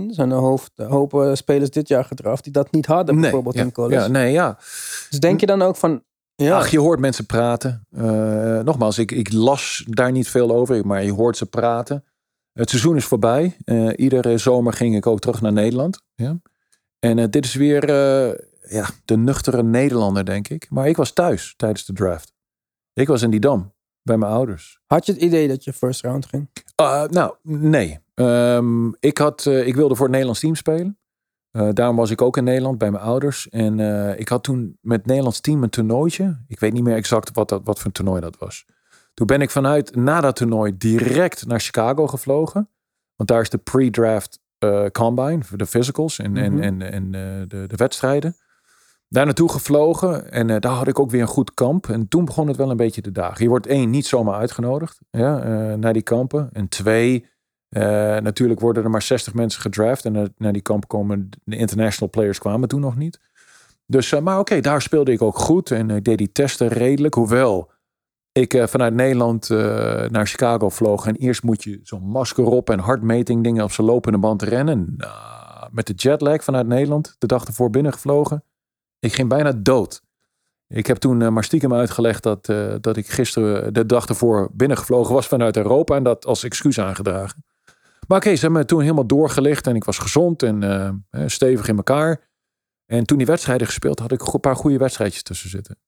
zijn 0.07 0.29
de 0.29 0.35
hoofd, 0.35 0.71
hopen 0.77 1.37
spelers 1.37 1.71
dit 1.71 1.89
jaar 1.89 2.05
gedraft 2.05 2.45
die 2.45 2.53
dat 2.53 2.73
niet 2.73 2.87
hadden, 2.87 3.21
bijvoorbeeld 3.21 3.55
in 3.55 3.73
college. 3.73 4.01
Ja, 4.01 4.07
nee, 4.07 4.33
ja. 4.33 4.57
Dus 5.11 5.21
denk 5.21 5.41
je 5.41 5.47
dan 5.47 5.63
ook 5.63 5.77
van. 5.77 6.03
Ja. 6.35 6.57
Ach, 6.57 6.69
je 6.69 6.79
hoort 6.79 7.01
mensen 7.01 7.27
praten. 7.27 7.87
Uh, 7.91 8.61
nogmaals, 8.61 8.99
ik, 8.99 9.11
ik 9.11 9.33
las 9.33 9.85
daar 9.89 10.13
niet 10.13 10.29
veel 10.29 10.51
over, 10.51 10.87
maar 10.87 11.05
je 11.05 11.13
hoort 11.13 11.37
ze 11.37 11.47
praten. 11.47 12.05
Het 12.53 12.71
seizoen 12.71 12.97
is 12.97 13.05
voorbij. 13.05 13.57
Uh, 13.65 13.93
iedere 13.97 14.39
zomer 14.39 14.73
ging 14.73 14.97
ik 14.97 15.07
ook 15.07 15.21
terug 15.21 15.41
naar 15.41 15.53
Nederland. 15.53 16.03
Ja. 16.15 16.41
En 16.99 17.19
uh, 17.19 17.25
dit 17.31 17.45
is 17.45 17.55
weer 17.55 17.91
ja, 18.69 18.89
de 19.05 19.17
nuchtere 19.17 19.63
Nederlander, 19.63 20.25
denk 20.25 20.49
ik. 20.49 20.71
Maar 20.71 20.89
ik 20.89 20.97
was 20.97 21.13
thuis 21.13 21.55
tijdens 21.57 21.85
de 21.85 21.93
draft. 21.93 22.33
Ik 22.93 23.09
was 23.09 23.23
in 23.23 23.31
die 23.31 23.41
dam 23.41 23.73
bij 24.03 24.17
mijn 24.17 24.33
ouders. 24.33 24.81
Had 24.87 25.07
je 25.07 25.13
het 25.13 25.23
idee 25.23 25.49
dat 25.49 25.65
je 25.65 25.73
first 25.73 26.03
round 26.03 26.27
ging? 26.27 26.49
nou, 27.11 27.35
nee. 27.43 27.99
Um, 28.15 28.97
ik, 29.01 29.19
had, 29.19 29.45
uh, 29.45 29.67
ik 29.67 29.75
wilde 29.75 29.95
voor 29.95 30.03
het 30.03 30.11
Nederlands 30.11 30.41
team 30.41 30.55
spelen. 30.55 30.99
Uh, 31.53 31.69
daarom 31.73 31.97
was 31.97 32.11
ik 32.11 32.23
ook 32.23 32.37
in 32.37 32.45
Nederland 32.45 32.79
bij 32.79 32.91
mijn 32.91 33.05
ouders. 33.05 33.49
En 33.49 33.79
ik 34.19 34.29
had 34.29 34.45
toen 34.45 34.79
met 34.81 34.99
het 34.99 35.07
Nederlands 35.07 35.41
team 35.41 35.63
een 35.63 35.71
toernooitje. 35.71 36.41
Ik 36.49 36.61
weet 36.61 36.73
niet 36.73 36.83
meer 36.83 36.97
exact 36.97 37.33
wat, 37.33 37.49
dat, 37.49 37.61
wat 37.65 37.77
voor 37.77 37.87
een 37.87 37.93
toernooi 37.93 38.21
dat 38.21 38.39
was. 38.39 38.65
Toen 39.15 39.27
ben 39.27 39.41
ik 39.41 39.51
vanuit 39.51 39.97
na 39.97 40.21
dat 40.21 40.37
toernooi 40.37 40.77
direct 40.77 41.47
naar 41.47 41.61
Chicago 41.61 42.07
gevlogen. 42.07 42.69
Want 43.17 43.29
daar 43.29 43.41
is 43.41 43.51
de 43.51 43.59
pre-draft 43.59 44.41
combine 44.93 45.41
de 45.57 45.67
physicals 45.67 46.19
en, 46.19 46.37
en, 46.37 46.53
mhm. 46.53 46.63
en, 46.63 46.83
en 46.83 47.11
de, 47.49 47.65
de 47.67 47.77
wedstrijden. 47.77 48.37
Daar 49.13 49.25
naartoe 49.25 49.51
gevlogen 49.51 50.31
en 50.31 50.47
daar 50.47 50.73
had 50.73 50.89
ik 50.89 50.99
ook 50.99 51.11
weer 51.11 51.21
een 51.21 51.27
goed 51.27 51.55
kamp. 51.55 51.89
En 51.89 52.09
toen 52.09 52.25
begon 52.25 52.49
het 52.49 52.57
wel 52.57 52.71
een 52.71 52.77
beetje 52.77 53.03
de 53.03 53.13
dagen. 53.13 53.43
Je 53.43 53.49
wordt 53.49 53.67
één, 53.67 53.91
niet 53.91 54.07
zomaar 54.07 54.35
uitgenodigd 54.35 54.99
ja, 55.11 55.37
naar 55.77 55.93
die 55.93 56.03
kampen. 56.03 56.49
En 56.53 56.69
twee, 56.69 57.27
uh, 57.71 57.83
natuurlijk 58.17 58.61
worden 58.61 58.85
er 58.85 58.91
maar 58.91 59.03
60 59.03 59.35
mensen 59.35 59.61
gedraft. 59.61 60.05
En 60.05 60.35
naar 60.37 60.53
die 60.53 60.63
kamp 60.63 60.89
komen 60.89 61.29
de 61.45 61.57
international 61.57 62.11
players 62.11 62.39
kwamen 62.39 62.69
toen 62.69 62.81
nog 62.81 62.97
niet. 62.97 63.21
Dus, 63.87 64.21
maar 64.21 64.39
oké, 64.39 64.61
daar 64.61 64.83
speelde 64.83 65.13
ik 65.13 65.23
ook 65.23 65.39
goed. 65.39 65.71
En 65.71 65.91
ik 65.91 66.05
deed 66.05 66.19
die 66.19 66.33
testen 66.33 66.69
redelijk. 66.69 67.15
Hoewel 67.15 67.71
ik 68.33 68.63
vanuit 68.67 68.95
Nederland 68.95 69.49
naar 70.09 70.27
Chicago 70.27 70.69
vloog. 70.69 71.07
En 71.07 71.17
eerst 71.17 71.43
moet 71.43 71.65
je 71.65 71.81
zo'n 71.83 72.09
masker 72.09 72.45
op 72.45 72.71
en 72.71 72.79
hartmeting 72.79 73.43
dingen 73.43 73.65
op 73.65 73.73
zijn 73.73 73.87
lopende 73.87 74.19
band 74.19 74.43
rennen. 74.43 74.95
Nou, 74.97 75.69
met 75.71 75.87
de 75.87 75.95
jetlag 75.95 76.45
vanuit 76.45 76.67
Nederland 76.67 77.17
de 77.19 77.27
dag 77.27 77.45
ervoor 77.45 77.71
binnengevlogen. 77.71 78.45
Ik 79.03 79.13
ging 79.13 79.29
bijna 79.29 79.53
dood. 79.53 80.03
Ik 80.69 80.87
heb 80.87 80.97
toen 80.97 81.33
maar 81.33 81.45
stiekem 81.45 81.75
uitgelegd 81.75 82.23
dat, 82.23 82.47
dat 82.81 82.97
ik 82.97 83.09
gisteren 83.09 83.75
de 83.75 83.87
dag 83.87 84.07
ervoor 84.07 84.51
binnengevlogen 84.53 85.15
was 85.15 85.27
vanuit 85.27 85.57
Europa. 85.57 85.97
En 85.97 86.03
dat 86.03 86.27
als 86.27 86.45
excuus 86.45 86.81
aangedragen. 86.81 87.45
Maar 88.09 88.19
oké, 88.19 88.35
ze 88.35 88.41
hebben 88.41 88.61
me 88.61 88.67
toen 88.67 88.81
helemaal 88.81 89.07
doorgelicht 89.07 89.67
en 89.67 89.77
ik 89.77 89.85
was 89.85 89.99
gezond 89.99 90.43
en 90.43 90.63
uh, 90.63 91.27
stevig 91.27 91.69
in 91.69 91.77
elkaar. 91.77 92.31
En 92.87 93.05
toen 93.05 93.19
die 93.19 93.27
wedstrijden 93.27 93.67
gespeeld, 93.67 93.99
had 93.99 94.13
ik 94.13 94.33
een 94.33 94.41
paar 94.41 94.57
goede 94.57 94.79
wedstrijdjes 94.79 95.23
tussen 95.23 95.51
zitten. 95.51 95.79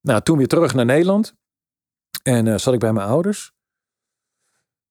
Nou, 0.00 0.22
toen 0.22 0.38
weer 0.38 0.46
terug 0.46 0.74
naar 0.74 0.84
Nederland. 0.84 1.34
En 2.22 2.46
uh, 2.46 2.56
zat 2.56 2.74
ik 2.74 2.80
bij 2.80 2.92
mijn 2.92 3.08
ouders. 3.08 3.52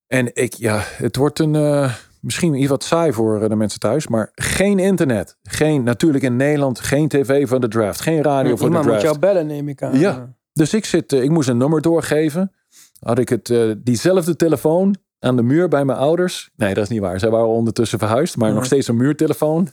En 0.08 0.36
ik, 0.36 0.54
ja, 0.54 0.80
het 0.84 1.16
wordt 1.16 1.40
een, 1.40 1.54
uh, 1.54 1.96
misschien 2.22 2.54
iets 2.54 2.70
wat 2.70 2.84
saai 2.84 3.14
voor 3.14 3.50
de 3.50 3.56
mensen 3.56 3.80
thuis, 3.80 4.08
maar 4.08 4.32
geen 4.36 4.80
internet. 4.80 5.38
Geen, 5.44 5.84
natuurlijk 5.84 6.24
in 6.24 6.36
Nederland, 6.36 6.80
geen 6.80 7.08
tv 7.08 7.48
van 7.48 7.62
de 7.62 7.68
draft, 7.68 8.02
geen 8.02 8.22
radio 8.22 8.56
voor 8.56 8.70
de 8.70 8.74
draft. 8.74 8.90
moet 8.90 9.02
jou 9.02 9.20
bellen, 9.20 9.48
neem 9.48 9.68
ik 9.68 9.84
aan. 9.84 10.00
Ja, 10.00 10.34
dus 10.54 10.74
ik 10.74 10.86
zit, 10.86 11.12
ik 11.12 11.30
moest 11.30 11.50
een 11.50 11.58
nummer 11.58 11.82
doorgeven. 11.82 12.52
Had 13.00 13.20
ik 13.20 13.30
het, 13.30 13.54
diezelfde 13.78 14.36
telefoon 14.36 14.96
aan 15.20 15.36
de 15.36 15.44
muur 15.44 15.68
bij 15.68 15.86
mijn 15.86 15.98
ouders. 15.98 16.50
Nee, 16.56 16.74
dat 16.74 16.84
is 16.84 16.90
niet 16.90 17.00
waar. 17.00 17.20
Zij 17.20 17.30
waren 17.30 17.48
ondertussen 17.48 18.00
verhuisd, 18.00 18.38
maar 18.38 18.54
nog 18.54 18.66
steeds 18.66 18.88
een 18.88 18.98
muurtelefoon 18.98 19.68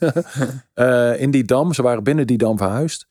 uh, 0.74 1.20
in 1.24 1.30
die 1.30 1.44
dam. 1.44 1.72
Ze 1.72 1.82
waren 1.82 2.02
binnen 2.02 2.26
die 2.26 2.38
dam 2.38 2.58
verhuisd. 2.58 3.08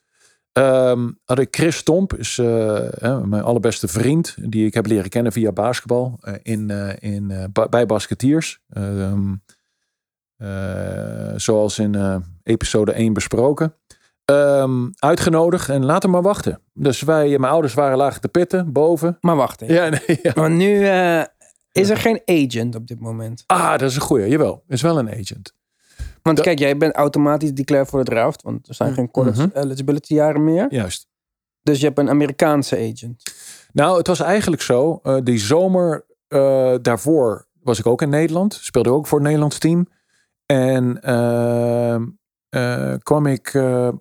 Um, 0.57 1.19
had 1.25 1.39
ik 1.39 1.55
Chris 1.55 1.77
Stomp, 1.77 2.13
is 2.13 2.37
uh, 2.37 3.21
mijn 3.23 3.43
allerbeste 3.43 3.87
vriend, 3.87 4.35
die 4.39 4.65
ik 4.65 4.73
heb 4.73 4.85
leren 4.85 5.09
kennen 5.09 5.31
via 5.31 5.51
basketbal 5.51 6.19
uh, 6.21 6.33
in, 6.41 6.69
in, 6.99 7.51
bij 7.69 7.85
Basketiers. 7.85 8.59
Um, 8.77 9.43
zoals 11.35 11.79
in 11.79 12.23
episode 12.43 12.91
1 12.91 13.13
besproken. 13.13 13.75
Um, 14.31 14.91
uitgenodigd 14.99 15.69
en 15.69 15.85
laten 15.85 16.09
maar 16.09 16.21
wachten. 16.21 16.61
Dus 16.73 17.01
wij, 17.01 17.39
mijn 17.39 17.51
ouders 17.51 17.73
waren 17.73 17.97
laag 17.97 18.19
te 18.19 18.27
pitten, 18.27 18.71
boven. 18.71 19.17
Maar 19.21 19.35
wachten. 19.35 19.67
Ja, 19.67 19.89
nee, 19.89 20.19
ja. 20.21 20.31
Maar 20.35 20.51
nu 20.51 20.87
is 21.71 21.89
er 21.89 21.97
geen 21.97 22.21
agent 22.25 22.75
op 22.75 22.87
dit 22.87 22.99
moment? 22.99 23.43
Ah, 23.45 23.71
dat 23.71 23.81
is 23.81 23.95
een 23.95 24.01
goeie. 24.01 24.29
Jawel, 24.29 24.63
is 24.67 24.81
wel 24.81 24.99
een 24.99 25.09
agent. 25.09 25.53
Want 26.25 26.41
kijk, 26.41 26.59
jij 26.59 26.77
bent 26.77 26.95
automatisch 26.95 27.53
declared 27.53 27.89
voor 27.89 27.99
de 28.03 28.11
draft. 28.11 28.41
Want 28.41 28.67
er 28.67 28.73
zijn 28.73 28.93
geen 28.93 29.11
college 29.11 29.41
-hmm. 29.41 29.51
eligibility 29.53 30.13
jaren 30.13 30.43
meer. 30.43 30.65
Juist. 30.69 31.07
Dus 31.61 31.79
je 31.79 31.85
hebt 31.85 31.97
een 31.97 32.09
Amerikaanse 32.09 32.75
agent. 32.75 33.23
Nou, 33.71 33.97
het 33.97 34.07
was 34.07 34.19
eigenlijk 34.19 34.61
zo. 34.61 34.99
Uh, 35.03 35.17
die 35.23 35.39
zomer 35.39 36.05
uh, 36.27 36.75
daarvoor 36.81 37.47
was 37.61 37.79
ik 37.79 37.85
ook 37.85 38.01
in 38.01 38.09
Nederland. 38.09 38.53
Speelde 38.53 38.89
ook 38.89 39.07
voor 39.07 39.17
het 39.17 39.27
Nederlands 39.27 39.57
team. 39.57 39.87
En 40.45 40.99
uh, 42.55 42.93
kwam 43.03 43.25
ik 43.25 43.51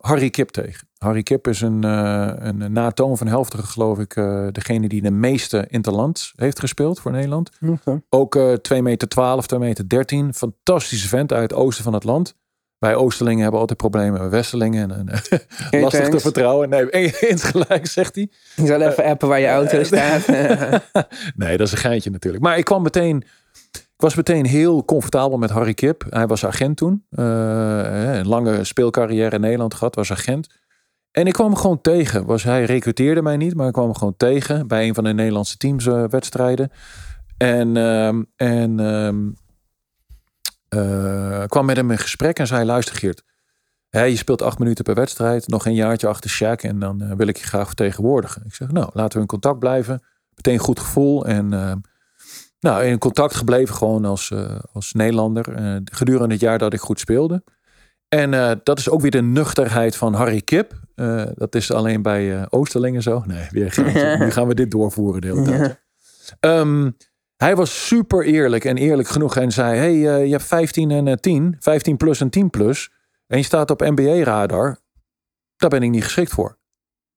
Harry 0.00 0.30
Kip 0.30 0.48
tegen. 0.48 0.88
Harry 0.98 1.22
Kip 1.22 1.48
is 1.48 1.60
een, 1.60 1.82
een 1.82 2.72
natoon 2.72 3.18
van 3.18 3.26
Helftige, 3.26 3.66
geloof 3.66 3.98
ik, 3.98 4.14
degene 4.52 4.88
die 4.88 5.02
de 5.02 5.10
meeste 5.10 5.66
interlands 5.68 6.32
heeft 6.36 6.60
gespeeld 6.60 7.00
voor 7.00 7.10
Nederland. 7.10 7.50
Ook 8.08 8.38
2 8.62 8.82
meter 8.82 9.08
12, 9.08 9.46
2 9.46 9.60
meter 9.60 9.88
13. 9.88 10.34
Fantastische 10.34 11.08
vent 11.08 11.32
uit 11.32 11.50
het 11.50 11.54
oosten 11.54 11.84
van 11.84 11.92
het 11.92 12.04
land. 12.04 12.34
Wij 12.84 12.94
Oosterlingen 12.94 13.42
hebben 13.42 13.60
altijd 13.60 13.78
problemen 13.78 14.20
met 14.20 14.30
Westerlingen. 14.30 14.90
En, 14.90 15.08
en 15.70 15.80
lastig 15.82 16.08
te 16.08 16.20
vertrouwen. 16.20 16.68
Nee, 16.68 16.90
eens 17.30 17.42
gelijk, 17.42 17.86
zegt 17.86 18.14
hij. 18.14 18.30
Je 18.56 18.66
zal 18.66 18.80
even 18.80 19.04
appen 19.04 19.28
waar 19.28 19.40
je 19.40 19.48
auto 19.48 19.82
staat. 19.82 20.26
nee, 21.36 21.56
dat 21.56 21.66
is 21.66 21.72
een 21.72 21.78
geintje 21.78 22.10
natuurlijk. 22.10 22.42
Maar 22.42 22.58
ik 22.58 22.64
kwam 22.64 22.82
meteen... 22.82 23.24
Was 24.04 24.14
meteen 24.14 24.46
heel 24.46 24.84
comfortabel 24.84 25.38
met 25.38 25.50
Harry 25.50 25.74
Kip. 25.74 26.04
Hij 26.08 26.26
was 26.26 26.46
agent 26.46 26.76
toen. 26.76 27.06
Uh, 27.10 28.14
een 28.14 28.28
lange 28.28 28.64
speelcarrière 28.64 29.34
in 29.34 29.40
Nederland 29.40 29.74
gehad. 29.74 29.94
Was 29.94 30.12
agent. 30.12 30.48
En 31.10 31.26
ik 31.26 31.32
kwam 31.32 31.46
hem 31.46 31.56
gewoon 31.56 31.80
tegen. 31.80 32.24
Was, 32.24 32.42
hij 32.42 32.64
recruteerde 32.64 33.22
mij 33.22 33.36
niet, 33.36 33.54
maar 33.54 33.66
ik 33.66 33.72
kwam 33.72 33.84
hem 33.84 33.94
gewoon 33.94 34.16
tegen. 34.16 34.66
Bij 34.66 34.86
een 34.88 34.94
van 34.94 35.04
de 35.04 35.12
Nederlandse 35.12 35.56
teams 35.56 35.86
uh, 35.86 36.04
wedstrijden. 36.08 36.70
En, 37.36 37.76
uh, 37.76 38.06
en 38.36 38.80
ehm, 40.68 41.46
kwam 41.46 41.66
met 41.66 41.76
hem 41.76 41.90
in 41.90 41.98
gesprek 41.98 42.38
en 42.38 42.46
zei: 42.46 42.64
Luister, 42.64 42.96
Geert, 42.96 43.24
je 43.90 44.16
speelt 44.16 44.42
acht 44.42 44.58
minuten 44.58 44.84
per 44.84 44.94
wedstrijd, 44.94 45.48
nog 45.48 45.66
een 45.66 45.74
jaartje 45.74 46.06
achter 46.06 46.30
Shaq 46.30 46.60
en 46.60 46.78
dan 46.78 47.16
wil 47.16 47.26
ik 47.26 47.36
je 47.36 47.44
graag 47.44 47.66
vertegenwoordigen. 47.66 48.42
Ik 48.44 48.54
zeg: 48.54 48.70
Nou, 48.70 48.90
laten 48.92 49.14
we 49.14 49.20
in 49.20 49.26
contact 49.26 49.58
blijven. 49.58 50.02
Meteen 50.34 50.58
goed 50.58 50.80
gevoel 50.80 51.26
en 51.26 51.52
uh, 51.52 51.72
nou, 52.64 52.84
in 52.84 52.98
contact 52.98 53.34
gebleven 53.34 53.74
gewoon 53.74 54.04
als, 54.04 54.32
als 54.72 54.92
Nederlander 54.92 55.44
gedurende 55.84 56.32
het 56.34 56.42
jaar 56.42 56.58
dat 56.58 56.72
ik 56.72 56.80
goed 56.80 57.00
speelde. 57.00 57.42
En 58.08 58.60
dat 58.62 58.78
is 58.78 58.88
ook 58.88 59.00
weer 59.00 59.10
de 59.10 59.22
nuchterheid 59.22 59.96
van 59.96 60.14
Harry 60.14 60.40
Kip. 60.40 60.80
dat 61.34 61.54
is 61.54 61.72
alleen 61.72 62.02
bij 62.02 62.50
Oosterlingen 62.50 63.02
zo. 63.02 63.22
Nee, 63.26 63.46
weer 63.50 63.74
nu 64.18 64.30
gaan 64.30 64.48
we 64.48 64.54
dit 64.54 64.70
doorvoeren 64.70 65.20
de 65.20 65.26
hele 65.26 65.42
tijd. 65.42 65.82
Um, 66.40 66.96
hij 67.36 67.56
was 67.56 67.86
super 67.86 68.24
eerlijk 68.24 68.64
en 68.64 68.76
eerlijk 68.76 69.08
genoeg 69.08 69.36
en 69.36 69.50
zei: 69.52 69.78
Hey, 69.78 69.94
je 70.26 70.30
hebt 70.30 70.44
15 70.44 70.90
en 70.90 71.20
10, 71.20 71.52
eh, 71.52 71.56
15 71.60 71.96
plus 71.96 72.20
en 72.20 72.30
10 72.30 72.50
plus. 72.50 72.92
En 73.26 73.38
je 73.38 73.44
staat 73.44 73.70
op 73.70 73.80
NBA-radar. 73.80 74.78
Daar 75.56 75.70
ben 75.70 75.82
ik 75.82 75.90
niet 75.90 76.04
geschikt 76.04 76.30
voor. 76.30 76.58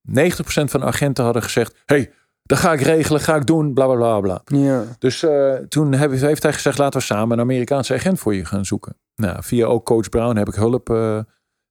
90% 0.01 0.71
van 0.71 0.79
de 0.79 0.85
agenten 0.85 1.23
hadden 1.23 1.43
gezegd: 1.43 1.81
Hey, 1.85 2.11
dat 2.47 2.57
ga 2.57 2.73
ik 2.73 2.81
regelen, 2.81 3.21
ga 3.21 3.35
ik 3.35 3.45
doen, 3.45 3.73
bla 3.73 3.85
bla 3.85 3.95
bla 3.95 4.19
bla. 4.19 4.41
Ja. 4.59 4.83
Dus 4.99 5.23
uh, 5.23 5.53
toen 5.53 5.93
heeft 5.93 6.43
hij 6.43 6.53
gezegd: 6.53 6.77
Laten 6.77 6.99
we 6.99 7.05
samen 7.05 7.37
een 7.37 7.43
Amerikaanse 7.43 7.93
agent 7.93 8.19
voor 8.19 8.35
je 8.35 8.45
gaan 8.45 8.65
zoeken. 8.65 8.97
Nou, 9.15 9.43
via 9.43 9.65
ook 9.65 9.85
coach 9.85 10.09
Brown 10.09 10.37
heb 10.37 10.47
ik 10.47 10.55
hulp 10.55 10.89
uh, 10.89 11.19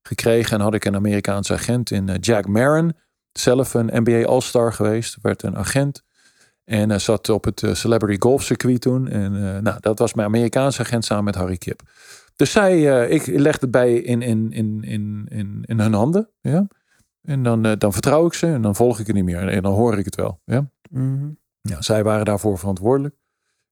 gekregen 0.03 0.57
en 0.57 0.63
had 0.63 0.75
ik 0.75 0.85
een 0.85 0.95
Amerikaanse 0.95 1.53
agent 1.53 1.91
in 1.91 2.17
Jack 2.21 2.47
Marin. 2.47 2.97
Zelf 3.33 3.75
een 3.75 3.91
NBA 3.93 4.25
All-Star 4.29 4.73
geweest, 4.73 5.19
werd 5.23 5.43
een 5.43 5.57
agent. 5.57 6.03
En 6.65 6.89
hij 6.89 6.99
zat 6.99 7.29
op 7.29 7.45
het 7.45 7.63
eh, 7.63 7.75
Celebrity 7.75 8.21
Golf 8.21 8.43
circuit 8.43 8.81
toen. 8.81 9.09
En 9.09 9.63
nou, 9.63 9.77
dat 9.81 9.99
was 9.99 10.15
mijn 10.15 10.29
Amerikaanse 10.29 10.81
agent 10.81 11.05
samen 11.05 11.25
met 11.25 11.35
Harry 11.35 11.57
Kip. 11.57 11.83
Dus 12.37 12.51
zij, 12.51 13.07
ik 13.09 13.27
legde 13.27 13.61
het 13.61 13.71
bij 13.71 13.95
in, 13.95 14.23
in, 14.23 14.53
in, 14.53 14.83
in, 14.83 15.27
in, 15.29 15.63
in 15.67 15.81
hun 15.81 15.93
handen. 15.93 16.31
Ja? 16.41 16.67
En 17.27 17.43
dan, 17.43 17.67
uh, 17.67 17.73
dan 17.79 17.93
vertrouw 17.93 18.27
ik 18.27 18.33
ze 18.33 18.47
en 18.47 18.63
dan 18.63 18.75
volg 18.75 18.99
ik 18.99 19.07
het 19.07 19.17
niet 19.17 19.25
meer. 19.25 19.49
En 19.49 19.63
dan 19.63 19.73
hoor 19.73 19.99
ik 19.99 20.05
het 20.05 20.15
wel. 20.15 20.41
Ja? 20.45 20.71
Mm 20.91 21.19
-hmm. 21.19 21.39
ja, 21.61 21.83
zij 21.83 22.05
waren 22.05 22.25
daarvoor 22.25 22.59
verantwoordelijk. 22.59 23.15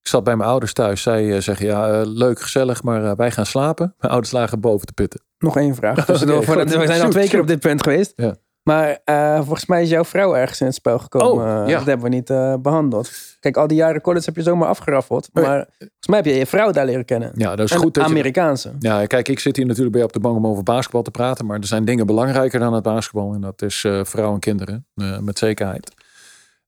Ik 0.01 0.11
zat 0.11 0.25
bij 0.25 0.37
mijn 0.37 0.49
ouders 0.49 0.73
thuis. 0.73 1.03
Zij 1.03 1.41
zeggen, 1.41 1.67
ja, 1.67 2.03
leuk, 2.03 2.41
gezellig, 2.41 2.83
maar 2.83 3.17
wij 3.17 3.31
gaan 3.31 3.47
slapen. 3.47 3.95
Mijn 3.99 4.13
ouders 4.13 4.33
lagen 4.33 4.61
boven 4.61 4.87
te 4.87 4.93
pitten. 4.93 5.21
Nog 5.39 5.57
één 5.57 5.75
vraag. 5.75 6.05
Dus 6.07 6.23
okay, 6.23 6.65
we 6.65 6.87
zijn 6.87 7.03
al 7.03 7.11
twee 7.11 7.29
keer 7.29 7.41
op 7.41 7.47
dit 7.47 7.61
punt 7.61 7.83
geweest. 7.83 8.13
Ja. 8.17 8.35
Maar 8.65 8.99
uh, 9.05 9.37
volgens 9.37 9.67
mij 9.67 9.83
is 9.83 9.89
jouw 9.89 10.05
vrouw 10.05 10.35
ergens 10.35 10.61
in 10.61 10.67
het 10.67 10.75
spel 10.75 10.99
gekomen. 10.99 11.63
Oh, 11.63 11.69
ja. 11.69 11.77
Dat 11.77 11.87
hebben 11.87 12.11
we 12.11 12.15
niet 12.15 12.31
uh, 12.31 12.55
behandeld. 12.57 13.11
Kijk, 13.41 13.57
al 13.57 13.67
die 13.67 13.77
jaren 13.77 14.01
college 14.01 14.25
heb 14.25 14.37
je 14.37 14.43
zomaar 14.43 14.69
afgeraffeld. 14.69 15.29
Maar 15.33 15.67
volgens 15.79 16.07
mij 16.07 16.17
heb 16.17 16.27
je 16.27 16.35
je 16.35 16.47
vrouw 16.47 16.71
daar 16.71 16.85
leren 16.85 17.05
kennen. 17.05 17.33
Ja, 17.35 17.57
dat 17.57 17.71
is 17.71 17.77
goed. 17.77 17.95
Dat 17.95 18.05
Amerikaanse. 18.05 18.73
Je, 18.79 18.89
ja, 18.89 19.07
kijk, 19.07 19.29
ik 19.29 19.39
zit 19.39 19.57
hier 19.57 19.67
natuurlijk 19.67 19.95
bij 19.95 20.05
op 20.05 20.13
de 20.13 20.21
bank 20.21 20.37
om 20.37 20.47
over 20.47 20.63
basketbal 20.63 21.03
te 21.03 21.11
praten. 21.11 21.47
Maar 21.47 21.59
er 21.59 21.67
zijn 21.67 21.85
dingen 21.85 22.07
belangrijker 22.07 22.61
dan 22.61 22.73
het 22.73 22.83
basketbal. 22.83 23.35
En 23.35 23.41
dat 23.41 23.63
is 23.63 23.83
uh, 23.85 24.05
vrouw 24.05 24.35
en 24.35 24.41
kinderen. 24.41 24.87
met 25.21 25.39
zekerheid. 25.39 25.93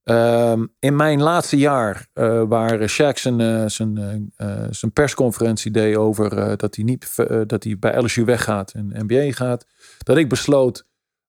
Um, 0.05 0.75
in 0.79 0.97
mijn 0.97 1.23
laatste 1.23 1.57
jaar, 1.57 2.07
waar 2.49 2.91
Shaq 2.91 3.15
zijn, 3.15 3.71
zijn, 3.71 4.33
zijn 4.71 4.93
persconferentie 4.93 5.71
deed 5.71 5.97
over 5.97 6.57
dat 6.57 6.75
hij, 6.75 6.85
niet, 6.85 7.15
dat 7.47 7.65
hij 7.65 7.77
bij 7.79 8.03
LSU 8.03 8.25
weggaat 8.25 8.73
en 8.73 8.93
NBA 9.07 9.33
gaat. 9.33 9.67
Dat 9.99 10.17
ik 10.17 10.29
besloot 10.29 10.85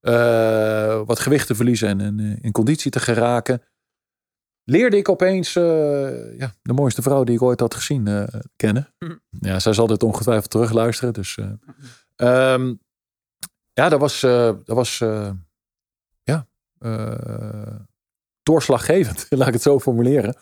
uh, 0.08 1.02
wat 1.06 1.20
gewicht 1.20 1.48
te 1.48 1.56
verliezen 1.56 1.88
en 1.88 2.00
in, 2.00 2.20
eh, 2.20 2.44
in, 2.44 2.52
conditie 2.52 2.92
te 2.92 3.00
geraken. 3.00 3.62
Leerde 4.64 4.98
ik 4.98 5.10
opeens 5.10 5.56
uh, 5.56 6.38
ja, 6.38 6.54
de 6.62 6.74
mooiste 6.74 7.02
vrouw 7.02 7.24
die 7.24 7.36
ik 7.36 7.42
ooit 7.42 7.60
had 7.60 7.76
gezien 7.76 8.08
uh, 8.08 8.24
kennen. 8.56 8.94
Mm. 9.00 9.20
Ja, 9.30 9.60
zij 9.60 9.74
zal 9.74 9.88
dit 9.88 10.04
ongetwijfeld 10.04 10.50
terugluisteren. 10.50 11.14
Dus 11.14 11.38
um, 12.16 12.80
ja, 13.74 13.90
dat 13.90 14.00
was, 14.00 14.20
dat 14.20 14.66
was 14.66 14.98
ja, 16.24 16.48
doorslaggevend, 18.44 19.26
laat 19.30 19.48
ik 19.48 19.54
het 19.54 19.62
zo 19.62 19.80
formuleren. 19.80 20.36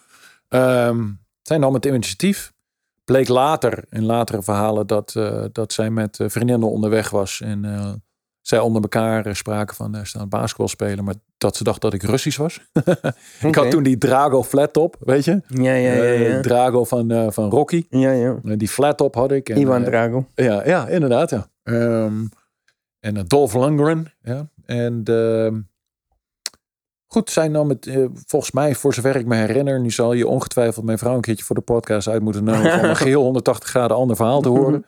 Um, 0.49 1.19
zij 1.41 1.57
nam 1.57 1.73
het 1.73 1.85
initiatief. 1.85 2.53
Bleek 3.03 3.27
later, 3.27 3.85
in 3.89 4.03
latere 4.03 4.43
verhalen, 4.43 4.87
dat, 4.87 5.11
dat 5.51 5.73
zij 5.73 5.89
met 5.89 6.19
vriendinnen 6.27 6.69
onderweg 6.69 7.09
was. 7.09 7.41
En 7.41 7.63
zij 8.47 8.59
onder 8.59 8.81
elkaar 8.81 9.25
eh, 9.25 9.33
spraken 9.33 9.75
van 9.75 9.95
uh, 9.95 10.03
staan 10.03 10.29
basketbal 10.29 10.67
spelen, 10.67 11.03
maar 11.03 11.15
dat 11.37 11.55
ze 11.55 11.63
dacht 11.63 11.81
dat 11.81 11.93
ik 11.93 12.03
Russisch 12.03 12.37
was. 12.37 12.61
ik 13.47 13.55
had 13.55 13.71
toen 13.71 13.83
die 13.83 13.97
Drago 13.97 14.43
flat 14.43 14.73
top, 14.73 14.95
weet 14.99 15.25
je? 15.25 15.41
Ja, 15.47 15.73
ja, 15.73 15.93
ja. 15.93 16.03
ja. 16.03 16.35
Uh, 16.35 16.39
Drago 16.39 16.83
van, 16.83 17.11
uh, 17.11 17.27
van 17.29 17.49
Rocky. 17.49 17.85
Ja, 17.89 18.11
ja. 18.11 18.39
die 18.43 18.67
flat 18.67 18.97
top 18.97 19.15
had 19.15 19.31
ik. 19.31 19.49
En, 19.49 19.59
Ivan 19.59 19.83
Drago. 19.83 20.27
ja, 20.35 20.67
ja, 20.67 20.87
inderdaad, 20.87 21.29
ja. 21.29 21.47
Um, 21.63 22.29
en 22.99 23.25
Dolph 23.27 23.53
Lundgren, 23.53 24.13
ja. 24.21 24.49
En 24.65 25.01
ehm, 25.03 25.59
goed, 27.05 27.29
zij 27.29 27.47
nam 27.47 27.69
het, 27.69 27.89
volgens 28.25 28.51
mij, 28.51 28.75
voor 28.75 28.93
zover 28.93 29.15
ik 29.15 29.25
me 29.25 29.35
herinner, 29.35 29.79
nu 29.79 29.91
zal 29.91 30.13
je 30.13 30.27
ongetwijfeld 30.27 30.85
mijn 30.85 30.97
vrouw 30.97 31.15
een 31.15 31.21
keertje 31.21 31.45
voor 31.45 31.55
de 31.55 31.61
podcast 31.61 32.07
uit 32.07 32.21
moeten 32.21 32.43
nemen 32.43 32.79
om 32.79 32.83
een 32.89 32.95
geheel 32.95 33.21
180 33.21 33.69
graden 33.69 33.97
ander 33.97 34.15
verhaal 34.15 34.41
te 34.41 34.49
horen. 34.49 34.85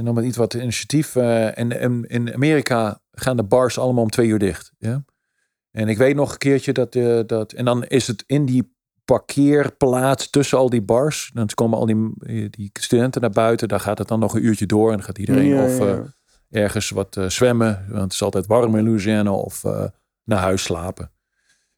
En 0.00 0.06
dan 0.06 0.14
met 0.14 0.24
iets 0.24 0.36
wat 0.36 0.54
initiatief. 0.54 1.14
Uh, 1.14 1.58
en, 1.58 2.04
in 2.08 2.34
Amerika 2.34 3.00
gaan 3.12 3.36
de 3.36 3.42
bars 3.42 3.78
allemaal 3.78 4.02
om 4.02 4.10
twee 4.10 4.28
uur 4.28 4.38
dicht. 4.38 4.72
Ja? 4.78 5.04
En 5.70 5.88
ik 5.88 5.98
weet 5.98 6.14
nog 6.14 6.32
een 6.32 6.38
keertje 6.38 6.72
dat, 6.72 6.94
uh, 6.94 7.20
dat. 7.26 7.52
En 7.52 7.64
dan 7.64 7.84
is 7.84 8.06
het 8.06 8.24
in 8.26 8.44
die 8.46 8.74
parkeerplaats 9.04 10.30
tussen 10.30 10.58
al 10.58 10.70
die 10.70 10.82
bars. 10.82 11.30
Dan 11.34 11.48
komen 11.54 11.78
al 11.78 11.86
die, 11.86 12.50
die 12.50 12.70
studenten 12.72 13.20
naar 13.20 13.30
buiten. 13.30 13.68
Daar 13.68 13.80
gaat 13.80 13.98
het 13.98 14.08
dan 14.08 14.20
nog 14.20 14.34
een 14.34 14.44
uurtje 14.44 14.66
door. 14.66 14.90
En 14.90 14.96
dan 14.96 15.04
gaat 15.04 15.18
iedereen 15.18 15.58
of 15.58 15.80
uh, 15.80 15.98
ergens 16.50 16.90
wat 16.90 17.20
zwemmen. 17.28 17.84
Want 17.88 18.02
het 18.02 18.12
is 18.12 18.22
altijd 18.22 18.46
warm 18.46 18.76
in 18.76 18.84
Louisiana. 18.84 19.32
Of 19.32 19.62
naar 20.24 20.38
huis 20.38 20.62
slapen. 20.62 21.10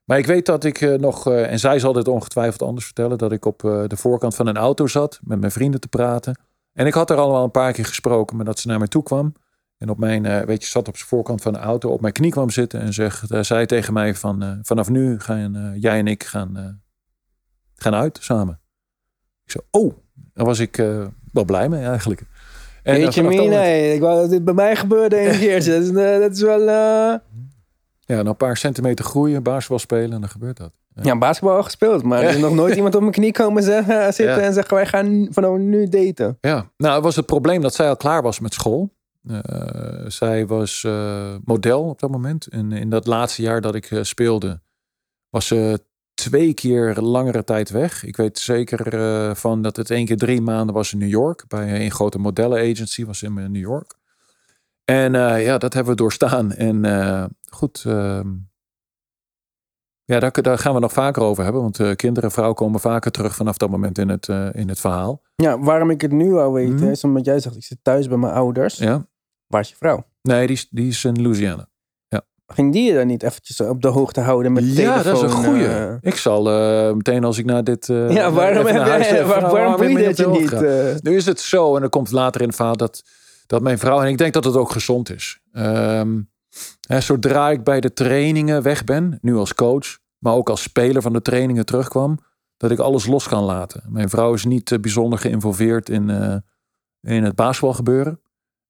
Maar 0.05 0.19
ik 0.19 0.27
weet 0.27 0.47
dat 0.47 0.65
ik 0.65 0.99
nog, 0.99 1.31
en 1.31 1.59
zij 1.59 1.79
zal 1.79 1.93
dit 1.93 2.09
ongetwijfeld 2.09 2.63
anders 2.63 2.85
vertellen, 2.85 3.19
dat 3.19 3.33
ik 3.33 3.45
op 3.45 3.59
de 3.61 3.97
voorkant 3.97 4.35
van 4.35 4.47
een 4.47 4.57
auto 4.57 4.87
zat 4.87 5.21
met 5.23 5.41
mijn 5.41 5.53
vrienden 5.53 5.81
te 5.81 5.89
praten. 5.89 6.37
En 6.73 6.87
ik 6.87 6.95
had 6.95 7.11
er 7.11 7.17
al 7.17 7.33
wel 7.33 7.45
een 7.45 7.51
paar 7.51 7.73
keer 7.73 7.85
gesproken, 7.85 8.37
maar 8.37 8.45
dat 8.45 8.59
ze 8.59 8.69
naar 8.69 8.79
mij 8.79 8.89
toe 8.89 9.03
kwam. 9.03 9.35
En 9.79 9.89
op 9.91 9.99
mijn, 9.99 10.25
uh, 10.25 10.41
weet 10.41 10.63
je, 10.63 10.69
zat 10.69 10.89
op 10.89 10.99
de 10.99 11.05
voorkant 11.05 11.43
van 11.43 11.53
de 11.53 11.59
auto, 11.59 11.91
op 11.91 12.01
mijn 12.01 12.13
knie 12.13 12.31
kwam 12.31 12.51
zitten 12.51 12.81
en 12.81 12.93
zegt, 12.93 13.33
uh, 13.33 13.43
zei 13.43 13.67
tegen 13.67 13.93
mij 13.93 14.15
van, 14.15 14.43
uh, 14.43 14.53
vanaf 14.63 14.89
nu 14.89 15.21
gaan 15.21 15.75
jij 15.79 15.99
en 15.99 16.07
ik 16.07 16.25
gaan, 16.25 16.83
gaan 17.75 17.95
uit 17.95 18.19
samen. 18.21 18.61
Ik 19.45 19.51
zei, 19.51 19.65
oh, 19.71 19.95
daar 20.35 20.47
was 20.47 20.59
ik 20.59 20.77
wel 21.33 21.45
blij 21.45 21.69
mee 21.69 21.85
eigenlijk. 21.85 22.23
En 22.83 22.97
Weet 22.97 23.15
je, 23.15 23.23
nee, 23.23 23.95
ik 23.95 24.01
wou 24.01 24.21
dat 24.21 24.31
dit 24.31 24.45
bij 24.45 24.55
mij 24.55 24.77
gebeurde 24.77 25.21
een 25.21 25.39
keertje. 25.47 25.73
dat, 25.73 25.83
is, 25.83 25.93
dat 25.93 26.33
is 26.33 26.43
wel... 26.43 26.69
Ja, 28.05 28.15
nou 28.15 28.29
een 28.29 28.37
paar 28.37 28.57
centimeter 28.57 29.05
groeien, 29.05 29.43
basketbal 29.43 29.79
spelen 29.79 30.13
en 30.13 30.21
dan 30.21 30.29
gebeurt 30.29 30.57
dat. 30.57 30.73
Ja, 30.95 31.19
basketbal 31.19 31.57
al 31.57 31.63
gespeeld, 31.63 32.03
maar 32.03 32.23
er 32.23 32.29
is 32.29 32.39
nog 32.39 32.55
nooit 32.55 32.77
iemand 32.77 32.95
op 32.95 33.01
mijn 33.01 33.13
knie 33.13 33.33
komen 33.33 33.63
zeggen, 33.63 34.15
zitten 34.15 34.43
en 34.43 34.53
zeggen 34.53 34.75
wij 34.75 34.87
gaan 34.87 35.27
vanaf 35.31 35.57
nu 35.59 35.89
daten. 35.89 36.39
Ja, 36.41 36.71
nou 36.77 36.95
het 36.95 37.05
was 37.05 37.17
het 37.17 37.27
probleem 37.27 37.61
dat 37.61 37.75
zij 37.75 37.89
al 37.89 37.97
klaar 37.97 38.23
was 38.23 38.41
met 38.41 38.55
school. 38.55 38.95
Uh, 39.23 39.41
zij 40.07 40.47
was 40.47 40.83
uh, 40.87 41.35
model 41.45 41.83
op 41.83 42.01
dat 42.01 42.11
moment. 42.11 42.47
En 42.47 42.73
in 42.73 42.91
dat 42.91 43.07
laatste 43.07 43.43
jaar 43.43 43.61
dat 43.61 43.75
ik 43.75 43.91
uh, 43.91 44.03
speelde, 44.03 44.61
was 45.29 45.47
ze 45.47 45.85
twee 46.15 46.55
keer 46.55 47.01
langere 47.01 47.45
tijd 47.45 47.71
weg. 47.71 48.05
Ik 48.05 48.17
weet 48.17 48.39
zeker 48.39 49.37
van 49.37 49.63
dat 49.63 49.77
het 49.77 49.91
één 49.91 50.07
keer 50.07 50.17
drie 50.17 50.41
maanden 50.41 50.75
was 50.75 50.93
in 50.93 50.99
New 50.99 51.09
York. 51.09 51.45
Bij 51.49 51.85
een 51.85 51.91
grote 51.91 52.19
modellen-agency 52.19 53.05
was 53.05 53.23
in 53.23 53.35
New 53.35 53.57
York. 53.57 53.95
En 54.85 55.13
ja, 55.41 55.59
dat 55.59 55.75
hebben 55.75 55.93
we 55.93 55.99
doorstaan. 55.99 56.53
En 56.53 56.85
goed, 57.49 57.85
ehm, 57.87 58.29
ja, 60.05 60.21
daar, 60.21 60.43
daar, 60.43 60.59
gaan 60.59 60.75
we 60.75 60.81
nog 60.81 60.93
vaker 60.93 61.23
over 61.23 61.45
hebben. 61.45 61.63
Want 61.63 61.79
uh, 61.79 61.95
kinderen 61.95 62.29
en 62.29 62.35
vrouwen 62.35 62.57
komen 62.57 62.81
vaker 62.81 63.11
terug 63.11 63.35
vanaf 63.35 63.57
dat 63.57 63.71
moment 63.71 63.99
in 63.99 64.09
het, 64.09 64.29
in 64.53 64.69
het 64.69 64.81
verhaal. 64.81 65.23
Ja, 65.35 65.59
waarom 65.59 65.91
ik 65.91 66.01
het 66.01 66.13
nu 66.13 66.35
al 66.35 66.53
weet, 66.53 66.81
mm. 66.81 66.91
is 66.91 67.05
omdat 67.05 67.25
jij 67.25 67.41
zegt, 67.41 67.57
ik 67.57 67.65
zit 67.65 67.79
thuis 67.83 68.09
bij 68.09 68.17
mijn 68.17 68.33
ouders. 68.33 68.77
Ja. 68.77 69.07
Waar 69.47 69.61
is 69.61 69.69
je 69.69 69.77
vrouw? 69.77 70.05
Nee, 70.23 70.47
die, 70.47 70.67
die 70.71 70.89
is 70.89 71.05
in 71.05 71.23
Louisiana. 71.23 71.69
Ja. 72.09 72.23
Ging 72.47 72.73
die 72.73 72.83
je 72.83 72.95
dan 72.95 73.07
niet 73.07 73.23
eventjes 73.23 73.61
op 73.61 73.83
de 73.83 73.89
hoogte 73.89 74.21
houden 74.21 74.53
met 74.53 74.77
ja, 74.77 74.83
Ja, 74.83 75.03
dat 75.03 75.17
is 75.17 75.23
een 75.23 75.31
goeie. 75.31 75.99
Ik 76.01 76.17
zal 76.17 76.43
meteen 76.95 77.25
als 77.25 77.39
ik 77.39 77.45
naar 77.45 77.65
dit... 77.65 77.87
Ja, 77.87 78.33
waarom, 78.33 78.67
heb 78.67 79.27
waar, 79.27 79.51
waarom 79.51 79.77
doe 79.77 79.91
je 79.91 80.05
dat 80.05 80.17
je 80.17 80.27
niet? 80.27 81.03
Nu 81.03 81.17
is 81.17 81.27
het 81.27 81.41
zo, 81.41 81.75
en 81.75 81.81
dan 81.81 81.91
komt 81.91 82.11
later 82.11 82.41
in 82.41 82.47
het 82.47 82.57
verhaal 82.57 82.77
dat, 82.77 83.03
dat 83.47 83.63
mijn 83.63 83.79
vrouw... 83.79 84.01
En 84.01 84.09
ik 84.09 84.19
denk 84.19 84.33
dat 84.33 84.45
het 84.45 84.57
ook 84.57 84.71
gezond 84.71 85.11
is. 85.11 85.41
Um, 85.53 86.31
hè, 86.87 87.01
zodra 87.01 87.51
ik 87.51 87.65
bij 87.65 87.81
de 87.81 87.93
trainingen 87.93 88.63
weg 88.63 88.85
ben, 88.85 89.19
nu 89.21 89.37
als 89.37 89.55
coach... 89.55 89.99
maar 90.19 90.35
ook 90.35 90.49
als 90.49 90.63
speler 90.63 91.03
van 91.03 91.13
de 91.13 91.23
trainingen 91.23 91.67
terugkwam... 91.67 92.19
dat 92.57 92.71
ik 92.71 92.79
alles 92.79 93.07
los 93.07 93.29
kan 93.29 93.45
laten. 93.45 93.83
Mijn 93.89 94.09
vrouw 94.09 94.35
is 94.35 94.45
niet 94.45 94.79
bijzonder 94.81 95.19
geïnvolveerd 95.19 95.89
in, 95.89 96.11
in 97.01 97.25
het 97.25 97.35
basketbalgebeuren. 97.35 98.21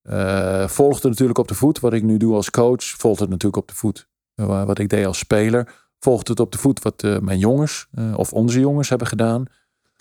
Uh, 0.03 0.69
volgt 0.69 1.03
het 1.03 1.11
natuurlijk 1.11 1.39
op 1.39 1.49
de 1.49 1.55
voet. 1.55 1.81
Wat 1.81 1.93
ik 1.93 2.03
nu 2.03 2.17
doe 2.17 2.35
als 2.35 2.51
coach, 2.51 2.85
volgt 2.85 3.21
het 3.21 3.29
natuurlijk 3.29 3.63
op 3.63 3.69
de 3.69 3.75
voet. 3.75 4.09
Wat 4.35 4.79
ik 4.79 4.89
deed 4.89 5.07
als 5.07 5.19
speler, 5.19 5.89
volgt 5.99 6.29
het 6.29 6.41
op 6.41 6.53
de 6.53 6.59
voet 6.59 6.83
wat 6.83 7.03
mijn 7.21 7.39
jongens 7.39 7.89
of 8.17 8.33
onze 8.33 8.61
jongens 8.61 8.89
hebben 8.89 9.07
gedaan. 9.07 9.45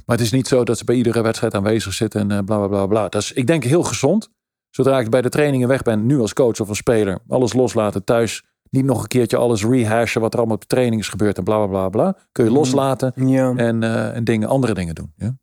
Maar 0.06 0.18
het 0.18 0.26
is 0.26 0.32
niet 0.32 0.48
zo 0.48 0.64
dat 0.64 0.78
ze 0.78 0.84
bij 0.84 0.96
iedere 0.96 1.22
wedstrijd 1.22 1.54
aanwezig 1.54 1.94
zitten 1.94 2.32
en 2.32 2.46
bla 2.46 2.58
bla 2.58 2.68
bla 2.68 2.86
bla. 2.86 3.10
Dat 3.10 3.22
is, 3.22 3.32
ik 3.32 3.48
denk, 3.48 3.64
heel 3.64 3.84
gezond. 3.84 4.30
Zodra 4.72 5.00
ik 5.00 5.10
bij 5.10 5.22
de 5.22 5.30
trainingen 5.30 5.68
weg 5.68 5.82
ben, 5.82 6.06
nu 6.06 6.20
als 6.20 6.34
coach 6.34 6.60
of 6.60 6.70
als 6.70 6.78
speler, 6.78 7.20
alles 7.28 7.54
loslaten 7.54 8.04
thuis. 8.04 8.44
Niet 8.70 8.86
nog 8.86 9.02
een 9.02 9.08
keertje 9.08 9.38
alles 9.38 9.66
rehashen 9.66 10.22
wat 10.22 10.32
er 10.34 10.38
allemaal 10.38 10.56
op 10.56 10.62
de 10.62 10.76
training 10.76 11.02
is 11.02 11.10
gebeurd 11.10 11.38
en 11.38 11.44
bla 11.44 11.58
bla 11.58 11.68
bla 11.68 11.90
bla. 11.90 12.18
Kun 12.32 12.44
je 12.44 12.50
mhm. 12.50 12.60
loslaten 12.60 13.12
ja. 13.16 13.54
en, 13.56 13.84
en 14.14 14.24
dingen, 14.24 14.48
andere 14.48 14.74
dingen 14.74 14.96
doen. 14.96 15.14
Ja? 15.16 15.36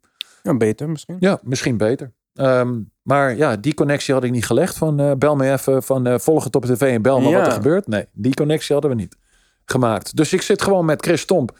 ja, 0.42 0.56
beter 0.56 0.88
misschien. 0.88 1.16
Ja, 1.20 1.38
misschien 1.42 1.76
beter. 1.76 2.12
Um, 2.34 2.90
maar 3.02 3.36
ja, 3.36 3.56
die 3.56 3.74
connectie 3.74 4.14
had 4.14 4.24
ik 4.24 4.30
niet 4.30 4.46
gelegd 4.46 4.76
van 4.76 5.00
uh, 5.00 5.12
bel 5.18 5.36
me 5.36 5.52
even 5.52 5.82
van 5.82 6.08
uh, 6.08 6.18
volg 6.18 6.44
het 6.44 6.56
op 6.56 6.64
tv 6.64 6.94
en 6.94 7.02
bel 7.02 7.20
me 7.20 7.32
wat 7.32 7.46
er 7.46 7.52
gebeurt. 7.52 7.86
Nee, 7.86 8.06
die 8.12 8.34
connectie 8.34 8.72
hadden 8.72 8.90
we 8.90 8.96
niet 8.96 9.16
gemaakt. 9.64 10.16
Dus 10.16 10.32
ik 10.32 10.42
zit 10.42 10.62
gewoon 10.62 10.84
met 10.84 11.02
Chris 11.02 11.20
Stomp 11.20 11.58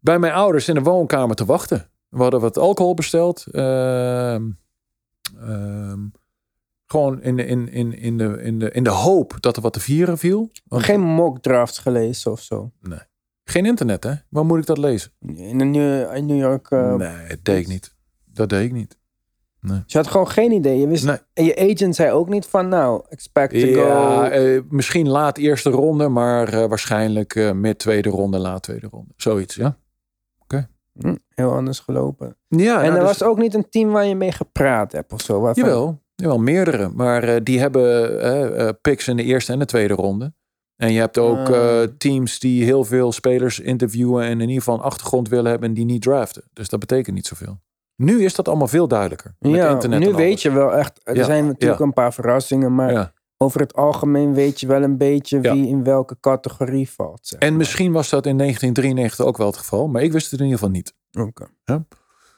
bij 0.00 0.18
mijn 0.18 0.32
ouders 0.32 0.68
in 0.68 0.74
de 0.74 0.82
woonkamer 0.82 1.36
te 1.36 1.44
wachten. 1.44 1.88
We 2.08 2.22
hadden 2.22 2.40
wat 2.40 2.58
alcohol 2.58 2.94
besteld. 2.94 3.44
Uh, 3.50 4.36
gewoon 6.86 7.22
in 7.22 7.36
de, 7.36 7.46
in, 7.46 7.72
in, 7.72 7.98
in, 7.98 8.18
de, 8.18 8.42
in, 8.42 8.58
de, 8.58 8.70
in 8.70 8.84
de 8.84 8.90
hoop 8.90 9.36
dat 9.40 9.56
er 9.56 9.62
wat 9.62 9.72
te 9.72 9.80
vieren 9.80 10.18
viel. 10.18 10.50
Geen 10.68 11.00
mock 11.00 11.38
drafts 11.42 11.78
gelezen 11.78 12.32
of 12.32 12.40
zo? 12.40 12.72
Nee. 12.80 12.98
Geen 13.44 13.66
internet, 13.66 14.04
hè? 14.04 14.12
Waar 14.28 14.46
moet 14.46 14.58
ik 14.58 14.66
dat 14.66 14.78
lezen? 14.78 15.10
In, 15.20 15.58
de 15.58 15.64
New, 15.64 16.16
in 16.16 16.26
New 16.26 16.38
York. 16.38 16.70
Uh, 16.70 16.94
nee, 16.94 17.28
dat 17.28 17.38
deed 17.42 17.60
ik 17.60 17.66
niet. 17.66 17.94
Dat 18.24 18.48
deed 18.48 18.64
ik 18.64 18.72
niet. 18.72 18.98
Nee. 19.60 19.82
Dus 19.82 19.92
je 19.92 19.98
had 19.98 20.06
gewoon 20.06 20.28
geen 20.28 20.52
idee. 20.52 20.78
Je 20.78 20.86
wist, 20.86 21.04
En 21.32 21.44
je 21.44 21.72
agent 21.72 21.94
zei 21.94 22.10
ook 22.10 22.28
niet 22.28 22.46
van, 22.46 22.68
nou, 22.68 23.02
expect 23.08 23.60
to 23.60 23.66
ja, 23.66 24.28
go. 24.28 24.36
Uh, 24.38 24.62
misschien 24.68 25.08
laat 25.08 25.38
eerste 25.38 25.70
ronde, 25.70 26.08
maar 26.08 26.54
uh, 26.54 26.66
waarschijnlijk 26.66 27.34
uh, 27.34 27.52
mid 27.52 27.78
tweede 27.78 28.08
ronde, 28.08 28.38
laat 28.38 28.62
tweede 28.62 28.88
ronde. 28.90 29.12
Zoiets, 29.16 29.54
ja. 29.54 29.66
Oké. 30.38 30.54
Okay. 30.54 30.68
Hm, 30.98 31.16
heel 31.28 31.52
anders 31.52 31.78
gelopen. 31.78 32.36
Ja, 32.48 32.82
en 32.82 32.82
nou, 32.82 32.84
er 32.84 32.92
dus... 32.92 33.18
was 33.18 33.22
ook 33.22 33.38
niet 33.38 33.54
een 33.54 33.68
team 33.68 33.90
waar 33.90 34.06
je 34.06 34.14
mee 34.14 34.32
gepraat 34.32 34.92
hebt 34.92 35.12
of 35.12 35.20
zo. 35.20 35.40
Waarvan... 35.40 35.64
Jawel, 35.64 36.02
jawel, 36.16 36.38
meerdere. 36.38 36.88
Maar 36.88 37.44
die 37.44 37.60
hebben 37.60 38.78
picks 38.80 39.08
in 39.08 39.16
de 39.16 39.22
eerste 39.22 39.52
en 39.52 39.58
de 39.58 39.64
tweede 39.64 39.94
ronde. 39.94 40.32
En 40.76 40.92
je 40.92 40.98
hebt 40.98 41.18
ook 41.18 41.50
ah. 41.50 41.82
teams 41.98 42.38
die 42.38 42.64
heel 42.64 42.84
veel 42.84 43.12
spelers 43.12 43.60
interviewen 43.60 44.24
en 44.24 44.30
in 44.30 44.40
ieder 44.40 44.56
geval 44.56 44.74
een 44.74 44.80
achtergrond 44.80 45.28
willen 45.28 45.50
hebben 45.50 45.68
en 45.68 45.74
die 45.74 45.84
niet 45.84 46.02
draften. 46.02 46.42
Dus 46.52 46.68
dat 46.68 46.80
betekent 46.80 47.14
niet 47.14 47.26
zoveel. 47.26 47.60
Nu 47.96 48.24
is 48.24 48.34
dat 48.34 48.48
allemaal 48.48 48.68
veel 48.68 48.88
duidelijker. 48.88 49.34
Met 49.38 49.52
ja, 49.52 49.70
internet 49.70 49.98
nu 49.98 50.12
weet 50.12 50.42
je 50.42 50.50
wel 50.50 50.72
echt. 50.72 51.00
Er 51.02 51.24
zijn 51.24 51.46
natuurlijk 51.46 51.80
een 51.80 51.92
paar 51.92 52.14
verrassingen, 52.14 52.74
maar 52.74 53.12
over 53.36 53.60
het 53.60 53.74
algemeen 53.74 54.34
weet 54.34 54.60
je 54.60 54.66
wel 54.66 54.82
een 54.82 54.96
beetje 54.96 55.40
wie 55.40 55.68
in 55.68 55.84
welke 55.84 56.16
categorie 56.20 56.90
valt. 56.90 57.36
en 57.38 57.56
misschien 57.56 57.92
was 57.92 58.08
dat 58.08 58.26
in 58.26 58.36
1993 58.36 59.24
ook 59.24 59.36
wel 59.36 59.46
het 59.46 59.56
geval, 59.56 59.88
maar 59.88 60.02
ik 60.02 60.12
wist 60.12 60.30
het 60.30 60.40
in 60.40 60.46
ieder 60.46 60.58
geval 60.58 60.74
niet. 60.74 60.94
Oké. 61.18 61.48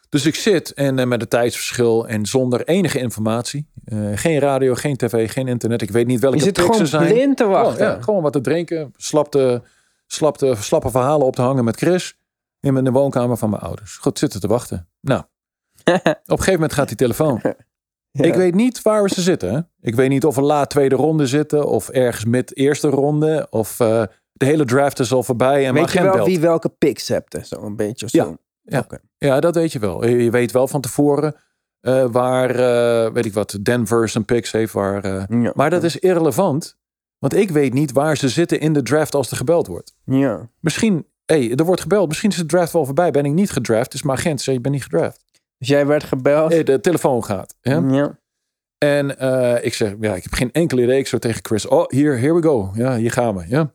Dus 0.08 0.26
ik 0.26 0.34
zit 0.34 0.72
en 0.72 0.98
uh, 0.98 1.06
met 1.06 1.20
het 1.20 1.30
tijdsverschil 1.30 2.08
en 2.08 2.26
zonder 2.26 2.64
enige 2.64 2.98
informatie. 2.98 3.68
Uh, 3.84 4.10
geen 4.14 4.38
radio, 4.38 4.74
geen 4.74 4.96
tv, 4.96 5.32
geen 5.32 5.48
internet. 5.48 5.82
Ik 5.82 5.90
weet 5.90 6.06
niet 6.06 6.20
welke 6.20 6.38
zijn. 6.38 6.52
Je 6.54 6.56
zit 6.56 6.90
gewoon 6.90 7.06
blind 7.06 7.36
te 7.36 7.46
wachten. 7.46 7.76
Gewoon, 7.76 7.92
ja, 7.92 8.02
gewoon 8.02 8.22
wat 8.22 8.32
te 8.32 8.40
drinken. 8.40 8.92
Slapte, 8.96 9.62
slapte, 10.06 10.54
slappe 10.58 10.90
verhalen 10.90 11.26
op 11.26 11.36
te 11.36 11.42
hangen 11.42 11.64
met 11.64 11.76
Chris. 11.76 12.18
In 12.60 12.84
de 12.84 12.90
woonkamer 12.90 13.36
van 13.36 13.50
mijn 13.50 13.62
ouders. 13.62 13.96
Goed, 13.96 14.18
zitten 14.18 14.40
te 14.40 14.48
wachten. 14.48 14.88
Nou, 15.00 15.20
op 15.84 15.94
een 16.04 16.12
gegeven 16.26 16.52
moment 16.52 16.72
gaat 16.72 16.88
die 16.88 16.96
telefoon. 16.96 17.42
Ik 18.12 18.34
weet 18.34 18.54
niet 18.54 18.82
waar 18.82 19.02
we 19.02 19.08
ze 19.08 19.22
zitten. 19.22 19.70
Ik 19.80 19.94
weet 19.94 20.08
niet 20.08 20.24
of 20.24 20.34
we 20.34 20.42
laat 20.42 20.70
tweede 20.70 20.94
ronde 20.94 21.26
zitten 21.26 21.66
of 21.66 21.88
ergens 21.88 22.24
mid 22.24 22.56
eerste 22.56 22.88
ronde 22.88 23.46
of 23.50 23.80
uh, 23.80 24.02
de 24.32 24.44
hele 24.44 24.64
draft 24.64 24.98
is 24.98 25.12
al 25.12 25.22
voorbij. 25.22 25.66
En 25.66 25.74
weet 25.74 25.92
je 25.92 26.02
wel 26.02 26.24
wie 26.24 26.40
welke 26.40 26.68
picks 26.68 27.08
hebt, 27.08 27.46
zo 27.46 27.62
een 27.62 27.76
beetje 27.76 28.04
of 28.04 28.10
zo. 28.10 28.24
Ja, 28.24 28.38
ja. 28.68 28.86
ja, 29.18 29.40
dat 29.40 29.54
weet 29.54 29.72
je 29.72 29.78
wel. 29.78 30.06
Je 30.06 30.30
weet 30.30 30.52
wel 30.52 30.68
van 30.68 30.80
tevoren 30.80 31.34
uh, 31.80 32.04
waar, 32.10 32.50
uh, 32.50 33.12
weet 33.12 33.24
ik 33.24 33.32
wat, 33.32 33.58
Denver 33.62 34.08
zijn 34.08 34.24
picks 34.24 34.52
heeft. 34.52 34.72
Waar, 34.72 35.06
ja. 35.34 35.52
Maar 35.54 35.70
dat 35.70 35.82
is 35.82 35.98
irrelevant, 35.98 36.76
want 37.18 37.34
ik 37.34 37.50
weet 37.50 37.72
niet 37.72 37.92
waar 37.92 38.16
ze 38.16 38.28
zitten 38.28 38.60
in 38.60 38.72
de 38.72 38.82
draft 38.82 39.14
als 39.14 39.30
er 39.30 39.36
gebeld 39.36 39.66
wordt. 39.66 39.94
Ja. 40.04 40.48
Misschien, 40.60 41.06
hey, 41.24 41.54
er 41.54 41.64
wordt 41.64 41.80
gebeld, 41.80 42.08
misschien 42.08 42.30
is 42.30 42.36
de 42.36 42.46
draft 42.46 42.72
wel 42.72 42.84
voorbij. 42.84 43.10
Ben 43.10 43.24
ik 43.24 43.32
niet 43.32 43.50
gedraft, 43.50 43.90
dus 43.90 44.02
mijn 44.02 44.18
agent 44.18 44.40
zegt, 44.40 44.56
je 44.56 44.62
bent 44.62 44.74
niet 44.74 44.84
gedraft. 44.84 45.24
Dus 45.58 45.68
jij 45.68 45.86
werd 45.86 46.04
gebeld? 46.04 46.50
Nee, 46.50 46.64
de 46.64 46.80
telefoon 46.80 47.24
gaat. 47.24 47.54
Ja. 47.60 48.18
En 48.78 49.10
ik 49.64 49.74
zeg, 49.74 49.94
ja, 50.00 50.14
ik 50.14 50.22
heb 50.22 50.32
geen 50.32 50.52
enkel 50.52 50.78
idee. 50.78 50.98
Ik 50.98 51.06
zo 51.06 51.18
tegen 51.18 51.44
Chris, 51.44 51.66
oh, 51.66 51.84
hier, 51.88 52.18
here 52.18 52.34
we 52.34 52.42
go. 52.42 52.70
Ja, 52.74 52.96
hier 52.96 53.12
gaan 53.12 53.36
we. 53.36 53.44
Ja. 53.48 53.72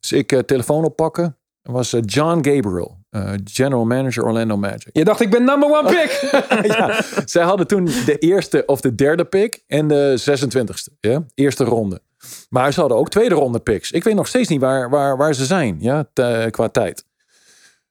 Dus 0.00 0.12
ik 0.12 0.42
telefoon 0.46 0.84
oppakken. 0.84 1.36
Dat 1.62 1.72
was 1.72 1.96
John 2.00 2.36
Gabriel, 2.36 2.97
general 3.44 3.84
manager 3.84 4.24
Orlando 4.24 4.56
Magic. 4.56 4.88
Je 4.92 5.04
dacht, 5.04 5.20
ik 5.20 5.30
ben 5.30 5.44
number 5.44 5.68
one 5.70 5.88
pick. 5.88 6.30
ja, 6.76 7.02
zij 7.24 7.42
hadden 7.42 7.66
toen 7.66 7.84
de 7.84 8.18
eerste 8.18 8.62
of 8.66 8.80
de 8.80 8.94
derde 8.94 9.24
pick 9.24 9.62
en 9.66 9.88
de 9.88 10.38
26ste. 10.38 10.98
Ja, 11.00 11.24
eerste 11.34 11.64
ronde. 11.64 12.00
Maar 12.48 12.72
ze 12.72 12.80
hadden 12.80 12.98
ook 12.98 13.10
tweede 13.10 13.34
ronde 13.34 13.60
picks. 13.60 13.92
Ik 13.92 14.04
weet 14.04 14.14
nog 14.14 14.26
steeds 14.26 14.48
niet 14.48 14.60
waar, 14.60 14.90
waar, 14.90 15.16
waar 15.16 15.34
ze 15.34 15.44
zijn, 15.44 15.76
ja, 15.80 16.08
qua 16.50 16.68
tijd. 16.68 17.04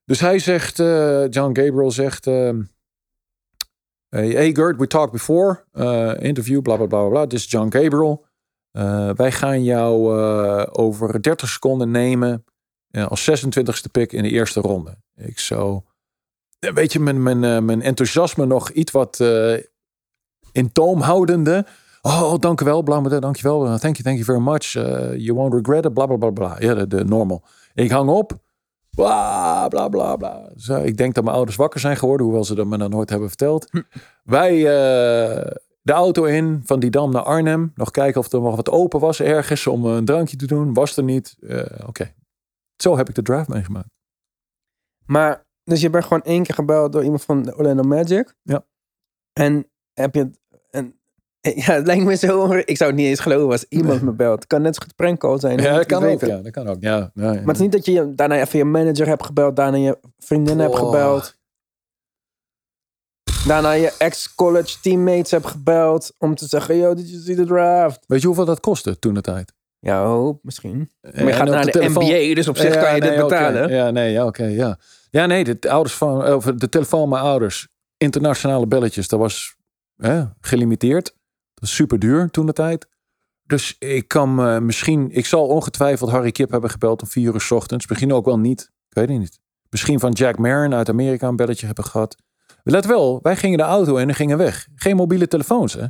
Dus 0.06 0.20
hij 0.20 0.40
zegt, 0.40 0.78
John 1.30 1.60
Gabriel 1.60 1.92
zegt 1.92 2.28
ehm, 2.28 2.62
Hey, 4.10 4.54
Gert, 4.54 4.78
we 4.78 4.88
talked 4.88 5.12
before. 5.12 5.64
Uh, 5.74 6.14
interview, 6.20 6.62
bla 6.62 6.76
bla 6.76 6.86
bla 6.86 7.08
bla. 7.08 7.22
Dit 7.26 7.40
is 7.40 7.52
John 7.52 7.72
Gabriel. 7.72 8.26
Uh, 8.72 9.10
wij 9.14 9.32
gaan 9.32 9.64
jou 9.64 10.20
uh, 10.20 10.64
over 10.72 11.22
30 11.22 11.50
seconden 11.50 11.92
nemen 11.92 12.44
als 13.06 13.30
26e 13.30 13.92
pick 13.92 14.12
in 14.12 14.24
de 14.24 14.30
eerste 14.30 14.60
ronde. 14.60 14.98
Ik 15.16 15.40
zo. 15.40 15.84
Weet 16.60 16.94
je, 16.94 17.00
mijn, 17.00 17.24
mijn, 17.24 17.66
mijn 17.66 17.82
enthousiasme 17.82 18.46
nog 18.46 18.70
iets 18.70 18.92
wat 18.92 19.20
in 20.52 20.72
toom 20.72 21.02
houdende. 21.02 21.66
Oh, 22.02 22.40
dank 22.40 22.62
u 22.62 22.66
wel, 22.66 22.82
bla 22.82 23.00
bla, 23.00 23.20
dank 23.20 23.36
je 23.36 23.44
wel. 23.44 23.78
Thank 23.78 23.98
you, 23.98 24.04
thank 24.04 24.16
you 24.18 24.24
very 24.24 24.40
much. 24.40 24.72
you 25.18 25.34
won't 25.34 25.54
regret 25.54 25.86
it, 25.86 25.94
bla 25.94 26.06
bla 26.06 26.16
bla 26.18 26.30
bla. 26.30 26.56
Ja, 26.60 26.74
de, 26.74 26.88
de 26.88 27.06
normal. 27.06 27.44
Ik 27.74 27.92
hang 27.92 28.10
op. 28.10 28.40
Bla, 28.98 29.68
bla, 29.68 29.90
bla, 29.90 30.16
bla. 30.16 30.50
Zo, 30.56 30.82
ik 30.82 30.98
denk 30.98 31.14
dat 31.14 31.24
mijn 31.24 31.36
ouders 31.36 31.58
wakker 31.58 31.80
zijn 31.80 31.98
geworden, 31.98 32.26
hoewel 32.26 32.44
ze 32.44 32.56
dat 32.56 32.66
me 32.66 32.78
dan 32.78 32.90
nooit 32.90 33.10
hebben 33.10 33.28
verteld. 33.28 33.68
Hm. 33.72 33.82
Wij 34.24 34.56
uh, 34.56 35.52
de 35.82 35.94
auto 35.94 36.24
in, 36.24 36.62
van 36.66 36.80
die 36.80 36.90
dam 36.90 37.12
naar 37.12 37.22
Arnhem. 37.22 37.72
Nog 37.76 37.92
kijken 37.92 38.20
of 38.20 38.32
er 38.32 38.42
nog 38.42 38.56
wat 38.56 38.70
open 38.70 39.00
was 39.00 39.20
ergens 39.20 39.68
om 39.68 39.86
een 39.86 40.06
drankje 40.06 40.38
te 40.38 40.48
doen. 40.48 40.74
Was 40.74 40.98
er 40.98 41.04
niet. 41.04 41.36
Uh, 41.40 41.62
Oké. 41.88 42.14
Zo 42.78 42.98
heb 42.98 43.10
ik 43.10 43.16
de 43.16 43.22
drive 43.22 43.52
meegemaakt. 43.52 43.90
Maar, 45.06 45.46
dus 45.64 45.82
je 45.82 45.90
bent 45.90 46.04
gewoon 46.04 46.24
één 46.24 46.44
keer 46.44 46.56
gebeld 46.56 46.92
door 46.92 47.04
iemand 47.04 47.24
van 47.24 47.54
Orlando 47.56 47.84
Magic. 47.84 48.36
Ja. 48.42 48.66
En 49.34 49.70
heb 49.94 50.16
je 50.16 50.32
Ja, 51.66 51.74
het 51.74 51.86
lijkt 51.86 52.04
me 52.04 52.16
zo. 52.16 52.54
Ik 52.54 52.78
zou 52.78 52.90
het 52.90 53.00
niet 53.00 53.08
eens 53.08 53.20
geloven 53.20 53.52
als 53.52 53.66
iemand 53.70 54.02
me 54.02 54.12
belt. 54.12 54.40
Het 54.40 54.48
kan 54.48 54.62
net 54.62 54.76
zo 54.76 54.82
goed 54.84 54.96
prankcall 54.96 55.40
zijn. 55.40 55.60
Ja, 55.60 55.76
dat 55.76 55.86
kan 55.86 56.04
ook. 56.04 56.22
Ja, 56.22 56.38
dat 56.38 56.52
kan 56.52 56.68
ook. 56.68 56.78
Ja, 56.80 57.12
maar 57.14 57.36
het 57.36 57.56
is 57.56 57.60
niet 57.60 57.72
dat 57.72 57.86
je 57.86 58.14
daarna 58.16 58.40
even 58.40 58.58
je 58.58 58.66
manager 58.66 59.08
hebt 59.08 59.26
gebeld, 59.26 59.56
daarna 59.56 59.78
je 59.78 59.98
vriendin 60.18 60.60
hebt 60.60 60.76
gebeld. 60.76 61.36
Daarna 63.48 63.72
je 63.72 63.96
ex-college 63.98 64.80
teammates 64.82 65.32
hebt 65.32 65.46
gebeld 65.46 66.14
om 66.18 66.36
te 66.36 66.48
zeggen: 66.48 66.78
Yo, 66.78 66.94
you 66.94 67.22
see 67.22 67.36
the 67.36 67.46
draft? 67.46 68.04
Weet 68.08 68.22
je 68.22 68.28
hoeveel 68.28 68.46
dat 68.46 68.60
kostte 68.60 69.00
toen 69.00 69.14
de 69.14 69.22
tijd? 69.22 69.54
Ja, 69.80 70.06
hoop, 70.06 70.44
misschien. 70.44 70.90
Maar 71.02 71.26
je 71.26 71.34
gaat 71.34 71.48
naar 71.48 71.66
de, 71.66 71.72
de 71.72 71.90
NBA, 71.90 72.36
dus 72.36 72.48
op 72.48 72.58
zich 72.58 72.78
kan 72.78 72.96
je 72.96 73.02
dit 73.02 73.16
betalen. 73.16 73.70
Ja, 73.70 73.92
nee, 73.92 74.12
ja, 74.12 74.26
oké, 74.26 74.46
ja. 74.46 74.80
Ja, 75.10 75.26
nee, 75.26 75.44
de, 75.44 75.70
ouders 75.70 75.96
van, 75.96 76.34
of 76.34 76.46
de 76.46 76.70
telefoon 76.70 77.10
mijn 77.10 77.24
ouders, 77.24 77.68
internationale 77.98 78.68
belletjes, 78.68 79.08
dat 79.08 79.20
was 79.20 79.56
hè, 79.96 80.24
gelimiteerd. 80.42 81.16
Dat 81.54 81.70
is 81.70 81.76
super 81.76 82.00
duur 82.00 82.30
toen 82.30 82.46
de 82.46 82.54
tijd. 82.54 82.88
Dus 83.44 83.76
ik 83.80 84.08
kan 84.08 84.48
uh, 84.48 84.60
misschien, 84.60 85.12
ik 85.12 85.26
zal 85.26 85.48
ongetwijfeld 85.48 86.10
Harry 86.10 86.32
Kip 86.32 86.52
hebben 86.52 86.70
gebeld 86.70 87.02
om 87.02 87.08
vier 87.08 87.34
uur 87.34 87.42
s 87.42 87.52
ochtends. 87.52 87.88
Misschien 87.88 88.14
ook 88.14 88.26
wel 88.26 88.40
niet. 88.40 88.62
Ik 88.62 88.96
weet 88.96 89.10
het 89.10 89.20
niet. 89.20 89.40
Misschien 89.70 90.00
van 90.00 90.12
Jack 90.12 90.38
Marin 90.38 90.74
uit 90.74 90.90
Amerika 90.90 91.28
een 91.28 91.36
belletje 91.36 91.66
hebben 91.66 91.84
gehad. 91.84 92.16
Let 92.64 92.86
wel, 92.86 93.20
wij 93.22 93.36
gingen 93.36 93.58
de 93.58 93.64
auto 93.64 93.96
in 93.96 94.10
en 94.10 94.16
gingen 94.16 94.38
weg. 94.38 94.68
Geen 94.76 94.96
mobiele 94.96 95.28
telefoons, 95.28 95.74
hè? 95.74 95.86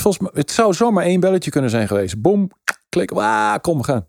volgens 0.00 0.22
mij, 0.22 0.30
het 0.34 0.50
zou 0.50 0.74
zomaar 0.74 1.04
één 1.04 1.20
belletje 1.20 1.50
kunnen 1.50 1.70
zijn 1.70 1.88
geweest. 1.88 2.20
Boom, 2.20 2.50
klik, 2.94 3.10
ah, 3.10 3.56
kom, 3.60 3.82
gaan. 3.82 4.06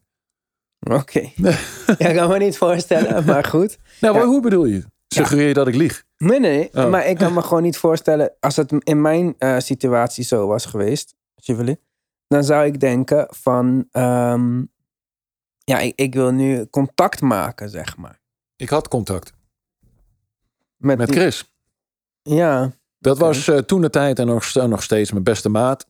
Oké. 0.79 1.31
ja, 1.97 2.13
kan 2.13 2.29
me 2.29 2.37
niet 2.37 2.57
voorstellen, 2.57 3.25
maar 3.25 3.43
goed. 3.43 3.77
Nou, 4.01 4.25
hoe 4.25 4.41
bedoel 4.41 4.65
je? 4.65 4.83
Suggereer 5.07 5.47
je 5.47 5.53
dat 5.53 5.67
ik 5.67 5.75
lieg? 5.75 6.03
Nee, 6.17 6.39
nee. 6.39 6.69
Oh. 6.73 6.89
Maar 6.89 7.07
ik 7.07 7.17
kan 7.17 7.33
me 7.33 7.41
gewoon 7.41 7.63
niet 7.63 7.77
voorstellen, 7.77 8.33
als 8.39 8.55
het 8.55 8.71
in 8.71 9.01
mijn 9.01 9.35
uh, 9.39 9.59
situatie 9.59 10.23
zo 10.23 10.47
was 10.47 10.65
geweest, 10.65 11.15
Chivali, 11.35 11.75
dan 12.27 12.43
zou 12.43 12.65
ik 12.65 12.79
denken 12.79 13.27
van, 13.29 13.87
ehm, 13.91 14.63
ja, 15.63 15.79
ik, 15.79 15.95
ik, 15.95 16.13
wil 16.13 16.31
nu 16.31 16.65
contact 16.65 17.21
maken, 17.21 17.69
zeg 17.69 17.97
maar. 17.97 18.19
Ik 18.55 18.69
had 18.69 18.87
contact. 18.87 19.33
Met, 20.77 20.97
Met 20.97 21.11
Chris. 21.11 21.53
Ja. 22.21 22.71
Dat 22.99 23.17
was 23.17 23.47
uh, 23.47 23.57
toen 23.57 23.81
de 23.81 23.89
tijd 23.89 24.19
en 24.19 24.27
nog, 24.27 24.53
nog 24.53 24.83
steeds 24.83 25.11
mijn 25.11 25.23
beste 25.23 25.49
maat. 25.49 25.87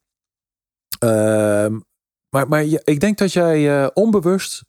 Uh, 1.04 1.66
maar, 2.36 2.48
maar 2.48 2.64
ik 2.84 3.00
denk 3.00 3.18
dat 3.18 3.34
jij 3.34 3.82
uh, 3.82 3.88
onbewust 3.94 4.64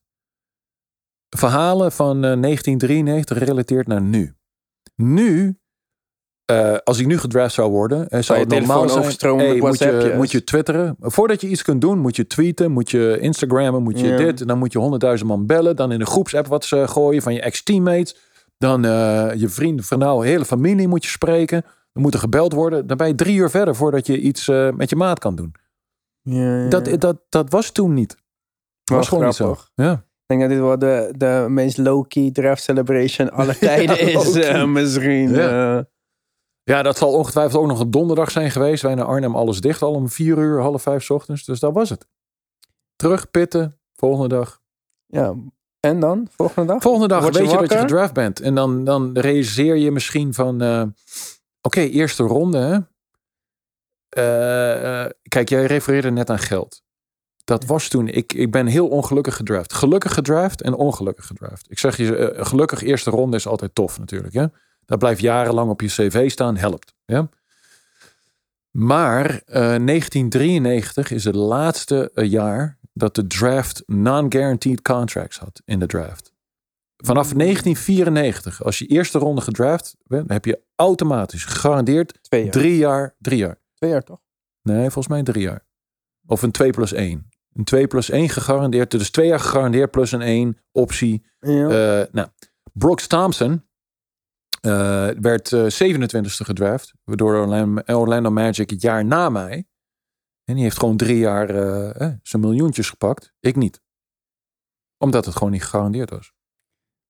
verhalen 1.28 1.92
van 1.92 2.20
1993 2.20 3.36
eh, 3.36 3.46
relateert 3.46 3.86
naar 3.86 4.00
nu. 4.00 4.34
Nu, 4.94 5.58
uh, 6.50 6.76
als 6.84 6.98
ik 6.98 7.06
nu 7.06 7.18
gedraft 7.18 7.54
zou 7.54 7.70
worden, 7.70 8.06
uh, 8.10 8.20
zou 8.20 8.38
het 8.38 8.48
normaal 8.48 8.88
zijn. 8.88 9.38
Hey, 9.38 9.58
moet, 9.58 9.78
je, 9.78 10.12
moet 10.16 10.30
je 10.30 10.44
twitteren. 10.44 10.96
Voordat 11.00 11.40
je 11.40 11.48
iets 11.48 11.62
kunt 11.62 11.80
doen, 11.80 11.98
moet 11.98 12.16
je 12.16 12.26
tweeten, 12.26 12.70
moet 12.70 12.90
je 12.90 13.18
Instagrammen, 13.20 13.82
moet 13.82 14.00
je 14.00 14.16
dit. 14.16 14.48
Dan 14.48 14.58
moet 14.58 14.72
je 14.72 14.78
honderdduizend 14.78 15.30
man 15.30 15.46
bellen. 15.46 15.76
Dan 15.76 15.92
in 15.92 16.00
een 16.00 16.06
groepsapp 16.06 16.46
wat 16.46 16.64
ze 16.64 16.88
gooien 16.88 17.22
van 17.22 17.34
je 17.34 17.40
ex-teammates. 17.40 18.16
Dan 18.58 18.82
je 19.38 19.46
vrienden, 19.48 19.84
vrouw, 19.84 20.20
hele 20.20 20.44
familie 20.44 20.88
moet 20.88 21.04
je 21.04 21.10
spreken. 21.10 21.64
Dan 21.92 22.02
moet 22.02 22.14
er 22.14 22.20
gebeld 22.20 22.52
worden. 22.52 22.86
Dan 22.86 22.96
ben 22.96 23.06
je 23.06 23.14
drie 23.14 23.36
uur 23.36 23.50
verder 23.50 23.76
voordat 23.76 24.06
je 24.06 24.20
iets 24.20 24.48
met 24.74 24.90
je 24.90 24.96
maat 24.96 25.18
kan 25.18 25.34
doen. 25.34 25.54
Ja, 26.28 26.68
Dat, 26.68 27.00
dat, 27.00 27.16
dat 27.28 27.50
was 27.50 27.70
toen 27.70 27.94
niet. 27.94 28.16
Dat 28.84 28.96
was 28.96 29.08
gewoon 29.08 29.24
niet 29.24 29.34
zo. 29.34 29.56
Ja. 29.74 29.92
Ik 29.92 30.36
denk 30.36 30.40
dat 30.40 30.50
dit 30.50 30.58
wel 30.58 30.78
de, 30.78 31.14
de 31.16 31.46
meest 31.48 31.78
low-key 31.78 32.30
draft 32.30 32.62
celebration 32.62 33.30
alle 33.38 33.58
tijden 33.58 34.00
is. 34.00 34.36
Uh, 34.36 34.64
misschien. 34.64 35.30
Ja. 35.30 35.76
Uh. 35.76 35.82
ja. 36.62 36.82
dat 36.82 36.96
zal 36.96 37.12
ongetwijfeld 37.12 37.62
ook 37.62 37.68
nog 37.68 37.80
een 37.80 37.90
donderdag 37.90 38.30
zijn 38.30 38.50
geweest. 38.50 38.82
Wij 38.82 38.94
naar 38.94 39.04
Arnhem 39.04 39.36
alles 39.36 39.60
dicht. 39.60 39.82
Al 39.82 39.92
om 39.92 40.08
vier 40.08 40.38
uur, 40.38 40.60
half 40.60 40.82
vijf 40.82 41.10
ochtends. 41.10 41.44
Dus 41.44 41.60
dat 41.60 41.74
was 41.74 41.90
het. 41.90 42.06
Terug, 42.96 43.30
pitten. 43.30 43.78
Volgende 43.94 44.28
dag. 44.28 44.60
Ja, 45.06 45.34
en 45.80 46.00
dan? 46.00 46.28
Volgende 46.30 46.72
dag? 46.72 46.82
Volgende 46.82 47.08
dag 47.08 47.22
weet 47.22 47.50
je, 47.50 47.56
dat 47.56 47.72
je 47.72 47.78
gedraft 47.78 48.12
bent. 48.12 48.40
En 48.40 48.54
dan, 48.54 48.84
dan 48.84 49.18
realiseer 49.18 49.76
je 49.76 49.90
misschien 49.90 50.34
van... 50.34 50.62
Uh, 50.62 50.82
Oké, 51.60 51.80
eerste 51.80 52.22
ronde. 52.22 52.58
Hè? 52.58 52.78
Kijk, 55.28 55.48
jij 55.48 55.64
refereerde 55.64 56.10
net 56.10 56.30
aan 56.30 56.38
geld. 56.38 56.84
Dat 57.46 57.64
was 57.64 57.88
toen, 57.88 58.08
ik, 58.08 58.32
ik 58.32 58.50
ben 58.50 58.66
heel 58.66 58.88
ongelukkig 58.88 59.36
gedraft. 59.36 59.72
Gelukkig 59.72 60.14
gedraft 60.14 60.62
en 60.62 60.74
ongelukkig 60.74 61.26
gedraft. 61.26 61.70
Ik 61.70 61.78
zeg 61.78 61.96
je, 61.96 62.34
uh, 62.36 62.46
gelukkig 62.46 62.82
eerste 62.82 63.10
ronde 63.10 63.36
is 63.36 63.46
altijd 63.46 63.74
tof 63.74 63.98
natuurlijk. 63.98 64.34
Hè? 64.34 64.46
Dat 64.84 64.98
blijft 64.98 65.20
jarenlang 65.20 65.70
op 65.70 65.80
je 65.80 65.86
cv 65.86 66.30
staan, 66.30 66.56
helpt. 66.56 66.94
Ja? 67.04 67.28
Maar 68.70 69.30
uh, 69.30 69.74
eh, 69.74 69.84
1993 69.84 71.10
is 71.10 71.24
het 71.24 71.34
laatste 71.34 72.10
eh, 72.14 72.30
jaar 72.30 72.78
dat 72.92 73.14
de 73.14 73.26
draft 73.26 73.82
non-guaranteed 73.86 74.82
contracts 74.82 75.38
had 75.38 75.62
in 75.64 75.78
de 75.78 75.86
draft. 75.86 76.32
Vanaf 76.96 77.32
1994, 77.32 78.64
als 78.64 78.78
je 78.78 78.86
eerste 78.86 79.18
ronde 79.18 79.40
gedraft 79.40 79.96
bent, 80.06 80.30
heb 80.30 80.44
je 80.44 80.60
automatisch 80.76 81.44
gegarandeerd 81.44 82.18
jaar. 82.30 82.50
drie 82.50 82.76
jaar. 82.76 83.14
Drie 83.18 83.38
jaar. 83.38 83.58
Twee 83.76 83.90
jaar 83.90 84.02
toch? 84.02 84.20
Nee, 84.62 84.80
volgens 84.80 85.08
mij 85.08 85.22
drie 85.22 85.42
jaar. 85.42 85.66
Of 86.26 86.42
een 86.42 86.52
2 86.52 86.70
plus 86.70 86.92
1. 86.92 87.28
Een 87.52 87.64
2 87.64 87.86
plus 87.86 88.10
1 88.10 88.28
gegarandeerd. 88.28 88.90
Dus 88.90 89.10
twee 89.10 89.26
jaar 89.26 89.40
gegarandeerd 89.40 89.90
plus 89.90 90.12
een 90.12 90.22
1 90.22 90.58
optie. 90.72 91.26
Ja. 91.38 91.50
Uh, 91.50 92.12
nou, 92.12 92.28
Brooks 92.72 93.06
Thompson 93.06 93.68
uh, 94.66 95.08
werd 95.20 95.50
uh, 95.50 95.64
27e 95.64 96.20
gedraft. 96.20 96.94
Door 97.04 97.34
Orlando, 97.34 97.82
Orlando, 97.94 98.30
Magic 98.30 98.70
het 98.70 98.82
jaar 98.82 99.04
na 99.04 99.28
mij. 99.28 99.68
En 100.44 100.54
die 100.54 100.62
heeft 100.62 100.78
gewoon 100.78 100.96
drie 100.96 101.18
jaar 101.18 101.54
uh, 101.54 102.12
zijn 102.22 102.42
miljoentjes 102.42 102.90
gepakt. 102.90 103.32
Ik 103.40 103.56
niet. 103.56 103.82
Omdat 104.98 105.24
het 105.24 105.34
gewoon 105.36 105.52
niet 105.52 105.62
gegarandeerd 105.62 106.10
was. 106.10 106.32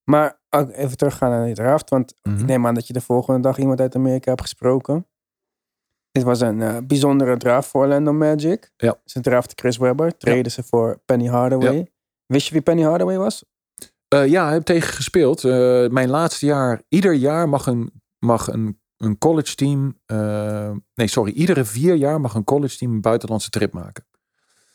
Maar 0.04 0.40
even 0.50 0.96
teruggaan 0.96 1.30
naar 1.30 1.44
die 1.44 1.54
draft. 1.54 1.90
Want 1.90 2.12
mm 2.12 2.18
-hmm. 2.22 2.32
ik 2.32 2.38
mhm. 2.38 2.50
neem 2.50 2.66
aan 2.66 2.74
dat 2.74 2.86
je 2.86 2.92
de 2.92 3.00
volgende 3.00 3.40
dag 3.40 3.58
iemand 3.58 3.80
uit 3.80 3.94
Amerika 3.94 4.28
hebt 4.30 4.42
gesproken. 4.42 5.06
Dit 6.16 6.24
was 6.24 6.40
een 6.40 6.60
uh, 6.60 6.76
bijzondere 6.84 7.36
draft 7.36 7.68
voor 7.68 7.82
Orlando 7.82 8.12
Magic. 8.12 8.72
Ja. 8.76 9.00
Ze 9.04 9.20
draften 9.20 9.58
Chris 9.58 9.76
Webber, 9.76 10.16
treden 10.16 10.52
ze 10.52 10.62
voor 10.62 11.00
Penny 11.04 11.26
Hardaway. 11.26 11.90
Wist 12.26 12.46
je 12.46 12.52
wie 12.52 12.62
Penny 12.62 12.82
Hardaway 12.82 13.18
was? 13.18 13.44
Uh, 14.14 14.26
ja, 14.26 14.46
ik 14.46 14.52
heb 14.52 14.62
tegen 14.62 14.94
gespeeld. 14.94 15.42
Uh, 15.42 15.88
mijn 15.88 16.08
laatste 16.08 16.46
jaar, 16.46 16.82
ieder 16.88 17.12
jaar 17.12 17.48
mag 17.48 17.66
een, 17.66 17.92
mag 18.18 18.52
een, 18.52 18.80
een 18.96 19.18
college 19.18 19.54
team, 19.54 19.98
nee 20.94 21.06
sorry, 21.06 21.32
iedere 21.32 21.64
vier 21.64 21.94
jaar 21.94 22.20
mag 22.20 22.34
een 22.34 22.44
college 22.44 22.76
team 22.76 22.92
een 22.92 23.00
buitenlandse 23.00 23.50
trip 23.50 23.72
maken. 23.72 24.06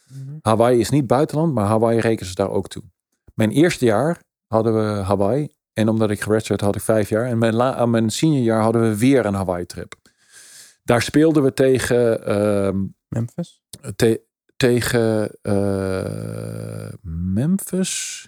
Mm 0.08 0.40
Hawaii 0.42 0.80
is 0.80 0.90
niet 0.90 1.08
buitenland, 1.08 1.54
maar 1.54 1.66
Hawaii 1.66 2.00
rekenen 2.00 2.30
ze 2.30 2.36
daar 2.36 2.52
ook 2.52 2.68
toe. 2.68 2.84
Mijn 3.34 3.52
eerste 3.52 3.86
jaar 3.86 4.22
hadden 4.48 4.74
we 4.74 5.02
Hawaii. 5.02 5.50
En 5.74 5.90
omdat 5.90 6.10
ik 6.10 6.22
geredshirt 6.22 6.62
had 6.62 6.76
ik 6.76 6.82
vijf 6.82 7.10
jaar. 7.10 7.26
En 7.26 7.38
mijn, 7.38 7.56
la, 7.56 7.86
mijn 7.86 8.10
senior 8.10 8.44
jaar 8.44 8.62
hadden 8.62 8.82
we 8.82 8.98
weer 8.98 9.26
een 9.26 9.34
Hawaii 9.34 9.66
trip. 9.66 9.96
Daar 10.92 11.02
speelden 11.02 11.44
we 11.44 11.54
tegen. 11.54 12.30
Uh, 12.30 12.82
Memphis? 13.08 13.62
tegen 14.58 15.38
uh, 15.42 16.88
Memphis. 17.34 18.26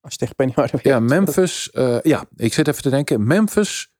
Als 0.00 0.12
je 0.12 0.18
tegen 0.18 0.34
Penny 0.34 0.52
Hardaway 0.54 0.92
Ja, 0.92 1.00
Memphis. 1.00 1.70
Uh, 1.72 2.00
ja, 2.00 2.24
ik 2.36 2.52
zit 2.52 2.68
even 2.68 2.82
te 2.82 2.90
denken. 2.90 3.26
Memphis, 3.26 3.92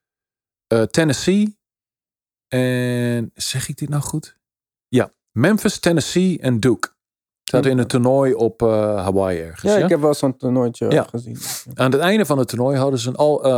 uh, 0.72 0.82
Tennessee. 0.82 1.58
En 2.48 3.30
zeg 3.34 3.68
ik 3.68 3.76
dit 3.76 3.88
nou 3.88 4.02
goed? 4.02 4.38
Ja, 4.88 5.12
Memphis, 5.30 5.78
Tennessee 5.78 6.38
en 6.40 6.60
Duke. 6.60 6.88
Zaten 7.42 7.70
in 7.70 7.78
een 7.78 7.86
toernooi 7.86 8.34
op 8.34 8.60
Hawaii 8.60 9.40
ergens. 9.40 9.72
Ja, 9.72 9.78
ik 9.78 9.88
heb 9.88 10.00
wel 10.00 10.14
zo'n 10.14 10.36
toernooitje 10.36 10.90
ja. 10.90 11.02
gezien. 11.02 11.36
Aan 11.74 11.92
het 11.92 12.00
einde 12.00 12.26
van 12.26 12.38
het 12.38 12.48
toernooi 12.48 12.78
hadden 12.78 12.98
ze 12.98 13.08
een 13.08 13.16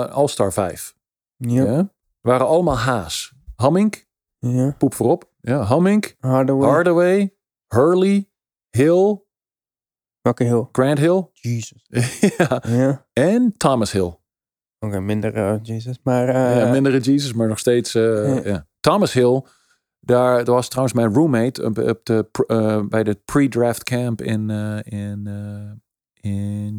All-Star 0.09 0.47
all 0.47 0.53
5. 0.53 0.95
Ja. 1.37 1.65
ja. 1.65 1.93
Waren 2.21 2.47
allemaal 2.47 2.79
Haas. 2.79 3.33
Hamming. 3.63 4.07
Ja. 4.39 4.75
Poep 4.79 4.95
voorop. 4.95 5.31
Ja, 5.41 5.63
Hamming. 5.63 6.15
Hardaway. 6.21 6.71
Hardaway. 6.71 7.37
Hurley. 7.69 8.29
Hill. 8.71 9.23
Welke 10.21 10.45
Hill? 10.45 10.69
Grant 10.73 10.99
Hill. 10.99 11.31
Jesus. 11.33 11.85
ja. 12.39 12.63
ja. 12.69 13.07
En 13.13 13.55
Thomas 13.57 13.93
Hill. 13.93 14.19
Oké, 14.79 15.01
minder 15.01 15.37
uh, 15.37 15.59
Jesus. 15.63 16.01
Maar, 16.03 16.29
uh, 16.29 16.57
ja, 16.57 16.71
mindere 16.71 16.99
Jesus, 16.99 17.33
maar 17.33 17.49
nog 17.49 17.59
steeds. 17.59 17.95
Uh, 17.95 18.45
ja. 18.45 18.67
Thomas 18.81 19.13
Hill. 19.13 19.43
Daar 20.01 20.37
dat 20.37 20.55
was 20.55 20.69
trouwens 20.69 20.95
mijn 20.97 21.15
roommate 21.15 21.65
op, 21.65 21.79
op 21.79 22.05
de, 22.05 22.87
bij 22.89 23.03
de 23.03 23.15
pre-draft 23.25 23.85
camp 23.85 24.23
in, 24.23 24.51
in, 24.85 25.29
in 26.21 26.79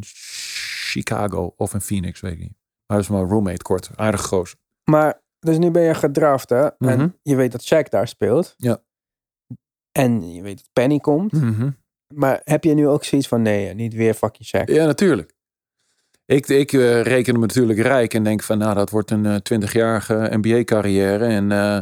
Chicago 0.91 1.53
of 1.57 1.73
in 1.73 1.81
Phoenix, 1.81 2.19
weet 2.19 2.31
ik 2.31 2.39
niet. 2.39 2.57
Maar 2.85 2.97
dat 2.97 2.99
is 3.05 3.07
mijn 3.07 3.29
roommate, 3.29 3.61
kort. 3.61 3.89
Aardig 3.95 4.21
groot. 4.21 4.55
Maar 4.83 5.22
dus 5.43 5.57
nu 5.57 5.71
ben 5.71 5.83
je 5.83 5.93
gedraft, 5.93 6.49
hè? 6.49 6.65
En 6.65 6.97
mhm. 6.97 7.07
je 7.21 7.35
weet 7.35 7.51
dat 7.51 7.73
Shaq 7.73 7.89
daar 7.89 8.07
speelt. 8.07 8.53
Ja. 8.57 8.81
En 9.91 10.33
je 10.33 10.41
weet 10.41 10.57
dat 10.57 10.69
Penny 10.73 10.99
komt. 10.99 11.31
Mhm. 11.31 11.69
Maar 12.07 12.41
heb 12.43 12.63
je 12.63 12.73
nu 12.73 12.87
ook 12.87 13.03
zoiets 13.03 13.27
van, 13.27 13.41
nee, 13.41 13.73
niet 13.73 13.93
weer 13.93 14.13
fucking 14.13 14.47
Shaq? 14.47 14.73
Ja, 14.73 14.85
natuurlijk. 14.85 15.33
Ik, 16.25 16.47
ik 16.47 16.71
uh, 16.71 17.01
reken 17.01 17.33
me 17.33 17.39
natuurlijk 17.39 17.79
rijk 17.79 18.13
en 18.13 18.23
denk 18.23 18.43
van, 18.43 18.57
nou, 18.57 18.75
dat 18.75 18.89
wordt 18.89 19.11
een 19.11 19.25
uh, 19.25 19.35
eh, 19.35 19.61
20-jarige 19.61 20.29
NBA-carrière. 20.31 21.25
En, 21.25 21.51
uh, 21.51 21.75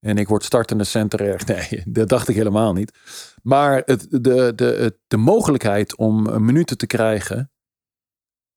en 0.00 0.16
ik 0.16 0.28
word 0.28 0.44
startende 0.44 0.84
center. 0.84 1.42
Nee, 1.46 1.82
dat 1.86 2.08
dacht 2.08 2.28
ik 2.28 2.36
helemaal 2.36 2.72
niet. 2.72 2.98
Maar 3.42 3.82
het, 3.84 4.06
de, 4.10 4.52
de, 4.54 4.98
de 5.06 5.16
mogelijkheid 5.16 5.96
om 5.96 6.44
minuten 6.44 6.78
te 6.78 6.86
krijgen 6.86 7.52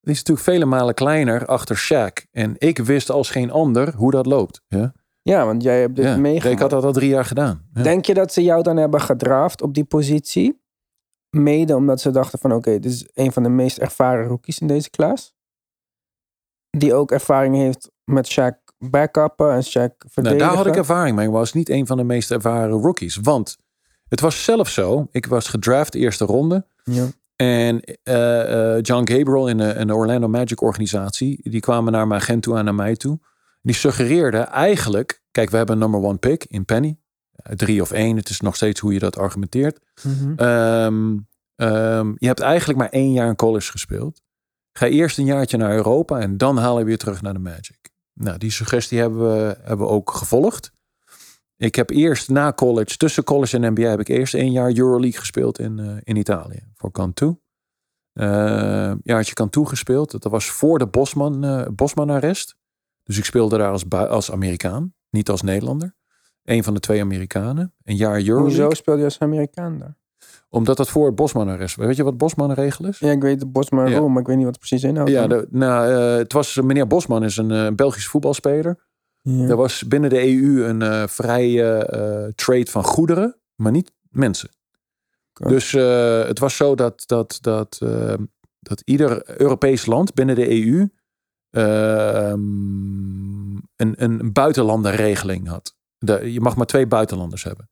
die 0.07 0.15
is 0.15 0.23
natuurlijk 0.23 0.47
vele 0.47 0.65
malen 0.65 0.93
kleiner 0.93 1.45
achter 1.45 1.77
Shaq. 1.77 2.29
En 2.31 2.55
ik 2.57 2.77
wist 2.77 3.09
als 3.09 3.29
geen 3.29 3.51
ander 3.51 3.93
hoe 3.95 4.11
dat 4.11 4.25
loopt. 4.25 4.61
Ja, 4.67 4.93
ja 5.21 5.45
want 5.45 5.63
jij 5.63 5.79
hebt 5.79 5.95
dit 5.95 6.05
ja, 6.05 6.17
meegemaakt. 6.17 6.53
Ik 6.53 6.59
had 6.59 6.69
dat 6.69 6.83
al 6.83 6.91
drie 6.91 7.09
jaar 7.09 7.25
gedaan. 7.25 7.67
Ja. 7.73 7.83
Denk 7.83 8.05
je 8.05 8.13
dat 8.13 8.33
ze 8.33 8.43
jou 8.43 8.63
dan 8.63 8.77
hebben 8.77 9.01
gedraft 9.01 9.61
op 9.61 9.73
die 9.73 9.83
positie? 9.83 10.61
Mede 11.29 11.75
omdat 11.75 12.01
ze 12.01 12.11
dachten 12.11 12.39
van 12.39 12.53
oké, 12.53 12.79
dit 12.79 12.91
is 12.91 13.07
een 13.13 13.31
van 13.31 13.43
de 13.43 13.49
meest 13.49 13.77
ervaren 13.77 14.27
rookies 14.27 14.59
in 14.59 14.67
deze 14.67 14.89
klas. 14.89 15.35
Die 16.69 16.93
ook 16.93 17.11
ervaring 17.11 17.55
heeft 17.55 17.91
met 18.03 18.31
Shaq 18.31 18.75
backuppen 18.77 19.51
en 19.51 19.63
Shaq 19.63 19.97
verdedigen. 19.97 20.23
Nou, 20.23 20.37
daar 20.37 20.55
had 20.55 20.67
ik 20.67 20.75
ervaring 20.75 21.15
mee. 21.15 21.27
Ik 21.27 21.33
was 21.33 21.53
niet 21.53 21.69
een 21.69 21.87
van 21.87 21.97
de 21.97 22.03
meest 22.03 22.31
ervaren 22.31 22.81
rookies. 22.81 23.15
Want 23.15 23.57
het 24.07 24.19
was 24.19 24.43
zelf 24.43 24.69
zo. 24.69 25.07
Ik 25.11 25.25
was 25.25 25.47
gedraft 25.47 25.95
eerste 25.95 26.25
ronde. 26.25 26.65
Ja. 26.83 27.07
En 27.37 27.81
uh, 28.03 28.15
uh, 28.15 28.81
John 28.81 29.11
Gabriel 29.11 29.47
in 29.47 29.57
de, 29.57 29.95
Orlando 29.95 30.27
Magic 30.27 30.61
organisatie, 30.61 31.49
die 31.49 31.59
kwamen 31.59 31.91
naar 31.91 32.07
mijn 32.07 32.21
agent 32.21 32.43
toe 32.43 32.57
en 32.57 32.65
naar 32.65 32.75
mij 32.75 32.95
toe. 32.95 33.19
Die 33.61 33.75
suggereerden 33.75 34.47
eigenlijk, 34.47 35.21
kijk, 35.31 35.49
we 35.49 35.57
hebben 35.57 35.75
een 35.75 35.81
number 35.81 36.09
one 36.09 36.17
pick 36.17 36.45
in 36.45 36.65
Penny. 36.65 36.97
drie 37.43 37.81
of 37.81 37.91
één. 37.91 38.17
Het 38.17 38.29
is 38.29 38.41
nog 38.41 38.55
steeds 38.55 38.79
hoe 38.79 38.93
je 38.93 38.99
dat 38.99 39.17
argumenteert. 39.17 39.79
Mhm. 40.03 40.33
Ehm, 40.35 41.17
ehm, 41.55 42.11
je 42.15 42.27
hebt 42.27 42.39
eigenlijk 42.39 42.79
maar 42.79 42.89
één 42.89 43.11
jaar 43.11 43.27
in 43.27 43.35
college 43.35 43.71
gespeeld. 43.71 44.21
Ga 44.71 44.87
eerst 44.87 45.17
een 45.17 45.25
jaartje 45.25 45.57
naar 45.57 45.75
Europa 45.75 46.19
en 46.19 46.37
dan 46.37 46.57
haal 46.57 46.79
je 46.79 46.85
weer 46.85 46.97
terug 46.97 47.21
naar 47.21 47.33
de 47.33 47.39
Magic. 47.39 47.89
Nou, 48.13 48.37
die 48.37 48.51
suggestie 48.51 48.99
hebben 48.99 49.19
we, 49.19 49.57
hebben 49.61 49.85
we 49.85 49.91
ook 49.91 50.11
gevolgd. 50.11 50.71
Ik 51.57 51.75
heb 51.75 51.89
eerst 51.89 52.29
na 52.29 52.53
college, 52.53 52.97
tussen 52.97 53.23
college 53.23 53.57
en 53.57 53.71
NBA, 53.71 53.89
heb 53.89 53.99
ik 53.99 54.07
eerst 54.07 54.33
één 54.33 54.51
jaar 54.51 54.77
Euroleague 54.77 55.19
gespeeld 55.19 55.59
in, 55.59 55.77
uh, 55.77 55.97
in 56.03 56.15
Italië. 56.15 56.59
Voor 56.75 56.91
Cantu. 56.91 57.25
Uh, 58.13 58.93
jaartje 59.03 59.33
Cantu 59.33 59.65
gespeeld. 59.65 60.11
Dat 60.11 60.23
was 60.23 60.49
voor 60.49 60.79
de 60.79 60.87
Bosman, 60.87 61.43
uh. 61.43 62.31
Dus 63.03 63.17
ik 63.17 63.25
speelde 63.25 63.57
daar 63.57 63.71
als, 63.71 63.89
als 63.89 64.31
Amerikaan, 64.31 64.93
niet 65.09 65.29
als 65.29 65.41
Nederlander. 65.41 65.95
Een 66.43 66.63
van 66.63 66.73
de 66.73 66.79
twee 66.79 67.01
Amerikanen. 67.01 67.73
Een 67.83 67.95
jaar 67.95 68.17
Euroleague. 68.17 68.61
Hoezo 68.61 68.69
speelde 68.73 68.99
je 68.99 69.05
als 69.05 69.19
Amerikaan 69.19 69.79
daar? 69.79 69.97
Omdat 70.49 70.77
dat 70.77 70.89
voor 70.89 71.05
het 71.05 71.15
Bosman-arrest 71.15 71.75
Weet 71.75 71.95
je 71.95 72.03
wat 72.03 72.17
Bosman-regel 72.17 72.85
is? 72.85 72.99
Ja, 72.99 73.11
ik 73.11 73.21
weet 73.21 73.39
de 73.39 73.45
Bosman 73.45 73.89
ja. 73.89 74.07
maar 74.07 74.21
ik 74.21 74.27
weet 74.27 74.35
niet 74.35 74.45
wat 74.45 74.55
het 74.55 74.67
precies 74.67 74.83
inhoudt. 74.83 75.11
Ja, 75.11 75.27
de, 75.27 75.47
nou, 75.49 75.91
uh, 75.91 76.17
het 76.17 76.33
was, 76.33 76.55
meneer 76.55 76.87
Bosman 76.87 77.23
is 77.23 77.37
een 77.37 77.75
Belgisch 77.75 78.07
voetbalspeler. 78.07 78.85
Ja. 79.29 79.47
Er 79.47 79.55
was 79.55 79.87
binnen 79.87 80.09
de 80.09 80.27
EU 80.27 80.63
een 80.63 80.81
uh, 80.81 81.07
vrije 81.07 82.33
trade 82.35 82.71
van 82.71 82.83
goederen, 82.83 83.35
maar 83.55 83.71
niet 83.71 83.91
mensen. 84.09 84.49
Dus 85.33 85.71
het 86.27 86.39
was 86.39 86.55
zo 86.55 86.75
dat, 86.75 87.03
dat, 87.05 87.37
dat, 87.41 87.81
dat 88.59 88.81
ieder 88.85 89.39
Europees 89.41 89.85
land 89.85 90.13
binnen 90.13 90.35
de 90.35 90.49
EU 90.49 90.89
ehm, 91.49 92.39
een, 93.75 94.03
een 94.03 94.33
buitenlandenregeling 94.33 95.47
had. 95.47 95.75
De, 95.97 96.33
je 96.33 96.41
mag 96.41 96.55
maar 96.55 96.65
twee 96.65 96.87
buitenlanders 96.87 97.43
hebben. 97.43 97.69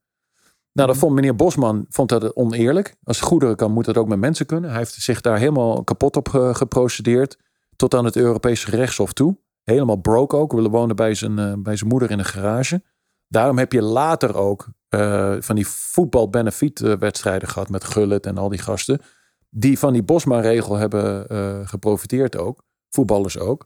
Nou, 0.72 0.88
dat 0.88 0.98
mhm. 0.98 1.06
vond 1.06 1.16
meneer 1.16 1.36
Bosman 1.36 1.86
vond 1.90 2.10
dat 2.10 2.36
oneerlijk. 2.36 2.96
Als 3.04 3.20
het 3.20 3.28
goederen 3.28 3.56
kan, 3.56 3.72
moet 3.72 3.86
dat 3.86 3.98
ook 3.98 4.08
met 4.08 4.20
mensen 4.20 4.46
kunnen. 4.46 4.70
Hij 4.70 4.80
heeft 4.80 4.94
zich 4.94 5.22
daar 5.22 5.38
helemaal 5.38 5.84
kapot 5.84 6.16
op 6.16 6.28
geprocedeerd. 6.52 7.38
Tot 7.76 7.94
aan 7.94 8.06
het 8.06 8.16
Europese 8.16 8.68
gerechtshof 8.68 9.14
toe. 9.14 9.38
Helemaal 9.66 9.96
broke 9.96 10.36
ook. 10.36 10.52
We 10.52 10.70
woonden 10.70 10.96
bij 10.96 11.14
zijn, 11.14 11.40
uh, 11.40 11.54
bij 11.58 11.76
zijn 11.76 11.90
moeder 11.90 12.12
in 12.12 12.20
een 12.20 12.26
garage. 12.26 12.84
Daarom 13.28 13.58
heb 13.58 13.72
je 13.72 13.82
later 13.82 14.36
ook 14.36 14.68
uh, 14.90 15.36
van 15.40 15.56
die 15.56 15.68
voetbal-benefit-wedstrijden 15.68 17.48
gehad 17.48 17.70
met 17.70 17.84
Gullit 17.84 18.26
en 18.26 18.38
al 18.38 18.50
die 18.50 18.60
gasten. 18.60 19.02
Die 19.50 19.80
van 19.80 19.94
die 19.94 20.04
Bosman-regel 20.04 20.76
hebben 20.76 21.28
geprofiteerd 21.68 22.38
ook. 22.38 22.64
Voetballers 22.90 23.40
ook. 23.40 23.66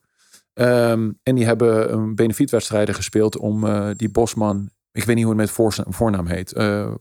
Um, 0.53 1.19
en 1.23 1.35
die 1.35 1.45
hebben 1.45 1.93
een 1.93 2.15
benefietwedstrijden 2.15 2.95
gespeeld 2.95 3.37
om 3.37 3.65
die 3.93 4.09
Bosman 4.09 4.69
ik 4.91 5.03
weet 5.03 5.15
niet 5.15 5.25
hoe 5.25 5.39
het 5.39 5.57
met 5.57 5.95
voornaam 5.95 6.25
heet, 6.25 6.51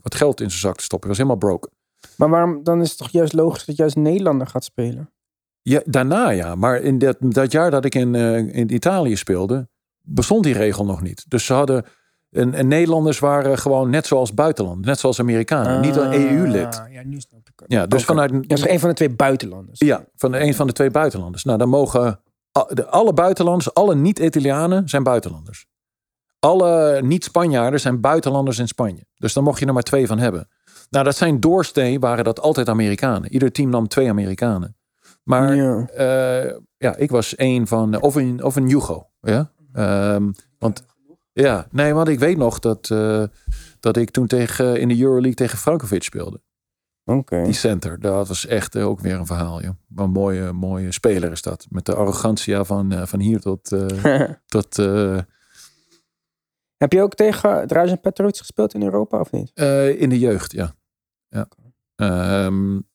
wat 0.03 0.15
geld 0.15 0.41
in 0.41 0.51
zijn 0.51 0.61
zak 0.61 0.77
te 0.77 0.85
stoppen. 0.85 1.11
Hij 1.11 1.19
was 1.19 1.27
helemaal 1.27 1.51
broke. 1.51 1.71
Maar 2.17 2.29
waarom, 2.29 2.65
dan 2.65 2.81
is 2.81 2.89
het 2.89 2.99
toch 2.99 3.11
juist 3.11 3.33
logisch 3.33 3.65
dat 3.65 3.77
juist 3.77 3.97
Nederlander 3.97 4.47
gaat 4.47 4.65
spelen? 4.65 5.13
Ja, 5.69 5.81
daarna 5.85 6.31
ja. 6.31 6.55
Maar 6.55 6.81
in 6.81 6.99
dat, 6.99 7.17
dat 7.21 7.53
jaar 7.53 7.71
dat 7.71 7.85
ik 7.85 7.95
in, 7.95 8.15
uh, 8.15 8.37
in 8.37 8.75
Italië 8.75 9.17
speelde, 9.17 9.69
bestond 10.01 10.45
die 10.45 10.55
regel 10.55 10.85
nog 10.85 11.03
niet. 11.03 11.25
Dus 11.29 11.45
ze 11.45 11.53
hadden. 11.53 11.85
En, 12.31 12.55
en 12.55 12.69
Nederlanders 12.69 13.19
waren 13.19 13.59
gewoon 13.59 13.91
net 13.91 14.07
zoals 14.07 14.35
buitenland, 14.35 14.85
net 14.85 14.99
zoals 14.99 15.21
Amerikanen, 15.21 15.81
niet 15.81 15.97
een 15.97 16.13
EU-lid. 16.13 16.83
Ja, 16.91 17.03
nu 17.05 17.21
snap 17.21 17.41
ik 17.41 17.63
Ja, 17.67 17.87
dus 17.87 18.05
vanuit. 18.05 18.31
Ja, 18.31 18.39
dus 18.41 18.69
een 18.69 18.81
van 18.81 18.89
de 18.89 18.95
twee 18.95 19.11
buitenlanders. 19.11 19.79
Ja, 19.79 20.05
van 20.15 20.33
de, 20.33 20.41
een 20.41 20.55
van 20.55 20.67
de 20.67 20.73
twee 20.73 20.91
buitenlanders. 20.91 21.45
Nou, 21.45 21.59
dan 21.59 21.69
mogen 21.69 22.21
alle 22.89 23.13
buitenlanders, 23.13 23.75
alle 23.75 23.95
niet-Italianen 23.95 24.89
zijn 24.89 25.03
buitenlanders. 25.03 25.67
Alle 26.39 27.03
niet-Spanjaarden 27.03 27.81
zijn 27.81 28.01
buitenlanders 28.01 28.59
in 28.59 28.69
Spanje. 28.69 29.05
Dus 29.15 29.33
dan 29.33 29.45
mocht 29.45 29.61
je 29.61 29.67
er 29.67 29.73
maar 29.73 29.83
twee 29.83 30.07
van 30.07 30.19
hebben. 30.19 30.49
Nou, 30.91 31.05
dat 31.05 31.17
zijn 31.17 31.41
doorsteen 31.41 32.01
waren 32.01 32.25
dat 32.25 32.41
altijd 32.41 32.69
Amerikanen. 32.69 33.33
Ieder 33.33 33.53
team 33.53 33.71
nam 33.71 33.89
twee 33.89 34.09
Amerikanen. 34.09 34.78
Maar 35.29 35.55
ja, 35.55 35.89
uh, 35.99 36.57
ja 36.77 36.97
ik 36.97 37.11
was 37.11 37.35
één 37.35 37.67
van, 37.67 38.01
of 38.01 38.15
een, 38.15 38.45
of 38.45 38.57
een 38.57 38.69
Jugo. 38.69 39.09
Ja? 39.21 39.51
Um, 40.15 40.35
want 40.59 40.85
ja, 41.33 41.67
nee, 41.71 41.95
want 41.95 42.09
ik 42.09 42.19
weet 42.19 42.37
nog 42.37 42.59
dat, 42.59 42.89
uh, 42.93 43.25
dat 43.81 43.97
ik 43.97 44.11
toen 44.11 44.27
tegen, 44.27 44.81
in 44.81 44.89
de 44.89 45.01
Euroleague 45.01 45.35
tegen 45.35 45.59
Frankovic 45.59 46.03
speelde. 46.03 46.41
Okay. 47.05 47.45
Die 47.45 47.53
center, 47.53 48.01
dat 48.01 48.29
was 48.29 48.47
echt 48.47 48.77
uh, 48.77 48.87
ook 48.87 49.01
weer 49.01 49.19
een 49.19 49.27
verhaal. 49.27 49.63
Joh. 49.63 49.75
Een 49.97 50.11
mooie, 50.11 50.53
mooie 50.53 50.93
speler 50.93 51.33
is 51.33 51.43
dat. 51.43 51.67
Met 51.71 51.87
de 51.87 51.95
arrogantia 51.95 52.65
van, 52.65 53.07
van 53.07 53.21
hier 53.21 53.41
tot, 53.41 53.69
tot 54.47 54.77
heb 56.77 56.93
je 56.93 57.03
ook 57.03 57.15
tegen 57.15 57.67
Drazen 57.67 58.01
Petrovic 58.01 58.37
gespeeld 58.37 58.75
in 58.75 58.83
Europa 58.83 59.21
of 59.21 59.33
niet? 59.33 59.51
In 59.99 60.09
de 60.09 60.19
jeugd, 60.19 60.53
ja. 60.53 60.75
ja. 61.29 61.49
Um, 61.97 62.88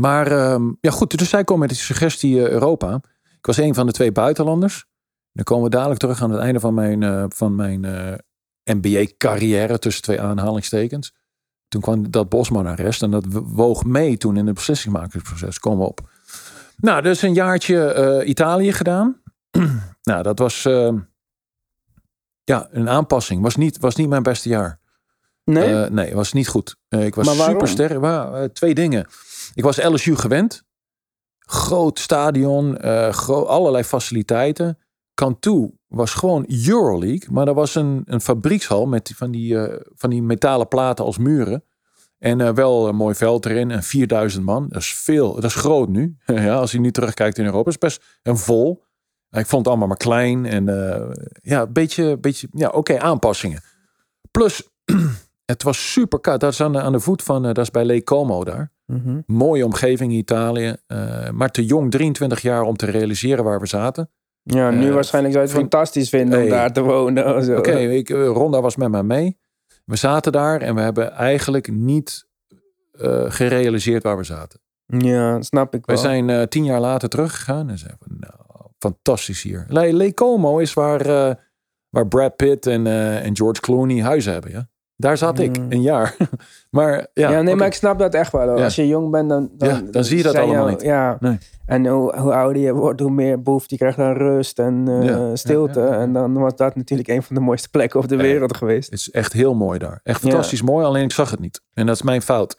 maar 0.00 0.52
um, 0.52 0.76
ja, 0.80 0.90
goed. 0.90 1.18
Dus 1.18 1.28
zij 1.28 1.44
komen 1.44 1.66
met 1.68 1.76
de 1.76 1.84
suggestie 1.84 2.34
uh, 2.34 2.48
Europa. 2.48 3.00
Ik 3.38 3.46
was 3.46 3.56
een 3.56 3.74
van 3.74 3.86
de 3.86 3.92
twee 3.92 4.12
buitenlanders. 4.12 4.84
Dan 5.32 5.44
komen 5.44 5.64
we 5.64 5.70
dadelijk 5.70 6.00
terug 6.00 6.22
aan 6.22 6.30
het 6.30 6.40
einde 6.40 6.60
van 6.60 6.74
mijn, 6.74 7.02
uh, 7.02 7.24
van 7.28 7.54
mijn 7.54 7.86
NBA-carrière 8.64 9.78
tussen 9.78 10.02
twee 10.02 10.20
aanhalingstekens. 10.20 11.14
Toen 11.68 11.80
kwam 11.80 12.10
dat 12.10 12.28
Bosman-arrest 12.28 13.02
en 13.02 13.10
dat 13.10 13.24
woog 13.30 13.84
mee 13.84 14.16
toen 14.16 14.36
in 14.36 14.46
het 14.46 14.54
beslissingmakingsproces. 14.54 15.58
Komen 15.58 15.78
we 15.78 15.84
op. 15.84 16.00
Nou, 16.76 17.02
dus 17.02 17.22
een 17.22 17.34
jaartje 17.34 18.24
Italië 18.24 18.72
gedaan. 18.72 19.22
nou, 20.10 20.22
dat 20.22 20.38
was 20.38 20.64
ehm, 20.64 20.98
ja, 22.44 22.68
een 22.70 22.88
aanpassing. 22.88 23.42
Was 23.42 23.56
niet, 23.56 23.78
was 23.78 23.96
niet 23.96 24.08
mijn 24.08 24.22
beste 24.22 24.48
jaar. 24.48 24.80
Nee? 25.44 25.70
Uh, 25.70 25.86
nee, 25.86 26.14
was 26.14 26.32
niet 26.32 26.48
goed. 26.48 26.76
Uh, 26.88 27.04
ik 27.04 27.14
was 27.14 27.44
super 27.44 27.68
sterk. 27.68 28.02
Uh, 28.02 28.44
twee 28.44 28.74
dingen. 28.74 29.06
Ik 29.54 29.62
was 29.62 29.84
LSU 29.84 30.16
gewend. 30.16 30.64
Groot 31.38 31.98
stadion, 31.98 32.78
gro 33.12 33.44
allerlei 33.44 33.84
faciliteiten. 33.84 34.78
Cantu 35.14 35.70
was 35.86 36.14
gewoon 36.14 36.44
Euroleague, 36.66 37.28
maar 37.30 37.46
dat 37.46 37.54
was 37.54 37.74
een, 37.74 38.02
een 38.04 38.20
fabriekshal 38.20 38.86
met 38.86 39.12
van 39.16 39.30
die, 39.30 39.58
van 39.94 40.10
die 40.10 40.22
metalen 40.22 40.68
platen 40.68 41.04
als 41.04 41.18
muren. 41.18 41.64
En 42.18 42.54
wel 42.54 42.88
een 42.88 42.96
mooi 42.96 43.14
veld 43.14 43.46
erin 43.46 43.70
en 43.70 43.82
4000 43.82 44.44
man. 44.44 44.66
Dat 44.68 44.80
is 44.80 44.94
veel, 44.94 45.34
dat 45.34 45.44
is 45.44 45.54
groot 45.54 45.88
nu. 45.88 46.16
ja, 46.26 46.54
als 46.54 46.72
je 46.72 46.80
nu 46.80 46.90
terugkijkt 46.90 47.38
in 47.38 47.44
Europa, 47.44 47.70
is 47.70 47.78
best 47.78 48.18
een 48.22 48.38
vol. 48.38 48.84
Ik 49.30 49.46
vond 49.46 49.64
het 49.64 49.66
allemaal 49.66 49.88
maar 49.88 49.96
klein 49.96 50.46
en 50.46 50.64
ja, 51.42 51.62
een 51.62 51.72
beetje, 51.72 52.18
beetje 52.18 52.48
ja, 52.52 52.68
oké, 52.68 52.98
aanpassingen. 52.98 53.62
Plus, 54.30 54.68
het 55.52 55.62
was 55.62 55.92
super 55.92 56.20
koud. 56.20 56.40
Dat 56.40 56.52
is 56.52 56.60
aan 56.60 56.72
de, 56.72 56.80
aan 56.80 56.92
de 56.92 57.00
voet 57.00 57.22
van, 57.22 57.42
dat 57.42 57.58
is 57.58 57.70
bij 57.70 57.84
Lake 57.84 58.04
Como 58.04 58.44
daar. 58.44 58.72
Mm 58.90 59.22
Mooie 59.26 59.64
omgeving 59.64 60.12
in 60.12 60.18
Italië. 60.18 60.76
Uh, 60.88 61.30
maar 61.30 61.50
te 61.50 61.64
jong, 61.64 61.90
23 61.90 62.40
jaar 62.40 62.62
om 62.62 62.76
te 62.76 62.86
realiseren 62.86 63.44
waar 63.44 63.60
we 63.60 63.66
zaten. 63.66 64.10
Ja, 64.42 64.70
nu 64.70 64.92
waarschijnlijk 64.92 65.34
zou 65.34 65.46
je 65.46 65.52
het 65.52 65.60
fantastisch 65.60 66.08
vinden 66.08 66.42
om 66.42 66.48
daar 66.48 66.72
te 66.72 66.82
wonen. 66.82 67.36
Oké, 67.36 67.58
okay, 67.58 68.02
Ronda 68.26 68.60
was 68.60 68.76
met 68.76 68.90
mij 68.90 69.02
mee. 69.02 69.38
We 69.84 69.96
zaten 69.96 70.32
daar 70.32 70.60
en 70.60 70.74
we 70.74 70.80
hebben 70.80 71.12
eigenlijk 71.12 71.72
niet 71.72 72.28
gerealiseerd 73.28 74.02
waar 74.02 74.16
we 74.16 74.24
zaten. 74.24 74.60
Ja, 74.86 75.42
snap 75.42 75.74
ik 75.74 75.86
wel. 75.86 75.96
We 75.96 76.02
zijn 76.02 76.48
tien 76.48 76.64
jaar 76.64 76.80
later 76.80 77.08
teruggegaan 77.08 77.70
en 77.70 77.78
zeiden, 77.78 78.16
nou, 78.18 78.70
fantastisch 78.78 79.42
hier. 79.42 79.64
Lake 79.68 80.14
Como 80.14 80.58
is 80.58 80.74
waar, 80.74 81.04
waar 81.88 82.08
Brad 82.08 82.36
Pitt 82.36 82.66
en, 82.66 82.86
en 83.22 83.36
George 83.36 83.60
Clooney 83.60 84.02
huizen 84.02 84.32
hebben. 84.32 84.50
Ja? 84.50 84.68
Daar 85.00 85.16
zat 85.16 85.38
ik 85.38 85.58
mm. 85.58 85.66
een 85.68 85.82
jaar. 85.82 86.16
maar 86.70 87.06
ja, 87.14 87.30
ja 87.30 87.42
nee, 87.42 87.54
maar 87.54 87.66
ik 87.66 87.74
snap 87.74 87.98
dat 87.98 88.14
echt 88.14 88.32
wel. 88.32 88.62
Als 88.62 88.76
je 88.76 88.86
jong 88.86 89.10
bent, 89.10 89.28
dan, 89.28 89.50
dan, 89.52 89.68
ja, 89.68 89.82
dan 89.90 90.04
zie 90.04 90.16
je 90.16 90.22
dat 90.22 90.34
allemaal 90.34 90.68
niet. 90.68 90.82
Ja. 90.82 91.16
Nee. 91.20 91.38
En 91.66 91.86
hoe, 91.86 92.16
hoe, 92.16 92.34
ouder 92.34 92.62
je 92.62 92.72
wordt, 92.72 93.00
hoe 93.00 93.10
meer 93.10 93.42
behoefte 93.42 93.74
je 93.74 93.76
krijgt 93.76 93.98
aan 93.98 94.12
rust 94.12 94.58
en 94.58 94.86
uh, 94.88 95.30
stilte. 95.34 95.80
En 95.80 96.12
dan 96.12 96.32
was 96.32 96.56
dat 96.56 96.76
natuurlijk 96.76 97.08
een 97.08 97.22
van 97.22 97.36
de 97.36 97.42
mooiste 97.42 97.68
plekken 97.68 98.00
op 98.00 98.08
de 98.08 98.16
wereld 98.16 98.56
geweest. 98.56 98.90
Het 98.90 98.98
is 98.98 99.10
echt 99.10 99.32
heel 99.32 99.54
mooi 99.54 99.78
daar. 99.78 100.00
Echt 100.02 100.20
fantastisch 100.20 100.62
mooi, 100.62 100.84
alleen 100.84 101.04
ik 101.04 101.12
zag 101.12 101.30
het 101.30 101.40
niet. 101.40 101.62
En 101.74 101.86
dat 101.86 101.94
is 101.94 102.02
mijn 102.02 102.22
fout. 102.22 102.58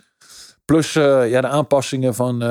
Plus 0.66 0.94
ja, 0.94 1.42
de 1.42 1.48
aanpassingen 1.48 2.16
van 2.16 2.42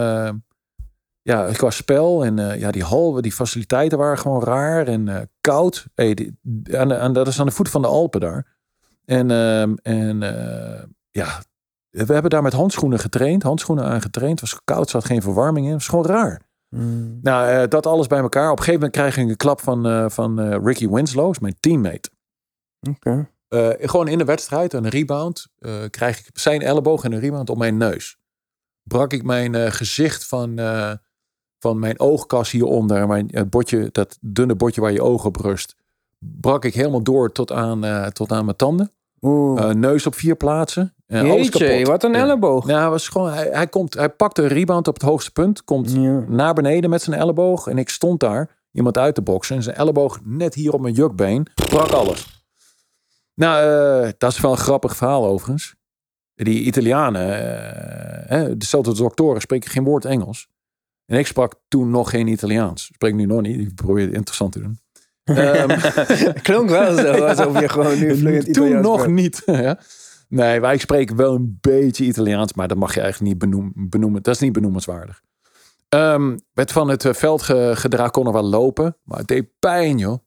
ja, 1.23 1.51
qua 1.53 1.71
spel 1.71 2.25
en 2.25 2.39
uh, 2.39 2.61
ja, 2.61 2.71
die 2.71 2.85
hal, 2.85 3.21
die 3.21 3.33
faciliteiten 3.33 3.99
waren 3.99 4.19
gewoon 4.19 4.43
raar 4.43 4.87
en 4.87 5.07
uh, 5.07 5.17
koud. 5.41 5.87
Hey, 5.95 6.15
die, 6.15 6.39
aan, 6.79 7.13
dat 7.13 7.27
is 7.27 7.41
aan 7.41 7.47
de 7.47 7.53
voet 7.53 7.69
van 7.69 7.83
de 7.83 7.89
Alpen 7.89 8.21
daar. 8.21 8.47
En, 9.11 9.31
uh, 9.31 9.63
en 9.83 10.23
eh, 10.23 10.83
ja, 11.11 11.43
we 11.91 12.13
hebben 12.13 12.31
daar 12.31 12.43
met 12.43 12.53
handschoenen 12.53 12.99
getraind, 12.99 13.43
handschoenen 13.43 13.85
aangetraind. 13.85 14.41
Het 14.41 14.51
was 14.51 14.61
koud, 14.65 14.91
zat 14.91 15.05
geen 15.05 15.23
verwarming 15.23 15.67
in. 15.67 15.73
Het 15.73 15.81
was 15.81 15.89
gewoon 15.89 16.17
raar. 16.17 16.41
Mm. 16.69 17.19
Nou, 17.23 17.69
dat 17.69 17.87
alles 17.87 18.07
bij 18.07 18.19
elkaar. 18.19 18.51
Op 18.51 18.59
een 18.59 18.65
gegeven 18.65 18.81
moment 18.81 18.93
krijg 18.93 19.17
ik 19.17 19.29
een 19.29 19.37
klap 19.37 19.61
van, 19.61 20.11
van 20.11 20.55
Ricky 20.65 20.89
Winslow, 20.89 21.35
mijn 21.41 21.57
teammate. 21.61 22.11
Oké. 22.89 23.31
gewoon 23.81 24.09
in 24.09 24.19
de 24.19 24.25
wedstrijd, 24.25 24.73
een 24.73 24.89
rebound, 24.89 25.49
krijg 25.91 26.19
ik 26.19 26.39
zijn 26.39 26.63
elleboog 26.63 27.05
en 27.05 27.13
een 27.13 27.21
rebound 27.21 27.51
op 27.51 27.59
mijn 27.59 27.77
neus. 27.77 28.17
Brak 28.83 29.13
ik 29.13 29.23
mijn 29.23 29.73
gezicht 29.73 30.27
van 30.27 30.59
van 31.59 31.79
mijn 31.79 32.01
oogkas 32.01 32.51
hieronder, 32.51 33.07
mijn, 33.07 33.29
het 33.31 33.51
botje, 33.51 33.89
dat 33.93 34.19
dunne 34.21 34.55
botje 34.55 34.81
waar 34.81 34.93
je 34.93 35.03
ogen 35.03 35.29
op 35.29 35.37
rust, 35.37 35.77
brak 36.19 36.65
ik 36.65 36.75
helemaal 36.75 37.03
door 37.03 37.33
tot 37.33 37.53
aan, 37.53 37.85
uh, 37.85 38.07
tot 38.07 38.33
aan 38.33 38.45
mijn 38.45 38.57
tanden. 38.57 38.93
Neus 39.75 40.07
op 40.07 40.15
vier 40.15 40.37
plaatsen. 40.37 40.95
Jeetje, 41.07 41.85
wat 41.85 42.05
een 42.05 42.15
elleboog. 42.15 42.67
Ja, 42.67 42.81
hij, 42.81 42.89
was 42.89 43.09
gewoon, 43.09 43.33
hij, 43.33 43.49
hij, 43.53 43.67
komt, 43.67 43.95
hij 43.95 44.09
pakte 44.09 44.43
een 44.43 44.49
rebound 44.49 44.89
op 44.89 44.95
het 44.95 45.03
hoogste 45.03 45.31
punt. 45.31 45.65
Komt 45.65 45.95
naar 46.29 46.55
beneden 46.55 46.91
met 46.91 47.03
zijn 47.03 47.21
elleboog. 47.21 47.67
En 47.67 47.79
ik 47.79 47.89
stond 47.89 48.21
daar, 48.21 48.59
iemand 48.73 48.99
uit 48.99 49.15
te 49.15 49.23
boksen. 49.23 49.57
En 49.57 49.63
zijn 49.63 49.77
elleboog 49.77 50.21
net 50.25 50.55
hier 50.55 50.73
op 50.73 50.81
mijn 50.81 50.95
jukbeen. 50.95 51.47
Brak 51.55 51.91
alles. 51.91 52.45
Nou, 53.35 53.65
uh, 54.05 54.11
dat 54.19 54.33
is 54.33 54.41
wel 54.41 54.51
een 54.51 54.57
grappig 54.57 54.97
verhaal 54.97 55.27
overigens. 55.27 55.75
Die 56.35 56.63
Italianen, 56.63 57.29
uh, 58.33 58.53
dezelfde 58.57 58.95
doktoren, 58.95 59.41
spreken 59.41 59.71
geen 59.71 59.85
woord 59.85 60.05
Engels. 60.05 60.49
En 61.07 61.19
ik 61.19 61.27
sprak 61.27 61.55
toen 61.69 61.91
nog 61.91 62.11
geen 62.11 62.27
Italiaans. 62.27 62.85
Spreek 62.85 63.15
nu 63.15 63.27
nog 63.27 63.41
niet. 63.41 63.59
Ik 63.61 63.75
probeer 63.75 64.05
het 64.05 64.15
interessant 64.15 64.53
te 64.53 64.61
doen. 64.61 64.81
Um, 65.39 65.69
Klonk 66.43 66.69
wel 66.69 66.95
zo, 66.95 67.13
alsof 67.13 67.61
je 67.61 67.69
gewoon 67.69 67.99
nu 67.99 68.17
vlucht 68.17 68.49
Italiaans 68.49 68.83
Toen 68.83 68.93
nog 68.93 69.07
niet. 69.07 69.43
ja. 69.65 69.79
Nee, 70.29 70.61
wij 70.61 70.79
spreken 70.79 71.17
wel 71.17 71.35
een 71.35 71.59
beetje 71.61 72.05
Italiaans, 72.05 72.55
maar 72.55 72.69
dat 72.69 72.77
mag 72.77 72.95
je 72.95 73.01
eigenlijk 73.01 73.31
niet 73.33 73.41
benoemen. 73.41 73.73
benoemen. 73.89 74.23
Dat 74.23 74.35
is 74.35 74.41
niet 74.41 74.53
benoemenswaardig. 74.53 75.23
Um, 75.95 76.41
werd 76.53 76.73
van 76.73 76.89
het 76.89 77.05
eh, 77.05 77.13
veld 77.13 77.43
gedragen, 77.43 78.11
kon 78.11 78.27
er 78.27 78.33
wel 78.33 78.43
lopen, 78.43 78.97
maar 79.05 79.19
het 79.19 79.29
deed 79.29 79.47
pijn, 79.59 79.99
joh. 79.99 80.19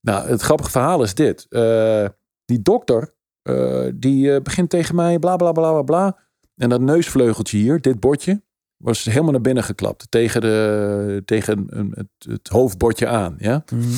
Nou, 0.00 0.28
het 0.28 0.42
grappige 0.42 0.70
verhaal 0.70 1.02
is 1.02 1.14
dit. 1.14 1.46
Uh, 1.50 2.06
die 2.44 2.62
dokter, 2.62 3.14
uh, 3.42 3.88
die 3.94 4.42
begint 4.42 4.70
tegen 4.70 4.94
mij, 4.94 5.18
bla 5.18 5.36
bla 5.36 5.52
bla 5.52 5.70
bla 5.70 5.82
bla. 5.82 6.18
En 6.56 6.68
dat 6.68 6.80
neusvleugeltje 6.80 7.56
hier, 7.58 7.80
dit 7.80 8.00
bordje, 8.00 8.42
was 8.76 9.04
helemaal 9.04 9.30
naar 9.30 9.40
binnen 9.40 9.64
geklapt. 9.64 10.06
Tegen, 10.10 10.40
de, 10.40 11.22
tegen 11.24 11.66
het, 11.94 12.08
het 12.18 12.48
hoofdbordje 12.48 13.06
aan. 13.06 13.34
Ja? 13.38 13.64
Mm 13.72 13.90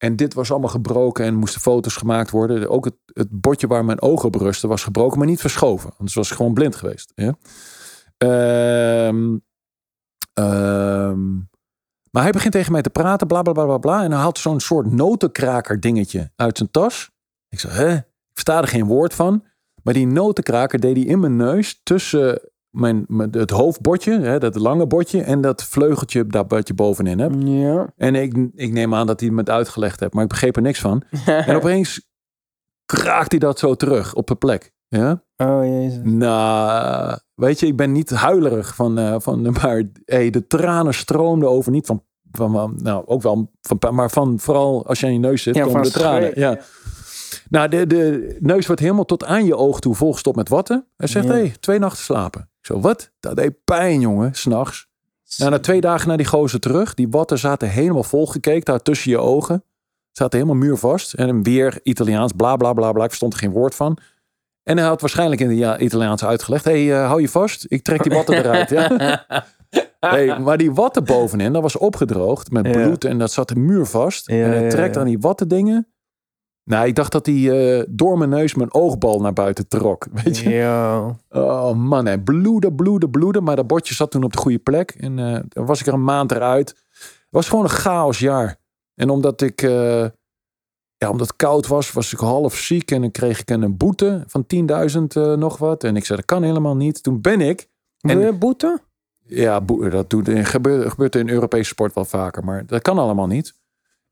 en 0.00 0.16
dit 0.16 0.34
was 0.34 0.50
allemaal 0.50 0.68
gebroken 0.68 1.24
en 1.24 1.34
moesten 1.34 1.60
foto's 1.60 1.96
gemaakt 1.96 2.30
worden. 2.30 2.70
Ook 2.70 2.84
het, 2.84 2.94
het 3.06 3.28
bordje 3.30 3.66
waar 3.66 3.84
mijn 3.84 4.02
ogen 4.02 4.26
op 4.26 4.34
rusten 4.34 4.68
was 4.68 4.82
gebroken, 4.82 5.18
maar 5.18 5.26
niet 5.26 5.40
verschoven. 5.40 5.90
Anders 5.96 6.14
was 6.14 6.30
ik 6.30 6.36
gewoon 6.36 6.54
blind 6.54 6.76
geweest. 6.76 7.12
Ja? 7.14 7.34
Um, 8.18 9.42
maar 12.10 12.22
hij 12.22 12.32
begint 12.32 12.52
tegen 12.52 12.72
mij 12.72 12.82
te 12.82 12.90
praten, 12.90 13.26
bla 13.26 13.42
bla 13.42 13.52
bla 13.52 13.64
bla 13.64 13.78
bla. 13.78 14.02
En 14.02 14.10
hij 14.10 14.20
haalt 14.20 14.38
zo'n 14.38 14.60
soort 14.60 14.92
notenkraker 14.92 15.80
dingetje 15.80 16.30
uit 16.36 16.56
zijn 16.56 16.70
tas. 16.70 17.10
Ik 17.48 17.60
zei, 17.60 17.72
hè? 17.72 17.94
Ik 17.94 18.04
versta 18.32 18.60
er 18.60 18.68
geen 18.68 18.86
woord 18.86 19.14
van. 19.14 19.44
Maar 19.82 19.94
die 19.94 20.06
notenkraker 20.06 20.80
deed 20.80 20.96
hij 20.96 21.04
in 21.04 21.20
mijn 21.20 21.36
neus 21.36 21.80
tussen 21.82 22.49
mijn, 22.70 23.06
het 23.30 23.50
hoofdbordje, 23.50 24.20
hè, 24.20 24.38
dat 24.38 24.54
lange 24.54 24.86
bordje 24.86 25.22
en 25.22 25.40
dat 25.40 25.64
vleugeltje 25.64 26.26
daar 26.26 26.46
wat 26.46 26.68
je 26.68 26.74
bovenin 26.74 27.18
hebt. 27.18 27.36
Ja. 27.38 27.92
En 27.96 28.14
ik, 28.14 28.48
ik 28.54 28.72
neem 28.72 28.94
aan 28.94 29.06
dat 29.06 29.20
hij 29.20 29.30
het 29.34 29.50
uitgelegd 29.50 30.00
hebt, 30.00 30.14
maar 30.14 30.22
ik 30.22 30.28
begreep 30.28 30.56
er 30.56 30.62
niks 30.62 30.80
van. 30.80 31.02
en 31.26 31.56
opeens 31.56 32.08
kraakt 32.84 33.30
hij 33.30 33.40
dat 33.40 33.58
zo 33.58 33.74
terug 33.74 34.14
op 34.14 34.26
de 34.26 34.34
plek. 34.34 34.72
Ja? 34.88 35.22
Oh 35.36 35.64
jezus. 35.64 36.00
Nou, 36.02 37.18
weet 37.34 37.60
je, 37.60 37.66
ik 37.66 37.76
ben 37.76 37.92
niet 37.92 38.10
huilerig 38.10 38.74
van, 38.74 38.98
uh, 38.98 39.14
van 39.18 39.42
maar 39.62 39.82
hey, 40.04 40.30
de 40.30 40.46
tranen 40.46 40.94
stroomden 40.94 41.48
over. 41.48 41.72
Niet 41.72 41.86
van, 41.86 42.04
van, 42.32 42.78
nou 42.82 43.06
ook 43.06 43.22
wel, 43.22 43.50
van, 43.60 43.94
maar 43.94 44.10
van 44.10 44.38
vooral 44.38 44.86
als 44.86 45.00
je 45.00 45.06
aan 45.06 45.12
je 45.12 45.18
neus 45.18 45.42
zit, 45.42 45.54
ja, 45.54 45.64
komen 45.64 45.82
de 45.82 45.90
tranen. 45.90 46.32
ja. 46.34 46.58
Nou, 47.48 47.68
de, 47.68 47.86
de 47.86 48.36
neus 48.40 48.66
wordt 48.66 48.80
helemaal 48.80 49.04
tot 49.04 49.24
aan 49.24 49.44
je 49.44 49.56
oog 49.56 49.80
toe 49.80 49.94
volgestopt 49.94 50.36
met 50.36 50.48
watten. 50.48 50.86
Hij 50.96 51.06
zegt, 51.06 51.26
hé, 51.26 51.32
hey, 51.32 51.54
twee 51.60 51.78
nachten 51.78 52.04
slapen. 52.04 52.40
Ik 52.40 52.66
zo, 52.66 52.80
wat? 52.80 53.10
Dat 53.20 53.36
deed 53.36 53.64
pijn, 53.64 54.00
jongen, 54.00 54.34
s'nachts. 54.34 54.88
Nou, 55.36 55.50
na 55.50 55.58
twee 55.58 55.80
dagen 55.80 56.08
naar 56.08 56.16
die 56.16 56.26
gozer 56.26 56.60
terug. 56.60 56.94
Die 56.94 57.08
watten 57.08 57.38
zaten 57.38 57.68
helemaal 57.68 58.02
volgekeken 58.02 58.64
daar 58.64 58.82
tussen 58.82 59.10
je 59.10 59.18
ogen. 59.18 59.64
Zaten 60.12 60.38
helemaal 60.38 60.60
muurvast. 60.60 61.12
En 61.12 61.42
weer 61.42 61.80
Italiaans, 61.82 62.32
bla 62.32 62.56
bla 62.56 62.72
bla 62.72 62.92
bla. 62.92 63.02
Ik 63.02 63.08
verstond 63.08 63.32
er 63.32 63.38
geen 63.38 63.50
woord 63.50 63.74
van. 63.74 63.98
En 64.62 64.78
hij 64.78 64.86
had 64.86 65.00
waarschijnlijk 65.00 65.40
in 65.40 65.48
het 65.48 65.58
ja, 65.58 65.78
Italiaans 65.78 66.24
uitgelegd. 66.24 66.64
Hé, 66.64 66.86
hey, 66.86 67.02
uh, 67.02 67.06
hou 67.06 67.20
je 67.20 67.28
vast. 67.28 67.64
Ik 67.68 67.82
trek 67.82 68.02
die 68.02 68.12
watten 68.12 68.36
eruit. 68.36 68.70
Ja? 68.70 69.26
hey, 70.00 70.40
maar 70.40 70.58
die 70.58 70.72
watten 70.72 71.04
bovenin, 71.04 71.52
dat 71.52 71.62
was 71.62 71.76
opgedroogd 71.76 72.50
met 72.50 72.72
bloed. 72.72 73.04
En 73.04 73.18
dat 73.18 73.32
zat 73.32 73.48
de 73.48 73.56
muur 73.56 73.86
vast. 73.86 74.28
en 74.28 74.50
hij 74.50 74.68
trekt 74.68 74.96
aan 74.96 75.06
die 75.06 75.18
watten 75.18 75.48
dingen. 75.48 75.89
Nou, 76.70 76.86
ik 76.86 76.94
dacht 76.94 77.12
dat 77.12 77.26
hij 77.26 77.34
uh, 77.34 77.84
door 77.88 78.18
mijn 78.18 78.30
neus 78.30 78.54
mijn 78.54 78.74
oogbal 78.74 79.20
naar 79.20 79.32
buiten 79.32 79.68
trok. 79.68 80.06
Weet 80.22 80.38
je? 80.38 80.50
Ja. 80.50 81.16
Oh 81.28 81.72
man, 81.72 82.06
hè. 82.06 82.20
bloeden, 82.20 82.74
bloeden, 82.74 83.10
bloeden. 83.10 83.42
Maar 83.42 83.56
dat 83.56 83.66
bordje 83.66 83.94
zat 83.94 84.10
toen 84.10 84.22
op 84.22 84.32
de 84.32 84.38
goede 84.38 84.58
plek. 84.58 84.90
En 84.90 85.18
uh, 85.18 85.38
dan 85.48 85.66
was 85.66 85.80
ik 85.80 85.86
er 85.86 85.92
een 85.92 86.04
maand 86.04 86.32
eruit. 86.32 86.68
Het 86.68 87.28
was 87.30 87.48
gewoon 87.48 87.64
een 87.64 87.70
chaosjaar. 87.70 88.56
En 88.94 89.10
omdat 89.10 89.40
ik, 89.40 89.62
uh, 89.62 90.04
ja, 90.96 91.10
omdat 91.10 91.26
het 91.26 91.36
koud 91.36 91.66
was, 91.66 91.92
was 91.92 92.12
ik 92.12 92.18
half 92.18 92.54
ziek. 92.54 92.90
En 92.90 93.00
dan 93.00 93.10
kreeg 93.10 93.40
ik 93.40 93.50
een 93.50 93.76
boete 93.76 94.24
van 94.26 94.44
10.000 94.54 95.38
nog 95.38 95.58
wat. 95.58 95.84
En 95.84 95.96
ik 95.96 96.04
zei, 96.04 96.18
dat 96.18 96.26
kan 96.26 96.42
helemaal 96.42 96.76
niet. 96.76 97.02
Toen 97.02 97.20
ben 97.20 97.40
ik... 97.40 97.68
En, 98.00 98.22
een 98.22 98.38
boete? 98.38 98.80
Ja, 99.26 99.60
dat 99.90 100.10
doet, 100.10 100.28
gebeurt, 100.32 100.90
gebeurt 100.90 101.14
in 101.16 101.28
Europese 101.28 101.68
sport 101.68 101.94
wel 101.94 102.04
vaker. 102.04 102.44
Maar 102.44 102.66
dat 102.66 102.82
kan 102.82 102.98
allemaal 102.98 103.26
niet. 103.26 103.59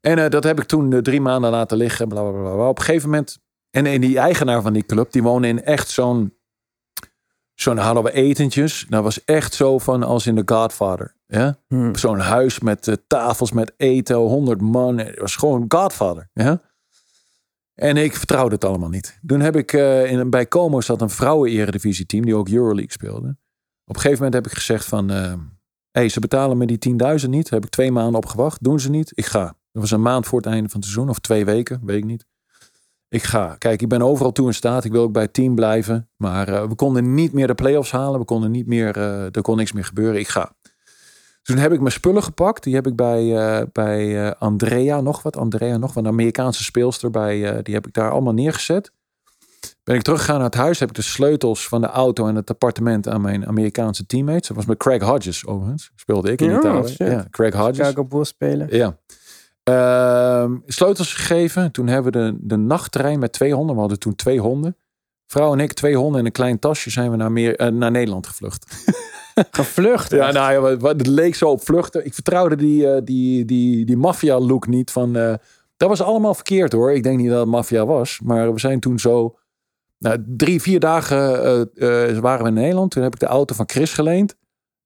En 0.01 0.19
uh, 0.19 0.29
dat 0.29 0.45
heb 0.45 0.61
ik 0.61 0.67
toen 0.67 0.91
uh, 0.91 0.99
drie 0.99 1.21
maanden 1.21 1.51
laten 1.51 1.77
liggen. 1.77 2.09
Bla, 2.09 2.23
bla, 2.23 2.41
bla, 2.41 2.69
Op 2.69 2.79
een 2.79 2.85
gegeven 2.85 3.09
moment. 3.09 3.39
En, 3.71 3.87
en 3.87 4.01
die 4.01 4.19
eigenaar 4.19 4.63
van 4.63 4.73
die 4.73 4.87
club, 4.87 5.13
die 5.13 5.23
woonde 5.23 5.49
in 5.49 5.65
echt 5.65 5.89
zo'n. 5.89 6.37
Zo'n 7.55 7.77
hadden 7.77 8.03
we 8.03 8.13
etentjes. 8.13 8.87
Dat 8.89 9.03
was 9.03 9.25
echt 9.25 9.55
zo 9.55 9.79
van 9.79 10.03
als 10.03 10.27
in 10.27 10.45
The 10.45 10.55
Godfather. 10.55 11.15
Ja? 11.27 11.59
Hmm. 11.67 11.97
Zo'n 11.97 12.19
huis 12.19 12.59
met 12.59 12.87
uh, 12.87 12.95
tafels 13.07 13.53
met 13.53 13.73
eten, 13.77 14.17
honderd 14.17 14.61
man. 14.61 14.99
Het 14.99 15.19
was 15.19 15.37
gewoon 15.37 15.65
Godfather. 15.69 16.31
Ja? 16.33 16.63
En 17.75 17.97
ik 17.97 18.17
vertrouwde 18.17 18.55
het 18.55 18.65
allemaal 18.65 18.89
niet. 18.89 19.19
Toen 19.27 19.41
heb 19.41 19.57
ik 19.57 19.73
in, 19.73 20.31
bij 20.31 20.49
Como 20.49 20.81
zat 20.81 21.01
een 21.01 21.11
vrouwen-eredivisie 21.11 22.07
team 22.07 22.25
die 22.25 22.35
ook 22.35 22.49
Euroleague 22.49 22.93
speelde. 22.93 23.37
Op 23.85 23.95
een 23.95 24.01
gegeven 24.01 24.25
moment 24.25 24.35
heb 24.35 24.47
ik 24.47 24.59
gezegd 24.59 24.85
van... 24.85 25.09
hey, 25.91 26.09
ze 26.09 26.21
betalen 26.21 26.57
me 26.57 26.67
die 26.67 26.97
10.000 27.23 27.29
niet. 27.29 27.45
Daar 27.45 27.61
heb 27.61 27.65
ik 27.65 27.71
twee 27.71 27.93
maanden 27.93 28.17
op 28.17 28.27
gewacht. 28.27 28.63
Doen 28.63 28.81
ze 28.81 28.91
niet. 28.91 29.13
Ik 29.15 29.27
ga. 29.27 29.58
Dat 29.73 29.83
was 29.83 29.91
een 29.91 30.03
maand 30.03 30.27
voor 30.27 30.39
het 30.39 30.49
einde 30.49 30.69
van 30.69 30.81
het 30.81 30.89
seizoen, 30.89 31.09
of 31.09 31.19
twee 31.19 31.45
weken, 31.45 31.81
weet 31.85 31.99
ik 31.99 32.05
niet. 32.05 32.27
Ik 33.09 33.23
ga. 33.23 33.57
Kijk, 33.59 33.83
ik 33.83 33.89
ben 33.89 34.03
overal 34.03 34.33
toe 34.33 34.47
in 34.47 34.55
staat. 34.55 34.85
Ik 34.85 34.93
wil 34.93 35.03
ook 35.03 35.13
bij 35.13 35.23
het 35.23 35.33
team 35.33 35.55
blijven. 35.55 36.09
Maar 36.17 36.49
uh, 36.49 36.65
we 36.65 36.75
konden 36.75 37.15
niet 37.15 37.33
meer 37.33 37.47
de 37.47 37.55
play-offs 37.55 37.91
halen. 37.91 38.19
We 38.19 38.25
konden 38.25 38.51
niet 38.51 38.67
meer, 38.67 38.97
uh, 38.97 39.25
er 39.25 39.43
kon 39.43 39.57
niks 39.57 39.73
meer 39.73 39.85
gebeuren. 39.85 40.21
Ik 40.21 40.29
ga. 40.29 40.53
Toen 41.43 41.57
heb 41.57 41.73
ik 41.73 41.81
mijn 41.81 41.93
spullen 41.93 42.23
gepakt. 42.23 42.63
Die 42.63 42.75
heb 42.75 42.87
ik 42.87 42.97
bij, 42.97 43.25
uh, 43.25 43.67
bij 43.73 44.35
Andrea 44.35 45.01
nog 45.01 45.23
wat. 45.23 45.37
Andrea 45.37 45.77
nog 45.77 45.95
wat, 45.95 46.05
een 46.05 46.11
Amerikaanse 46.11 46.65
speelster. 46.65 47.11
Bij, 47.11 47.63
die 47.63 47.75
heb 47.75 47.87
ik 47.87 47.93
daar 47.93 48.11
allemaal 48.11 48.33
neergezet. 48.33 48.93
Ben 49.85 49.97
ik 49.97 50.03
teruggegaan 50.03 50.37
naar 50.37 50.45
het 50.45 50.55
huis. 50.55 50.81
Heb 50.81 50.89
ik 50.89 50.95
de 50.95 51.03
sleutels 51.03 51.69
van 51.69 51.81
de 51.81 51.87
auto 51.87 52.27
en 52.27 52.35
het 52.35 52.51
appartement 52.51 53.09
aan 53.09 53.21
mijn 53.21 53.47
Amerikaanse 53.47 54.07
teammates. 54.07 54.49
Dat 54.49 54.57
was 54.57 54.67
met 54.67 54.79
Craig 54.79 55.03
Hodges 55.03 55.47
overigens. 55.47 55.91
Speelde 55.97 56.33
ik 56.33 56.41
in 56.41 56.51
ja, 56.51 56.59
Italië. 56.59 56.95
Ja, 56.99 57.27
Craig 57.31 57.55
Hodges. 57.55 57.89
Chicago 57.89 58.25
spelen. 58.25 58.69
Ja. 58.71 58.97
Uh, 59.69 60.51
sleutels 60.67 61.15
gegeven. 61.15 61.73
Toen 61.73 61.87
hebben 61.87 62.13
we 62.13 62.19
de, 62.19 62.37
de 62.41 62.57
nachttrein 62.57 63.19
met 63.19 63.33
twee 63.33 63.55
honden. 63.55 63.75
We 63.75 63.81
hadden 63.81 63.99
toen 63.99 64.15
twee 64.15 64.41
honden. 64.41 64.77
Vrouw 65.27 65.53
en 65.53 65.61
ik, 65.61 65.73
twee 65.73 65.97
honden 65.97 66.21
en 66.21 66.27
een 66.27 66.33
klein 66.33 66.59
tasje 66.59 66.91
zijn 66.91 67.11
we 67.11 67.17
naar, 67.17 67.33
meer, 67.33 67.61
uh, 67.61 67.67
naar 67.67 67.91
Nederland 67.91 68.27
gevlucht. 68.27 68.67
Gevlucht? 69.51 70.11
ja, 70.11 70.33
nou 70.33 70.79
ja, 70.79 70.89
het 70.89 71.07
leek 71.07 71.35
zo 71.35 71.49
op 71.51 71.65
vluchten. 71.65 72.07
Ik 72.07 72.15
vertrouwde 72.15 72.57
die, 72.57 72.83
uh, 72.83 72.97
die, 73.05 73.45
die, 73.45 73.85
die 73.85 73.97
maffia 73.97 74.39
look 74.39 74.67
niet 74.67 74.91
van... 74.91 75.17
Uh, 75.17 75.35
dat 75.77 75.89
was 75.89 76.03
allemaal 76.03 76.35
verkeerd 76.35 76.73
hoor. 76.73 76.93
Ik 76.93 77.03
denk 77.03 77.19
niet 77.19 77.29
dat 77.29 77.39
het 77.39 77.49
maffia 77.49 77.87
was. 77.87 78.21
Maar 78.23 78.53
we 78.53 78.61
zijn 78.61 78.81
toen 78.81 78.99
zo... 78.99 79.39
Nou, 79.99 80.25
drie, 80.27 80.63
vier 80.63 80.81
dagen 80.81 81.19
waren 82.21 82.43
we 82.43 82.49
in 82.49 82.55
Nederland. 82.55 82.91
Toen 82.91 83.03
heb 83.03 83.15
ik 83.15 83.21
de 83.21 83.27
auto 83.27 83.55
van 83.55 83.69
Chris 83.69 83.93
geleend 83.93 84.37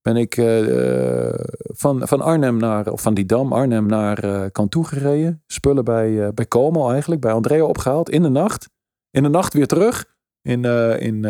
ben 0.03 0.17
ik 0.17 0.37
uh, 0.37 1.35
van, 1.63 2.09
van 2.09 2.21
Arnhem 2.21 2.57
naar, 2.57 2.87
of 2.87 3.01
van 3.01 3.15
die 3.15 3.27
dam, 3.27 3.53
Arnhem 3.53 3.87
naar 3.87 4.25
uh, 4.25 4.45
Cantu 4.53 4.85
gereden. 4.85 5.43
Spullen 5.47 5.85
bij, 5.85 6.11
uh, 6.11 6.29
bij 6.35 6.47
Como 6.47 6.91
eigenlijk, 6.91 7.21
bij 7.21 7.33
Andrea 7.33 7.65
opgehaald 7.65 8.11
in 8.11 8.23
de 8.23 8.29
nacht. 8.29 8.69
In 9.11 9.23
de 9.23 9.29
nacht 9.29 9.53
weer 9.53 9.67
terug 9.67 10.05
in, 10.43 10.65
in, 10.99 11.25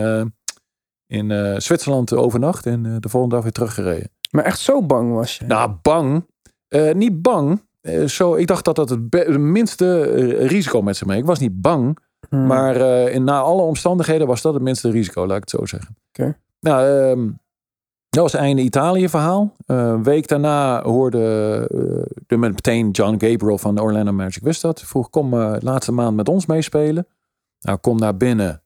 in 1.06 1.60
Zwitserland 1.62 2.12
overnacht 2.12 2.66
en 2.66 2.82
de 3.00 3.08
volgende 3.08 3.34
dag 3.34 3.44
weer 3.44 3.52
teruggereden. 3.52 4.10
Maar 4.30 4.44
echt 4.44 4.58
zo 4.58 4.82
bang 4.82 5.12
was 5.12 5.38
je? 5.38 5.44
Nou, 5.44 5.72
bang. 5.82 6.26
niet 6.94 7.22
bang. 7.22 7.62
zo, 8.06 8.34
ik 8.34 8.46
dacht 8.46 8.64
dat 8.64 8.76
dat 8.76 8.88
het, 8.88 9.38
minste 9.38 10.02
risico 10.46 10.82
met 10.82 10.96
zich 10.96 11.06
mee. 11.06 11.18
Ik 11.18 11.24
was 11.24 11.38
niet 11.38 11.60
bang. 11.60 11.98
Hmm. 12.28 12.46
Maar 12.46 12.76
in, 13.10 13.24
na 13.24 13.40
alle 13.40 13.62
omstandigheden 13.62 14.26
was 14.26 14.42
dat 14.42 14.54
het 14.54 14.62
minste 14.62 14.90
risico, 14.90 15.26
laat 15.26 15.36
ik 15.36 15.50
het 15.50 15.60
zo 15.60 15.66
zeggen. 15.66 15.96
Oké. 16.08 16.36
Nou, 16.60 16.86
ehm, 16.86 17.28
dat 18.12 18.22
was 18.22 18.32
het 18.32 18.40
einde 18.40 18.62
Italië 18.62 19.08
verhaal. 19.08 19.52
Een 19.66 20.02
week 20.02 20.28
daarna 20.28 20.82
hoorde 20.82 21.68
uh, 22.28 22.38
meteen 22.38 22.90
John 22.90 23.12
Gabriel 23.18 23.58
van 23.58 23.74
de 23.74 23.82
Orlando 23.82 24.12
Magic 24.12 24.42
wist 24.42 24.62
dat. 24.62 24.80
Vroeg 24.82 25.10
kom 25.10 25.34
uh, 25.34 25.54
laatste 25.60 25.92
maand 25.92 26.16
met 26.16 26.28
ons 26.28 26.46
meespelen. 26.46 27.06
Nou 27.60 27.78
kom 27.78 27.98
naar 27.98 28.16
binnen. 28.16 28.62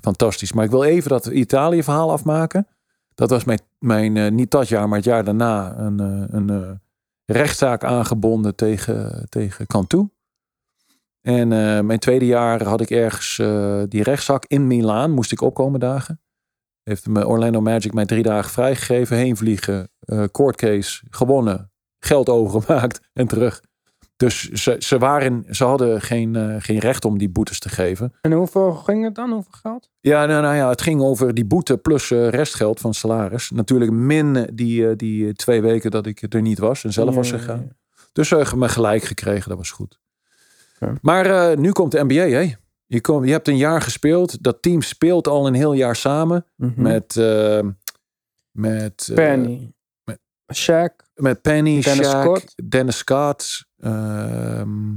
Fantastisch. 0.00 0.52
Maar 0.52 0.64
ik 0.64 0.70
wil 0.70 0.84
even 0.84 1.10
dat 1.10 1.26
Italië 1.26 1.82
verhaal 1.82 2.10
afmaken. 2.10 2.66
Dat 3.14 3.30
was 3.30 3.44
mijn, 3.44 3.60
mijn 3.78 4.34
niet 4.34 4.50
dat 4.50 4.68
jaar, 4.68 4.88
maar 4.88 4.98
het 4.98 5.06
jaar 5.06 5.24
daarna 5.24 5.78
een, 5.78 5.98
een 6.36 6.80
rechtszaak 7.24 7.84
aangebonden 7.84 8.54
tegen, 8.54 9.26
tegen 9.28 9.66
Cantu. 9.66 10.08
En 11.20 11.48
mijn 11.86 11.98
tweede 11.98 12.26
jaar 12.26 12.62
had 12.62 12.80
ik 12.80 12.90
ergens 12.90 13.36
die 13.88 14.02
rechtszaak 14.02 14.44
in 14.46 14.66
Milaan. 14.66 15.10
Moest 15.10 15.32
ik 15.32 15.40
opkomen 15.40 15.80
dagen. 15.80 16.20
Heeft 16.88 17.06
me 17.06 17.26
Orlando 17.26 17.60
Magic 17.60 17.92
mij 17.92 18.06
drie 18.06 18.22
dagen 18.22 18.50
vrijgegeven. 18.50 19.16
Heen 19.16 19.36
vliegen, 19.36 19.90
court 20.32 20.56
case, 20.56 21.02
gewonnen. 21.10 21.70
Geld 21.98 22.28
overgemaakt 22.28 23.00
en 23.12 23.26
terug. 23.26 23.60
Dus 24.18 24.48
ze, 24.48 24.76
ze, 24.78 24.98
waren, 24.98 25.44
ze 25.50 25.64
hadden 25.64 26.00
geen, 26.00 26.34
uh, 26.34 26.54
geen 26.58 26.78
recht 26.78 27.04
om 27.04 27.18
die 27.18 27.28
boetes 27.28 27.58
te 27.58 27.68
geven. 27.68 28.14
En 28.20 28.32
hoeveel 28.32 28.72
ging 28.72 29.04
het 29.04 29.14
dan? 29.14 29.30
Hoeveel 29.30 29.52
geld? 29.62 29.90
Ja, 30.00 30.26
nou, 30.26 30.42
nou 30.42 30.54
ja, 30.54 30.68
het 30.68 30.82
ging 30.82 31.00
over 31.00 31.34
die 31.34 31.44
boete 31.44 31.78
plus 31.78 32.10
uh, 32.10 32.28
restgeld 32.28 32.80
van 32.80 32.94
salaris. 32.94 33.50
Natuurlijk 33.50 33.90
min 33.90 34.50
die, 34.54 34.82
uh, 34.82 34.96
die 34.96 35.32
twee 35.32 35.60
weken 35.62 35.90
dat 35.90 36.06
ik 36.06 36.34
er 36.34 36.42
niet 36.42 36.58
was 36.58 36.84
en 36.84 36.92
zelf 36.92 37.14
was 37.14 37.30
gegaan. 37.30 37.64
Ja, 37.68 38.02
Dus 38.12 38.28
ze 38.28 38.36
hebben 38.36 38.58
me 38.58 38.68
gelijk 38.68 39.02
gekregen, 39.02 39.48
dat 39.48 39.58
was 39.58 39.70
goed. 39.70 39.98
Maar 41.00 41.58
nu 41.58 41.72
komt 41.72 41.92
de 41.92 42.04
NBA, 42.04 42.14
hè? 42.14 42.52
Je, 42.88 43.00
kom, 43.00 43.24
je 43.24 43.32
hebt 43.32 43.48
een 43.48 43.56
jaar 43.56 43.82
gespeeld. 43.82 44.42
Dat 44.42 44.62
team 44.62 44.82
speelt 44.82 45.28
al 45.28 45.46
een 45.46 45.54
heel 45.54 45.72
jaar 45.72 45.96
samen. 45.96 46.46
Mm 46.56 46.72
-hmm. 46.74 46.82
Met... 46.82 47.16
met 48.52 49.10
Penny. 49.14 49.72
Met, 50.04 50.18
Shaq. 50.54 51.06
Met 51.14 51.42
Penny, 51.42 51.80
Dennis 51.80 52.06
Shaq, 52.06 52.20
Scott. 52.20 52.54
Dennis 52.68 52.98
Scott. 52.98 53.66
Ehm, 53.78 54.94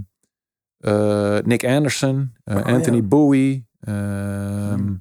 eh, 0.82 1.38
Nick 1.44 1.66
Anderson, 1.66 2.34
uh, 2.46 2.56
oh, 2.56 2.66
Anthony 2.66 2.96
ja. 2.96 3.02
Bowie. 3.02 3.68
Ehm, 3.80 4.94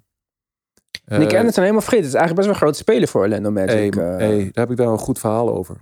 Nick 1.04 1.32
eh, 1.32 1.38
Anderson 1.38 1.62
helemaal 1.62 1.80
vergeten. 1.80 2.04
Het 2.04 2.14
is 2.14 2.20
eigenlijk 2.20 2.34
best 2.34 2.46
wel 2.46 2.48
een 2.48 2.60
grote 2.60 2.78
speler 2.78 3.08
voor 3.08 3.20
Orlando 3.20 3.50
Magic. 3.50 3.94
Hey, 3.94 4.06
hey, 4.06 4.38
daar 4.38 4.64
heb 4.64 4.70
ik 4.70 4.76
daar 4.76 4.86
een 4.86 4.98
goed 4.98 5.18
verhaal 5.18 5.50
over. 5.54 5.76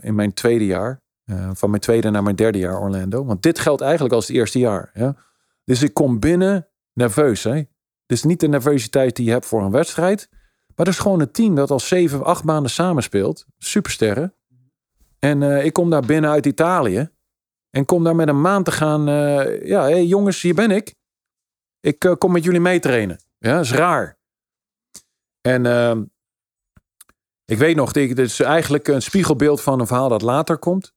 in 0.00 0.14
mijn 0.14 0.34
tweede 0.34 0.66
jaar. 0.66 1.02
van 1.52 1.70
mijn 1.70 1.82
tweede 1.82 2.10
naar 2.10 2.22
mijn 2.22 2.36
derde 2.36 2.58
jaar 2.58 2.80
Orlando. 2.80 3.24
Want 3.24 3.42
dit 3.42 3.58
geldt 3.58 3.80
eigenlijk 3.80 4.14
als 4.14 4.26
het 4.26 4.36
eerste 4.36 4.58
jaar. 4.58 4.90
Ja? 4.94 5.16
Dus 5.64 5.82
ik 5.82 5.94
kom 5.94 6.18
binnen 6.20 6.68
nerveus. 6.92 7.44
Hè? 7.44 7.62
Dus 8.06 8.22
niet 8.22 8.40
de 8.40 8.48
nervositeit 8.48 9.16
die 9.16 9.24
je 9.24 9.30
hebt 9.30 9.46
voor 9.46 9.62
een 9.62 9.70
wedstrijd. 9.70 10.28
Maar 10.76 10.86
dat 10.86 10.94
is 10.94 11.00
gewoon 11.00 11.20
een 11.20 11.32
team 11.32 11.54
dat 11.54 11.70
al 11.70 11.80
zeven, 11.80 12.24
acht 12.24 12.44
maanden 12.44 12.70
samenspeelt. 12.70 13.46
Supersterren. 13.58 14.34
En 15.18 15.42
ik 15.64 15.72
kom 15.72 15.90
daar 15.90 16.06
binnen 16.06 16.30
uit 16.30 16.46
Italië. 16.46 17.12
En 17.70 17.84
kom 17.84 18.04
daar 18.04 18.16
met 18.16 18.28
een 18.28 18.40
maand 18.40 18.64
te 18.64 18.72
gaan. 18.72 19.08
Uh, 19.08 19.66
ja, 19.66 19.82
hey, 19.82 20.04
jongens, 20.04 20.42
hier 20.42 20.54
ben 20.54 20.70
ik. 20.70 20.94
Ik 21.80 22.04
uh, 22.04 22.12
kom 22.12 22.32
met 22.32 22.44
jullie 22.44 22.60
meetrainen. 22.60 23.20
Ja, 23.38 23.54
dat 23.54 23.64
is 23.64 23.72
raar. 23.72 24.18
En 25.40 25.64
uh, 25.64 25.96
ik 27.44 27.58
weet 27.58 27.76
nog, 27.76 27.92
dit 27.92 28.18
is 28.18 28.40
eigenlijk 28.40 28.88
een 28.88 29.02
spiegelbeeld 29.02 29.60
van 29.60 29.80
een 29.80 29.86
verhaal 29.86 30.08
dat 30.08 30.22
later 30.22 30.58
komt. 30.58 30.92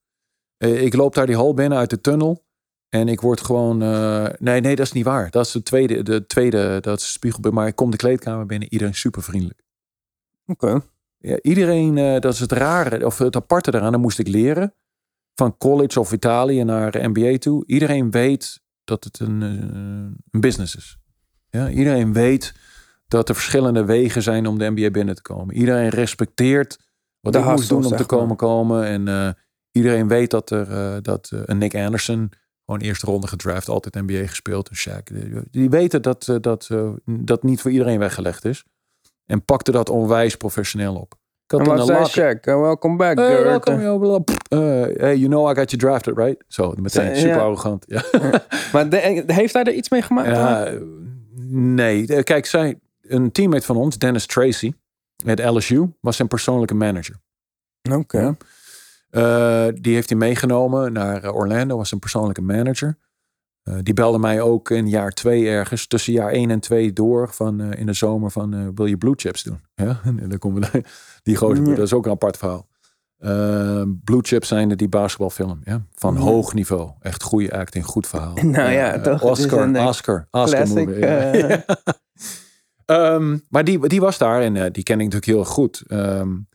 Ik 0.58 0.94
loop 0.94 1.14
daar 1.14 1.26
die 1.26 1.36
hal 1.36 1.54
binnen 1.54 1.78
uit 1.78 1.90
de 1.90 2.02
tunnel. 2.02 2.46
En 2.90 3.08
ik 3.08 3.22
word 3.22 3.42
gewoon. 3.42 3.78
nee, 4.40 4.62
nee, 4.62 4.76
dat 4.76 4.86
is 4.86 4.92
niet 4.92 5.06
waar. 5.06 5.30
Dat 5.30 5.46
is 5.46 5.52
de 5.52 5.64
tweede, 5.64 6.04
de 6.04 6.26
tweede 6.26 6.78
dat 6.82 7.00
is 7.00 7.12
spiegelbeeld. 7.12 7.54
Maar 7.54 7.68
ik 7.68 7.76
kom 7.76 7.92
de 7.92 7.98
kleedkamer 7.98 8.46
binnen. 8.46 8.72
Iedereen 8.72 8.96
super 8.96 9.24
vriendelijk. 9.24 9.62
Oké. 10.46 10.82
Ja, 11.18 11.40
iedereen, 11.42 11.96
dat 12.22 12.34
is 12.34 12.40
het 12.40 12.52
rare, 12.52 13.06
of 13.06 13.18
het 13.18 13.36
aparte 13.36 13.76
eraan. 13.76 13.92
Dat 13.92 14.02
moest 14.02 14.20
ik 14.20 14.28
leren 14.28 14.74
van 15.38 15.58
college 15.58 16.00
of 16.00 16.12
Italië 16.12 16.64
naar 16.64 17.10
NBA 17.10 17.38
toe. 17.38 17.64
Iedereen 17.66 18.12
weet 18.12 18.62
dat 18.84 19.04
het 19.04 19.20
een, 19.20 19.42
eh, 19.42 19.50
een 20.32 20.42
business 20.42 20.76
is. 20.76 20.98
Ja, 21.50 21.70
iedereen 21.70 22.14
weet 22.14 22.54
dat 23.08 23.30
er 23.30 23.36
verschillende 23.36 23.86
wegen 23.86 24.22
zijn 24.22 24.48
om 24.48 24.58
de 24.58 24.70
NBA 24.70 24.92
binnen 24.92 25.16
te 25.16 25.22
komen. 25.22 25.56
Iedereen 25.56 25.90
respecteert 25.90 26.80
wat 27.20 27.34
de 27.34 27.40
ik 27.40 27.46
moest 27.46 27.70
doen 27.70 27.86
om 27.86 27.96
te 27.96 28.06
komen 28.06 28.36
komen. 28.36 28.86
En 28.86 29.36
iedereen 29.72 30.08
weet 30.08 30.32
dat 30.32 30.50
er 30.50 31.02
dat 31.04 31.32
een 31.46 31.58
Nick 31.58 31.76
Anderson 31.76 32.32
gewoon 32.68 32.82
eerste 32.82 33.06
ronde 33.06 33.28
gedraft, 33.28 33.70
altijd 33.70 34.08
NBA 34.08 34.28
gespeeld. 34.28 34.70
Een 34.70 34.78
Shaq. 34.78 35.34
Die 35.52 35.70
weten 35.70 36.02
dat 36.02 36.38
dat, 36.42 36.70
dat 37.06 37.44
niet 37.44 37.62
voor 37.62 37.72
iedereen 37.72 38.00
weggelegd 38.00 38.46
is. 38.46 38.64
En 39.26 39.46
pakte 39.46 39.72
dat 39.72 39.90
onwijs 39.90 40.36
professioneel 40.36 40.96
op. 40.96 41.16
Ik 41.46 41.52
had 41.52 41.60
en 41.60 41.88
wat 41.88 42.10
zei 42.10 42.40
welcome 42.44 42.96
back, 42.96 43.18
hey, 43.18 43.44
welcome, 43.44 44.24
uh, 44.50 44.60
hey, 45.00 45.18
you 45.18 45.28
know 45.28 45.52
I 45.52 45.54
got 45.60 45.72
you 45.72 45.82
drafted, 45.82 46.18
right? 46.18 46.44
Zo, 46.48 46.74
meteen 46.78 47.16
super 47.16 47.40
arrogant. 47.40 47.86
Ja. 47.88 48.04
maar 48.74 48.88
heeft 49.26 49.54
hij 49.54 49.64
er 49.64 49.74
iets 49.74 49.90
mee 49.90 50.02
gemaakt? 50.02 50.28
Ja, 50.28 50.72
nee, 51.50 52.24
kijk, 52.24 52.46
zij, 52.46 52.80
een 53.02 53.32
teammate 53.32 53.66
van 53.66 53.76
ons, 53.76 53.98
Dennis 53.98 54.26
Tracy, 54.26 54.74
met 55.24 55.44
LSU, 55.44 55.94
was 56.00 56.16
zijn 56.16 56.28
persoonlijke 56.28 56.76
manager. 56.76 57.16
Oké. 57.92 58.36
Uh, 59.12 59.66
die 59.74 59.94
heeft 59.94 60.10
hij 60.10 60.18
meegenomen 60.18 60.94
naar 60.94 61.32
Orlando, 61.32 61.78
was 61.78 61.90
zijn 61.90 62.00
persoonlijke 62.00 62.42
manager. 62.42 62.98
Uh, 63.64 63.76
die 63.84 63.94
belde 63.94 64.20
mij 64.20 64.42
ook 64.42 64.70
in 64.70 64.90
jaar 64.90 65.12
twee 65.12 65.48
ergens, 65.48 65.88
tussen 65.88 66.14
jaar 66.14 66.32
één 66.32 66.52
en 66.52 66.60
twee 66.60 66.94
door, 66.94 67.34
van 67.34 67.62
uh, 67.62 67.80
in 67.80 67.86
de 67.86 67.94
zomer 67.94 68.32
van 68.32 68.76
wil 68.76 68.86
je 68.86 68.98
blue 68.98 69.14
chips 69.16 69.44
doen? 69.44 69.60
Ja, 69.76 70.00
en 70.04 70.30
dan 70.30 70.38
komen 70.38 70.62
we 70.62 70.84
die 71.24 71.36
gozer, 71.36 71.68
ja. 71.68 71.76
dat 71.76 71.86
is 71.86 71.94
ook 71.94 72.06
een 72.06 72.12
apart 72.12 72.38
verhaal. 72.38 72.68
blue 74.04 74.22
chips 74.22 74.48
zijn 74.48 74.70
die 74.70 74.90
basketbalfilm, 74.90 75.60
ja, 75.64 75.86
van 75.94 76.14
ja. 76.14 76.20
hoog 76.20 76.54
niveau, 76.54 76.92
echt 77.02 77.24
goede 77.24 77.52
acting, 77.52 77.86
goed 77.86 78.08
verhaal. 78.08 78.34
Nou 78.44 78.72
ja, 78.72 79.00
toch. 79.00 79.22
Oscar, 79.22 79.88
Oscar, 79.88 80.28
Oscar 80.32 80.68
movie. 80.68 81.00
Ja. 81.00 81.66
um, 83.16 83.44
maar 83.50 83.64
die, 83.64 83.88
die 83.88 84.00
was 84.00 84.18
daar 84.18 84.42
en 84.42 84.72
die 84.72 84.84
ken 84.84 85.00
ik 85.00 85.14
natuurlijk 85.14 85.26
heel 85.26 85.46
goed. 85.46 85.84
Um, 85.88 86.48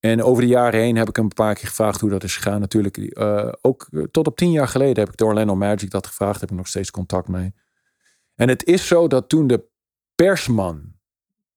en 0.00 0.22
over 0.22 0.42
de 0.42 0.48
jaren 0.48 0.80
heen 0.80 0.96
heb 0.96 1.08
ik 1.08 1.16
hem 1.16 1.24
een 1.24 1.30
paar 1.30 1.54
keer 1.54 1.68
gevraagd 1.68 2.00
hoe 2.00 2.10
dat 2.10 2.24
is 2.24 2.36
gegaan. 2.36 2.60
Natuurlijk, 2.60 2.96
uh, 2.96 3.52
ook 3.60 3.88
eh, 3.90 4.02
tot 4.02 4.26
op 4.26 4.36
tien 4.36 4.50
jaar 4.50 4.68
geleden 4.68 4.98
heb 4.98 5.08
ik 5.12 5.16
de 5.16 5.24
Orlando 5.24 5.56
Magic 5.56 5.90
dat 5.90 6.06
gevraagd. 6.06 6.40
Heb 6.40 6.50
ik 6.50 6.56
nog 6.56 6.66
steeds 6.66 6.90
contact 6.90 7.28
mee. 7.28 7.54
En 8.34 8.48
het 8.48 8.64
is 8.64 8.86
zo 8.86 9.06
dat 9.06 9.28
toen 9.28 9.46
de 9.46 9.64
persman, 10.14 10.92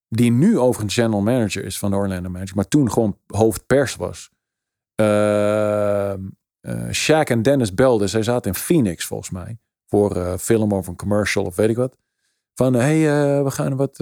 die 0.10 0.32
nu 0.32 0.60
overigens 0.60 0.94
general 0.94 1.22
manager 1.22 1.66
is 1.66 1.80
van 1.80 1.92
de 1.92 1.98
Orlando 1.98 2.30
Magic, 2.30 2.56
maar 2.56 2.68
toen 2.68 2.92
gewoon 2.92 3.18
hoofdpers 3.28 3.96
was. 3.96 4.30
Uh, 4.96 6.14
Shaq 6.92 7.30
en 7.30 7.42
Dennis 7.42 7.74
belden. 7.74 8.10
Zij 8.10 8.24
zaten 8.24 8.52
in 8.52 8.58
Phoenix 8.58 9.06
volgens 9.06 9.30
mij. 9.30 9.58
Voor 9.88 10.38
film 10.40 10.72
of 10.72 10.88
een 10.88 10.96
commercial 10.96 11.46
of 11.46 11.56
weet 11.56 11.70
ik 11.70 11.76
wat. 11.76 11.96
Van 12.54 12.74
hé, 12.74 13.02
hey, 13.02 13.44
we 13.44 13.52
gaan 13.52 13.76
wat. 13.76 13.98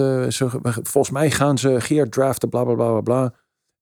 volgens 0.64 1.10
mij 1.10 1.32
gaan 1.32 1.58
ze 1.58 1.82
Geert 1.82 2.12
draften, 2.12 2.50
bla 2.50 2.64
bla 2.64 2.74
bla 2.74 2.90
bla 2.90 3.02
bla. 3.02 3.34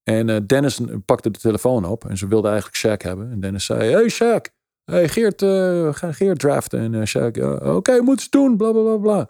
En 0.07 0.27
uh, 0.27 0.37
Dennis 0.45 0.79
pakte 1.05 1.31
de 1.31 1.39
telefoon 1.39 1.85
op 1.85 2.09
en 2.09 2.17
ze 2.17 2.27
wilde 2.27 2.47
eigenlijk 2.47 2.77
Shaq 2.77 3.05
hebben. 3.05 3.31
En 3.31 3.39
Dennis 3.39 3.65
zei, 3.65 3.91
hey 3.91 4.11
Shaq, 4.11 4.53
hey 4.83 5.09
Geert, 5.09 5.41
uh, 5.41 5.93
ga 5.93 6.11
Geert 6.11 6.39
draften. 6.39 6.79
En 6.79 6.93
uh, 6.93 7.05
Shaq, 7.05 7.43
oké, 7.43 7.69
okay, 7.69 7.99
moet 7.99 8.21
ze 8.21 8.27
doen, 8.29 8.57
bla 8.57 8.71
bla 8.71 8.81
bla 8.81 8.97
bla. 8.97 9.29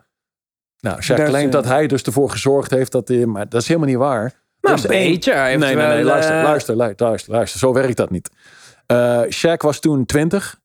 Nou, 0.80 1.01
Shaq 1.01 1.15
claimt 1.15 1.51
dat 1.51 1.65
hij 1.65 1.88
dus 1.88 2.01
ervoor 2.01 2.30
gezorgd 2.30 2.71
heeft 2.71 2.91
dat 2.91 3.07
hij, 3.07 3.25
maar 3.25 3.49
dat 3.49 3.61
is 3.61 3.67
helemaal 3.67 3.89
niet 3.89 3.97
waar. 3.97 4.43
Nou, 4.61 4.75
dus 4.75 4.84
een 4.84 4.89
beetje. 4.89 5.34
Nee, 5.34 5.57
nee, 5.57 5.75
nee, 5.75 6.03
luister, 6.03 6.43
luister, 6.43 6.75
luister, 6.75 7.34
luister, 7.34 7.59
zo 7.59 7.73
werkt 7.73 7.97
dat 7.97 8.09
niet. 8.09 8.30
Shaq 9.36 9.57
was 9.57 9.80
toen 9.80 10.05
20, 10.05 10.59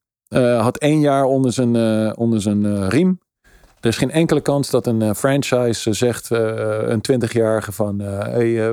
had 0.59 0.79
één 0.79 1.01
jaar 1.01 1.25
onder 1.25 1.53
zijn, 1.53 1.77
onder 2.17 2.41
zijn 2.41 2.89
riem. 2.89 3.21
Er 3.83 3.89
is 3.89 3.97
geen 3.97 4.11
enkele 4.11 4.41
kans 4.41 4.71
dat 4.71 4.87
een 4.87 5.01
uh, 5.01 5.15
franchise 5.15 5.93
zegt, 5.93 6.31
uh, 6.31 6.39
een 6.83 7.03
20-jarige 7.13 7.73
van, 7.73 7.99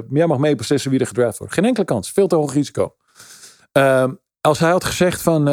jij 0.10 0.28
mag 0.28 0.38
mee 0.38 0.55
beslissen 0.55 0.91
wie 0.91 0.99
er 0.99 1.07
gedraft 1.07 1.38
wordt. 1.38 1.53
Geen 1.53 1.66
enkele 1.66 1.86
kans, 1.86 2.12
veel 2.12 2.28
te 2.28 2.36
hoog 2.36 2.53
risico. 2.53 2.95
Ehm, 3.72 4.14
als 4.41 4.60
hij 4.60 4.70
had 4.70 4.84
gezegd 4.84 5.22
van, 5.22 5.43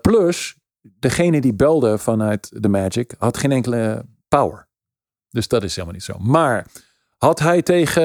plus, 0.00 0.56
degene 0.82 1.40
die 1.40 1.54
belde 1.54 1.98
vanuit 1.98 2.62
de 2.62 2.68
Magic 2.68 3.14
had 3.18 3.36
geen 3.36 3.52
enkele 3.52 4.04
power. 4.28 4.68
Dus 5.28 5.48
dat 5.48 5.62
is 5.62 5.74
helemaal 5.74 5.94
niet 5.94 6.04
zo. 6.04 6.18
Maar 6.18 6.66
had 7.16 7.38
hij 7.38 7.62
tegen, 7.62 8.02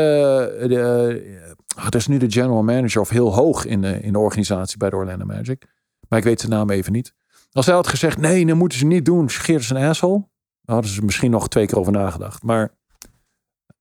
de, 0.69 1.49
is 1.89 2.07
nu 2.07 2.17
de 2.17 2.32
general 2.32 2.63
manager 2.63 3.01
of 3.01 3.09
heel 3.09 3.34
hoog 3.34 3.65
in 3.65 3.82
de, 3.82 3.99
in 3.99 4.11
de 4.11 4.19
organisatie 4.19 4.77
bij 4.77 4.89
de 4.89 4.95
Orlando 4.95 5.25
Magic. 5.25 5.65
Maar 6.07 6.19
ik 6.19 6.25
weet 6.25 6.39
zijn 6.39 6.51
naam 6.51 6.69
even 6.69 6.91
niet. 6.91 7.13
Als 7.52 7.66
hij 7.66 7.76
had 7.76 7.88
gezegd, 7.88 8.18
nee, 8.18 8.45
dat 8.45 8.56
moeten 8.56 8.78
ze 8.78 8.86
niet 8.86 9.06
doen. 9.06 9.30
Geert 9.30 9.62
is 9.62 9.70
een 9.70 9.78
asshole. 9.78 10.28
Dan 10.62 10.76
hadden 10.76 10.91
ze 10.91 11.06
misschien 11.06 11.32
nog 11.32 11.47
twee 11.47 11.66
keer 11.66 11.78
over 11.80 11.91
nagedacht. 11.91 12.43
Maar 12.43 12.76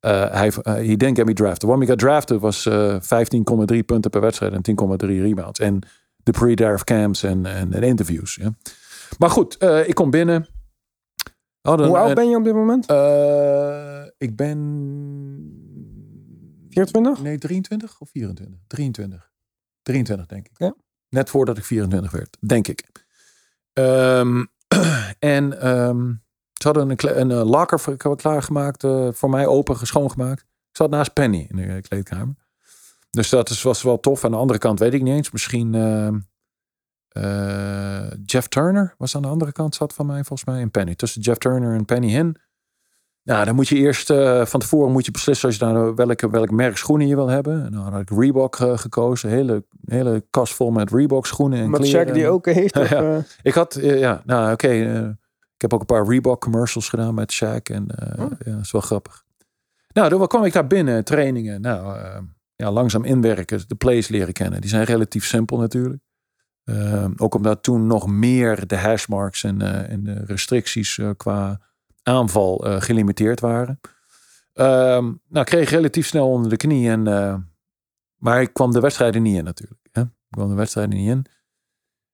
uh, 0.00 0.30
hij, 0.32 0.46
uh, 0.46 0.62
he 0.62 0.96
didn't 0.96 1.16
get 1.16 1.26
me 1.26 1.32
drafted. 1.32 1.68
When 1.68 1.78
we 1.78 1.86
got 1.86 1.98
drafted 1.98 2.40
was 2.40 2.66
uh, 2.66 2.94
eh, 2.94 3.26
15,3 3.72 3.84
punten 3.86 4.10
per 4.10 4.20
wedstrijd 4.20 4.52
en 4.52 4.76
10,3 5.04 5.06
rebounds. 5.06 5.60
En 5.60 5.78
de 6.16 6.30
pre-draft 6.30 6.84
camps 6.84 7.22
en, 7.22 7.46
en, 7.46 7.72
en 7.72 7.82
interviews. 7.82 8.34
Ja. 8.34 8.54
Maar 9.18 9.30
goed, 9.30 9.62
ik 9.86 9.94
kom 9.94 10.10
binnen. 10.10 10.46
Oh, 11.62 11.76
dan, 11.76 11.86
Hoe 11.86 11.98
oud 11.98 12.14
ben 12.14 12.28
je 12.28 12.36
op 12.36 12.44
dit 12.44 12.54
moment? 12.54 12.84
ik 14.18 14.36
ben... 14.36 14.58
24? 16.68 17.22
Nee, 17.22 17.38
23 17.38 18.00
of 18.00 18.10
24? 18.10 18.58
23. 18.66 19.30
23 19.82 20.26
denk 20.26 20.46
ik. 20.48 20.58
Ja. 20.58 20.74
Net 21.08 21.30
voordat 21.30 21.58
ik 21.58 21.64
24 21.64 22.10
werd, 22.10 22.36
denk 22.40 22.68
ik. 22.68 23.08
Um, 23.72 24.48
en 25.18 25.68
um, 25.68 26.22
ze 26.52 26.66
hadden 26.68 26.90
een, 26.90 27.20
een, 27.20 27.30
een 27.30 27.46
locker 27.46 27.96
klaargemaakt, 28.16 28.84
uh, 28.84 29.08
voor 29.12 29.30
mij 29.30 29.46
open, 29.46 29.86
schoongemaakt. 29.86 30.40
Ik 30.40 30.76
zat 30.76 30.90
naast 30.90 31.12
Penny 31.12 31.46
in 31.50 31.56
de 31.56 31.80
kleedkamer. 31.80 32.34
Dus 33.10 33.28
dat 33.28 33.62
was 33.62 33.82
wel 33.82 34.00
tof. 34.00 34.24
Aan 34.24 34.30
de 34.30 34.36
andere 34.36 34.58
kant 34.58 34.78
weet 34.78 34.94
ik 34.94 35.02
niet 35.02 35.14
eens. 35.14 35.30
Misschien 35.30 35.74
uh, 37.12 38.10
Jeff 38.24 38.48
Turner 38.48 38.94
was 38.98 39.16
aan 39.16 39.22
de 39.22 39.28
andere 39.28 39.52
kant 39.52 39.74
zat 39.74 39.94
van 39.94 40.06
mij 40.06 40.24
volgens 40.24 40.44
mij. 40.44 40.60
En 40.60 40.70
Penny. 40.70 40.94
Tussen 40.94 41.20
Jeff 41.20 41.38
Turner 41.38 41.74
en 41.74 41.84
Penny 41.84 42.08
Hin. 42.08 42.36
Nou, 43.30 43.44
dan 43.44 43.54
moet 43.54 43.68
je 43.68 43.76
eerst 43.76 44.10
uh, 44.10 44.44
van 44.44 44.60
tevoren 44.60 44.92
moet 44.92 45.04
je 45.04 45.10
beslissen 45.10 45.48
als 45.48 45.56
je 45.56 45.64
nou 45.64 45.94
welke, 45.94 46.30
welk 46.30 46.50
merk 46.50 46.76
schoenen 46.76 47.06
je 47.06 47.14
wil 47.14 47.28
hebben. 47.28 47.64
En 47.64 47.72
dan 47.72 47.92
had 47.92 48.00
ik 48.00 48.10
Reebok 48.10 48.58
uh, 48.58 48.78
gekozen. 48.78 49.30
Hele, 49.30 49.64
hele 49.84 50.24
kast 50.30 50.54
vol 50.54 50.70
met 50.70 50.90
Reebok 50.90 51.26
schoenen 51.26 51.58
en 51.58 51.70
Wat 51.70 51.80
kleren. 51.80 52.14
die 52.14 52.28
ook 52.28 52.46
heeft? 52.46 52.74
ja, 52.88 53.02
ja. 53.02 53.22
Ik 53.42 53.54
had, 53.54 53.78
ja, 53.82 54.22
nou 54.24 54.52
oké. 54.52 54.52
Okay, 54.52 55.08
ik 55.54 55.60
heb 55.60 55.74
ook 55.74 55.80
een 55.80 55.86
paar 55.86 56.06
Reebok 56.06 56.40
commercials 56.40 56.88
gedaan 56.88 57.14
met 57.14 57.34
Shaq. 57.34 57.62
En 57.62 57.86
oh. 58.18 58.30
ja, 58.44 58.52
dat 58.52 58.60
is 58.60 58.72
wel 58.72 58.80
grappig. 58.80 59.24
Nou, 59.92 60.08
dan 60.08 60.26
kwam 60.26 60.44
ik 60.44 60.52
daar 60.52 60.66
binnen, 60.66 61.04
trainingen. 61.04 61.60
Nou, 61.60 61.98
uh, 61.98 62.18
ja, 62.56 62.70
langzaam 62.70 63.04
inwerken, 63.04 63.60
de 63.66 63.74
plays 63.74 64.08
leren 64.08 64.32
kennen. 64.32 64.60
Die 64.60 64.70
zijn 64.70 64.84
relatief 64.84 65.24
simpel 65.24 65.58
natuurlijk. 65.58 66.02
Uh, 66.64 67.04
ook 67.16 67.34
omdat 67.34 67.62
toen 67.62 67.86
nog 67.86 68.06
meer 68.06 68.66
de 68.66 68.76
hashmarks 68.76 69.44
en, 69.44 69.88
en 69.88 70.04
de 70.04 70.22
restricties 70.26 71.00
qua 71.16 71.60
aanval 72.10 72.64
gelimiteerd 72.78 73.40
waren. 73.40 73.80
Ehm, 74.52 75.12
nou, 75.28 75.44
kreeg 75.44 75.70
relatief 75.70 76.06
snel 76.06 76.30
onder 76.30 76.50
de 76.50 76.56
knie. 76.56 76.88
En, 76.88 77.02
maar 78.16 78.40
ik 78.40 78.52
kwam 78.52 78.72
de 78.72 78.80
wedstrijden 78.80 79.22
niet 79.22 79.36
in 79.36 79.44
natuurlijk. 79.44 79.80
Hè? 79.92 80.00
Ik 80.00 80.08
kwam 80.30 80.48
de 80.48 80.54
wedstrijden 80.54 80.96
niet 80.96 81.08
in. 81.08 81.26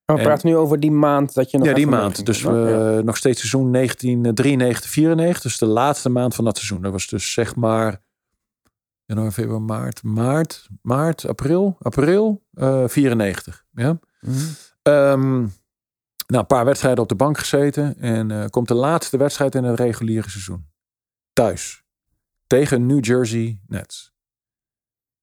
We 0.05 0.23
praten 0.23 0.49
nu 0.49 0.57
over 0.57 0.81
die 0.81 0.91
maand 0.91 1.35
dat 1.35 1.51
je 1.51 1.59
nog 1.59 1.67
Ja, 1.67 1.75
die 1.75 1.87
maand. 1.87 2.27
Dus 2.27 2.43
we 2.43 2.95
ja. 2.97 3.03
nog 3.03 3.17
steeds 3.17 3.39
seizoen 3.39 3.73
1993, 3.73 4.91
94. 4.91 5.43
Dus 5.43 5.59
de 5.59 5.67
laatste 5.67 6.09
maand 6.09 6.35
van 6.35 6.45
dat 6.45 6.57
seizoen. 6.57 6.83
Dat 6.83 6.93
was 6.93 7.07
dus 7.07 7.33
zeg 7.33 7.57
maar 7.57 8.01
januari, 9.05 9.33
februari, 9.33 9.65
maart, 9.65 10.03
maart, 10.03 10.69
maart, 10.83 11.29
april, 11.29 11.77
april 11.79 12.43
uh, 12.55 12.85
94. 12.87 13.65
Ja. 13.73 13.89
Mm 13.91 13.99
-hmm. 14.21 14.93
um, 14.93 15.53
nou, 16.27 16.41
een 16.41 16.47
paar 16.47 16.65
wedstrijden 16.65 17.03
op 17.03 17.09
de 17.09 17.15
bank 17.15 17.39
gezeten. 17.39 17.99
En 17.99 18.31
uh, 18.31 18.45
komt 18.47 18.69
de 18.69 18.75
laatste 18.75 19.17
wedstrijd 19.17 19.55
in 19.55 19.65
het 19.65 19.79
reguliere 19.79 20.31
seizoen. 20.31 20.67
Thuis. 21.33 21.85
Tegen 22.47 22.87
New 22.87 23.05
Jersey 23.05 23.61
Nets. 23.67 24.15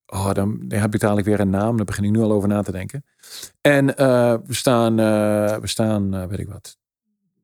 Oh, 0.05 0.31
dan, 0.31 0.65
heb 0.67 0.93
ik 0.93 0.99
dadelijk 0.99 1.27
weer 1.27 1.39
een 1.39 1.49
naam. 1.49 1.77
Daar 1.77 1.85
begin 1.85 2.03
ik 2.03 2.11
nu 2.11 2.19
al 2.19 2.31
over 2.31 2.47
na 2.47 2.61
te 2.61 2.71
denken. 2.71 3.05
En 3.61 3.87
uh, 3.87 4.35
we 4.45 4.53
staan, 4.53 4.99
uh, 4.99 5.57
we 5.57 5.67
staan 5.67 6.27
weet 6.27 6.39
ik 6.39 6.47
wat, 6.47 6.77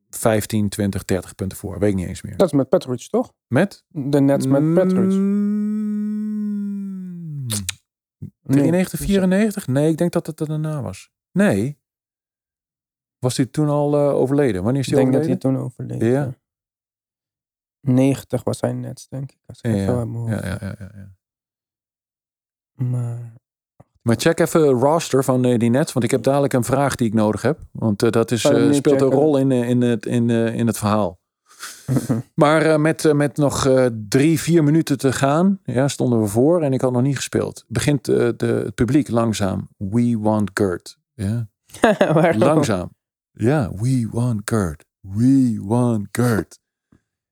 15, 0.09 0.69
20, 0.69 1.05
30 1.05 1.35
punten 1.35 1.57
voor. 1.57 1.79
Weet 1.79 1.89
ik 1.89 1.95
niet 1.95 2.07
eens 2.07 2.21
meer. 2.21 2.37
Dat 2.37 2.47
is 2.47 2.53
met 2.53 2.69
Petrovich, 2.69 3.07
toch? 3.07 3.33
Met? 3.47 3.83
De 3.87 4.19
Nets 4.19 4.47
met 4.47 4.73
Petrovich. 4.73 5.13
Mm, 5.13 6.19
93, 8.43 8.99
94? 8.99 9.67
Nee, 9.67 9.89
ik 9.89 9.97
denk 9.97 10.11
dat 10.11 10.27
het 10.27 10.39
er 10.39 10.47
daarna 10.47 10.81
was. 10.81 11.09
Nee. 11.31 11.78
Was 13.19 13.37
hij 13.37 13.45
toen 13.45 13.69
al 13.69 13.97
overleden? 13.97 14.63
Wanneer 14.63 14.81
is 14.81 14.91
hij 14.91 14.99
overleden? 14.99 15.21
Ik 15.21 15.27
denk 15.27 15.41
dat 15.41 15.51
hij 15.51 15.61
toen 15.61 15.65
overleden. 15.65 16.07
Ja. 16.07 16.33
90 17.81 18.43
was 18.43 18.61
hij 18.61 18.73
Nets, 18.73 19.07
denk 19.07 19.31
ik. 19.31 19.37
Als 19.45 19.61
ik 19.61 19.75
ja, 19.75 19.81
ja, 19.81 20.05
ja, 20.27 20.39
ja, 20.45 20.57
ja, 20.61 20.75
ja, 20.79 20.91
ja. 20.95 21.11
Maar... 22.73 23.37
Maar 24.01 24.15
check 24.15 24.39
even 24.39 24.61
roster 24.69 25.23
van 25.23 25.45
uh, 25.45 25.57
die 25.57 25.69
Nets, 25.69 25.93
want 25.93 26.05
ik 26.05 26.11
heb 26.11 26.23
dadelijk 26.23 26.53
een 26.53 26.63
vraag 26.63 26.95
die 26.95 27.07
ik 27.07 27.13
nodig 27.13 27.41
heb. 27.41 27.59
Want 27.71 28.03
uh, 28.03 28.09
dat 28.09 28.31
is, 28.31 28.39
speelt 28.39 28.75
checken. 28.75 29.01
een 29.01 29.11
rol 29.11 29.37
in, 29.37 29.51
in, 29.51 29.81
het, 29.81 30.05
in, 30.05 30.29
in 30.29 30.67
het 30.67 30.77
verhaal. 30.77 31.19
maar 32.33 32.81
met, 32.81 33.13
met 33.13 33.37
nog 33.37 33.69
drie, 34.09 34.39
vier 34.39 34.63
minuten 34.63 34.97
te 34.97 35.11
gaan, 35.13 35.59
ja, 35.63 35.87
stonden 35.87 36.21
we 36.21 36.27
voor 36.27 36.61
en 36.61 36.73
ik 36.73 36.81
had 36.81 36.91
nog 36.91 37.01
niet 37.01 37.15
gespeeld. 37.15 37.65
Begint 37.67 38.05
de, 38.05 38.35
het 38.37 38.75
publiek 38.75 39.09
langzaam. 39.09 39.69
We 39.77 40.17
want 40.19 40.51
Gert. 40.53 40.97
Ja. 41.13 41.47
langzaam. 42.37 42.91
Ja, 43.41 43.71
we 43.75 44.07
want 44.11 44.41
Gert. 44.45 44.85
We 45.01 45.59
want 45.61 46.07
Gert. 46.11 46.59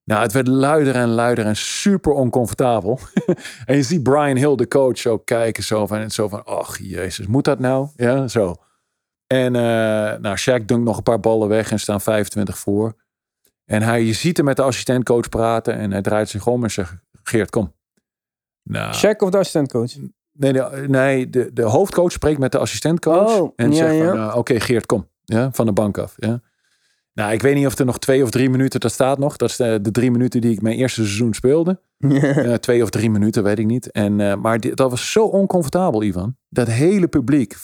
Nou, 0.03 0.21
het 0.21 0.31
werd 0.31 0.47
luider 0.47 0.95
en 0.95 1.07
luider 1.07 1.45
en 1.45 1.55
super 1.55 2.11
oncomfortabel. 2.11 2.99
en 3.65 3.75
je 3.75 3.83
ziet 3.83 4.03
Brian 4.03 4.37
Hill, 4.37 4.55
de 4.55 4.67
coach, 4.67 5.05
ook 5.05 5.25
kijken 5.25 5.63
zo 5.63 5.87
van, 5.87 6.11
zo 6.11 6.27
van, 6.27 6.45
ach 6.45 6.77
jezus, 6.77 7.27
moet 7.27 7.43
dat 7.43 7.59
nou? 7.59 7.87
Ja, 7.95 8.27
zo. 8.27 8.55
En 9.27 9.53
uh, 9.53 9.61
nou, 10.19 10.37
Shaq 10.37 10.65
dunkt 10.65 10.85
nog 10.85 10.97
een 10.97 11.03
paar 11.03 11.19
ballen 11.19 11.47
weg 11.47 11.71
en 11.71 11.79
staan 11.79 12.01
25 12.01 12.57
voor. 12.57 12.95
En 13.65 13.81
hij, 13.81 14.03
je 14.03 14.13
ziet 14.13 14.37
hem 14.37 14.45
met 14.45 14.55
de 14.55 14.61
assistentcoach 14.61 15.29
praten 15.29 15.73
en 15.73 15.91
hij 15.91 16.01
draait 16.01 16.29
zich 16.29 16.47
om 16.47 16.63
en 16.63 16.71
zegt, 16.71 16.95
Geert, 17.23 17.49
kom. 17.49 17.73
Nou, 18.63 18.95
Shaq 18.95 19.17
of 19.17 19.29
de 19.29 19.37
assistentcoach? 19.37 19.91
Nee, 20.31 20.53
de, 20.53 20.85
nee 20.87 21.29
de, 21.29 21.53
de 21.53 21.63
hoofdcoach 21.63 22.11
spreekt 22.11 22.39
met 22.39 22.51
de 22.51 22.57
assistentcoach 22.57 23.39
oh, 23.39 23.53
en 23.55 23.71
ja, 23.71 23.77
zegt 23.77 23.95
ja. 23.95 24.05
van, 24.05 24.17
uh, 24.17 24.35
oké 24.35 24.59
Geert, 24.59 24.85
kom. 24.85 25.07
Ja, 25.33 25.49
van 25.51 25.65
de 25.65 25.73
bank 25.73 25.97
af. 25.97 26.13
Ja. 26.17 26.41
Nou, 27.17 27.31
ik 27.31 27.41
weet 27.41 27.55
niet 27.55 27.65
of 27.65 27.77
er 27.77 27.85
nog 27.85 27.99
twee 27.99 28.23
of 28.23 28.29
drie 28.29 28.49
minuten, 28.49 28.79
dat 28.79 28.91
staat 28.91 29.17
nog. 29.19 29.35
Dat 29.35 29.49
is 29.49 29.55
de, 29.55 29.79
de 29.81 29.91
drie 29.91 30.11
minuten 30.11 30.41
die 30.41 30.51
ik 30.51 30.61
mijn 30.61 30.77
eerste 30.77 31.01
seizoen 31.01 31.33
speelde. 31.33 31.79
uh, 31.97 32.53
twee 32.53 32.83
of 32.83 32.89
drie 32.89 33.09
minuten, 33.09 33.43
weet 33.43 33.59
ik 33.59 33.65
niet. 33.65 33.91
En, 33.91 34.19
uh, 34.19 34.35
maar 34.35 34.59
die, 34.59 34.73
dat 34.73 34.89
was 34.89 35.11
zo 35.11 35.23
oncomfortabel, 35.23 36.03
Ivan. 36.03 36.35
Dat 36.49 36.67
hele 36.67 37.07
publiek, 37.07 37.55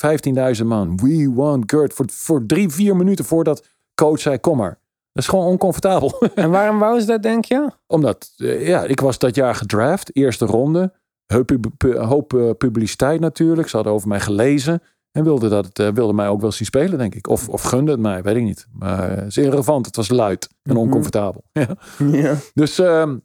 15.000 0.58 0.66
man. 0.66 0.98
We 0.98 1.32
want 1.36 1.72
Gert. 1.72 1.94
Voor, 1.94 2.06
voor 2.10 2.46
drie, 2.46 2.70
vier 2.70 2.96
minuten 2.96 3.26
voordat 3.26 3.68
coach 3.96 4.20
zei, 4.20 4.40
kom 4.40 4.58
maar. 4.58 4.80
Dat 5.12 5.24
is 5.24 5.30
gewoon 5.30 5.46
oncomfortabel. 5.46 6.28
en 6.36 6.50
waarom 6.50 6.80
wou 6.80 7.00
ze 7.00 7.06
dat, 7.06 7.24
denk 7.24 7.46
je? 7.46 7.72
Omdat, 7.88 8.34
uh, 8.38 8.68
ja, 8.68 8.84
ik 8.84 9.00
was 9.00 9.18
dat 9.18 9.36
jaar 9.36 9.56
gedraft. 9.56 10.16
Eerste 10.16 10.46
ronde. 10.46 10.94
Hoop, 11.26 11.52
hoop 11.96 12.56
publiciteit 12.58 13.20
natuurlijk. 13.20 13.68
Ze 13.70 13.76
hadden 13.76 13.94
over 13.94 14.08
mij 14.08 14.20
gelezen. 14.20 14.82
En 15.14 15.24
wilde, 15.24 15.50
dat, 15.50 15.80
uh, 15.80 15.90
wilde 15.90 16.14
mij 16.14 16.28
ook 16.28 16.42
wel 16.42 16.52
zien 16.52 16.66
spelen, 16.66 16.98
denk 16.98 17.16
ik. 17.16 17.28
Of, 17.28 17.50
of 17.50 17.62
gunde 17.62 17.92
het 17.92 18.00
mij, 18.00 18.24
weet 18.24 18.36
ik 18.36 18.44
niet. 18.44 18.68
Maar 18.72 19.10
het 19.10 19.26
is 19.26 19.38
irrelevant. 19.38 19.86
Het 19.86 19.96
was 19.96 20.10
luid 20.10 20.50
en 20.62 20.76
oncomfortabel. 20.76 21.44
Mm 21.54 21.64
-hmm. 21.98 22.16
ja. 22.16 22.22
ja. 22.22 22.36
Dus 22.54 22.80
uh, 22.80 23.02
oké, 23.02 23.22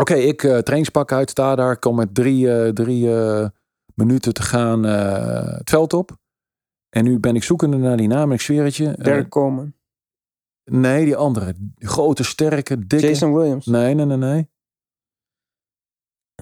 okay, 0.00 0.20
ik 0.20 0.42
uh, 0.42 0.58
trainingspak 0.58 1.12
uit, 1.12 1.30
sta 1.30 1.54
daar. 1.54 1.78
Kom 1.78 1.96
met 1.96 2.14
drie, 2.14 2.72
drie 2.72 3.08
minuten 3.94 4.34
te 4.34 4.42
gaan 4.42 4.82
het 4.82 5.70
veld 5.70 5.92
op. 5.92 6.16
En 6.88 7.04
nu 7.04 7.18
ben 7.18 7.36
ik 7.36 7.42
zoekende 7.42 7.76
naar 7.76 7.96
die 7.96 8.08
naam. 8.08 8.32
Ik 8.32 8.40
zweer 8.40 8.64
het 8.64 8.76
je. 8.76 8.92
Derek 8.92 9.28
Coleman. 9.28 9.74
Nee, 10.64 11.04
die 11.04 11.16
andere. 11.16 11.54
Grote, 11.76 12.24
sterke, 12.24 12.86
dikke. 12.86 13.06
Jason 13.06 13.34
Williams. 13.34 13.66
Nee, 13.66 13.94
nee, 13.94 14.06
nee, 14.06 14.16
nee. 14.16 14.50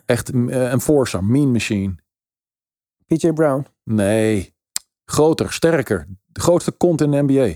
Echt 0.05 0.33
een 0.33 0.51
enforcer, 0.51 1.25
mean 1.25 1.53
machine. 1.53 1.95
PJ 3.07 3.33
Brown. 3.33 3.67
Nee. 3.85 4.59
Groter, 5.11 5.53
sterker. 5.53 6.07
De 6.27 6.41
grootste 6.41 6.71
kont 6.71 7.01
in 7.01 7.11
de 7.11 7.23
NBA. 7.23 7.55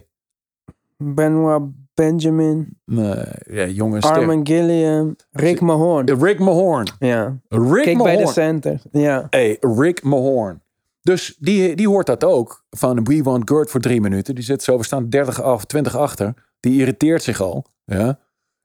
Benoit 0.97 1.63
Benjamin. 1.95 2.79
Nee, 2.85 3.25
ja, 3.51 3.67
jongens. 3.67 4.05
Armin 4.05 4.47
Gilliam. 4.47 5.17
Rick 5.31 5.61
Mahorn. 5.61 6.21
Rick 6.21 6.39
Mahorn. 6.39 6.87
Ja. 6.99 7.39
Rick 7.49 7.83
Kijk 7.83 7.97
Mahorn. 7.97 8.17
bij 8.17 8.25
de 8.25 8.31
center. 8.31 8.83
Ja. 8.91 9.27
Hey, 9.31 9.57
Rick 9.61 10.03
Mahorn. 10.03 10.63
Dus 11.03 11.37
die, 11.39 11.77
die 11.77 11.89
hoort 11.89 12.07
dat 12.07 12.25
ook. 12.25 12.65
Van 12.71 13.05
We 13.05 13.23
Want 13.23 13.51
Gert 13.51 13.71
voor 13.71 13.81
drie 13.81 14.01
minuten. 14.01 14.35
Die 14.35 14.45
zit 14.45 14.63
zo, 14.63 14.77
we 14.77 14.85
staan 14.85 15.09
30 15.09 15.43
af, 15.43 15.65
20 15.65 15.97
achter. 15.97 16.35
Die 16.61 16.81
irriteert 16.81 17.23
zich 17.23 17.41
al. 17.41 17.67
Ja. 17.85 18.19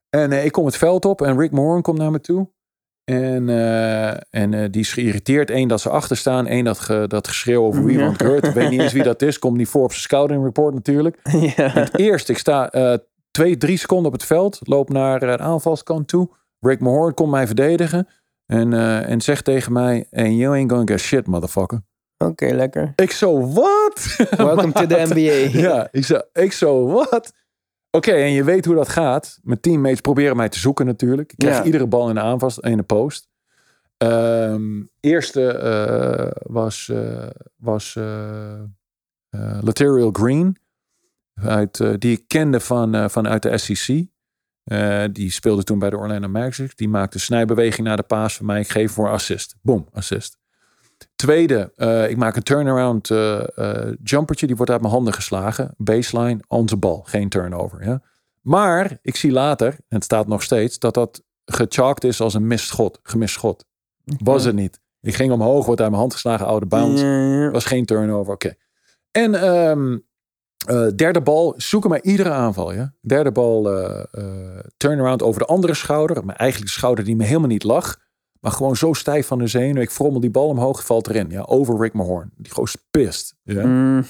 En 0.09 0.31
uh, 0.31 0.45
ik 0.45 0.51
kom 0.51 0.65
het 0.65 0.77
veld 0.77 1.05
op 1.05 1.21
en 1.21 1.37
Rick 1.37 1.51
Mahorn 1.51 1.81
komt 1.81 1.97
naar 1.97 2.11
me 2.11 2.19
toe. 2.21 2.49
En, 3.09 3.47
uh, 3.47 4.09
en 4.09 4.51
uh, 4.51 4.65
die 4.71 4.81
is 4.81 4.93
geïrriteerd. 4.93 5.49
Eén 5.49 5.67
dat 5.67 5.81
ze 5.81 5.89
achter 5.89 6.17
staan. 6.17 6.47
Één 6.47 6.63
dat, 6.63 6.79
ge, 6.79 7.05
dat 7.07 7.27
geschreeuw 7.27 7.63
over 7.63 7.85
wie 7.85 7.99
want. 7.99 8.21
Ik 8.21 8.53
weet 8.53 8.69
niet 8.69 8.81
eens 8.81 8.93
wie 8.93 9.03
dat 9.03 9.21
is. 9.21 9.39
Komt 9.39 9.57
niet 9.57 9.67
voor 9.67 9.83
op 9.83 9.91
zijn 9.91 10.01
scouting 10.01 10.43
report 10.43 10.73
natuurlijk. 10.73 11.17
Ja. 11.55 11.69
Het 11.69 11.99
eerst, 11.99 12.29
ik 12.29 12.37
sta 12.37 12.75
uh, 12.75 12.93
twee, 13.31 13.57
drie 13.57 13.77
seconden 13.77 14.05
op 14.05 14.13
het 14.13 14.25
veld. 14.25 14.59
Loop 14.63 14.89
naar 14.89 15.19
de 15.19 15.37
aanvalskant 15.37 16.07
toe. 16.07 16.29
Rick 16.59 16.79
Mahorn 16.79 17.13
komt 17.13 17.31
mij 17.31 17.47
verdedigen. 17.47 18.07
En, 18.45 18.73
en 19.05 19.21
zegt 19.21 19.43
tegen 19.43 19.73
mij. 19.73 20.07
And 20.11 20.37
you 20.37 20.55
ain't 20.55 20.71
gonna 20.71 20.85
get 20.85 20.99
shit, 20.99 21.27
motherfucker. 21.27 21.81
Oké, 22.17 22.31
okay, 22.31 22.51
lekker. 22.51 22.93
Ik 22.95 23.11
zo, 23.11 23.53
wat? 23.53 24.27
Welcome 24.37 24.71
to 24.71 24.85
the 24.85 25.05
NBA. 25.09 25.59
ja, 25.67 25.87
ik 25.91 26.05
zo, 26.05 26.19
ik 26.33 26.51
zo 26.51 26.85
wat? 26.85 27.33
Oké, 27.91 28.09
okay, 28.09 28.23
en 28.23 28.31
je 28.31 28.43
weet 28.43 28.65
hoe 28.65 28.75
dat 28.75 28.89
gaat. 28.89 29.39
Mijn 29.43 29.59
teammates 29.59 30.01
proberen 30.01 30.35
mij 30.35 30.49
te 30.49 30.59
zoeken 30.59 30.85
natuurlijk. 30.85 31.31
Ik 31.31 31.37
krijg 31.37 31.57
Ja. 31.57 31.63
iedere 31.63 31.87
bal 31.87 32.09
in 32.09 32.15
de 32.15 32.21
aanval 32.21 32.51
in 32.59 32.77
de 32.77 32.83
post. 32.83 33.27
Ehm 33.97 34.81
eerste 34.99 35.47
eh, 35.51 36.31
was, 36.51 36.89
eh, 36.89 37.27
was 37.55 37.95
eh, 37.95 38.61
Laterial 39.61 40.11
Green. 40.11 40.57
Uit, 41.33 42.01
die 42.01 42.17
ik 42.17 42.23
kende 42.27 42.59
van, 42.59 43.09
vanuit 43.09 43.41
de 43.41 43.57
SEC. 43.57 44.05
Die 45.13 45.31
speelde 45.31 45.63
toen 45.63 45.79
bij 45.79 45.89
de 45.89 45.97
Orlando 45.97 46.27
Magic. 46.27 46.77
Die 46.77 46.89
maakte 46.89 47.19
snijbeweging 47.19 47.87
naar 47.87 47.97
de 47.97 48.03
paas 48.03 48.35
van 48.37 48.45
mij. 48.45 48.59
Ik 48.59 48.69
geef 48.69 48.91
voor 48.91 49.09
assist. 49.09 49.55
Boom, 49.61 49.87
assist. 49.91 50.37
Tweede, 51.19 51.71
eh, 51.75 52.09
ik 52.09 52.17
maak 52.17 52.35
een 52.35 52.43
turnaround 52.43 53.09
eh, 53.09 53.91
jumpertje. 54.03 54.47
Die 54.47 54.55
wordt 54.55 54.71
uit 54.71 54.81
mijn 54.81 54.93
handen 54.93 55.13
geslagen. 55.13 55.73
Baseline, 55.77 56.39
onze 56.47 56.77
bal. 56.77 57.01
Geen 57.05 57.29
turnover. 57.29 57.85
Ja? 57.85 58.01
Maar 58.41 58.97
ik 59.01 59.15
zie 59.15 59.31
later, 59.31 59.67
en 59.67 59.95
het 59.95 60.03
staat 60.03 60.27
nog 60.27 60.43
steeds, 60.43 60.79
dat 60.79 60.93
dat 60.93 61.23
gechalkt 61.45 62.03
is 62.03 62.21
als 62.21 62.33
een 62.33 62.47
mist 62.47 62.67
schot. 62.67 62.99
Gemist 63.03 63.33
schot. 63.33 63.65
Was 64.03 64.43
het 64.43 64.55
niet. 64.55 64.79
Ik 65.01 65.15
ging 65.15 65.31
omhoog, 65.31 65.65
wordt 65.65 65.81
uit 65.81 65.89
mijn 65.89 66.01
hand 66.01 66.13
geslagen, 66.13 66.45
oude 66.45 66.65
bounce. 66.65 67.05
Ja. 67.05 67.51
Was 67.51 67.65
geen 67.65 67.85
turnover, 67.85 68.33
oké. 68.33 68.53
En 69.11 69.35
ehm, 69.35 69.97
derde 70.95 71.21
bal, 71.21 71.53
zoeken 71.57 71.89
maar 71.89 72.01
iedere 72.01 72.31
aanval. 72.31 72.73
Ja? 72.73 72.93
Derde 73.01 73.31
bal, 73.31 73.63
turnaround 74.77 75.23
over 75.23 75.39
de 75.39 75.47
andere 75.47 75.73
schouder. 75.73 76.25
Mijn 76.25 76.37
eigenlijk 76.37 76.71
schouder 76.71 77.05
die 77.05 77.15
me 77.15 77.23
helemaal 77.23 77.47
niet 77.47 77.63
lag. 77.63 77.97
Maar 78.39 78.51
gewoon 78.51 78.75
zo 78.75 78.93
stijf 78.93 79.27
van 79.27 79.39
de 79.39 79.47
zenuw. 79.47 79.81
Ik 79.81 79.91
frommel 79.91 80.19
die 80.19 80.29
bal 80.29 80.47
omhoog, 80.47 80.85
valt 80.85 81.07
erin. 81.07 81.29
Ja, 81.29 81.41
over 81.41 81.79
Rick 81.79 81.93
Mahorn. 81.93 82.31
Die 82.37 82.51
goos 82.51 82.75
is 82.75 82.87
pist. 82.91 83.35
Ja? 83.43 83.65
Mm. 83.65 84.03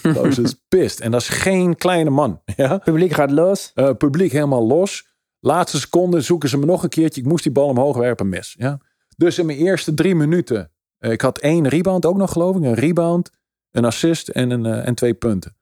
is 0.43 0.63
pist. 0.67 0.99
En 0.99 1.11
dat 1.11 1.21
is 1.21 1.29
geen 1.29 1.75
kleine 1.75 2.09
man. 2.09 2.41
Ja? 2.55 2.77
Publiek 2.77 3.11
gaat 3.11 3.31
los. 3.31 3.71
Uh, 3.75 3.91
publiek 3.93 4.31
helemaal 4.31 4.67
los. 4.67 5.07
Laatste 5.39 5.79
seconde 5.79 6.21
zoeken 6.21 6.49
ze 6.49 6.57
me 6.57 6.65
nog 6.65 6.83
een 6.83 6.89
keertje. 6.89 7.21
Ik 7.21 7.27
moest 7.27 7.43
die 7.43 7.51
bal 7.51 7.67
omhoog 7.67 7.97
werpen, 7.97 8.29
mis. 8.29 8.55
Ja? 8.57 8.79
Dus 9.17 9.39
in 9.39 9.45
mijn 9.45 9.57
eerste 9.57 9.93
drie 9.93 10.15
minuten. 10.15 10.71
Uh, 10.99 11.11
ik 11.11 11.21
had 11.21 11.37
één 11.37 11.67
rebound 11.67 12.05
ook 12.05 12.17
nog, 12.17 12.31
geloof 12.31 12.55
ik. 12.55 12.63
Een 12.63 12.73
rebound, 12.73 13.31
een 13.71 13.85
assist 13.85 14.27
en, 14.27 14.49
een, 14.49 14.65
uh, 14.65 14.87
en 14.87 14.95
twee 14.95 15.13
punten. 15.13 15.57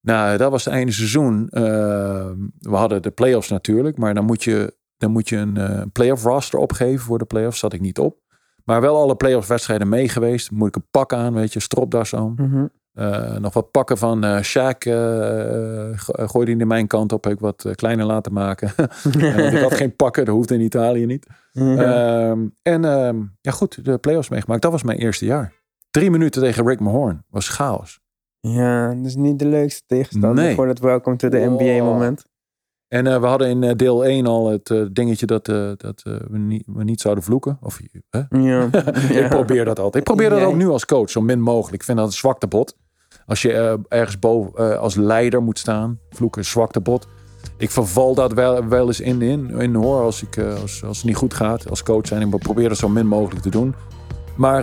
Nou, 0.00 0.36
dat 0.36 0.50
was 0.50 0.64
het 0.64 0.74
einde 0.74 0.92
seizoen. 0.92 1.46
we 1.50 2.76
hadden 2.76 3.02
de 3.02 3.10
playoffs 3.10 3.48
natuurlijk. 3.48 3.96
Maar 3.98 4.14
dan 4.14 4.24
moet 4.24 4.44
je 4.44 4.78
dan 5.00 5.10
moet 5.10 5.28
je 5.28 5.36
een 5.36 5.58
uh, 5.58 5.82
playoff 5.92 6.24
roster 6.24 6.58
opgeven 6.58 7.04
voor 7.04 7.18
de 7.18 7.24
playoffs. 7.24 7.58
Zat 7.58 7.72
ik 7.72 7.80
niet 7.80 7.98
op. 7.98 8.18
Maar 8.64 8.80
wel 8.80 8.96
alle 8.96 9.16
playoff 9.16 9.48
wedstrijden 9.48 9.88
mee 9.88 10.08
geweest. 10.08 10.50
Moet 10.50 10.68
ik 10.68 10.76
een 10.76 10.86
pak 10.90 11.12
aan, 11.12 11.34
weet 11.34 11.52
je, 11.52 11.60
stropdas 11.60 12.14
aan. 12.14 12.34
Mhm. 12.36 12.66
Eh, 12.92 13.36
nog 13.36 13.54
wat 13.54 13.70
pakken 13.70 13.98
van 13.98 14.24
uh, 14.24 14.42
Shaq 14.42 14.78
gooide 16.06 16.50
in 16.50 16.66
mijn 16.66 16.86
kant 16.86 17.12
op. 17.12 17.24
Heb 17.24 17.32
ik 17.32 17.40
wat 17.40 17.70
kleiner 17.74 18.06
laten 18.06 18.32
maken. 18.32 18.68
ik 19.52 19.62
had 19.62 19.74
geen 19.74 19.96
pakken, 19.96 20.24
dat 20.24 20.34
hoeft 20.34 20.50
in 20.50 20.60
Italië 20.60 21.06
niet. 21.06 21.26
Ehm, 21.52 22.46
en 22.62 22.84
ehm, 22.84 23.22
ja 23.40 23.50
goed, 23.50 23.84
de 23.84 23.98
playoffs 23.98 24.28
meegemaakt. 24.28 24.62
Dat 24.62 24.72
was 24.72 24.82
mijn 24.82 24.98
eerste 24.98 25.24
jaar. 25.24 25.52
Drie 25.90 26.10
minuten 26.10 26.42
tegen 26.42 26.66
Rick 26.66 26.80
Mahorn. 26.80 27.24
Was 27.28 27.48
chaos. 27.48 28.00
Ja, 28.40 28.94
dat 28.94 29.06
is 29.06 29.16
niet 29.16 29.38
de 29.38 29.46
leukste 29.46 29.82
tegenstander 29.86 30.44
nee. 30.44 30.54
voor 30.54 30.68
het 30.68 30.78
welcome 30.78 31.16
to 31.16 31.28
the 31.28 31.38
NBA 31.38 31.84
moment. 31.84 32.24
En 32.90 33.06
uh, 33.06 33.20
we 33.20 33.26
hadden 33.26 33.48
in 33.48 33.62
uh, 33.62 33.70
deel 33.76 34.04
1 34.04 34.26
al 34.26 34.50
het 34.50 34.70
uh, 34.70 34.86
dingetje 34.92 35.26
dat, 35.26 35.44
dat 35.76 36.02
we, 36.02 36.38
niet, 36.38 36.62
we 36.66 36.84
niet 36.84 37.00
zouden 37.00 37.24
vloeken. 37.24 37.58
Of, 37.60 37.80
hè? 38.10 38.20
Ja. 38.30 38.68
ik 39.22 39.28
probeer 39.28 39.64
dat 39.64 39.78
altijd. 39.78 40.08
Ik 40.08 40.14
probeer 40.14 40.30
dat 40.30 40.42
ook 40.42 40.54
nu 40.54 40.68
als 40.68 40.84
coach, 40.84 41.10
zo 41.10 41.20
min 41.20 41.40
mogelijk. 41.40 41.74
Ik 41.74 41.82
vind 41.82 41.98
dat 41.98 42.06
een 42.06 42.12
zwaktebod. 42.12 42.76
Als 43.26 43.42
je 43.42 43.78
ergens 43.88 44.18
boven 44.18 44.80
als 44.80 44.94
leider 44.94 45.42
moet 45.42 45.58
staan, 45.58 45.98
vloeken, 46.10 46.44
zwaktebod. 46.44 47.06
Ik 47.56 47.70
verval 47.70 48.14
dat 48.14 48.32
wel, 48.32 48.68
wel 48.68 48.86
eens 48.86 49.00
in, 49.00 49.22
in, 49.22 49.50
in 49.50 49.74
hoor, 49.74 50.00
als, 50.02 50.22
ik, 50.22 50.38
als, 50.38 50.84
als 50.84 50.96
het 50.96 51.06
niet 51.06 51.16
goed 51.16 51.34
gaat 51.34 51.70
als 51.70 51.82
coach. 51.82 52.10
En 52.10 52.20
ik 52.20 52.38
probeer 52.38 52.68
dat 52.68 52.78
zo 52.78 52.88
min 52.88 53.06
mogelijk 53.06 53.42
te 53.42 53.50
doen. 53.50 53.74
Maar 54.36 54.62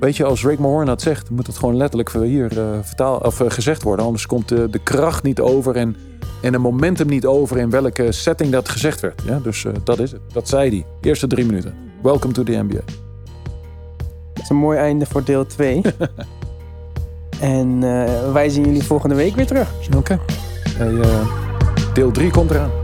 weet 0.00 0.16
je, 0.16 0.24
als 0.24 0.44
Rick 0.44 0.58
Mahorn 0.58 0.86
dat 0.86 1.02
zegt, 1.02 1.30
moet 1.30 1.46
het 1.46 1.56
gewoon 1.56 1.76
letterlijk 1.76 2.12
hier 2.12 2.50
vertaal, 2.82 3.18
of, 3.18 3.36
gezegd 3.48 3.82
worden. 3.82 4.04
Anders 4.04 4.26
komt 4.26 4.48
de, 4.48 4.70
de 4.70 4.82
kracht 4.82 5.22
niet 5.22 5.40
over 5.40 5.76
en 5.76 5.96
en 6.44 6.54
een 6.54 6.60
momentum 6.60 7.06
niet 7.06 7.26
over 7.26 7.58
in 7.58 7.70
welke 7.70 8.12
setting 8.12 8.50
dat 8.50 8.68
gezegd 8.68 9.00
werd. 9.00 9.22
Ja, 9.26 9.38
dus 9.38 9.64
uh, 9.64 9.72
dat 9.84 9.98
is 9.98 10.12
het. 10.12 10.20
Dat 10.32 10.48
zei 10.48 10.70
hij. 10.70 10.84
Eerste 11.00 11.26
drie 11.26 11.46
minuten. 11.46 11.74
Welcome 12.02 12.34
to 12.34 12.42
the 12.42 12.52
NBA. 12.52 12.80
Dat 14.32 14.42
is 14.42 14.48
een 14.48 14.56
mooi 14.56 14.78
einde 14.78 15.06
voor 15.06 15.24
deel 15.24 15.46
2. 15.46 15.82
en 17.40 17.82
uh, 17.82 18.32
wij 18.32 18.48
zien 18.48 18.64
jullie 18.64 18.82
volgende 18.82 19.14
week 19.14 19.34
weer 19.34 19.46
terug. 19.46 19.72
Oké. 19.96 20.18
Okay. 20.76 20.90
Uh, 20.90 21.26
deel 21.94 22.10
3 22.10 22.30
komt 22.30 22.50
eraan. 22.50 22.83